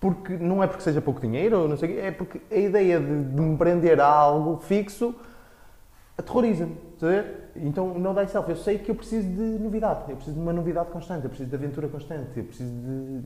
Porque 0.00 0.36
não 0.36 0.62
é 0.62 0.66
porque 0.66 0.82
seja 0.82 1.00
pouco 1.00 1.20
dinheiro, 1.20 1.68
não 1.68 1.76
sei 1.76 2.00
é 2.00 2.10
porque 2.10 2.40
a 2.50 2.56
ideia 2.56 2.98
de, 2.98 3.24
de 3.24 3.40
me 3.40 3.56
prender 3.56 4.00
a 4.00 4.06
algo 4.06 4.56
fixo 4.56 5.14
aterroriza-me? 6.16 6.76
Então, 7.56 7.98
no 7.98 8.14
die 8.14 8.28
self, 8.28 8.48
eu 8.50 8.56
sei 8.56 8.78
que 8.78 8.90
eu 8.90 8.94
preciso 8.94 9.28
de 9.28 9.62
novidade, 9.62 10.10
eu 10.10 10.16
preciso 10.16 10.36
de 10.36 10.42
uma 10.42 10.52
novidade 10.52 10.90
constante, 10.90 11.24
eu 11.24 11.30
preciso 11.30 11.48
de 11.48 11.56
aventura 11.56 11.88
constante, 11.88 12.36
eu 12.36 12.44
preciso 12.44 12.70
de. 12.70 13.22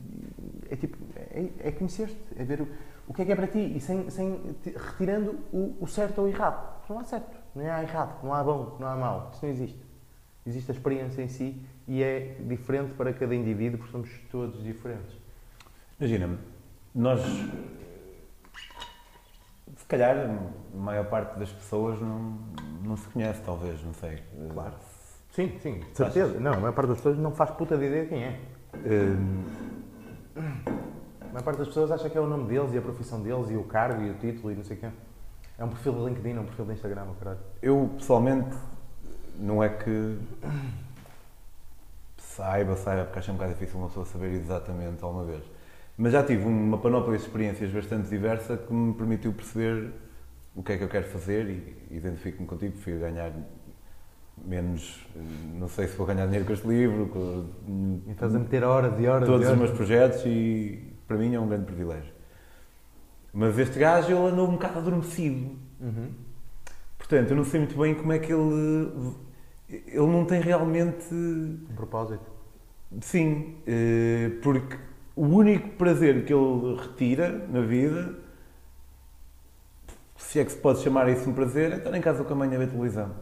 É 0.69 0.75
tipo, 0.75 0.97
é, 1.15 1.49
é 1.59 1.71
conhecer-te, 1.71 2.17
é 2.37 2.43
ver 2.43 2.61
o, 2.61 2.67
o 3.07 3.13
que 3.13 3.21
é 3.21 3.25
que 3.25 3.31
é 3.31 3.35
para 3.35 3.47
ti 3.47 3.73
e 3.75 3.79
sem, 3.79 4.09
sem 4.09 4.55
retirando 4.63 5.39
o, 5.51 5.75
o 5.79 5.87
certo 5.87 6.19
ou 6.19 6.25
o 6.25 6.29
errado. 6.29 6.79
Não 6.89 6.99
há 6.99 7.03
certo, 7.03 7.37
não 7.55 7.63
há 7.63 7.81
errado, 7.81 8.23
não 8.23 8.33
há 8.33 8.43
bom, 8.43 8.77
não 8.79 8.87
há 8.87 8.95
mau, 8.95 9.31
isso 9.33 9.45
não 9.45 9.51
existe. 9.51 9.79
Existe 10.45 10.71
a 10.71 10.73
experiência 10.73 11.21
em 11.21 11.27
si 11.27 11.61
e 11.87 12.01
é 12.01 12.37
diferente 12.41 12.93
para 12.93 13.13
cada 13.13 13.35
indivíduo, 13.35 13.79
porque 13.79 13.91
somos 13.91 14.09
todos 14.31 14.63
diferentes. 14.63 15.15
Imagina-me, 15.99 16.37
nós. 16.95 17.21
Se 19.89 19.97
calhar 19.97 20.15
a 20.19 20.77
maior 20.77 21.05
parte 21.05 21.39
das 21.39 21.49
pessoas 21.51 21.99
não, 21.99 22.37
não 22.83 22.95
se 22.95 23.07
conhece, 23.09 23.41
talvez, 23.43 23.83
não 23.83 23.91
sei. 23.95 24.21
Claro. 24.53 24.75
Sim, 25.31 25.57
sim, 25.59 25.79
de 25.79 25.97
certeza. 25.97 26.39
Não, 26.39 26.53
a 26.53 26.57
maior 26.57 26.73
parte 26.73 26.89
das 26.89 26.97
pessoas 26.97 27.17
não 27.17 27.31
faz 27.31 27.49
puta 27.49 27.75
de 27.75 27.85
ideia 27.85 28.03
de 28.03 28.09
quem 28.09 28.23
é. 28.23 28.39
Hum, 28.85 29.43
A 30.37 31.25
maior 31.33 31.43
parte 31.43 31.57
das 31.57 31.69
pessoas 31.69 31.89
acha 31.89 32.07
que 32.07 32.15
é 32.15 32.21
o 32.21 32.27
nome 32.27 32.47
deles 32.47 32.71
e 32.71 32.77
a 32.77 32.81
profissão 32.83 33.19
deles 33.23 33.49
e 33.49 33.55
o 33.55 33.63
cargo 33.63 33.99
e 34.03 34.11
o 34.11 34.13
título 34.13 34.51
e 34.51 34.55
não 34.57 34.63
sei 34.63 34.77
o 34.77 34.79
quê. 34.79 34.89
É 35.57 35.65
um 35.65 35.69
perfil 35.69 35.93
de 35.93 36.05
LinkedIn, 36.05 36.37
é 36.37 36.39
um 36.39 36.45
perfil 36.45 36.65
de 36.65 36.73
Instagram, 36.73 37.07
oh, 37.09 37.13
caralho. 37.15 37.39
eu, 37.59 37.89
pessoalmente, 37.97 38.55
não 39.39 39.63
é 39.63 39.69
que 39.69 40.19
saiba, 42.15 42.75
saiba, 42.75 43.05
porque 43.05 43.17
acho 43.17 43.31
um 43.31 43.33
bocado 43.33 43.53
difícil 43.53 43.79
uma 43.79 43.87
pessoa 43.87 44.05
saber 44.05 44.33
exatamente 44.33 45.03
alguma 45.03 45.23
vez. 45.23 45.43
Mas 46.01 46.13
já 46.13 46.23
tive 46.23 46.45
uma 46.45 46.77
panóplia 46.77 47.17
de 47.17 47.25
experiências 47.25 47.69
bastante 47.71 48.07
diversa 48.07 48.55
que 48.55 48.71
me 48.71 48.93
permitiu 48.93 49.33
perceber 49.33 49.91
o 50.55 50.63
que 50.63 50.71
é 50.71 50.77
que 50.77 50.83
eu 50.85 50.87
quero 50.87 51.05
fazer 51.07 51.45
e 51.49 51.97
identifico-me 51.97 52.47
contigo, 52.47 52.71
prefiro 52.71 53.01
ganhar 53.01 53.33
menos, 54.45 55.05
não 55.55 55.67
sei 55.67 55.89
se 55.89 55.97
vou 55.97 56.07
ganhar 56.07 56.25
dinheiro 56.25 56.45
com 56.45 56.53
este 56.53 56.65
livro, 56.65 57.07
com, 57.07 57.49
E 58.07 58.11
estás 58.11 58.33
a 58.33 58.39
meter 58.39 58.63
horas 58.63 58.97
e 58.97 59.07
horas 59.07 59.27
todos 59.27 59.41
e 59.41 59.43
os 59.43 59.49
horas. 59.49 59.59
meus 59.59 59.71
projetos 59.71 60.25
e 60.25 60.93
para 61.05 61.17
mim 61.17 61.35
é 61.35 61.39
um 61.39 61.49
grande 61.49 61.65
privilégio. 61.65 62.13
Mas 63.33 63.59
este 63.59 63.77
gajo 63.77 64.07
ele 64.09 64.31
andou 64.31 64.47
um 64.47 64.53
bocado 64.53 64.79
adormecido. 64.79 65.51
Uhum. 65.81 66.11
Portanto, 66.97 67.31
eu 67.31 67.35
não 67.35 67.43
sei 67.43 67.59
muito 67.59 67.77
bem 67.77 67.93
como 67.93 68.13
é 68.13 68.19
que 68.19 68.31
ele. 68.31 69.13
Ele 69.67 70.07
não 70.07 70.23
tem 70.23 70.39
realmente. 70.39 71.13
Um 71.13 71.75
propósito. 71.75 72.23
Sim, 73.01 73.57
eh, 73.67 74.31
porque 74.41 74.77
o 75.19 75.25
único 75.25 75.67
prazer 75.71 76.23
que 76.23 76.33
ele 76.33 76.77
retira 76.77 77.45
na 77.49 77.59
vida, 77.59 78.15
se 80.15 80.39
é 80.39 80.45
que 80.45 80.51
se 80.53 80.57
pode 80.57 80.79
chamar 80.79 81.09
isso 81.09 81.29
um 81.29 81.33
prazer, 81.33 81.73
é 81.73 81.75
estar 81.75 81.93
em 81.93 81.99
casa 81.99 82.23
com 82.23 82.31
a 82.31 82.35
mãe 82.37 82.55
a 82.55 82.57
ver 82.57 82.69
televisão 82.69 83.13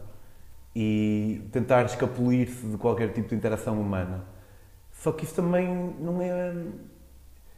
e 0.76 1.42
tentar 1.50 1.86
escapulir-se 1.86 2.64
de 2.68 2.76
qualquer 2.76 3.12
tipo 3.12 3.30
de 3.30 3.34
interação 3.34 3.80
humana. 3.80 4.24
Só 4.92 5.10
que 5.10 5.24
isso 5.24 5.34
também 5.34 5.92
não 5.98 6.22
é. 6.22 6.54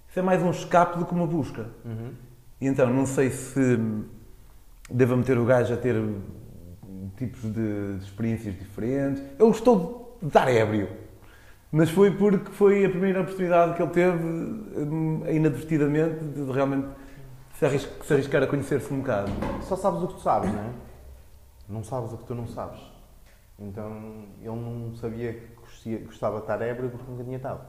Isso 0.08 0.18
é 0.18 0.22
mais 0.22 0.42
um 0.42 0.50
escape 0.50 0.98
do 0.98 1.04
que 1.04 1.12
uma 1.12 1.26
busca. 1.26 1.68
Uhum. 1.84 2.12
E 2.62 2.66
então, 2.66 2.90
não 2.90 3.04
sei 3.04 3.28
se 3.28 3.78
devo 4.90 5.18
meter 5.18 5.36
o 5.36 5.44
gajo 5.44 5.74
a 5.74 5.76
ter 5.76 6.02
tipos 7.18 7.42
de, 7.42 7.98
de 7.98 8.04
experiências 8.04 8.58
diferentes. 8.58 9.22
Eu 9.38 9.50
estou 9.50 10.16
de 10.22 10.28
estar 10.28 10.48
ébrio. 10.48 10.88
Mas 11.72 11.90
foi 11.90 12.10
porque 12.16 12.50
foi 12.50 12.84
a 12.84 12.90
primeira 12.90 13.20
oportunidade 13.20 13.74
que 13.76 13.82
ele 13.82 13.90
teve, 13.92 14.18
hum, 14.24 15.22
inadvertidamente, 15.30 16.24
de 16.24 16.50
realmente 16.52 16.88
se, 17.54 17.64
arris- 17.64 17.88
se 18.04 18.12
arriscar 18.12 18.42
a 18.42 18.46
conhecer-se 18.46 18.92
um 18.92 18.98
bocado. 18.98 19.30
Só 19.62 19.76
sabes 19.76 20.02
o 20.02 20.08
que 20.08 20.14
tu 20.14 20.20
sabes, 20.20 20.52
não 20.52 20.60
é? 20.60 20.70
Não 21.68 21.84
sabes 21.84 22.12
o 22.12 22.18
que 22.18 22.24
tu 22.24 22.34
não 22.34 22.46
sabes. 22.48 22.80
Então 23.58 24.24
ele 24.40 24.48
não 24.48 24.94
sabia 24.96 25.34
que 25.34 25.98
gostava 25.98 26.36
de 26.36 26.42
estar 26.42 26.60
ébrio 26.62 26.90
porque 26.90 27.08
nunca 27.08 27.22
tinha 27.22 27.36
estado. 27.36 27.60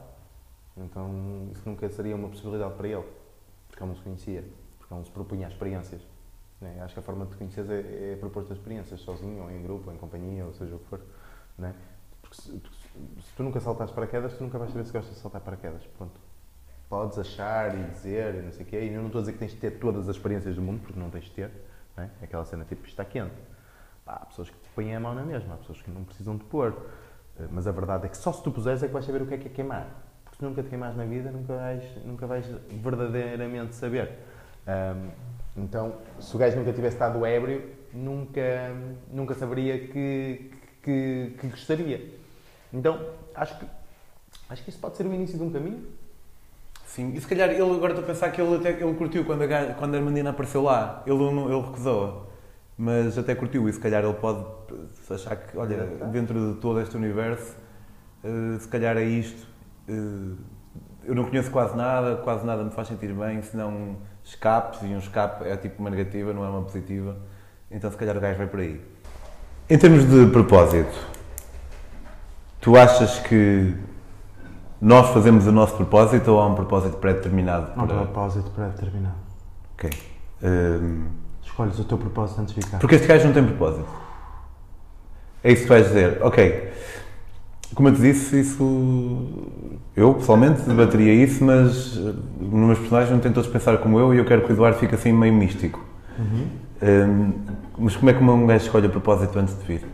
Então 0.76 1.48
isso 1.52 1.62
nunca 1.64 1.88
seria 1.90 2.16
uma 2.16 2.28
possibilidade 2.28 2.74
para 2.74 2.88
ele, 2.88 3.04
porque 3.68 3.82
ele 3.82 3.90
não 3.90 3.96
se 3.96 4.02
conhecia, 4.02 4.42
porque 4.78 4.92
ele 4.92 4.98
não 4.98 5.04
se 5.04 5.10
propunha 5.12 5.46
a 5.46 5.50
experiências. 5.50 6.00
né? 6.60 6.78
Acho 6.80 6.94
que 6.94 7.00
a 7.00 7.02
forma 7.02 7.24
de 7.26 7.32
te 7.32 7.36
conheces 7.36 7.70
é, 7.70 8.12
é 8.14 8.16
propor-te 8.18 8.52
as 8.52 8.58
experiências, 8.58 9.00
sozinho, 9.00 9.44
ou 9.44 9.50
em 9.50 9.62
grupo, 9.62 9.90
ou 9.90 9.94
em 9.94 9.98
companhia, 9.98 10.44
ou 10.44 10.52
seja 10.54 10.74
o 10.74 10.78
que 10.80 10.86
for. 10.86 11.00
né? 11.58 11.74
Porque 12.22 12.36
tu- 12.58 12.81
se 13.20 13.32
tu 13.36 13.42
nunca 13.42 13.60
saltares 13.60 13.92
paraquedas, 13.92 14.34
tu 14.34 14.44
nunca 14.44 14.58
vais 14.58 14.70
saber 14.70 14.84
se 14.84 14.92
gostas 14.92 15.14
de 15.14 15.20
saltar 15.20 15.40
paraquedas. 15.40 15.82
Pronto. 15.96 16.18
Podes 16.88 17.18
achar 17.18 17.74
e 17.74 17.84
dizer 17.90 18.34
e 18.34 18.42
não 18.42 18.52
sei 18.52 18.66
o 18.66 18.68
quê, 18.68 18.80
e 18.80 18.92
eu 18.92 19.00
não 19.00 19.06
estou 19.06 19.20
a 19.20 19.22
dizer 19.22 19.32
que 19.32 19.38
tens 19.38 19.52
de 19.52 19.56
ter 19.56 19.72
todas 19.78 20.08
as 20.08 20.16
experiências 20.16 20.54
do 20.56 20.62
mundo, 20.62 20.80
porque 20.82 20.98
não 20.98 21.08
tens 21.10 21.24
de 21.24 21.30
ter. 21.30 21.50
É? 21.96 22.08
Aquela 22.22 22.44
cena 22.44 22.64
tipo, 22.64 22.86
está 22.86 23.04
quente. 23.04 23.34
Pá, 24.04 24.14
há 24.22 24.26
pessoas 24.26 24.50
que 24.50 24.56
te 24.56 24.68
põem 24.74 24.94
a 24.94 25.00
mão 25.00 25.14
na 25.14 25.22
mesma, 25.22 25.54
há 25.54 25.56
pessoas 25.58 25.80
que 25.80 25.90
não 25.90 26.04
precisam 26.04 26.36
de 26.36 26.44
pôr. 26.44 26.74
Eh, 27.38 27.46
Mas 27.50 27.66
a 27.66 27.72
verdade 27.72 28.06
é 28.06 28.08
que 28.08 28.16
só 28.16 28.32
se 28.32 28.42
tu 28.42 28.50
puseres 28.50 28.82
é 28.82 28.86
que 28.86 28.92
vais 28.92 29.04
saber 29.04 29.22
o 29.22 29.26
que 29.26 29.34
é 29.34 29.38
que 29.38 29.48
é 29.48 29.50
queimar. 29.50 29.86
Porque 30.24 30.38
se 30.38 30.44
nunca 30.44 30.62
te 30.62 30.68
queimares 30.68 30.96
na 30.96 31.04
vida, 31.04 31.30
nunca 31.30 31.54
vais, 31.54 31.82
nunca 32.04 32.26
vais 32.26 32.46
verdadeiramente 32.82 33.74
saber. 33.74 34.10
Ahm, 34.66 35.10
então, 35.56 35.96
se 36.18 36.34
o 36.34 36.38
gajo 36.38 36.56
nunca 36.58 36.72
tivesse 36.72 36.96
estado 36.96 37.24
ébrio, 37.26 37.70
nunca, 37.92 38.74
nunca 39.10 39.34
saberia 39.34 39.86
que, 39.86 40.50
que, 40.82 41.36
que 41.38 41.48
gostaria. 41.48 42.21
Então, 42.72 42.98
acho 43.34 43.58
que, 43.58 43.66
acho 44.48 44.64
que 44.64 44.70
isso 44.70 44.78
pode 44.78 44.96
ser 44.96 45.06
o 45.06 45.12
início 45.12 45.36
de 45.36 45.44
um 45.44 45.50
caminho. 45.50 45.86
Sim, 46.86 47.12
e 47.14 47.20
se 47.20 47.26
calhar 47.26 47.48
ele 47.48 47.62
agora 47.62 47.92
estou 47.92 48.04
a 48.04 48.06
pensar 48.06 48.30
que 48.30 48.40
ele 48.40 48.56
até 48.56 48.70
ele 48.70 48.94
curtiu 48.94 49.24
quando 49.24 49.42
a, 49.42 49.74
quando 49.74 49.94
a 49.94 50.00
menina 50.00 50.30
apareceu 50.30 50.62
lá. 50.62 51.02
Ele, 51.06 51.22
ele 51.22 51.60
recusou-a. 51.60 52.32
Mas 52.76 53.16
até 53.16 53.34
curtiu 53.34 53.68
e 53.68 53.72
se 53.72 53.80
calhar 53.80 54.04
ele 54.04 54.14
pode 54.14 54.44
achar 55.10 55.36
que, 55.36 55.56
olha, 55.56 55.86
dentro 56.10 56.52
de 56.52 56.60
todo 56.60 56.80
este 56.80 56.96
universo, 56.96 57.56
eh, 58.24 58.58
se 58.58 58.68
calhar 58.68 58.96
é 58.96 59.04
isto. 59.04 59.46
Eh, 59.88 60.36
eu 61.04 61.14
não 61.14 61.24
conheço 61.24 61.50
quase 61.50 61.76
nada, 61.76 62.16
quase 62.16 62.44
nada 62.44 62.62
me 62.64 62.70
faz 62.70 62.88
sentir 62.88 63.12
bem, 63.12 63.42
senão 63.42 63.96
escapes, 64.24 64.82
e 64.82 64.86
um 64.86 64.98
escape 64.98 65.44
é 65.44 65.56
tipo 65.56 65.80
uma 65.80 65.90
negativa, 65.90 66.32
não 66.32 66.44
é 66.44 66.48
uma 66.48 66.62
positiva. 66.62 67.16
Então 67.70 67.90
se 67.90 67.96
calhar 67.96 68.16
o 68.16 68.20
gajo 68.20 68.38
vai 68.38 68.46
por 68.46 68.60
aí. 68.60 68.80
Em 69.68 69.78
termos 69.78 70.04
de 70.08 70.26
propósito, 70.30 70.92
tu 72.62 72.76
achas 72.78 73.18
que 73.18 73.74
nós 74.80 75.08
fazemos 75.10 75.46
o 75.46 75.52
nosso 75.52 75.76
propósito 75.76 76.28
ou 76.32 76.40
há 76.40 76.46
um 76.46 76.54
propósito 76.54 76.96
pré-determinado? 76.96 77.72
Um 77.72 77.86
para- 77.86 77.96
propósito 77.98 78.50
pré-determinado. 78.52 79.16
Ok. 79.74 79.90
Hum, 80.42 81.04
Escolhes 81.44 81.78
o 81.78 81.84
teu 81.84 81.98
propósito 81.98 82.40
antes 82.40 82.54
de 82.54 82.62
ficar. 82.64 82.78
porque 82.78 82.94
este 82.94 83.06
gajo 83.06 83.26
não 83.26 83.34
tem 83.34 83.44
propósito. 83.44 83.86
É 85.44 85.52
isso 85.52 85.62
que 85.62 85.66
tu 85.66 85.70
vais 85.70 85.86
dizer. 85.88 86.18
Ok. 86.22 86.72
Como 87.74 87.88
eu 87.88 87.94
te 87.94 88.00
disse, 88.00 88.40
isso. 88.40 89.28
Eu, 89.96 90.14
pessoalmente, 90.14 90.62
debateria 90.62 91.12
isso, 91.12 91.44
mas 91.44 91.96
eh, 91.98 92.14
nos 92.40 92.66
meus 92.66 92.78
personagens 92.78 93.12
não 93.12 93.18
têm 93.20 93.32
todos 93.32 93.50
pensar 93.50 93.76
como 93.78 93.98
eu 93.98 94.14
e 94.14 94.18
eu 94.18 94.24
quero 94.24 94.42
que 94.42 94.50
o 94.50 94.54
Eduardo 94.54 94.78
fique 94.78 94.94
assim 94.94 95.12
meio 95.12 95.32
místico. 95.34 95.80
Hum, 96.18 97.32
mas 97.78 97.96
como 97.96 98.10
é 98.10 98.14
que 98.14 98.22
um 98.22 98.46
gajo 98.46 98.64
escolhe 98.64 98.86
o 98.86 98.90
propósito 98.90 99.38
antes 99.38 99.58
de 99.58 99.64
vir? 99.64 99.86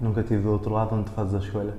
Nunca 0.00 0.22
tive 0.22 0.42
do 0.42 0.50
outro 0.52 0.72
lado 0.72 0.94
onde 0.94 1.10
fazes 1.10 1.34
a 1.34 1.38
escolha. 1.38 1.74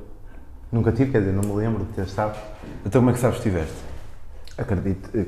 Nunca 0.72 0.92
tive, 0.94 1.12
quer 1.12 1.20
dizer, 1.20 1.34
não 1.34 1.44
me 1.44 1.54
lembro 1.54 1.84
de 1.84 1.92
ter 1.94 2.06
estado. 2.06 2.40
Então, 2.86 3.02
como 3.02 3.10
é 3.10 3.14
que 3.14 3.20
sabes 3.20 3.40
que 3.40 3.50
estiveste? 3.50 3.78
Acredito, 4.58 5.10
eh, 5.14 5.26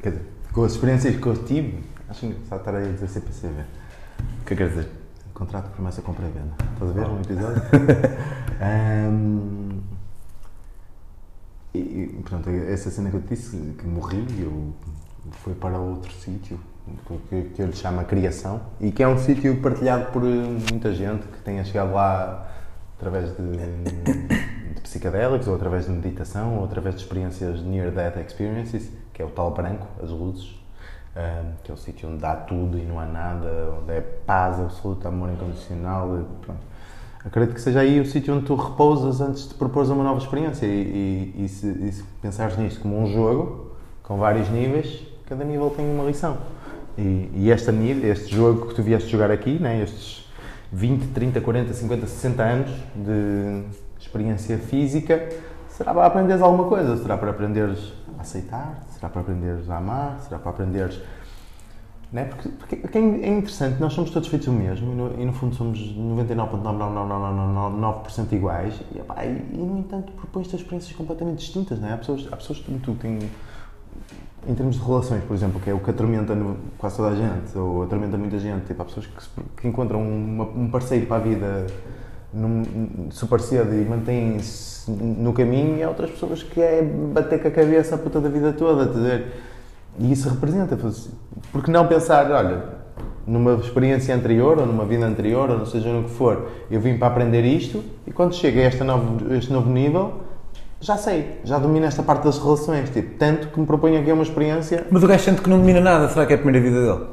quer 0.00 0.10
dizer, 0.10 0.26
com 0.52 0.64
as 0.64 0.72
experiências 0.72 1.16
que 1.16 1.26
eu 1.26 1.44
tive, 1.44 1.84
acho 2.08 2.24
engraçado 2.24 2.58
estar 2.60 2.74
aí 2.74 2.88
a 2.88 2.92
dizer 2.92 3.08
CPCV. 3.08 3.60
O 3.60 4.44
que 4.46 4.54
é 4.54 4.56
que 4.56 4.56
quer 4.56 4.68
dizer? 4.70 4.88
Contrato 5.34 5.66
de 5.66 5.72
promessa 5.72 6.00
compra 6.00 6.24
e 6.26 6.30
venda. 6.30 6.54
Estás 6.72 6.90
a 6.90 6.94
ver 6.94 7.06
um 7.06 7.20
episódio? 7.20 7.62
Ahm, 8.58 9.80
e, 11.74 11.78
e, 11.78 12.20
portanto, 12.22 12.48
essa 12.48 12.90
cena 12.90 13.10
que 13.10 13.16
eu 13.16 13.20
te 13.20 13.28
disse, 13.34 13.54
que 13.78 13.86
morri, 13.86 14.24
eu 14.40 14.72
fui 15.30 15.52
para 15.52 15.78
outro 15.78 16.10
sítio, 16.14 16.58
que, 17.28 17.42
que 17.54 17.60
eu 17.60 17.66
lhe 17.66 17.76
chamo 17.76 18.00
a 18.00 18.04
criação, 18.04 18.62
e 18.80 18.90
que 18.90 19.02
é 19.02 19.08
um 19.08 19.18
sítio 19.18 19.60
partilhado 19.60 20.10
por 20.10 20.22
eh, 20.24 20.26
muita 20.70 20.94
gente 20.94 21.26
que 21.26 21.38
tenha 21.42 21.62
chegado 21.64 21.92
lá 21.92 22.48
através 22.96 23.36
de, 23.36 23.42
de 24.76 24.82
psicadélicos, 24.82 25.48
ou 25.48 25.54
através 25.54 25.86
de 25.86 25.92
meditação, 25.92 26.58
ou 26.58 26.64
através 26.64 26.94
de 26.94 27.02
experiências 27.02 27.62
near-death 27.62 28.16
experiences, 28.24 28.90
que 29.12 29.22
é 29.22 29.24
o 29.24 29.28
tal 29.28 29.50
branco, 29.50 29.86
as 30.02 30.10
luzes. 30.10 30.54
que 31.64 31.70
é 31.70 31.74
o 31.74 31.76
sítio 31.76 32.08
onde 32.08 32.18
dá 32.18 32.36
tudo 32.36 32.78
e 32.78 32.82
não 32.82 33.00
há 33.00 33.06
nada, 33.06 33.74
onde 33.80 33.92
é 33.92 34.00
paz 34.00 34.60
absoluta, 34.60 35.08
amor 35.08 35.30
incondicional. 35.30 36.26
Acredito 37.24 37.54
que 37.54 37.60
seja 37.60 37.80
aí 37.80 37.98
o 37.98 38.06
sítio 38.06 38.34
onde 38.34 38.44
tu 38.44 38.54
repousas 38.54 39.20
antes 39.20 39.48
de 39.48 39.54
propor 39.54 39.84
uma 39.86 40.04
nova 40.04 40.20
experiência 40.20 40.64
e, 40.64 41.32
e, 41.36 41.44
e, 41.44 41.48
se, 41.48 41.66
e 41.66 41.92
se 41.92 42.04
pensares 42.22 42.56
nisto 42.56 42.80
como 42.80 43.00
um 43.00 43.12
jogo, 43.12 43.72
com 44.02 44.16
vários 44.16 44.48
níveis, 44.48 45.02
cada 45.26 45.42
nível 45.44 45.70
tem 45.70 45.90
uma 45.90 46.04
lição. 46.04 46.38
E, 46.96 47.30
e 47.34 47.50
esta, 47.50 47.72
este 47.72 48.34
jogo 48.34 48.68
que 48.68 48.74
tu 48.74 48.82
vieste 48.82 49.10
jogar 49.10 49.30
aqui, 49.30 49.58
né, 49.58 49.82
estes 49.82 50.24
20, 50.72 51.08
30, 51.08 51.40
40, 51.40 51.72
50, 51.72 52.06
60 52.06 52.42
anos 52.42 52.70
de 52.94 53.64
experiência 54.16 54.58
física, 54.58 55.28
será 55.68 55.92
para 55.92 56.06
aprenderes 56.06 56.40
alguma 56.42 56.64
coisa, 56.64 56.96
será 56.96 57.18
para 57.18 57.30
aprenderes 57.30 57.92
a 58.18 58.22
aceitar, 58.22 58.82
será 58.90 59.10
para 59.10 59.20
aprenderes 59.20 59.68
a 59.68 59.76
amar, 59.76 60.18
será 60.20 60.38
para 60.38 60.50
aprenderes. 60.50 60.98
Não 62.12 62.22
é? 62.22 62.24
porque, 62.24 62.76
porque 62.76 62.98
é 62.98 63.28
interessante, 63.28 63.80
nós 63.80 63.92
somos 63.92 64.10
todos 64.10 64.28
feitos 64.28 64.46
o 64.46 64.52
mesmo 64.52 64.92
e 64.92 64.94
no, 64.94 65.20
e 65.20 65.26
no 65.26 65.32
fundo 65.32 65.56
somos 65.56 65.80
99,999% 65.80 68.32
iguais 68.32 68.80
e, 68.94 69.00
epá, 69.00 69.24
e, 69.24 69.44
e, 69.52 69.56
no 69.56 69.80
entanto 69.80 70.12
propões-te 70.12 70.54
experiências 70.54 70.94
completamente 70.96 71.38
distintas. 71.38 71.80
Não 71.80 71.88
é? 71.88 71.94
Há 71.94 71.96
pessoas, 71.98 72.28
há 72.30 72.36
pessoas 72.36 72.60
como 72.60 72.78
tu 72.78 72.94
têm 72.94 73.18
em 74.48 74.54
termos 74.54 74.76
de 74.76 74.82
relações, 74.82 75.24
por 75.24 75.34
exemplo, 75.34 75.60
que 75.60 75.68
é 75.68 75.74
o 75.74 75.80
que 75.80 75.90
atormenta 75.90 76.32
no, 76.32 76.56
quase 76.78 76.96
toda 76.96 77.08
a 77.08 77.16
gente, 77.16 77.58
ou 77.58 77.82
atormenta 77.82 78.16
muita 78.16 78.38
gente, 78.38 78.66
tipo, 78.66 78.80
há 78.80 78.84
pessoas 78.84 79.06
que, 79.06 79.20
que 79.60 79.66
encontram 79.66 80.00
uma, 80.00 80.44
um 80.44 80.70
parceiro 80.70 81.06
para 81.06 81.16
a 81.16 81.18
vida 81.18 81.66
num, 82.36 83.08
super 83.10 83.40
cedo 83.40 83.74
e 83.74 83.84
mantêm-se 83.84 84.90
no 84.90 85.32
caminho, 85.32 85.78
e 85.78 85.82
há 85.82 85.88
outras 85.88 86.10
pessoas 86.10 86.42
que 86.42 86.60
é 86.60 86.82
bater 86.82 87.40
com 87.40 87.48
a 87.48 87.50
cabeça 87.50 87.94
a 87.94 87.98
puta 87.98 88.20
da 88.20 88.28
vida 88.28 88.52
toda, 88.52 88.86
dizer, 88.86 89.32
e 89.98 90.12
isso 90.12 90.28
representa, 90.28 90.78
porque 91.50 91.70
não 91.70 91.86
pensar, 91.86 92.30
olha, 92.30 92.64
numa 93.26 93.54
experiência 93.54 94.14
anterior, 94.14 94.58
ou 94.58 94.66
numa 94.66 94.84
vida 94.84 95.06
anterior, 95.06 95.50
ou 95.50 95.58
não 95.58 95.66
seja 95.66 95.92
no 95.92 96.04
que 96.04 96.10
for, 96.10 96.48
eu 96.70 96.80
vim 96.80 96.96
para 96.98 97.08
aprender 97.08 97.44
isto, 97.44 97.82
e 98.06 98.12
quando 98.12 98.34
chego 98.34 98.58
a 98.60 98.62
este 98.62 98.84
novo, 98.84 99.34
este 99.34 99.52
novo 99.52 99.70
nível, 99.70 100.20
já 100.80 100.96
sei, 100.96 101.40
já 101.42 101.58
domino 101.58 101.86
esta 101.86 102.02
parte 102.02 102.24
das 102.24 102.38
relações, 102.38 102.90
tipo, 102.90 103.18
tanto 103.18 103.48
que 103.48 103.58
me 103.58 103.66
proponho 103.66 104.00
aqui 104.00 104.12
uma 104.12 104.22
experiência. 104.22 104.86
Mas 104.90 105.02
o 105.02 105.06
gajo 105.06 105.24
sente 105.24 105.40
que 105.40 105.48
não 105.48 105.58
domina 105.58 105.80
nada, 105.80 106.08
será 106.08 106.26
que 106.26 106.34
é 106.34 106.36
a 106.36 106.38
primeira 106.38 106.64
vida 106.64 106.80
dele? 106.80 107.06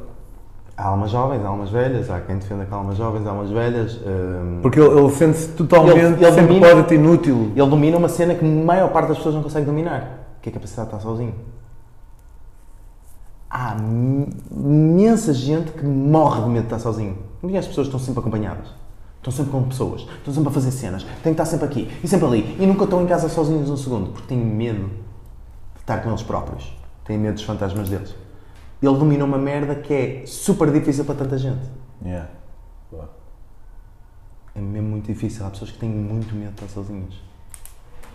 Há 0.75 0.87
almas 0.87 1.11
jovens, 1.11 1.45
há 1.45 1.47
almas 1.47 1.69
velhas, 1.69 2.09
há 2.09 2.19
quem 2.21 2.37
defenda 2.37 2.65
que 2.65 2.73
há 2.73 2.77
almas 2.77 2.97
jovens, 2.97 3.27
há 3.27 3.29
almas 3.29 3.51
velhas. 3.51 3.99
Hum... 4.05 4.59
Porque 4.61 4.79
ele, 4.79 4.99
ele 4.99 5.11
sente-se 5.11 5.49
totalmente 5.49 5.99
ele, 5.99 6.25
ele 6.25 6.41
domina, 6.41 6.93
inútil. 6.93 7.51
Ele 7.55 7.69
domina 7.69 7.97
uma 7.97 8.09
cena 8.09 8.33
que 8.33 8.43
a 8.43 8.47
maior 8.47 8.91
parte 8.91 9.09
das 9.09 9.17
pessoas 9.17 9.35
não 9.35 9.43
consegue 9.43 9.65
dominar, 9.65 10.37
que 10.41 10.49
é 10.49 10.51
a 10.51 10.53
capacidade 10.53 10.89
de 10.89 10.95
estar 10.95 11.07
sozinho. 11.07 11.35
Há 13.49 13.77
imensa 14.51 15.31
gente 15.31 15.71
que 15.73 15.85
morre 15.85 16.41
de 16.41 16.49
medo 16.49 16.61
de 16.61 16.73
estar 16.73 16.79
sozinho. 16.79 17.17
Não 17.41 17.55
as 17.55 17.67
pessoas 17.67 17.85
estão 17.85 17.99
sempre 17.99 18.21
acompanhadas. 18.21 18.67
Estão 19.23 19.31
sempre 19.31 19.51
com 19.53 19.63
pessoas, 19.63 20.01
estão 20.01 20.33
sempre 20.33 20.49
a 20.49 20.51
fazer 20.51 20.71
cenas, 20.71 21.03
têm 21.03 21.33
que 21.33 21.41
estar 21.41 21.45
sempre 21.45 21.65
aqui 21.65 21.89
e 22.03 22.07
sempre 22.09 22.25
ali. 22.25 22.57
E 22.59 22.65
nunca 22.65 22.83
estão 22.83 23.01
em 23.01 23.05
casa 23.05 23.29
sozinhos 23.29 23.69
um 23.69 23.77
segundo, 23.77 24.09
porque 24.09 24.27
têm 24.27 24.37
medo 24.37 24.87
de 24.87 25.79
estar 25.79 25.99
com 25.99 26.09
eles 26.09 26.21
próprios. 26.23 26.75
Têm 27.05 27.17
medo 27.17 27.35
dos 27.35 27.43
fantasmas 27.43 27.87
deles. 27.87 28.13
Ele 28.85 28.97
domina 28.97 29.23
uma 29.23 29.37
merda 29.37 29.75
que 29.75 29.93
é 29.93 30.23
super 30.25 30.71
difícil 30.71 31.05
para 31.05 31.15
tanta 31.15 31.37
gente. 31.37 31.61
Yeah. 32.03 32.29
É 34.55 34.59
mesmo 34.59 34.89
muito 34.89 35.07
difícil. 35.07 35.45
Há 35.45 35.49
pessoas 35.49 35.71
que 35.71 35.79
têm 35.79 35.89
muito 35.89 36.35
medo 36.35 36.53
de 36.53 36.63
estar 36.63 36.67
sozinhas. 36.67 37.13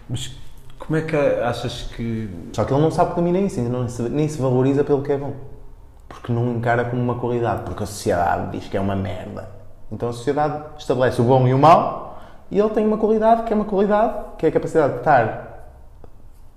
Mas 0.08 0.36
como 0.78 0.96
é 0.96 1.02
que 1.02 1.16
achas 1.16 1.90
que. 1.94 2.30
Só 2.52 2.64
que 2.64 2.72
ele 2.72 2.80
não 2.80 2.90
sabe 2.90 3.10
que 3.10 3.16
domina 3.16 3.40
isso, 3.40 3.58
ainda 3.58 3.70
não 3.70 3.88
se, 3.88 4.02
nem 4.02 4.28
se 4.28 4.40
valoriza 4.40 4.84
pelo 4.84 5.02
que 5.02 5.12
é 5.12 5.18
bom. 5.18 5.34
Porque 6.08 6.32
não 6.32 6.54
encara 6.54 6.84
como 6.84 7.02
uma 7.02 7.18
qualidade. 7.18 7.62
Porque 7.62 7.82
a 7.82 7.86
sociedade 7.86 8.58
diz 8.58 8.68
que 8.68 8.76
é 8.76 8.80
uma 8.80 8.94
merda. 8.94 9.50
Então 9.90 10.08
a 10.08 10.12
sociedade 10.12 10.64
estabelece 10.78 11.20
o 11.20 11.24
bom 11.24 11.48
e 11.48 11.54
o 11.54 11.58
mau 11.58 12.08
e 12.50 12.58
ele 12.58 12.70
tem 12.70 12.86
uma 12.86 12.96
qualidade 12.96 13.42
que 13.42 13.52
é 13.52 13.56
uma 13.56 13.64
qualidade 13.64 14.36
que 14.38 14.46
é 14.46 14.48
a 14.48 14.52
capacidade 14.52 14.94
de 14.94 14.98
estar 15.00 15.48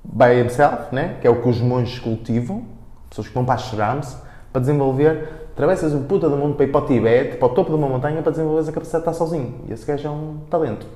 by 0.03 0.39
himself, 0.41 0.93
né? 0.93 1.17
que 1.19 1.27
é 1.27 1.29
o 1.29 1.41
que 1.41 1.49
os 1.49 1.59
monges 1.59 1.99
cultivam, 1.99 2.65
pessoas 3.11 3.27
que 3.27 3.33
vão 3.33 3.45
para 3.45 3.57
Shrams, 3.57 4.17
para 4.51 4.61
desenvolver, 4.61 5.29
atravessas 5.53 5.93
o 5.93 5.99
puta 5.99 6.29
do 6.29 6.37
mundo 6.37 6.55
para 6.55 6.65
ir 6.65 6.71
para 6.71 6.81
o 6.81 6.87
Tibete, 6.87 7.37
para 7.37 7.45
o 7.45 7.49
topo 7.49 7.69
de 7.69 7.75
uma 7.75 7.87
montanha, 7.87 8.21
para 8.21 8.31
desenvolver 8.31 8.67
a 8.67 8.73
capacidade 8.73 9.03
de 9.03 9.09
estar 9.09 9.13
sozinho. 9.13 9.53
E 9.67 9.73
esse 9.73 9.85
gajo 9.85 10.07
é 10.07 10.09
um 10.09 10.37
talento, 10.49 10.87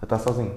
a 0.00 0.04
estar 0.04 0.18
sozinho. 0.18 0.52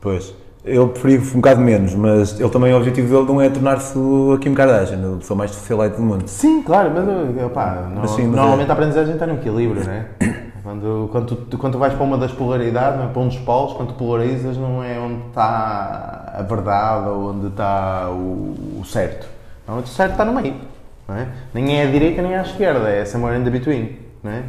Pois. 0.00 0.34
Eu 0.62 0.88
preferi 0.88 1.16
um 1.16 1.40
bocado 1.40 1.60
menos, 1.62 1.94
mas 1.94 2.38
ele 2.38 2.50
também, 2.50 2.74
o 2.74 2.76
objetivo 2.76 3.08
dele 3.08 3.26
não 3.26 3.40
é 3.40 3.48
tornar-se 3.48 3.96
o 3.96 4.36
Kim 4.38 4.52
Kardashian, 4.52 5.14
a 5.14 5.16
pessoa 5.16 5.38
mais 5.38 5.50
socialite 5.52 5.96
do 5.96 6.02
mundo. 6.02 6.28
Sim, 6.28 6.62
claro, 6.62 6.90
mas, 6.94 7.46
opá, 7.46 7.88
no, 7.90 8.02
mas 8.02 8.10
sim, 8.10 8.26
mas 8.26 8.36
normalmente 8.36 8.68
é... 8.68 8.70
a 8.70 8.74
aprendizagem 8.74 9.14
está 9.14 9.26
no 9.26 9.34
equilíbrio, 9.34 9.82
não 9.84 9.92
é? 9.92 10.06
Quando, 10.62 11.08
quando, 11.10 11.36
tu, 11.36 11.56
quando 11.56 11.72
tu 11.72 11.78
vais 11.78 11.94
para 11.94 12.04
uma 12.04 12.18
das 12.18 12.32
polaridades, 12.32 13.00
é? 13.00 13.06
para 13.06 13.22
um 13.22 13.28
dos 13.28 13.38
polos, 13.38 13.72
quando 13.72 13.88
tu 13.88 13.94
polarizas, 13.94 14.58
não 14.58 14.84
é 14.84 15.00
onde 15.00 15.26
está 15.28 16.34
a 16.36 16.42
verdade 16.42 17.08
ou 17.08 17.30
onde 17.30 17.46
está 17.46 18.10
o, 18.10 18.78
o 18.78 18.84
certo. 18.84 19.26
Não, 19.70 19.78
o 19.78 19.86
certo 19.86 20.12
está 20.12 20.24
no 20.24 20.32
meio. 20.32 20.54
Não 21.06 21.14
é? 21.14 21.28
Nem 21.54 21.80
é 21.80 21.86
a 21.86 21.90
direita 21.90 22.20
nem 22.20 22.34
a 22.34 22.42
esquerda, 22.42 22.88
é 22.88 23.04
somewhere 23.04 23.40
in 23.40 23.44
the 23.44 23.50
between. 23.50 23.96
Não 24.22 24.32
é? 24.32 24.42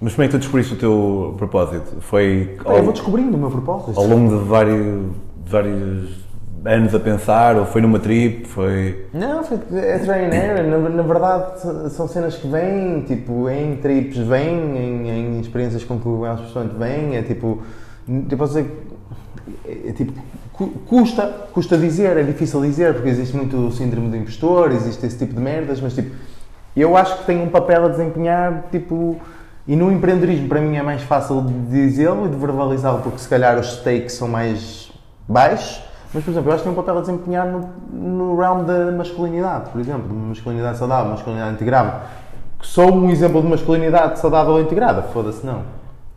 Mas 0.00 0.14
como 0.14 0.24
é 0.24 0.26
que 0.28 0.32
tu 0.32 0.38
descobriste 0.38 0.72
o 0.72 0.76
teu 0.76 1.34
propósito? 1.36 2.00
Foi. 2.00 2.56
Ao, 2.64 2.78
eu 2.78 2.82
vou 2.82 2.92
descobrindo 2.92 3.36
o 3.36 3.40
meu 3.40 3.50
propósito. 3.50 3.98
Ao 3.98 4.06
longo 4.06 4.38
de 4.38 4.44
vários, 4.44 5.10
vários 5.44 6.26
anos 6.64 6.94
a 6.94 7.00
pensar, 7.00 7.56
ou 7.56 7.66
foi 7.66 7.82
numa 7.82 7.98
trip, 7.98 8.46
foi... 8.46 9.06
Não, 9.12 9.44
foi, 9.44 9.58
é 9.74 9.98
trial 9.98 10.64
na, 10.68 10.88
na, 10.88 11.02
verdade 11.02 11.60
são 11.90 12.08
cenas 12.08 12.34
que 12.36 12.48
vêm, 12.48 13.02
tipo, 13.02 13.48
em 13.48 13.76
trips 13.76 14.18
vêm, 14.18 14.76
em, 14.76 15.08
em 15.08 15.40
experiências 15.40 15.84
com 15.84 16.00
que 16.00 16.08
elas 16.08 16.40
pessoas 16.40 16.72
vêm, 16.72 17.16
é 17.16 17.22
tipo, 17.22 17.62
eu 18.08 18.38
posso 18.38 18.54
dizer, 18.54 18.88
é, 19.64 19.88
é 19.88 19.92
tipo, 19.92 20.12
custa, 20.86 21.48
custa 21.52 21.76
dizer, 21.76 22.16
é 22.16 22.22
difícil 22.22 22.60
dizer, 22.62 22.94
porque 22.94 23.08
existe 23.08 23.36
muito 23.36 23.56
o 23.56 23.72
síndrome 23.72 24.08
do 24.08 24.16
impostor, 24.16 24.72
existe 24.72 25.04
esse 25.06 25.18
tipo 25.18 25.34
de 25.34 25.40
merdas, 25.40 25.80
mas 25.80 25.94
tipo, 25.94 26.14
eu 26.76 26.96
acho 26.96 27.18
que 27.18 27.24
tenho 27.24 27.44
um 27.44 27.48
papel 27.48 27.84
a 27.84 27.88
desempenhar, 27.88 28.64
tipo, 28.70 29.16
e 29.66 29.74
no 29.74 29.90
empreendedorismo 29.90 30.48
para 30.48 30.60
mim 30.60 30.76
é 30.76 30.82
mais 30.82 31.02
fácil 31.02 31.42
de 31.42 31.52
dizê-lo 31.70 32.26
e 32.26 32.30
de 32.30 32.36
verbalizá-lo, 32.36 33.00
porque 33.02 33.18
se 33.18 33.28
calhar 33.28 33.58
os 33.58 33.78
stakes 33.78 34.12
são 34.12 34.28
mais 34.28 34.90
baixos, 35.28 35.82
mas, 36.14 36.24
por 36.24 36.30
exemplo, 36.30 36.50
eu 36.50 36.54
acho 36.54 36.62
que 36.62 36.68
tem 36.70 36.72
um 36.72 36.82
papel 36.82 36.98
a 36.98 37.00
desempenhar 37.00 37.46
no, 37.46 37.68
no 37.92 38.38
realm 38.38 38.64
da 38.64 38.90
masculinidade, 38.92 39.70
por 39.70 39.80
exemplo, 39.80 40.14
masculinidade 40.14 40.78
saudável, 40.78 41.10
masculinidade 41.10 41.54
integrada. 41.54 42.02
Sou 42.62 42.94
um 42.94 43.10
exemplo 43.10 43.42
de 43.42 43.48
masculinidade 43.48 44.18
saudável 44.18 44.58
integrada? 44.60 45.02
Foda-se, 45.02 45.44
não. 45.44 45.62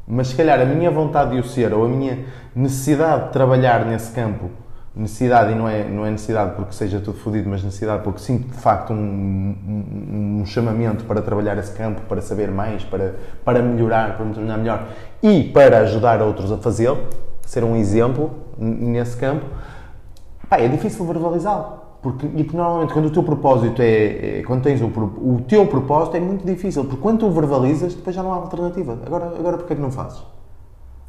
Mas 0.09 0.29
se 0.29 0.35
calhar 0.35 0.59
a 0.59 0.65
minha 0.65 0.89
vontade 0.89 1.31
de 1.31 1.39
o 1.39 1.43
ser, 1.43 1.71
ou 1.71 1.85
a 1.85 1.87
minha 1.87 2.25
necessidade 2.55 3.27
de 3.27 3.33
trabalhar 3.33 3.85
nesse 3.85 4.11
campo, 4.11 4.49
necessidade, 4.95 5.51
e 5.51 5.55
não 5.55 5.69
é, 5.69 5.83
não 5.83 6.03
é 6.03 6.09
necessidade 6.09 6.55
porque 6.55 6.73
seja 6.73 6.99
tudo 6.99 7.19
fodido, 7.19 7.47
mas 7.47 7.63
necessidade 7.63 8.03
porque 8.03 8.19
sinto 8.19 8.47
de 8.47 8.57
facto 8.57 8.91
um, 8.91 8.95
um, 8.97 10.41
um, 10.41 10.45
chamamento 10.47 11.03
para 11.03 11.21
trabalhar 11.21 11.57
esse 11.59 11.71
campo, 11.73 12.01
para 12.09 12.21
saber 12.21 12.49
mais, 12.49 12.83
para, 12.83 13.15
para 13.45 13.61
melhorar, 13.61 14.17
para 14.17 14.25
me 14.25 14.33
tornar 14.33 14.57
melhor 14.57 14.87
e 15.21 15.43
para 15.43 15.77
ajudar 15.81 16.23
outros 16.23 16.51
a 16.51 16.57
fazê-lo, 16.57 17.07
ser 17.45 17.63
um 17.63 17.75
exemplo 17.75 18.31
nesse 18.57 19.15
campo 19.15 19.45
pá, 20.49 20.57
é 20.57 20.67
difícil 20.67 21.05
verbalizá-lo. 21.05 21.78
Porque, 22.01 22.25
e 22.27 22.43
porque 22.43 22.55
normalmente 22.55 22.93
quando 22.93 23.07
o 23.07 23.09
teu 23.09 23.23
propósito 23.23 23.81
é, 23.81 24.39
é 24.39 24.43
quando 24.43 24.63
tens 24.63 24.81
o, 24.81 24.85
o, 24.85 25.41
teu 25.47 25.67
propósito 25.67 26.15
é 26.15 26.19
muito 26.19 26.45
difícil, 26.45 26.85
porque 26.85 27.01
quando 27.01 27.19
tu 27.19 27.29
verbalizas, 27.29 27.93
depois 27.93 28.15
já 28.15 28.23
não 28.23 28.31
há 28.31 28.37
alternativa. 28.37 28.97
Agora, 29.05 29.25
agora 29.37 29.57
porquê 29.57 29.73
é 29.73 29.75
que 29.75 29.81
não 29.81 29.91
fazes? 29.91 30.23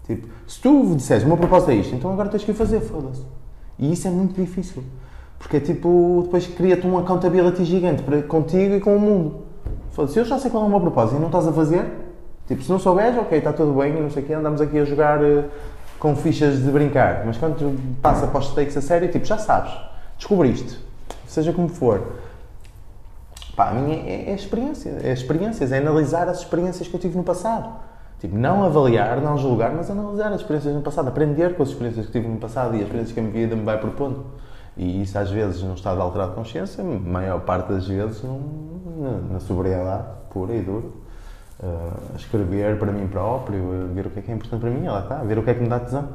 Tipo, 0.04 0.26
se 0.48 0.60
tu 0.60 0.94
disseres, 0.96 1.22
o 1.22 1.28
meu 1.28 1.36
propósito 1.36 1.70
é 1.70 1.76
isto, 1.76 1.94
então 1.94 2.12
agora 2.12 2.28
tens 2.28 2.42
que 2.42 2.52
fazer, 2.52 2.80
foda-se. 2.80 3.24
E 3.78 3.92
isso 3.92 4.08
é 4.08 4.10
muito 4.10 4.34
difícil. 4.34 4.82
Porque 5.38 5.58
é 5.58 5.60
tipo, 5.60 6.22
depois 6.24 6.48
cria-te 6.48 6.86
um 6.86 6.98
accountability 6.98 7.64
gigante 7.64 8.02
para, 8.02 8.20
contigo 8.22 8.74
e 8.74 8.80
com 8.80 8.96
o 8.96 9.00
mundo. 9.00 9.42
Foda-se, 9.92 10.18
eu 10.18 10.24
já 10.24 10.40
sei 10.40 10.50
qual 10.50 10.64
é 10.64 10.66
o 10.66 10.70
meu 10.70 10.80
propósito 10.80 11.18
e 11.18 11.20
não 11.20 11.28
estás 11.28 11.46
a 11.46 11.52
fazer, 11.52 11.86
tipo, 12.48 12.62
se 12.64 12.70
não 12.70 12.80
souberes, 12.80 13.16
ok, 13.16 13.38
está 13.38 13.52
tudo 13.52 13.78
bem 13.78 13.92
não 13.92 14.10
sei 14.10 14.24
o 14.24 14.26
quê, 14.26 14.32
andamos 14.32 14.60
aqui 14.60 14.76
a 14.76 14.84
jogar 14.84 15.22
uh, 15.22 15.44
com 16.00 16.16
fichas 16.16 16.58
de 16.60 16.70
brincar, 16.70 17.22
mas 17.24 17.36
quando 17.36 17.78
passa 18.02 18.26
para 18.26 18.40
os 18.40 18.48
stakes 18.48 18.76
a 18.76 18.80
sério, 18.80 19.08
tipo, 19.08 19.24
já 19.24 19.38
sabes, 19.38 19.72
descobriste, 20.20 20.78
seja 21.26 21.52
como 21.52 21.68
for. 21.68 22.20
Pá, 23.56 23.70
a 23.70 23.74
minha 23.74 23.96
é, 23.96 24.30
é 24.30 24.34
experiência, 24.34 25.00
é 25.02 25.12
experiências, 25.12 25.72
é 25.72 25.78
analisar 25.78 26.28
as 26.28 26.40
experiências 26.40 26.86
que 26.86 26.94
eu 26.94 27.00
tive 27.00 27.16
no 27.16 27.24
passado. 27.24 27.68
Tipo, 28.20 28.36
não 28.36 28.62
avaliar, 28.62 29.20
não 29.20 29.38
julgar, 29.38 29.72
mas 29.72 29.90
analisar 29.90 30.28
as 30.28 30.42
experiências 30.42 30.74
no 30.74 30.82
passado, 30.82 31.08
aprender 31.08 31.56
com 31.56 31.62
as 31.62 31.70
experiências 31.70 32.06
que 32.06 32.12
tive 32.12 32.28
no 32.28 32.36
passado 32.36 32.74
e 32.74 32.76
as 32.76 32.82
experiências 32.82 33.12
que 33.12 33.20
a 33.20 33.22
minha 33.22 33.34
vida 33.34 33.56
me 33.56 33.64
vai 33.64 33.78
propondo. 33.78 34.26
E 34.76 35.02
isso 35.02 35.18
às 35.18 35.30
vezes 35.30 35.62
num 35.62 35.74
estado 35.74 36.00
alterado 36.00 36.30
de 36.30 36.36
consciência, 36.36 36.84
a 36.84 36.86
maior 36.86 37.40
parte 37.40 37.72
das 37.72 37.86
vezes 37.88 38.22
na, 38.22 39.32
na 39.32 39.40
sobriedade 39.40 40.04
pura 40.30 40.54
e 40.54 40.60
dura 40.60 40.86
uh, 41.62 42.16
escrever 42.16 42.78
para 42.78 42.92
mim 42.92 43.08
próprio, 43.08 43.88
ver 43.94 44.06
o 44.06 44.10
que 44.10 44.18
é 44.20 44.22
que 44.22 44.30
é 44.30 44.34
importante 44.34 44.60
para 44.60 44.70
mim, 44.70 44.86
lá 44.86 45.00
está, 45.00 45.16
ver 45.16 45.38
o 45.38 45.42
que 45.42 45.50
é 45.50 45.54
que 45.54 45.62
me 45.62 45.68
dá 45.68 45.80
tesão, 45.80 46.08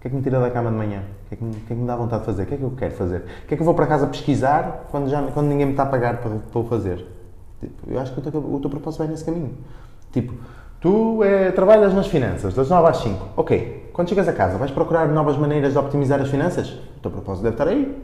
o 0.00 0.02
que 0.02 0.08
é 0.08 0.10
que 0.10 0.16
me 0.16 0.22
tira 0.22 0.40
da 0.40 0.50
cama 0.50 0.70
de 0.70 0.76
manhã, 0.78 1.02
o 1.26 1.28
que 1.28 1.34
é 1.34 1.36
que 1.36 1.44
me, 1.44 1.52
que 1.52 1.72
é 1.74 1.76
que 1.76 1.82
me 1.82 1.86
dá 1.86 1.94
vontade 1.94 2.22
de 2.22 2.26
fazer, 2.26 2.44
o 2.44 2.46
que 2.46 2.54
é 2.54 2.56
que 2.56 2.62
eu 2.62 2.70
quero 2.70 2.94
fazer, 2.94 3.18
o 3.18 3.46
que 3.46 3.52
é 3.52 3.56
que 3.58 3.60
eu 3.60 3.66
vou 3.66 3.74
para 3.74 3.86
casa 3.86 4.06
pesquisar 4.06 4.86
quando, 4.90 5.10
já, 5.10 5.22
quando 5.24 5.48
ninguém 5.48 5.66
me 5.66 5.72
está 5.72 5.82
a 5.82 5.86
pagar 5.86 6.22
para, 6.22 6.36
para 6.36 6.58
o 6.58 6.64
fazer. 6.64 7.06
Tipo, 7.60 7.74
eu 7.86 8.00
acho 8.00 8.14
que 8.14 8.18
o 8.18 8.22
teu, 8.22 8.40
o 8.40 8.58
teu 8.60 8.70
propósito 8.70 9.00
vai 9.00 9.08
nesse 9.08 9.26
caminho. 9.26 9.52
Tipo, 10.10 10.32
tu 10.80 11.22
é, 11.22 11.50
trabalhas 11.50 11.92
nas 11.92 12.06
finanças, 12.06 12.54
das 12.54 12.70
9 12.70 12.88
às 12.88 12.96
5. 12.96 13.28
Ok, 13.36 13.90
quando 13.92 14.08
chegas 14.08 14.26
a 14.26 14.32
casa, 14.32 14.56
vais 14.56 14.70
procurar 14.70 15.06
novas 15.06 15.36
maneiras 15.36 15.74
de 15.74 15.78
optimizar 15.78 16.18
as 16.18 16.30
finanças? 16.30 16.70
O 16.70 17.00
teu 17.02 17.10
propósito 17.10 17.42
deve 17.42 17.56
estar 17.56 17.68
aí. 17.68 18.02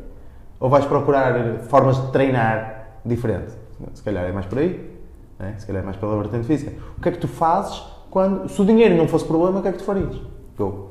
Ou 0.60 0.68
vais 0.68 0.84
procurar 0.84 1.60
formas 1.68 1.96
de 1.96 2.12
treinar 2.12 2.98
diferente? 3.06 3.52
Se 3.94 4.02
calhar 4.02 4.24
é 4.24 4.32
mais 4.32 4.44
por 4.44 4.58
aí. 4.58 4.98
Né? 5.38 5.54
Se 5.56 5.66
calhar 5.66 5.82
é 5.82 5.84
mais 5.84 5.96
pela 5.96 6.14
vertente 6.18 6.46
física. 6.46 6.72
O 6.98 7.00
que 7.00 7.08
é 7.08 7.12
que 7.12 7.18
tu 7.18 7.28
fazes 7.28 7.82
quando, 8.10 8.48
se 8.50 8.60
o 8.60 8.66
dinheiro 8.66 8.94
não 8.96 9.08
fosse 9.08 9.24
problema, 9.24 9.60
o 9.60 9.62
que 9.62 9.68
é 9.68 9.72
que 9.72 9.78
tu 9.78 9.84
farias? 9.84 10.14
Eu, 10.58 10.90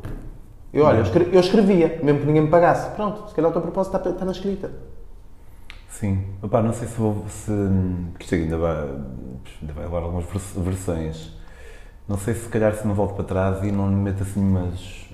eu 0.80 0.86
olha, 0.86 0.98
eu, 0.98 1.04
escre- 1.04 1.30
eu 1.32 1.40
escrevia, 1.40 2.00
mesmo 2.04 2.20
que 2.22 2.26
ninguém 2.28 2.44
me 2.44 2.50
pagasse. 2.50 2.90
Pronto, 2.96 3.28
se 3.30 3.34
calhar 3.36 3.50
o 3.50 3.54
teu 3.54 3.62
propósito 3.62 3.96
está, 3.98 4.10
está 4.10 4.26
na 4.26 4.32
escrita. 4.32 4.72
Sim. 5.90 6.24
Epá, 6.44 6.62
não 6.62 6.74
sei 6.74 6.88
se 6.88 6.98
vou. 6.98 7.24
Se, 7.30 7.52
porque 8.12 8.24
isto 8.26 8.36
ainda 8.36 8.58
vai, 8.58 8.76
ainda 9.62 9.74
vai 9.74 9.86
levar 9.86 10.04
algumas 10.04 10.26
vers- 10.26 10.54
versões. 10.58 11.32
Não 12.08 12.18
sei 12.18 12.34
se 12.34 12.42
se 12.42 12.50
calhar 12.50 12.74
se 12.76 12.86
não 12.86 12.94
volto 12.94 13.16
para 13.16 13.24
trás 13.24 13.64
e 13.64 13.72
não 13.72 13.88
me 13.88 13.96
meto 13.96 14.22
assim 14.24 14.40
umas, 14.40 15.08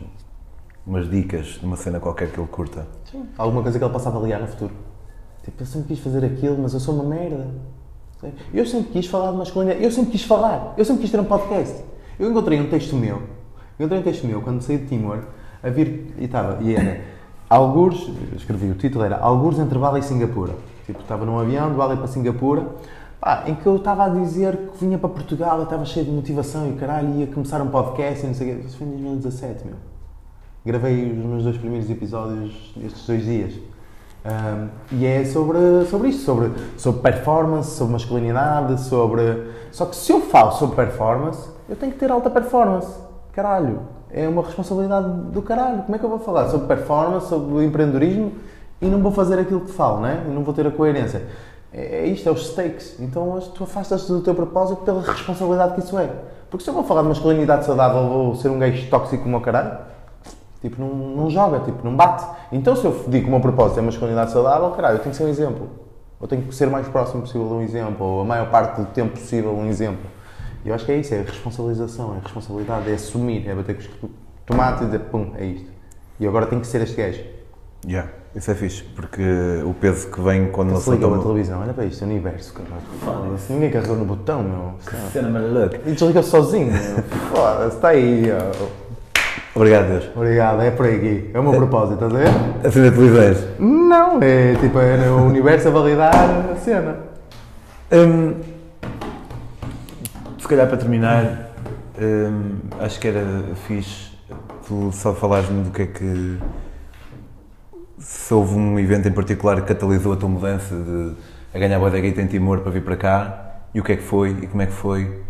umas 0.86 1.10
dicas 1.10 1.46
de 1.60 1.66
uma 1.66 1.78
cena 1.78 2.00
qualquer 2.00 2.32
que 2.32 2.40
ele 2.40 2.48
curta. 2.48 2.88
Sim. 3.06 3.28
Alguma 3.38 3.62
coisa 3.62 3.78
que 3.78 3.86
ele 3.86 3.94
possa 3.94 4.10
avaliar 4.10 4.42
no 4.42 4.48
futuro. 4.48 4.74
Tipo, 5.44 5.62
eu 5.62 5.66
sempre 5.68 5.88
quis 5.90 6.00
fazer 6.00 6.26
aquilo, 6.26 6.58
mas 6.60 6.74
eu 6.74 6.80
sou 6.80 6.96
uma 6.96 7.04
merda. 7.04 7.48
Eu 8.54 8.66
sempre 8.66 8.92
quis 8.92 9.08
falar 9.08 9.32
de 9.32 9.38
masculinidade. 9.38 9.84
Eu 9.84 9.92
sempre 9.92 10.12
quis 10.12 10.24
falar. 10.24 10.74
Eu 10.78 10.84
sempre 10.86 11.02
quis 11.04 11.12
ter 11.12 11.20
um 11.20 11.24
podcast. 11.26 11.84
Eu 12.20 12.30
encontrei 12.30 12.60
um 12.60 12.70
texto 12.70 12.96
meu. 12.96 13.18
Eu 13.80 13.86
encontrei 13.86 14.00
um 14.00 14.04
texto 14.04 14.26
meu 14.28 14.42
quando 14.42 14.62
saí 14.62 14.78
de 14.78 14.88
Timor 14.88 15.24
a 15.64 15.70
vir 15.70 16.14
e 16.18 16.26
estava. 16.26 16.62
E 16.62 16.76
era. 16.76 17.02
Algures, 17.50 18.10
escrevi 18.36 18.72
o 18.72 18.76
título, 18.76 19.04
era 19.04 19.18
Algures 19.18 19.60
entre 19.60 19.78
Bali 19.78 20.00
e 20.00 20.04
Singapura. 20.04 20.54
Tipo, 20.86 21.02
estava 21.02 21.26
num 21.26 21.38
avião 21.38 21.70
de 21.70 21.76
Bali 21.76 21.98
para 21.98 22.08
Singapura, 22.08 22.66
pá, 23.20 23.44
em 23.46 23.56
que 23.56 23.66
eu 23.66 23.76
estava 23.76 24.06
a 24.06 24.10
dizer 24.10 24.58
que 24.72 24.86
vinha 24.86 24.98
para 24.98 25.10
Portugal, 25.10 25.58
eu 25.58 25.66
estava 25.66 25.84
cheio 25.84 26.06
de 26.06 26.12
motivação 26.12 26.70
e 26.70 26.74
caralho, 26.74 27.20
ia 27.20 27.28
começar 27.28 27.62
um 27.62 27.68
podcast 27.68 28.24
e 28.24 28.28
não 28.28 28.34
sei 28.34 28.54
o 28.54 28.56
quê. 28.56 28.64
Isso 28.68 28.78
foi 28.78 28.88
em 28.88 28.92
2017, 28.92 29.66
meu. 29.66 29.76
Gravei 30.66 31.12
os 31.12 31.26
meus 31.26 31.44
dois 31.44 31.58
primeiros 31.58 31.90
episódios 31.90 32.74
estes 32.82 33.06
dois 33.06 33.26
dias. 33.26 33.54
Um, 34.24 34.70
e 34.92 35.06
é 35.06 35.26
sobre, 35.26 35.58
sobre 35.90 36.10
isto, 36.10 36.22
sobre, 36.22 36.52
sobre 36.78 37.02
performance, 37.02 37.72
sobre 37.72 37.94
masculinidade, 37.94 38.80
sobre. 38.82 39.52
Só 39.72 39.88
que 39.88 39.96
se 39.96 40.12
eu 40.12 40.22
falo 40.22 40.52
sobre 40.54 40.76
performance, 40.76 41.50
eu 41.68 41.76
tenho 41.76 41.92
que 41.92 41.98
ter 41.98 42.12
alta 42.12 42.30
performance. 42.30 42.96
Caralho, 43.34 43.82
é 44.14 44.28
uma 44.28 44.42
responsabilidade 44.42 45.08
do 45.32 45.42
caralho. 45.42 45.84
Como 45.84 45.96
é 45.96 46.00
que 46.00 46.06
eu 46.06 46.10
vou 46.10 46.20
falar 46.20 46.50
sobre 46.50 46.68
performance, 46.68 47.28
sobre 47.28 47.66
empreendedorismo 47.66 48.34
e 48.82 48.86
não 48.88 49.02
vou 49.02 49.12
fazer 49.12 49.40
aquilo 49.40 49.62
que 49.62 49.72
falo, 49.72 50.02
né? 50.02 50.24
E 50.28 50.30
não 50.30 50.44
vou 50.44 50.54
ter 50.54 50.66
a 50.68 50.72
coerência. 50.72 51.24
É, 51.74 52.02
é 52.02 52.06
isto, 52.08 52.28
é 52.28 52.32
os 52.32 52.48
stakes. 52.48 53.00
Então 53.00 53.40
tu 53.54 53.64
afastas-te 53.64 54.08
do 54.08 54.22
teu 54.22 54.36
propósito 54.36 54.82
pela 54.84 55.02
responsabilidade 55.02 55.76
que 55.76 55.80
isso 55.80 55.98
é. 55.98 56.10
Porque 56.50 56.64
se 56.64 56.70
eu 56.70 56.74
vou 56.74 56.84
falar 56.84 57.02
de 57.04 57.08
masculinidade 57.08 57.66
saudável, 57.66 58.08
vou 58.08 58.36
ser 58.36 58.50
um 58.50 58.60
gajo 58.60 58.90
tóxico 58.90 59.24
como 59.24 59.38
o 59.38 59.42
caralho, 59.42 59.78
Tipo, 60.62 60.80
não, 60.80 60.90
não 60.90 61.30
joga, 61.30 61.60
tipo, 61.62 61.84
não 61.84 61.96
bate. 61.96 62.24
Então, 62.52 62.76
se 62.76 62.86
eu 62.86 62.92
digo 63.08 63.24
que 63.24 63.28
o 63.28 63.32
meu 63.32 63.40
propósito 63.40 63.80
é 63.80 63.82
masculinidade 63.82 64.32
saudável, 64.32 64.70
caralho, 64.72 64.98
eu 64.98 65.00
tenho 65.00 65.12
que 65.12 65.18
ser 65.18 65.24
um 65.24 65.30
exemplo. 65.30 65.70
Eu 66.22 66.28
tenho 66.28 66.44
que 66.44 66.54
ser 66.54 66.68
o 66.68 66.72
mais 66.72 66.88
próximo 66.88 67.22
possível 67.22 67.48
de 67.48 67.54
um 67.56 67.62
exemplo, 67.62 68.06
ou 68.06 68.22
a 68.22 68.24
maior 68.24 68.48
parte 68.52 68.80
do 68.80 68.86
tempo 68.86 69.14
possível 69.14 69.52
um 69.52 69.66
exemplo. 69.66 70.06
Eu 70.66 70.74
acho 70.76 70.86
que 70.86 70.92
é 70.92 70.98
isso, 70.98 71.14
é 71.14 71.20
a 71.20 71.24
responsabilização, 71.24 72.14
é 72.14 72.18
a 72.18 72.22
responsabilidade, 72.22 72.90
é 72.90 72.94
assumir, 72.94 73.48
é 73.50 73.56
bater 73.56 73.76
com 73.76 73.82
os 73.82 74.12
tomates 74.46 74.82
e 74.84 74.86
dizer, 74.86 75.00
pum, 75.00 75.32
é 75.38 75.46
isto. 75.46 75.68
E 76.20 76.28
agora 76.28 76.46
tem 76.46 76.60
que 76.60 76.68
ser 76.68 76.82
este 76.82 76.96
gajo. 77.02 77.20
Yeah, 77.88 78.12
isso 78.36 78.52
é 78.52 78.54
fixe, 78.54 78.84
porque 78.96 79.24
o 79.66 79.74
peso 79.74 80.08
que 80.12 80.22
vem 80.22 80.52
quando 80.52 80.70
Se 80.70 80.76
pessoa 80.76 80.96
liga 80.98 81.08
a 81.08 81.10
toma... 81.10 81.24
televisão, 81.24 81.62
olha 81.62 81.74
para 81.74 81.86
isto, 81.86 82.06
universo, 82.06 82.54
caralho. 82.54 82.82
Foda-se, 83.04 83.52
ninguém 83.54 83.72
carregou 83.72 83.96
no 83.96 84.06
botão, 84.06 84.44
meu. 84.44 84.74
É- 84.88 85.10
Cena 85.12 85.30
maluca. 85.30 85.80
E 85.84 85.92
desliga 85.94 86.22
sozinho. 86.22 86.72
Foda-se, 87.34 87.76
está 87.78 87.88
aí, 87.90 88.30
ó. 88.32 88.82
Obrigado, 89.56 89.88
Deus. 89.88 90.10
Obrigado, 90.16 90.62
é 90.62 90.72
por 90.72 90.86
aí, 90.86 90.98
Gui. 91.00 91.32
É 91.34 91.40
o 91.40 91.44
meu 91.44 91.54
propósito, 91.54 91.96
estás 92.06 92.14
a 92.14 92.18
ver? 92.18 92.68
Acender 92.68 92.94
televisões. 92.94 93.38
Não, 93.60 94.20
é 94.22 94.54
tipo, 94.62 94.80
é 94.80 95.10
o 95.10 95.24
universo 95.24 95.68
a 95.68 95.72
validar 95.72 96.14
a 96.52 96.56
cena. 96.56 96.98
Hum, 97.92 98.36
se 100.42 100.48
calhar 100.48 100.68
para 100.68 100.78
terminar, 100.78 101.50
hum, 102.00 102.56
acho 102.80 103.00
que 103.00 103.08
era 103.08 103.24
fixe 103.68 104.12
tu 104.68 104.92
só 104.92 105.14
falares-me 105.14 105.64
do 105.64 105.72
que 105.72 105.82
é 105.84 105.86
que. 105.88 106.38
Se 108.00 108.34
houve 108.34 108.56
um 108.56 108.80
evento 108.80 109.08
em 109.08 109.12
particular 109.12 109.62
que 109.62 109.68
catalisou 109.74 110.14
a 110.14 110.16
tua 110.18 110.28
mudança 110.30 110.74
de 110.76 111.14
a 111.54 111.60
ganhar 111.60 111.78
boa 111.78 111.92
da 111.92 112.00
guita 112.00 112.22
em 112.22 112.28
Timor 112.28 112.62
para 112.62 112.72
vir 112.72 112.84
para 112.84 112.96
cá 112.98 113.56
e 113.74 113.80
o 113.80 113.84
que 113.84 113.92
é 113.92 113.96
que 113.98 114.02
foi 114.04 114.30
e 114.42 114.48
como 114.48 114.62
é 114.62 114.66
que 114.66 114.72
foi. 114.74 115.22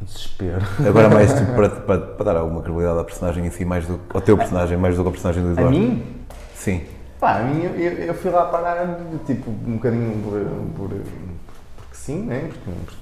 Desespero. 0.00 0.58
Agora 0.86 1.08
mais 1.08 1.32
tipo, 1.32 1.54
para, 1.54 1.70
para, 1.70 1.98
para 2.00 2.24
dar 2.24 2.36
alguma 2.36 2.60
credibilidade 2.60 3.00
à 3.00 3.04
personagem 3.04 3.44
em 3.44 3.50
si, 3.50 3.64
mais 3.64 3.84
do, 3.84 3.98
ao 4.14 4.20
teu 4.20 4.36
personagem, 4.38 4.78
mais 4.78 4.94
do 4.96 5.02
que 5.02 5.06
ao 5.08 5.12
personagem 5.12 5.42
do 5.42 5.48
A 5.48 5.52
Eduardo. 5.52 5.76
mim? 5.76 6.04
Sim. 6.54 6.82
Pá, 7.18 7.38
a 7.38 7.42
mim, 7.42 7.64
eu, 7.64 7.70
eu- 7.72 7.92
eu 8.04 8.14
fui 8.14 8.30
lá 8.30 8.44
parar, 8.44 8.96
tipo, 9.26 9.50
um 9.50 9.72
bocadinho 9.74 10.22
por, 10.22 10.38
por- 10.88 10.88
porque 11.76 11.94
sim, 11.94 12.20
né? 12.26 12.48
Porque, 12.48 12.70
porque 12.86 12.96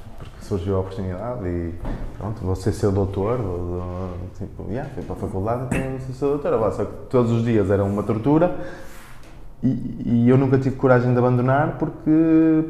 surgiu 0.46 0.76
a 0.76 0.80
oportunidade 0.80 1.46
e 1.46 1.74
pronto, 2.18 2.40
vou 2.42 2.56
ser 2.56 2.72
seu 2.72 2.90
doutor, 2.92 3.38
vou, 3.38 3.58
vou- 3.58 4.08
tipo, 4.38 4.64
yeah, 4.70 4.88
fui 4.94 5.02
para 5.02 5.14
a 5.14 5.18
faculdade, 5.18 5.64
então 5.66 5.90
vou 5.90 6.00
ser 6.00 6.12
seu 6.12 6.28
doutor. 6.38 6.72
Só 6.72 6.84
que 6.84 6.92
todos 7.10 7.30
os 7.32 7.44
dias 7.44 7.70
era 7.70 7.84
uma 7.84 8.02
tortura 8.02 8.56
e, 9.62 10.02
e 10.04 10.28
eu 10.28 10.36
nunca 10.36 10.58
tive 10.58 10.76
coragem 10.76 11.12
de 11.12 11.18
abandonar 11.18 11.76
porque, 11.78 12.10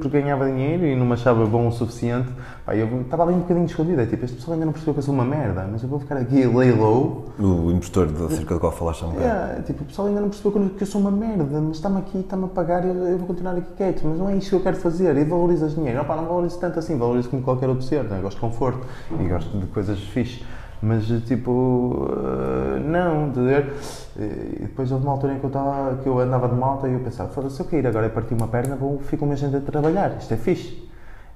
porque 0.01 0.21
ganhava 0.21 0.47
dinheiro 0.47 0.87
e 0.87 0.95
não 0.97 1.05
me 1.05 1.13
achava 1.15 1.45
bom 1.45 1.67
o 1.67 1.73
suficiente. 1.73 2.29
Pá, 2.65 2.75
eu 2.77 3.03
estava 3.03 3.25
ali 3.25 3.35
um 3.35 3.41
bocadinho 3.41 3.67
escondido, 3.67 4.01
é 4.01 4.07
tipo, 4.07 4.25
este 4.25 4.37
pessoal 4.37 4.55
ainda 4.55 4.67
não 4.67 4.73
percebeu 4.73 4.95
que 4.95 5.01
eu 5.01 5.05
sou 5.05 5.15
uma 5.15 5.25
merda, 5.25 5.69
mas 5.71 5.83
eu 5.83 5.89
vou 5.89 5.99
ficar 6.01 6.17
aqui 6.17 6.47
lay 6.47 6.73
low 6.73 7.27
O 7.39 7.71
impostor 7.71 8.09
acerca 8.27 8.55
do 8.55 8.61
qual 8.61 8.73
falaste 8.73 9.03
há 9.03 9.07
um 9.07 9.11
bocado. 9.11 9.27
Yeah, 9.29 9.63
tipo, 9.63 9.83
o 9.83 9.87
pessoal 9.87 10.09
ainda 10.09 10.21
não 10.21 10.29
percebeu 10.29 10.53
que 10.53 10.59
eu- 10.59 10.71
eu 10.81 10.87
sou 10.87 11.01
uma 11.01 11.11
merda, 11.11 11.61
mas 11.61 11.77
está-me 11.77 11.99
aqui, 11.99 12.19
está-me 12.19 12.45
a 12.45 12.49
pagar 12.49 12.85
e 12.85 12.89
eu, 12.89 12.95
eu 12.95 13.19
vou 13.19 13.27
continuar 13.27 13.53
aqui 13.57 13.69
quieto, 13.77 14.03
mas 14.05 14.19
não 14.19 14.29
é 14.29 14.37
isso 14.37 14.51
que 14.51 14.55
eu 14.57 14.61
quero 14.61 14.77
fazer. 14.77 15.17
E 15.17 15.25
valorizas 15.25 15.75
dinheiro. 15.75 16.01
Opa, 16.01 16.17
não 16.17 16.25
valorizo 16.27 16.59
tanto 16.59 16.79
assim, 16.79 16.97
valorizo 16.97 17.29
como 17.29 17.43
qualquer 17.43 17.69
outro 17.69 17.85
ser, 17.85 18.05
né? 18.05 18.19
gosto 18.23 18.37
de 18.37 18.41
conforto 18.41 18.87
e 19.21 19.25
gosto 19.29 19.59
de 19.59 19.67
coisas 19.67 19.99
fixe. 19.99 20.43
Mas 20.83 21.07
tipo, 21.27 22.09
eh, 22.11 22.81
não, 22.81 23.31
de 23.31 23.41
ver. 23.41 23.75
E 24.19 24.63
depois 24.63 24.91
houve 24.93 25.05
uma 25.05 25.13
altura 25.13 25.35
em 25.35 25.39
que 25.39 25.45
eu, 25.45 25.49
estava, 25.49 25.97
que 25.97 26.09
eu 26.09 26.19
andava 26.19 26.49
de 26.49 26.55
moto 26.55 26.87
e 26.87 26.93
eu 26.93 27.01
pensava, 27.01 27.31
foda-se, 27.31 27.57
se 27.57 27.63
eu 27.63 27.67
cair 27.67 27.87
agora 27.87 28.07
e 28.07 28.11
partir 28.11 28.35
uma 28.35 28.49
perna, 28.49 28.77
vou, 28.77 28.99
fico 29.01 29.25
um 29.25 29.37
sem 29.37 29.51
ter 29.51 29.61
de 29.61 29.67
trabalhar, 29.67 30.17
isto 30.19 30.33
é 30.33 30.37
fixe. 30.37 30.87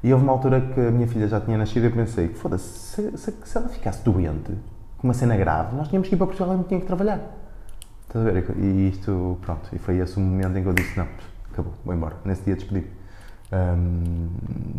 E 0.02 0.12
houve 0.12 0.24
uma 0.24 0.32
altura 0.32 0.60
que 0.60 0.80
a 0.80 0.90
minha 0.90 1.06
filha 1.06 1.28
já 1.28 1.40
tinha 1.40 1.58
nascido 1.58 1.84
e 1.84 1.86
eu 1.86 1.92
pensei, 1.92 2.28
foda-se, 2.28 2.64
se, 2.64 3.18
se, 3.18 3.34
se 3.44 3.58
ela 3.58 3.68
ficasse 3.68 4.02
doente, 4.02 4.52
com 4.96 5.08
uma 5.08 5.14
cena 5.14 5.36
grave, 5.36 5.76
nós 5.76 5.88
tínhamos 5.88 6.08
que 6.08 6.14
ir 6.14 6.18
para 6.18 6.26
Portugal 6.26 6.54
e 6.54 6.56
não 6.56 6.64
tinha 6.64 6.80
que 6.80 6.86
trabalhar. 6.86 7.20
Estás 8.06 8.26
a 8.26 8.30
ver? 8.30 8.44
E 8.58 8.88
isto, 8.88 9.38
pronto, 9.42 9.68
e 9.72 9.78
foi 9.78 9.98
esse 9.98 10.16
o 10.16 10.20
momento 10.20 10.56
em 10.58 10.62
que 10.62 10.68
eu 10.68 10.72
disse: 10.72 10.98
não, 10.98 11.06
acabou, 11.52 11.72
vou 11.84 11.94
embora. 11.94 12.16
Nesse 12.24 12.42
dia 12.42 12.56
despedi. 12.56 12.99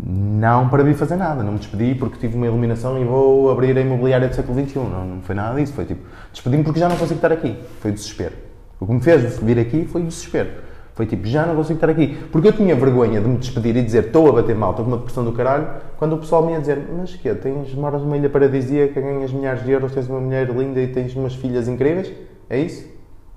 Não 0.06 0.69
para 0.69 0.84
vir 0.84 0.95
fazer 0.95 1.18
nada, 1.18 1.43
não 1.43 1.53
me 1.53 1.60
despedi 1.60 1.93
porque 1.95 2.18
tive 2.18 2.35
uma 2.35 2.45
iluminação 2.45 2.99
e 2.99 3.03
vou 3.03 3.52
abrir 3.52 3.77
a 3.77 3.81
imobiliária 3.81 4.27
do 4.27 4.35
século 4.35 4.60
XXI. 4.60 4.80
Não, 4.80 5.06
não 5.06 5.22
foi 5.22 5.35
nada 5.35 5.60
disso, 5.60 5.73
foi 5.73 5.85
tipo, 5.85 6.02
despedi-me 6.31 6.64
porque 6.64 6.80
já 6.80 6.88
não 6.88 6.95
consigo 6.95 7.18
estar 7.18 7.31
aqui. 7.31 7.57
Foi 7.80 7.91
desespero. 7.91 8.35
O 8.80 8.85
que 8.85 8.93
me 8.93 9.02
fez 9.02 9.38
vir 9.39 9.60
aqui 9.60 9.85
foi 9.85 10.02
o 10.02 10.06
desespero. 10.06 10.49
Foi 10.93 11.06
tipo, 11.06 11.26
já 11.27 11.45
não 11.45 11.56
consigo 11.56 11.77
estar 11.77 11.89
aqui. 11.89 12.18
Porque 12.31 12.48
eu 12.48 12.53
tinha 12.53 12.76
vergonha 12.76 13.19
de 13.19 13.27
me 13.27 13.38
despedir 13.38 13.76
e 13.76 13.84
dizer 13.84 14.06
estou 14.06 14.30
a 14.30 14.31
bater 14.31 14.56
mal, 14.56 14.72
estou 14.72 14.85
com 14.85 14.91
uma 14.91 14.98
depressão 14.98 15.23
do 15.23 15.31
caralho, 15.34 15.68
quando 15.98 16.14
o 16.14 16.18
pessoal 16.18 16.45
me 16.45 16.53
ia 16.53 16.60
dizer, 16.60 16.80
mas 16.98 17.14
que 17.15 17.34
Tens, 17.35 17.73
moras 17.73 18.02
numa 18.02 18.18
ilha 18.18 18.30
paradisíaca, 18.30 18.99
ganhas 18.99 19.31
milhares 19.31 19.64
de 19.64 19.72
euros, 19.72 19.93
tens 19.93 20.07
uma 20.07 20.19
mulher 20.19 20.49
linda 20.49 20.81
e 20.81 20.88
tens 20.88 21.15
umas 21.15 21.35
filhas 21.35 21.68
incríveis? 21.68 22.11
É 22.49 22.60
isso? 22.60 22.85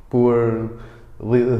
Por, 0.08 0.72
li- 1.24 1.58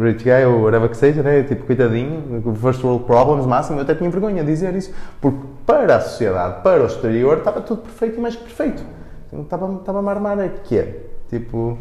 rich 0.00 0.22
guy 0.24 0.44
ou 0.46 0.62
whatever 0.62 0.88
que 0.88 0.96
seja, 0.96 1.22
né? 1.22 1.42
tipo, 1.42 1.64
coitadinho, 1.66 2.42
first 2.60 2.82
world 2.84 3.04
problems 3.04 3.46
máximo, 3.46 3.78
eu 3.78 3.82
até 3.82 3.94
tinha 3.94 4.08
vergonha 4.10 4.42
de 4.44 4.50
dizer 4.50 4.74
isso, 4.76 4.92
porque 5.20 5.38
para 5.66 5.96
a 5.96 6.00
sociedade, 6.00 6.62
para 6.62 6.82
o 6.82 6.86
exterior, 6.86 7.38
estava 7.38 7.60
tudo 7.60 7.82
perfeito 7.82 8.18
e 8.18 8.20
mais 8.20 8.36
que 8.36 8.42
perfeito. 8.44 8.84
Estava- 9.32 9.72
Estava-me 9.74 10.08
a 10.08 10.12
armar 10.12 10.38
a 10.38 10.48
quê? 10.48 10.94
Tipo, 11.28 11.76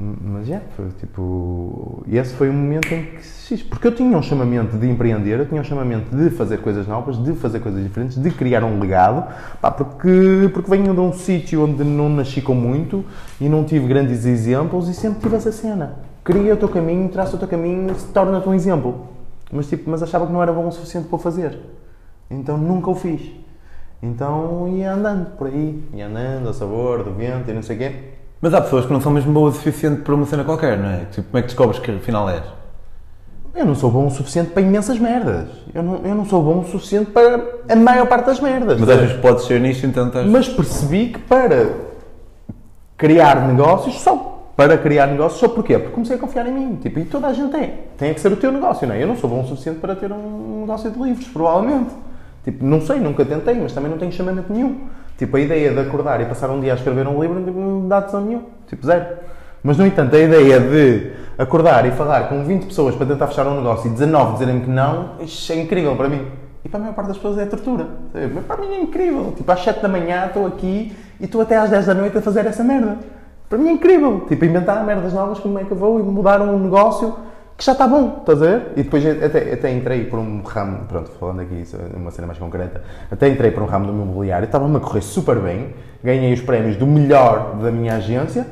mas 0.00 0.46
já, 0.46 0.60
foi 0.74 0.88
tipo. 0.98 2.02
E 2.06 2.16
esse 2.16 2.32
foi 2.34 2.48
o 2.48 2.52
momento 2.52 2.92
em 2.94 3.04
que. 3.04 3.64
Porque 3.64 3.88
eu 3.88 3.94
tinha 3.94 4.16
um 4.16 4.22
chamamento 4.22 4.78
de 4.78 4.88
empreender, 4.88 5.38
eu 5.40 5.46
tinha 5.46 5.60
um 5.60 5.64
chamamento 5.64 6.16
de 6.16 6.30
fazer 6.30 6.58
coisas 6.58 6.86
novas, 6.86 7.22
de 7.22 7.34
fazer 7.34 7.60
coisas 7.60 7.82
diferentes, 7.82 8.16
de 8.16 8.30
criar 8.30 8.64
um 8.64 8.78
legado, 8.78 9.26
pá, 9.60 9.70
porque, 9.70 10.48
porque 10.54 10.70
venho 10.70 10.94
de 10.94 11.00
um 11.00 11.12
sítio 11.12 11.64
onde 11.64 11.84
não 11.84 12.08
nasci 12.08 12.40
com 12.40 12.54
muito 12.54 13.04
e 13.40 13.48
não 13.48 13.64
tive 13.64 13.88
grandes 13.88 14.24
exemplos 14.24 14.88
e 14.88 14.94
sempre 14.94 15.20
tive 15.20 15.36
essa 15.36 15.52
cena. 15.52 15.96
Cria 16.24 16.54
o 16.54 16.56
teu 16.56 16.68
caminho, 16.68 17.08
traça 17.08 17.36
o 17.36 17.38
teu 17.38 17.48
caminho, 17.48 17.94
torna-te 18.14 18.48
um 18.48 18.54
exemplo. 18.54 19.08
Mas, 19.52 19.68
tipo, 19.68 19.90
mas 19.90 20.02
achava 20.02 20.26
que 20.26 20.32
não 20.32 20.42
era 20.42 20.52
bom 20.52 20.68
o 20.68 20.72
suficiente 20.72 21.08
para 21.08 21.16
o 21.16 21.18
fazer. 21.18 21.58
Então 22.30 22.56
nunca 22.56 22.88
o 22.88 22.94
fiz. 22.94 23.32
Então 24.02 24.68
ia 24.68 24.92
andando 24.92 25.36
por 25.36 25.48
aí, 25.48 25.82
ia 25.92 26.06
andando 26.06 26.46
ao 26.46 26.54
sabor 26.54 27.02
do 27.02 27.12
vento 27.12 27.50
e 27.50 27.52
não 27.52 27.62
sei 27.62 27.76
o 27.76 27.78
quê. 27.78 28.09
Mas 28.40 28.54
há 28.54 28.60
pessoas 28.60 28.86
que 28.86 28.92
não 28.92 29.00
são 29.00 29.12
mesmo 29.12 29.32
boas 29.32 29.54
o 29.54 29.58
suficiente 29.58 30.00
para 30.00 30.14
uma 30.14 30.24
cena 30.24 30.44
qualquer, 30.44 30.78
não 30.78 30.88
é? 30.88 31.04
Tipo, 31.10 31.28
como 31.28 31.38
é 31.38 31.42
que 31.42 31.48
descobres 31.48 31.78
que 31.78 31.90
afinal 31.90 32.28
és? 32.30 32.42
Eu 33.54 33.66
não 33.66 33.74
sou 33.74 33.90
bom 33.90 34.06
o 34.06 34.10
suficiente 34.10 34.50
para 34.50 34.62
imensas 34.62 34.98
merdas. 34.98 35.48
Eu 35.74 35.82
não, 35.82 35.96
eu 36.04 36.14
não 36.14 36.24
sou 36.24 36.42
bom 36.42 36.60
o 36.60 36.64
suficiente 36.64 37.10
para 37.10 37.44
a 37.68 37.76
maior 37.76 38.06
parte 38.06 38.26
das 38.26 38.40
merdas. 38.40 38.80
Mas 38.80 38.88
às 38.88 39.00
vezes 39.00 39.16
podes 39.16 39.44
ser 39.44 39.60
nisto, 39.60 39.86
então 39.86 40.06
estás. 40.06 40.26
Mas 40.26 40.48
percebi 40.48 41.08
que 41.08 41.18
para 41.18 41.68
criar 42.96 43.46
negócios, 43.48 44.00
só 44.00 44.52
para 44.56 44.78
criar 44.78 45.08
negócios, 45.08 45.40
só 45.40 45.48
porquê? 45.48 45.78
Porque 45.78 45.94
comecei 45.94 46.16
a 46.16 46.18
confiar 46.18 46.46
em 46.46 46.52
mim. 46.52 46.76
Tipo, 46.76 47.00
e 47.00 47.04
toda 47.04 47.26
a 47.26 47.32
gente 47.32 47.50
tem. 47.50 47.74
Tem 47.98 48.14
que 48.14 48.20
ser 48.20 48.32
o 48.32 48.36
teu 48.36 48.52
negócio, 48.52 48.86
não 48.86 48.94
é? 48.94 49.02
Eu 49.02 49.08
não 49.08 49.16
sou 49.16 49.28
bom 49.28 49.42
o 49.42 49.46
suficiente 49.46 49.80
para 49.80 49.96
ter 49.96 50.12
um 50.12 50.60
negócio 50.60 50.90
de 50.90 50.98
livros, 50.98 51.26
provavelmente. 51.28 51.90
Tipo, 52.44 52.64
não 52.64 52.80
sei, 52.80 52.98
nunca 52.98 53.24
tentei, 53.24 53.54
mas 53.54 53.72
também 53.72 53.90
não 53.90 53.98
tenho 53.98 54.12
chamamento 54.12 54.52
nenhum. 54.52 54.80
Tipo, 55.18 55.36
a 55.36 55.40
ideia 55.40 55.70
de 55.72 55.80
acordar 55.80 56.20
e 56.20 56.24
passar 56.24 56.48
um 56.50 56.60
dia 56.60 56.72
a 56.72 56.76
escrever 56.76 57.06
um 57.06 57.20
livro 57.20 57.42
tipo, 57.44 57.58
não 57.58 57.86
dá 57.86 58.00
tesão 58.00 58.22
nenhum. 58.22 58.42
Tipo, 58.66 58.86
zero. 58.86 59.04
Mas, 59.62 59.76
no 59.76 59.86
entanto, 59.86 60.16
a 60.16 60.18
ideia 60.18 60.58
de 60.58 61.12
acordar 61.36 61.84
e 61.84 61.90
falar 61.90 62.28
com 62.28 62.42
20 62.44 62.66
pessoas 62.66 62.94
para 62.94 63.06
tentar 63.06 63.26
fechar 63.26 63.46
um 63.46 63.56
negócio 63.56 63.88
e 63.88 63.90
19 63.90 64.32
dizerem 64.34 64.60
que 64.60 64.70
não, 64.70 65.16
isso 65.20 65.52
é 65.52 65.60
incrível 65.60 65.94
para 65.96 66.08
mim. 66.08 66.26
E 66.64 66.68
para 66.68 66.78
a 66.78 66.80
maior 66.80 66.94
parte 66.94 67.08
das 67.08 67.16
pessoas 67.16 67.38
é 67.38 67.46
tortura. 67.46 67.86
Mas 68.34 68.44
para 68.44 68.56
mim 68.56 68.74
é 68.74 68.80
incrível. 68.80 69.32
Tipo, 69.36 69.52
às 69.52 69.62
7 69.62 69.80
da 69.80 69.88
manhã 69.88 70.26
estou 70.26 70.46
aqui 70.46 70.96
e 71.20 71.24
estou 71.24 71.42
até 71.42 71.56
às 71.56 71.68
10 71.68 71.86
da 71.86 71.94
noite 71.94 72.16
a 72.16 72.22
fazer 72.22 72.46
essa 72.46 72.64
merda. 72.64 72.98
Para 73.48 73.58
mim 73.58 73.68
é 73.68 73.72
incrível. 73.72 74.24
Tipo, 74.28 74.44
inventar 74.46 74.82
merdas 74.84 75.12
novas, 75.12 75.38
como 75.38 75.58
é 75.58 75.64
que 75.64 75.70
eu 75.70 75.76
vou 75.76 76.00
e 76.00 76.02
mudar 76.02 76.40
um 76.40 76.58
negócio 76.58 77.14
que 77.60 77.66
já 77.66 77.72
está 77.72 77.86
bom, 77.86 78.20
estás 78.20 78.42
a 78.42 78.46
ver? 78.46 78.62
E 78.74 78.82
depois 78.82 79.04
até, 79.06 79.52
até 79.52 79.70
entrei 79.70 80.06
por 80.06 80.18
um 80.18 80.40
ramo, 80.40 80.86
pronto, 80.88 81.10
falando 81.20 81.40
aqui 81.40 81.62
uma 81.94 82.10
cena 82.10 82.26
mais 82.26 82.38
concreta, 82.38 82.82
até 83.10 83.28
entrei 83.28 83.50
por 83.50 83.62
um 83.62 83.66
ramo 83.66 83.86
do 83.86 83.92
meu 83.92 84.02
imobiliário, 84.02 84.46
estava-me 84.46 84.78
a 84.78 84.80
correr 84.80 85.02
super 85.02 85.36
bem, 85.36 85.74
ganhei 86.02 86.32
os 86.32 86.40
prémios 86.40 86.76
do 86.76 86.86
melhor 86.86 87.56
da 87.56 87.70
minha 87.70 87.96
agência 87.96 88.46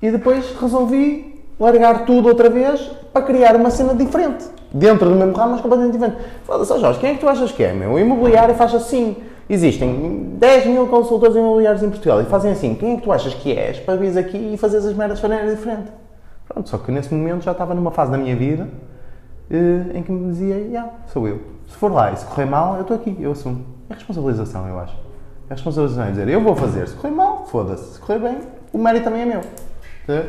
e 0.00 0.10
depois 0.10 0.56
resolvi 0.58 1.44
largar 1.60 2.06
tudo 2.06 2.28
outra 2.28 2.48
vez 2.48 2.80
para 3.12 3.20
criar 3.20 3.56
uma 3.56 3.70
cena 3.70 3.94
diferente. 3.94 4.46
Dentro 4.72 5.10
do 5.10 5.16
mesmo 5.16 5.34
ramo, 5.34 5.52
mas 5.52 5.60
completamente 5.60 5.92
diferente. 5.92 6.16
Foda-se, 6.44 6.80
Jorge, 6.80 6.98
quem 7.00 7.10
é 7.10 7.14
que 7.14 7.20
tu 7.20 7.28
achas 7.28 7.52
que 7.52 7.62
é, 7.62 7.74
meu? 7.74 7.92
O 7.92 7.98
imobiliário 7.98 8.54
faz 8.54 8.74
assim. 8.74 9.16
Existem 9.50 10.30
10 10.38 10.66
mil 10.66 10.86
consultores 10.86 11.36
imobiliários 11.36 11.82
em 11.82 11.90
Portugal 11.90 12.22
e 12.22 12.24
fazem 12.24 12.52
assim. 12.52 12.74
Quem 12.74 12.94
é 12.94 12.96
que 12.96 13.02
tu 13.02 13.12
achas 13.12 13.34
que 13.34 13.52
és 13.52 13.78
para 13.78 13.96
vir 13.96 14.18
aqui 14.18 14.54
e 14.54 14.56
fazer 14.56 14.78
as 14.78 14.94
merdas 14.94 15.20
de 15.20 15.28
maneira 15.28 15.54
diferente? 15.54 16.03
Pronto, 16.54 16.68
só 16.68 16.78
que 16.78 16.92
nesse 16.92 17.12
momento 17.12 17.42
já 17.42 17.50
estava 17.50 17.74
numa 17.74 17.90
fase 17.90 18.12
da 18.12 18.16
minha 18.16 18.36
vida 18.36 18.68
eh, 19.50 19.98
em 19.98 20.02
que 20.04 20.12
me 20.12 20.30
dizia, 20.30 20.56
yeah, 20.56 20.90
sou 21.12 21.26
eu. 21.26 21.40
Se 21.66 21.76
for 21.76 21.92
lá 21.92 22.12
e 22.12 22.16
se 22.16 22.24
correr 22.24 22.46
mal, 22.46 22.76
eu 22.76 22.82
estou 22.82 22.96
aqui, 22.96 23.16
eu 23.18 23.32
assumo. 23.32 23.66
É 23.90 23.94
responsabilização, 23.94 24.68
eu 24.68 24.78
acho. 24.78 24.96
É 25.50 25.54
responsabilização, 25.54 26.04
é 26.04 26.10
dizer, 26.10 26.28
eu 26.28 26.40
vou 26.40 26.54
fazer. 26.54 26.86
Se 26.86 26.94
correr 26.94 27.12
mal, 27.12 27.44
foda-se. 27.46 27.94
Se 27.94 28.00
correr 28.00 28.20
bem, 28.20 28.38
o 28.72 28.78
mérito 28.78 29.04
também 29.04 29.22
é 29.22 29.26
meu. 29.26 29.40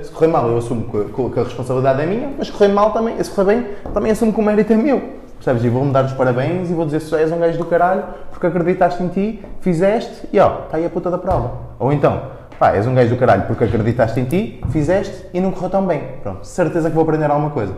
Se 0.03 0.09
correr 0.11 0.27
mal, 0.27 0.49
eu 0.49 0.57
assumo 0.57 0.85
que 0.85 1.39
a 1.39 1.43
responsabilidade 1.43 2.01
é 2.01 2.05
minha, 2.07 2.33
mas 2.35 2.47
se 2.47 2.53
correr 2.53 2.69
mal 2.69 2.91
também, 2.91 3.23
se 3.23 3.29
correr 3.29 3.55
bem, 3.55 3.67
também 3.93 4.11
assumo 4.11 4.33
que 4.33 4.39
o 4.39 4.43
mérito 4.43 4.73
é 4.73 4.77
meu. 4.77 4.99
Percebes? 5.35 5.63
E 5.63 5.69
vou-me 5.69 5.91
dar 5.91 6.05
os 6.05 6.13
parabéns 6.13 6.71
e 6.71 6.73
vou 6.73 6.85
dizer 6.85 7.01
se 7.01 7.13
és 7.13 7.31
um 7.31 7.37
gajo 7.37 7.57
do 7.57 7.65
caralho 7.65 8.03
porque 8.31 8.47
acreditaste 8.47 9.03
em 9.03 9.09
ti, 9.09 9.45
fizeste 9.59 10.27
e 10.33 10.39
ó, 10.39 10.61
está 10.63 10.77
aí 10.77 10.85
a 10.85 10.89
puta 10.89 11.11
da 11.11 11.17
prova. 11.17 11.51
Ou 11.77 11.93
então, 11.93 12.21
pá, 12.57 12.71
és 12.71 12.87
um 12.87 12.93
gajo 12.93 13.09
do 13.09 13.17
caralho 13.17 13.43
porque 13.47 13.63
acreditaste 13.63 14.19
em 14.19 14.25
ti, 14.25 14.61
fizeste 14.71 15.25
e 15.33 15.39
não 15.39 15.51
correu 15.51 15.69
tão 15.69 15.85
bem. 15.85 16.01
Pronto, 16.21 16.45
certeza 16.45 16.89
que 16.89 16.95
vou 16.95 17.03
aprender 17.03 17.29
alguma 17.29 17.51
coisa 17.51 17.75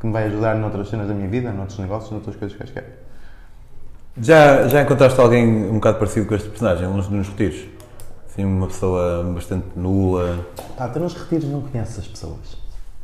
que 0.00 0.06
me 0.06 0.12
vai 0.12 0.24
ajudar 0.24 0.54
noutras 0.56 0.88
cenas 0.88 1.08
da 1.08 1.14
minha 1.14 1.28
vida, 1.28 1.50
noutros 1.50 1.78
negócios, 1.78 2.10
noutras 2.10 2.36
coisas 2.36 2.56
que 2.56 2.72
quero. 2.72 2.86
Já, 4.20 4.68
já 4.68 4.82
encontraste 4.82 5.20
alguém 5.20 5.46
um 5.46 5.74
bocado 5.74 5.98
parecido 5.98 6.26
com 6.26 6.34
este 6.34 6.48
personagem, 6.48 6.86
uns 6.86 7.08
nos 7.08 7.28
retiros? 7.28 7.66
Assim, 8.28 8.44
uma 8.44 8.66
pessoa 8.66 9.24
bastante 9.34 9.66
nula. 9.74 10.46
Pá, 10.76 10.88
tu 10.88 11.00
nos 11.00 11.14
retiros 11.14 11.48
não 11.48 11.62
conheces 11.62 12.00
as 12.00 12.06
pessoas. 12.06 12.58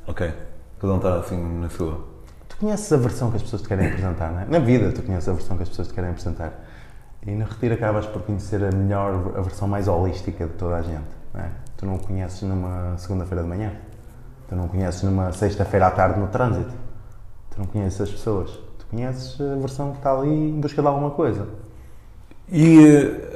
Ok. 0.06 0.32
Cada 0.80 0.92
um 0.92 0.96
está 0.96 1.16
assim 1.16 1.60
na 1.60 1.68
sua. 1.68 2.00
Tu 2.48 2.56
conheces 2.58 2.92
a 2.92 2.96
versão 2.96 3.30
que 3.30 3.36
as 3.36 3.42
pessoas 3.42 3.62
te 3.62 3.68
querem 3.68 3.86
apresentar, 3.86 4.32
não 4.32 4.40
é? 4.40 4.44
Na 4.46 4.58
vida 4.58 4.92
tu 4.92 5.02
conheces 5.02 5.28
a 5.28 5.32
versão 5.32 5.56
que 5.56 5.62
as 5.62 5.68
pessoas 5.68 5.88
te 5.88 5.94
querem 5.94 6.10
apresentar. 6.10 6.52
E 7.26 7.32
no 7.32 7.44
retiro 7.44 7.74
acabas 7.74 8.06
por 8.06 8.22
conhecer 8.22 8.64
a 8.64 8.70
melhor, 8.74 9.32
a 9.36 9.40
versão 9.42 9.68
mais 9.68 9.88
holística 9.88 10.46
de 10.46 10.52
toda 10.54 10.76
a 10.76 10.82
gente. 10.82 11.10
Não 11.34 11.40
é? 11.40 11.50
Tu 11.76 11.86
não 11.86 11.98
conheces 11.98 12.42
numa 12.42 12.96
segunda-feira 12.96 13.42
de 13.42 13.48
manhã. 13.48 13.72
Tu 14.48 14.56
não 14.56 14.68
conheces 14.68 15.02
numa 15.02 15.30
sexta-feira 15.32 15.88
à 15.88 15.90
tarde 15.90 16.18
no 16.18 16.28
trânsito. 16.28 16.72
Tu 17.50 17.58
não 17.58 17.66
conheces 17.66 18.00
as 18.00 18.10
pessoas. 18.10 18.50
Tu 18.78 18.86
conheces 18.90 19.38
a 19.40 19.56
versão 19.56 19.92
que 19.92 19.98
está 19.98 20.12
ali 20.12 20.28
em 20.28 20.60
busca 20.60 20.80
de 20.80 20.88
alguma 20.88 21.10
coisa. 21.10 21.46
E 22.50 22.84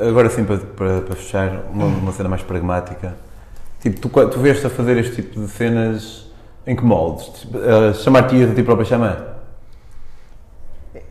eh, 0.01 0.09
agora 0.09 0.28
sim, 0.31 0.44
para, 0.44 0.59
para, 0.59 1.01
para 1.02 1.16
fechar, 1.16 1.62
uma, 1.73 1.85
uma, 1.85 2.12
cena 2.12 2.28
mais 2.28 2.43
pragmática. 2.43 3.15
Tipo, 3.81 4.01
tu, 4.01 4.28
tu 4.28 4.40
vês-te 4.40 4.66
a 4.66 4.70
fazer 4.70 4.97
este 4.97 5.23
tipo 5.23 5.40
de 5.40 5.48
cenas 5.48 6.27
em 6.66 6.74
que 6.74 6.85
moldes? 6.85 7.27
Tipo, 7.40 7.59
Chamar-te 7.94 8.43
a 8.43 8.55
ti 8.55 8.62
própria 8.62 8.86
chamar? 8.86 9.34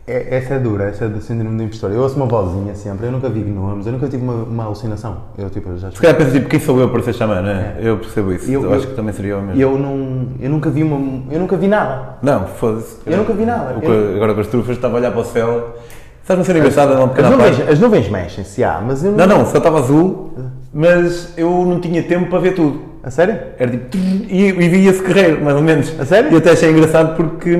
É, 0.06 0.36
essa 0.36 0.54
é 0.54 0.58
dura, 0.58 0.84
essa 0.84 1.06
é 1.06 1.08
do 1.08 1.20
síndrome 1.22 1.56
do 1.56 1.62
impostor. 1.62 1.90
Eu 1.90 2.02
ouço 2.02 2.16
uma 2.16 2.26
vozinha 2.26 2.74
sempre, 2.74 3.06
eu 3.06 3.12
nunca 3.12 3.30
vi 3.30 3.40
gnomes, 3.40 3.86
eu 3.86 3.92
nunca 3.92 4.06
tive 4.06 4.22
uma, 4.22 4.34
uma 4.34 4.64
alucinação. 4.64 5.16
Eu, 5.38 5.48
tipo, 5.48 5.78
já 5.78 5.90
Se 5.90 5.98
calhar 5.98 6.14
penso, 6.14 6.32
tipo, 6.32 6.46
quem 6.46 6.60
sou 6.60 6.78
eu 6.78 6.90
para 6.90 7.02
ser 7.02 7.14
xamã, 7.14 7.40
não 7.40 7.48
é? 7.48 7.76
Eu 7.80 7.96
percebo 7.96 8.32
isso. 8.34 8.50
Eu, 8.50 8.64
eu, 8.64 8.74
acho 8.74 8.86
que 8.86 8.94
também 8.94 9.14
seria 9.14 9.38
o 9.38 9.42
mesmo. 9.42 9.60
Eu, 9.60 9.78
não, 9.78 10.28
eu 10.38 10.50
nunca 10.50 10.68
vi 10.68 10.82
uma. 10.82 11.22
Eu 11.32 11.40
nunca 11.40 11.56
vi 11.56 11.68
nada. 11.68 12.18
Não, 12.20 12.46
foda-se. 12.46 12.98
Eu, 13.06 13.16
nunca 13.16 13.32
vi 13.32 13.46
nada. 13.46 13.76
Agora 14.14 14.34
com 14.34 14.40
as 14.40 14.46
trufas 14.46 14.76
estava 14.76 14.96
a 14.96 15.00
olhar 15.00 15.10
para 15.10 15.20
o 15.20 15.24
céu. 15.24 15.74
Sabes 16.22 16.40
uma 16.40 16.44
cena 16.44 16.58
engraçada? 16.58 16.94
Uma 16.94 17.12
as, 17.12 17.30
nuvens, 17.30 17.68
as 17.68 17.80
nuvens 17.80 18.08
mexem-se, 18.10 18.62
há, 18.62 18.82
mas 18.86 19.04
eu 19.04 19.12
não. 19.12 19.26
Não, 19.26 19.38
não, 19.38 19.46
só 19.46 19.56
estava 19.56 19.78
azul, 19.78 20.34
mas 20.72 21.32
eu 21.36 21.50
não 21.64 21.80
tinha 21.80 22.02
tempo 22.02 22.28
para 22.28 22.38
ver 22.40 22.54
tudo. 22.54 22.80
A 23.02 23.10
sério? 23.10 23.38
Era 23.58 23.70
tipo. 23.70 23.96
E, 23.96 24.48
e 24.48 24.68
via-se 24.68 25.02
guerreiro, 25.02 25.42
mais 25.42 25.56
ou 25.56 25.62
menos. 25.62 25.98
A 25.98 26.04
sério? 26.04 26.30
E 26.30 26.36
até 26.36 26.50
achei 26.50 26.70
engraçado 26.70 27.16
porque 27.16 27.56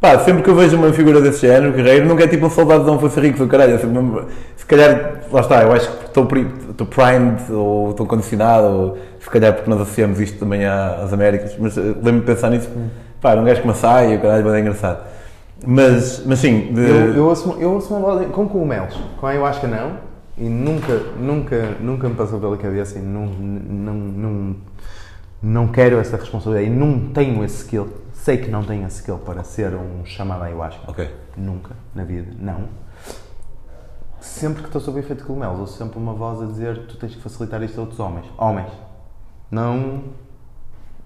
Pá, 0.00 0.16
sempre 0.20 0.44
que 0.44 0.50
eu 0.50 0.54
vejo 0.54 0.76
uma 0.76 0.92
figura 0.92 1.20
desse 1.20 1.40
género, 1.40 1.72
guerreiro, 1.72 2.06
nunca 2.06 2.22
é 2.22 2.28
tipo 2.28 2.46
um 2.46 2.50
soldado 2.50 2.84
não 2.84 3.00
fosse 3.00 3.18
rico 3.18 3.38
do 3.38 3.48
caralho. 3.48 3.74
É 3.74 3.78
sempre, 3.78 3.98
se 4.56 4.64
calhar, 4.64 5.22
lá 5.32 5.40
está, 5.40 5.62
eu 5.62 5.72
acho 5.72 5.90
que 5.90 6.04
estou, 6.04 6.28
estou 6.70 6.86
primed 6.86 7.52
ou 7.52 7.90
estou 7.90 8.06
condicionado, 8.06 8.66
ou 8.66 8.98
se 9.18 9.28
calhar 9.28 9.52
porque 9.54 9.68
nós 9.68 9.80
associamos 9.80 10.20
isto 10.20 10.38
também 10.38 10.64
às 10.64 11.12
Américas, 11.12 11.56
mas 11.58 11.76
eh, 11.76 11.80
lembro-me 11.80 12.20
de 12.20 12.26
pensar 12.26 12.50
nisso. 12.50 12.68
Pá, 13.20 13.32
era 13.32 13.40
um 13.40 13.44
gajo 13.44 13.60
com 13.60 13.68
uma 13.68 13.74
saia, 13.74 14.16
o 14.16 14.22
caralho, 14.22 14.54
é 14.54 14.60
engraçado. 14.60 15.04
Mas, 15.66 16.22
mas 16.24 16.38
sim. 16.38 16.72
De... 16.72 16.80
Eu, 16.80 17.14
eu, 17.14 17.24
ouço, 17.24 17.56
eu 17.58 17.72
ouço 17.72 17.92
uma 17.92 18.00
voz 18.00 18.30
com 18.30 18.48
cogumelos, 18.48 18.96
com 19.18 19.26
a 19.26 19.30
ayahuasca 19.30 19.66
não, 19.66 19.94
e 20.38 20.48
nunca, 20.48 21.02
nunca, 21.18 21.70
nunca 21.80 22.08
me 22.08 22.14
passou 22.14 22.38
pela 22.38 22.56
cabeça 22.56 23.00
e 23.00 23.02
não, 23.02 23.26
não, 23.26 23.94
não, 23.94 24.56
não 25.42 25.66
quero 25.66 25.98
essa 25.98 26.16
responsabilidade 26.16 26.72
e 26.72 26.78
não 26.78 27.00
tenho 27.12 27.44
esse 27.44 27.64
skill 27.64 27.88
sei 28.28 28.36
que 28.36 28.50
não 28.50 28.62
tenho 28.62 28.84
a 28.84 28.88
skill 28.88 29.16
para 29.16 29.42
ser 29.42 29.74
um 29.74 30.04
chamado 30.04 30.42
ayahuasca. 30.42 30.82
Ok. 30.86 31.10
Nunca, 31.34 31.74
na 31.94 32.04
vida, 32.04 32.30
não. 32.38 32.68
Sempre 34.20 34.60
que 34.60 34.68
estou 34.68 34.82
sob 34.82 35.00
efeito 35.00 35.20
de 35.20 35.24
cogumelos, 35.26 35.60
ouço 35.60 35.78
sempre 35.78 35.96
uma 35.98 36.12
voz 36.12 36.42
a 36.42 36.44
dizer 36.44 36.86
tu 36.86 36.98
tens 36.98 37.14
que 37.14 37.22
facilitar 37.22 37.62
isto 37.62 37.78
a 37.78 37.80
outros 37.80 37.98
homens. 37.98 38.26
Homens. 38.36 38.70
Não 39.50 40.04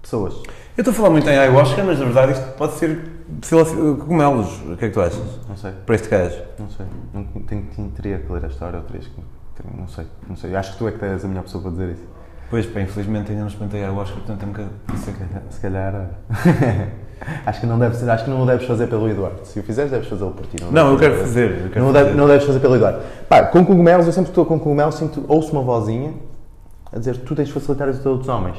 pessoas. 0.01 0.33
Eu 0.75 0.81
estou 0.81 0.91
a 0.91 0.93
falar 0.93 1.11
muito 1.11 1.29
em 1.29 1.37
ayahuasca, 1.37 1.81
mas 1.85 1.97
na 1.97 2.03
verdade 2.03 2.33
isto 2.33 2.57
pode 2.57 2.73
ser 2.73 3.09
cogumelos. 3.99 4.59
O 4.63 4.75
que 4.75 4.83
é 4.83 4.87
que 4.89 4.93
tu 4.93 4.99
achas? 4.99 5.47
Não 5.47 5.55
sei. 5.55 5.71
Para 5.71 5.95
este 5.95 6.09
gajo? 6.09 6.41
Não 6.59 6.69
sei. 6.71 6.85
Não, 7.13 7.23
tenho, 7.23 7.89
teria 7.91 8.19
que 8.19 8.33
ler 8.33 8.43
a 8.43 8.47
história 8.49 8.79
ou 8.79 8.83
que. 8.83 8.99
Não 9.77 9.87
sei. 9.87 10.07
Não 10.27 10.35
sei. 10.35 10.53
Acho 10.57 10.73
que 10.73 10.77
tu 10.77 10.89
é 10.89 10.91
que 10.91 10.99
tens 10.99 11.23
a 11.23 11.27
melhor 11.29 11.43
pessoa 11.43 11.61
para 11.61 11.71
dizer 11.71 11.89
isso. 11.91 12.05
Pois, 12.49 12.65
pá, 12.65 12.81
infelizmente 12.81 13.31
ainda 13.31 13.43
não 13.43 13.47
experimentei 13.47 13.81
ayahuasca, 13.81 14.15
portanto 14.15 14.43
é 14.43 14.45
um 14.45 14.49
bocado. 14.49 14.71
Se 15.51 15.61
calhar. 15.61 16.09
Acho 17.45 17.59
que 17.61 17.65
não 17.65 17.79
deve 17.79 17.95
ser, 17.95 18.09
acho 18.09 18.25
que 18.25 18.29
não 18.29 18.41
o 18.41 18.45
deves 18.45 18.65
fazer 18.67 18.87
pelo 18.87 19.09
Eduardo. 19.09 19.45
Se 19.45 19.59
o 19.59 19.63
fizeres, 19.63 19.91
deves 19.91 20.07
fazê-lo 20.07 20.31
por 20.31 20.45
ti. 20.45 20.61
Não, 20.61 20.71
não 20.71 20.91
eu 20.91 20.99
quero 20.99 21.17
fazer. 21.17 21.51
Eu 21.51 21.69
quero 21.69 21.85
não, 21.85 21.93
fazer. 21.93 22.05
Deve, 22.05 22.17
não 22.17 22.27
deves 22.27 22.45
fazer 22.45 22.59
pelo 22.59 22.75
Eduardo. 22.75 23.01
Pá, 23.29 23.43
com 23.43 23.65
cogumelos, 23.65 24.05
eu 24.05 24.13
sempre 24.13 24.29
estou 24.29 24.45
com 24.45 24.59
cogumelos, 24.59 24.95
sinto, 24.95 25.23
ouço 25.27 25.51
uma 25.51 25.61
vozinha 25.61 26.13
a 26.91 26.99
dizer 26.99 27.17
tu 27.17 27.35
tens 27.35 27.47
de 27.47 27.53
facilitar 27.53 27.89
isso 27.89 27.99
a 27.99 28.03
todos 28.03 28.21
os 28.21 28.29
homens. 28.29 28.57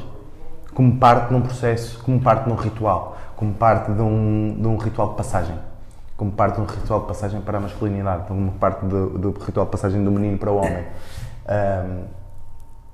Como 0.74 0.96
parte 0.98 1.28
de 1.28 1.34
um 1.34 1.40
processo, 1.40 2.02
como 2.02 2.20
parte 2.20 2.46
de 2.46 2.52
um 2.52 2.56
ritual, 2.56 3.16
como 3.36 3.54
parte 3.54 3.92
de 3.92 4.02
um, 4.02 4.56
de 4.58 4.66
um 4.66 4.76
ritual 4.76 5.10
de 5.10 5.16
passagem. 5.16 5.56
Como 6.16 6.32
parte 6.32 6.56
de 6.56 6.60
um 6.60 6.64
ritual 6.64 7.00
de 7.00 7.06
passagem 7.06 7.40
para 7.40 7.58
a 7.58 7.60
masculinidade, 7.60 8.26
como 8.26 8.52
parte 8.52 8.84
do, 8.84 9.18
do 9.18 9.30
ritual 9.32 9.66
de 9.66 9.72
passagem 9.72 10.02
do 10.02 10.10
menino 10.10 10.38
para 10.38 10.50
o 10.50 10.56
homem. 10.56 10.84
Um, 11.48 12.04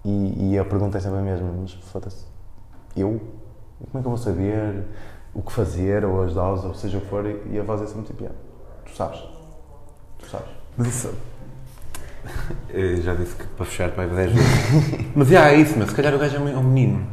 e, 0.05 0.53
e 0.53 0.59
a 0.59 0.65
pergunta 0.65 0.99
é 0.99 1.01
sempre 1.01 1.19
a 1.19 1.23
mesma, 1.23 1.49
mas 1.61 1.73
foda-se, 1.73 2.25
eu? 2.97 3.21
Como 3.91 3.99
é 3.99 4.01
que 4.01 4.07
eu 4.07 4.11
vou 4.11 4.17
saber? 4.17 4.85
O 5.35 5.43
que 5.43 5.53
fazer, 5.53 6.05
ou 6.05 6.23
as 6.23 6.35
doses, 6.35 6.65
ou 6.65 6.75
seja 6.75 6.99
o 6.99 7.01
que 7.01 7.09
for, 7.09 7.25
e 7.27 7.59
a 7.59 7.63
voz 7.63 7.83
é 7.83 7.87
sempre 7.87 8.05
tipo, 8.05 8.25
tu 8.85 8.97
sabes, 8.97 9.21
tu 10.19 10.27
sabes. 10.29 10.49
Mas 10.77 10.89
isso. 10.89 11.15
Eu 12.69 13.01
já 13.03 13.15
disse 13.15 13.35
que 13.35 13.45
para 13.45 13.65
fechar 13.65 13.91
para 13.91 14.07
10 14.07 14.33
vezes. 14.33 15.07
mas 15.15 15.29
já 15.29 15.51
é 15.51 15.57
isso, 15.57 15.75
mas 15.79 15.91
se 15.91 15.95
calhar 15.95 16.15
o 16.15 16.19
gajo 16.19 16.37
é 16.37 16.57
um 16.57 16.63
menino. 16.63 17.07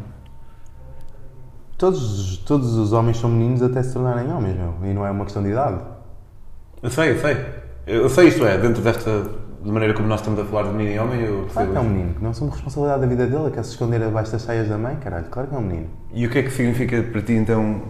Todos, 1.78 2.38
todos 2.40 2.76
os 2.76 2.92
homens 2.92 3.18
são 3.18 3.30
meninos 3.30 3.62
até 3.62 3.84
se 3.84 3.94
tornarem 3.94 4.32
homens, 4.32 4.58
meu. 4.58 4.74
E 4.84 4.94
não 4.94 5.06
é 5.06 5.12
uma 5.12 5.24
questão 5.26 5.44
de 5.44 5.50
idade. 5.50 5.80
Eu 6.82 6.90
sei, 6.90 7.12
eu 7.12 7.20
sei. 7.20 7.38
Eu 7.86 8.10
sei 8.10 8.28
isto 8.30 8.46
é, 8.46 8.58
dentro 8.58 8.82
desta 8.82 9.24
de 9.62 9.72
maneira 9.72 9.94
como 9.94 10.08
nós 10.08 10.20
estamos 10.20 10.40
a 10.40 10.46
falar 10.46 10.70
de 10.70 10.76
menino 10.76 10.96
e 10.96 11.00
homem, 11.00 11.22
eu 11.22 11.48
Claro 11.52 11.72
que 11.72 11.78
é 11.78 11.80
um 11.80 11.90
menino, 11.90 12.14
que 12.14 12.24
não 12.24 12.34
somos 12.34 12.54
responsabilidade 12.54 13.02
da 13.02 13.08
vida 13.08 13.28
dele, 13.28 13.52
quer 13.52 13.64
se 13.64 13.72
esconder 13.72 14.02
abaixo 14.04 14.32
das 14.32 14.42
saias 14.44 14.70
da 14.70 14.78
mãe, 14.78 14.96
caralho, 14.98 15.26
claro 15.30 15.50
que 15.50 15.56
é 15.56 15.58
um 15.58 15.62
menino. 15.62 15.90
E 16.14 16.26
o 16.26 16.30
que 16.30 16.40
é 16.40 16.44
que 16.44 16.52
significa 16.52 17.02
para 17.04 17.22
ti 17.22 17.34
então 17.34 17.82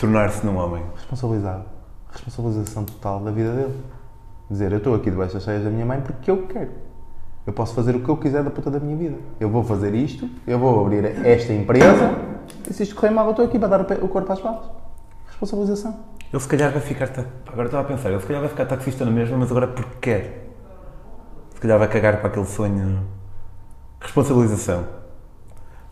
tornar-se 0.00 0.44
num 0.46 0.56
homem? 0.56 0.82
Responsabilizado. 0.96 1.64
Responsabilização 2.10 2.84
total 2.84 3.20
da 3.20 3.30
vida 3.30 3.52
dele. 3.52 3.74
Dizer, 4.50 4.72
eu 4.72 4.78
estou 4.78 4.94
aqui 4.94 5.10
debaixo 5.10 5.34
das 5.34 5.44
cheias 5.44 5.62
da 5.62 5.70
minha 5.70 5.84
mãe 5.84 6.00
porque 6.00 6.30
eu 6.30 6.46
quero. 6.46 6.70
Eu 7.46 7.52
posso 7.52 7.74
fazer 7.74 7.94
o 7.94 8.00
que 8.00 8.08
eu 8.08 8.16
quiser 8.16 8.42
da 8.42 8.50
puta 8.50 8.70
da 8.70 8.80
minha 8.80 8.96
vida. 8.96 9.16
Eu 9.38 9.50
vou 9.50 9.62
fazer 9.62 9.94
isto, 9.94 10.28
eu 10.46 10.58
vou 10.58 10.80
abrir 10.80 11.04
esta 11.04 11.52
empresa 11.52 12.14
e 12.68 12.72
se 12.72 12.82
isto 12.82 12.94
correr 12.94 13.10
mal, 13.10 13.26
eu 13.26 13.30
estou 13.30 13.44
aqui 13.44 13.58
para 13.58 13.68
dar 13.68 13.80
o 14.02 14.08
corpo 14.08 14.32
às 14.32 14.40
balas. 14.40 14.70
Responsabilização. 15.26 15.96
Ele 16.32 16.42
se 16.42 16.48
calhar 16.48 16.72
vai 16.72 16.80
ficar. 16.80 17.08
Agora 17.46 17.66
estava 17.66 17.82
a 17.86 17.86
pensar, 17.86 18.10
ele 18.10 18.20
se 18.20 18.26
calhar 18.26 18.40
vai 18.40 18.50
ficar 18.50 18.66
taxista 18.66 19.04
na 19.04 19.10
mesma, 19.10 19.36
mas 19.36 19.50
agora 19.50 19.68
porque 19.68 19.96
quer. 20.00 20.50
Se 21.54 21.60
calhar 21.60 21.78
vai 21.78 21.88
cagar 21.88 22.18
para 22.18 22.28
aquele 22.28 22.46
sonho. 22.46 23.04
Responsabilização. 24.00 24.99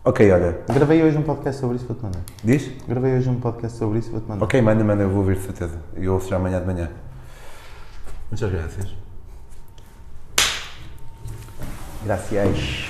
Ok, 0.09 0.31
olha, 0.31 0.57
Gravei 0.73 1.03
hoje 1.03 1.19
um 1.19 1.21
podcast 1.21 1.61
sobre 1.61 1.75
isso, 1.75 1.85
vou-te 1.85 2.01
mandar. 2.01 2.21
diz? 2.43 2.71
Gravei 2.87 3.15
hoje 3.15 3.29
um 3.29 3.39
podcast 3.39 3.77
sobre 3.77 3.99
isso, 3.99 4.09
vou-te 4.09 4.27
mandar. 4.27 4.43
Ok, 4.43 4.59
manda, 4.59 4.83
manda, 4.83 5.03
eu 5.03 5.09
vou 5.09 5.19
ouvir 5.19 5.35
de 5.35 5.43
certeza. 5.43 5.79
E 5.95 6.09
ouço 6.09 6.27
já 6.27 6.37
amanhã 6.37 6.59
de 6.59 6.65
manhã. 6.65 6.89
Muitas 8.31 8.51
graças. 8.51 8.91
Gracias. 12.03 12.89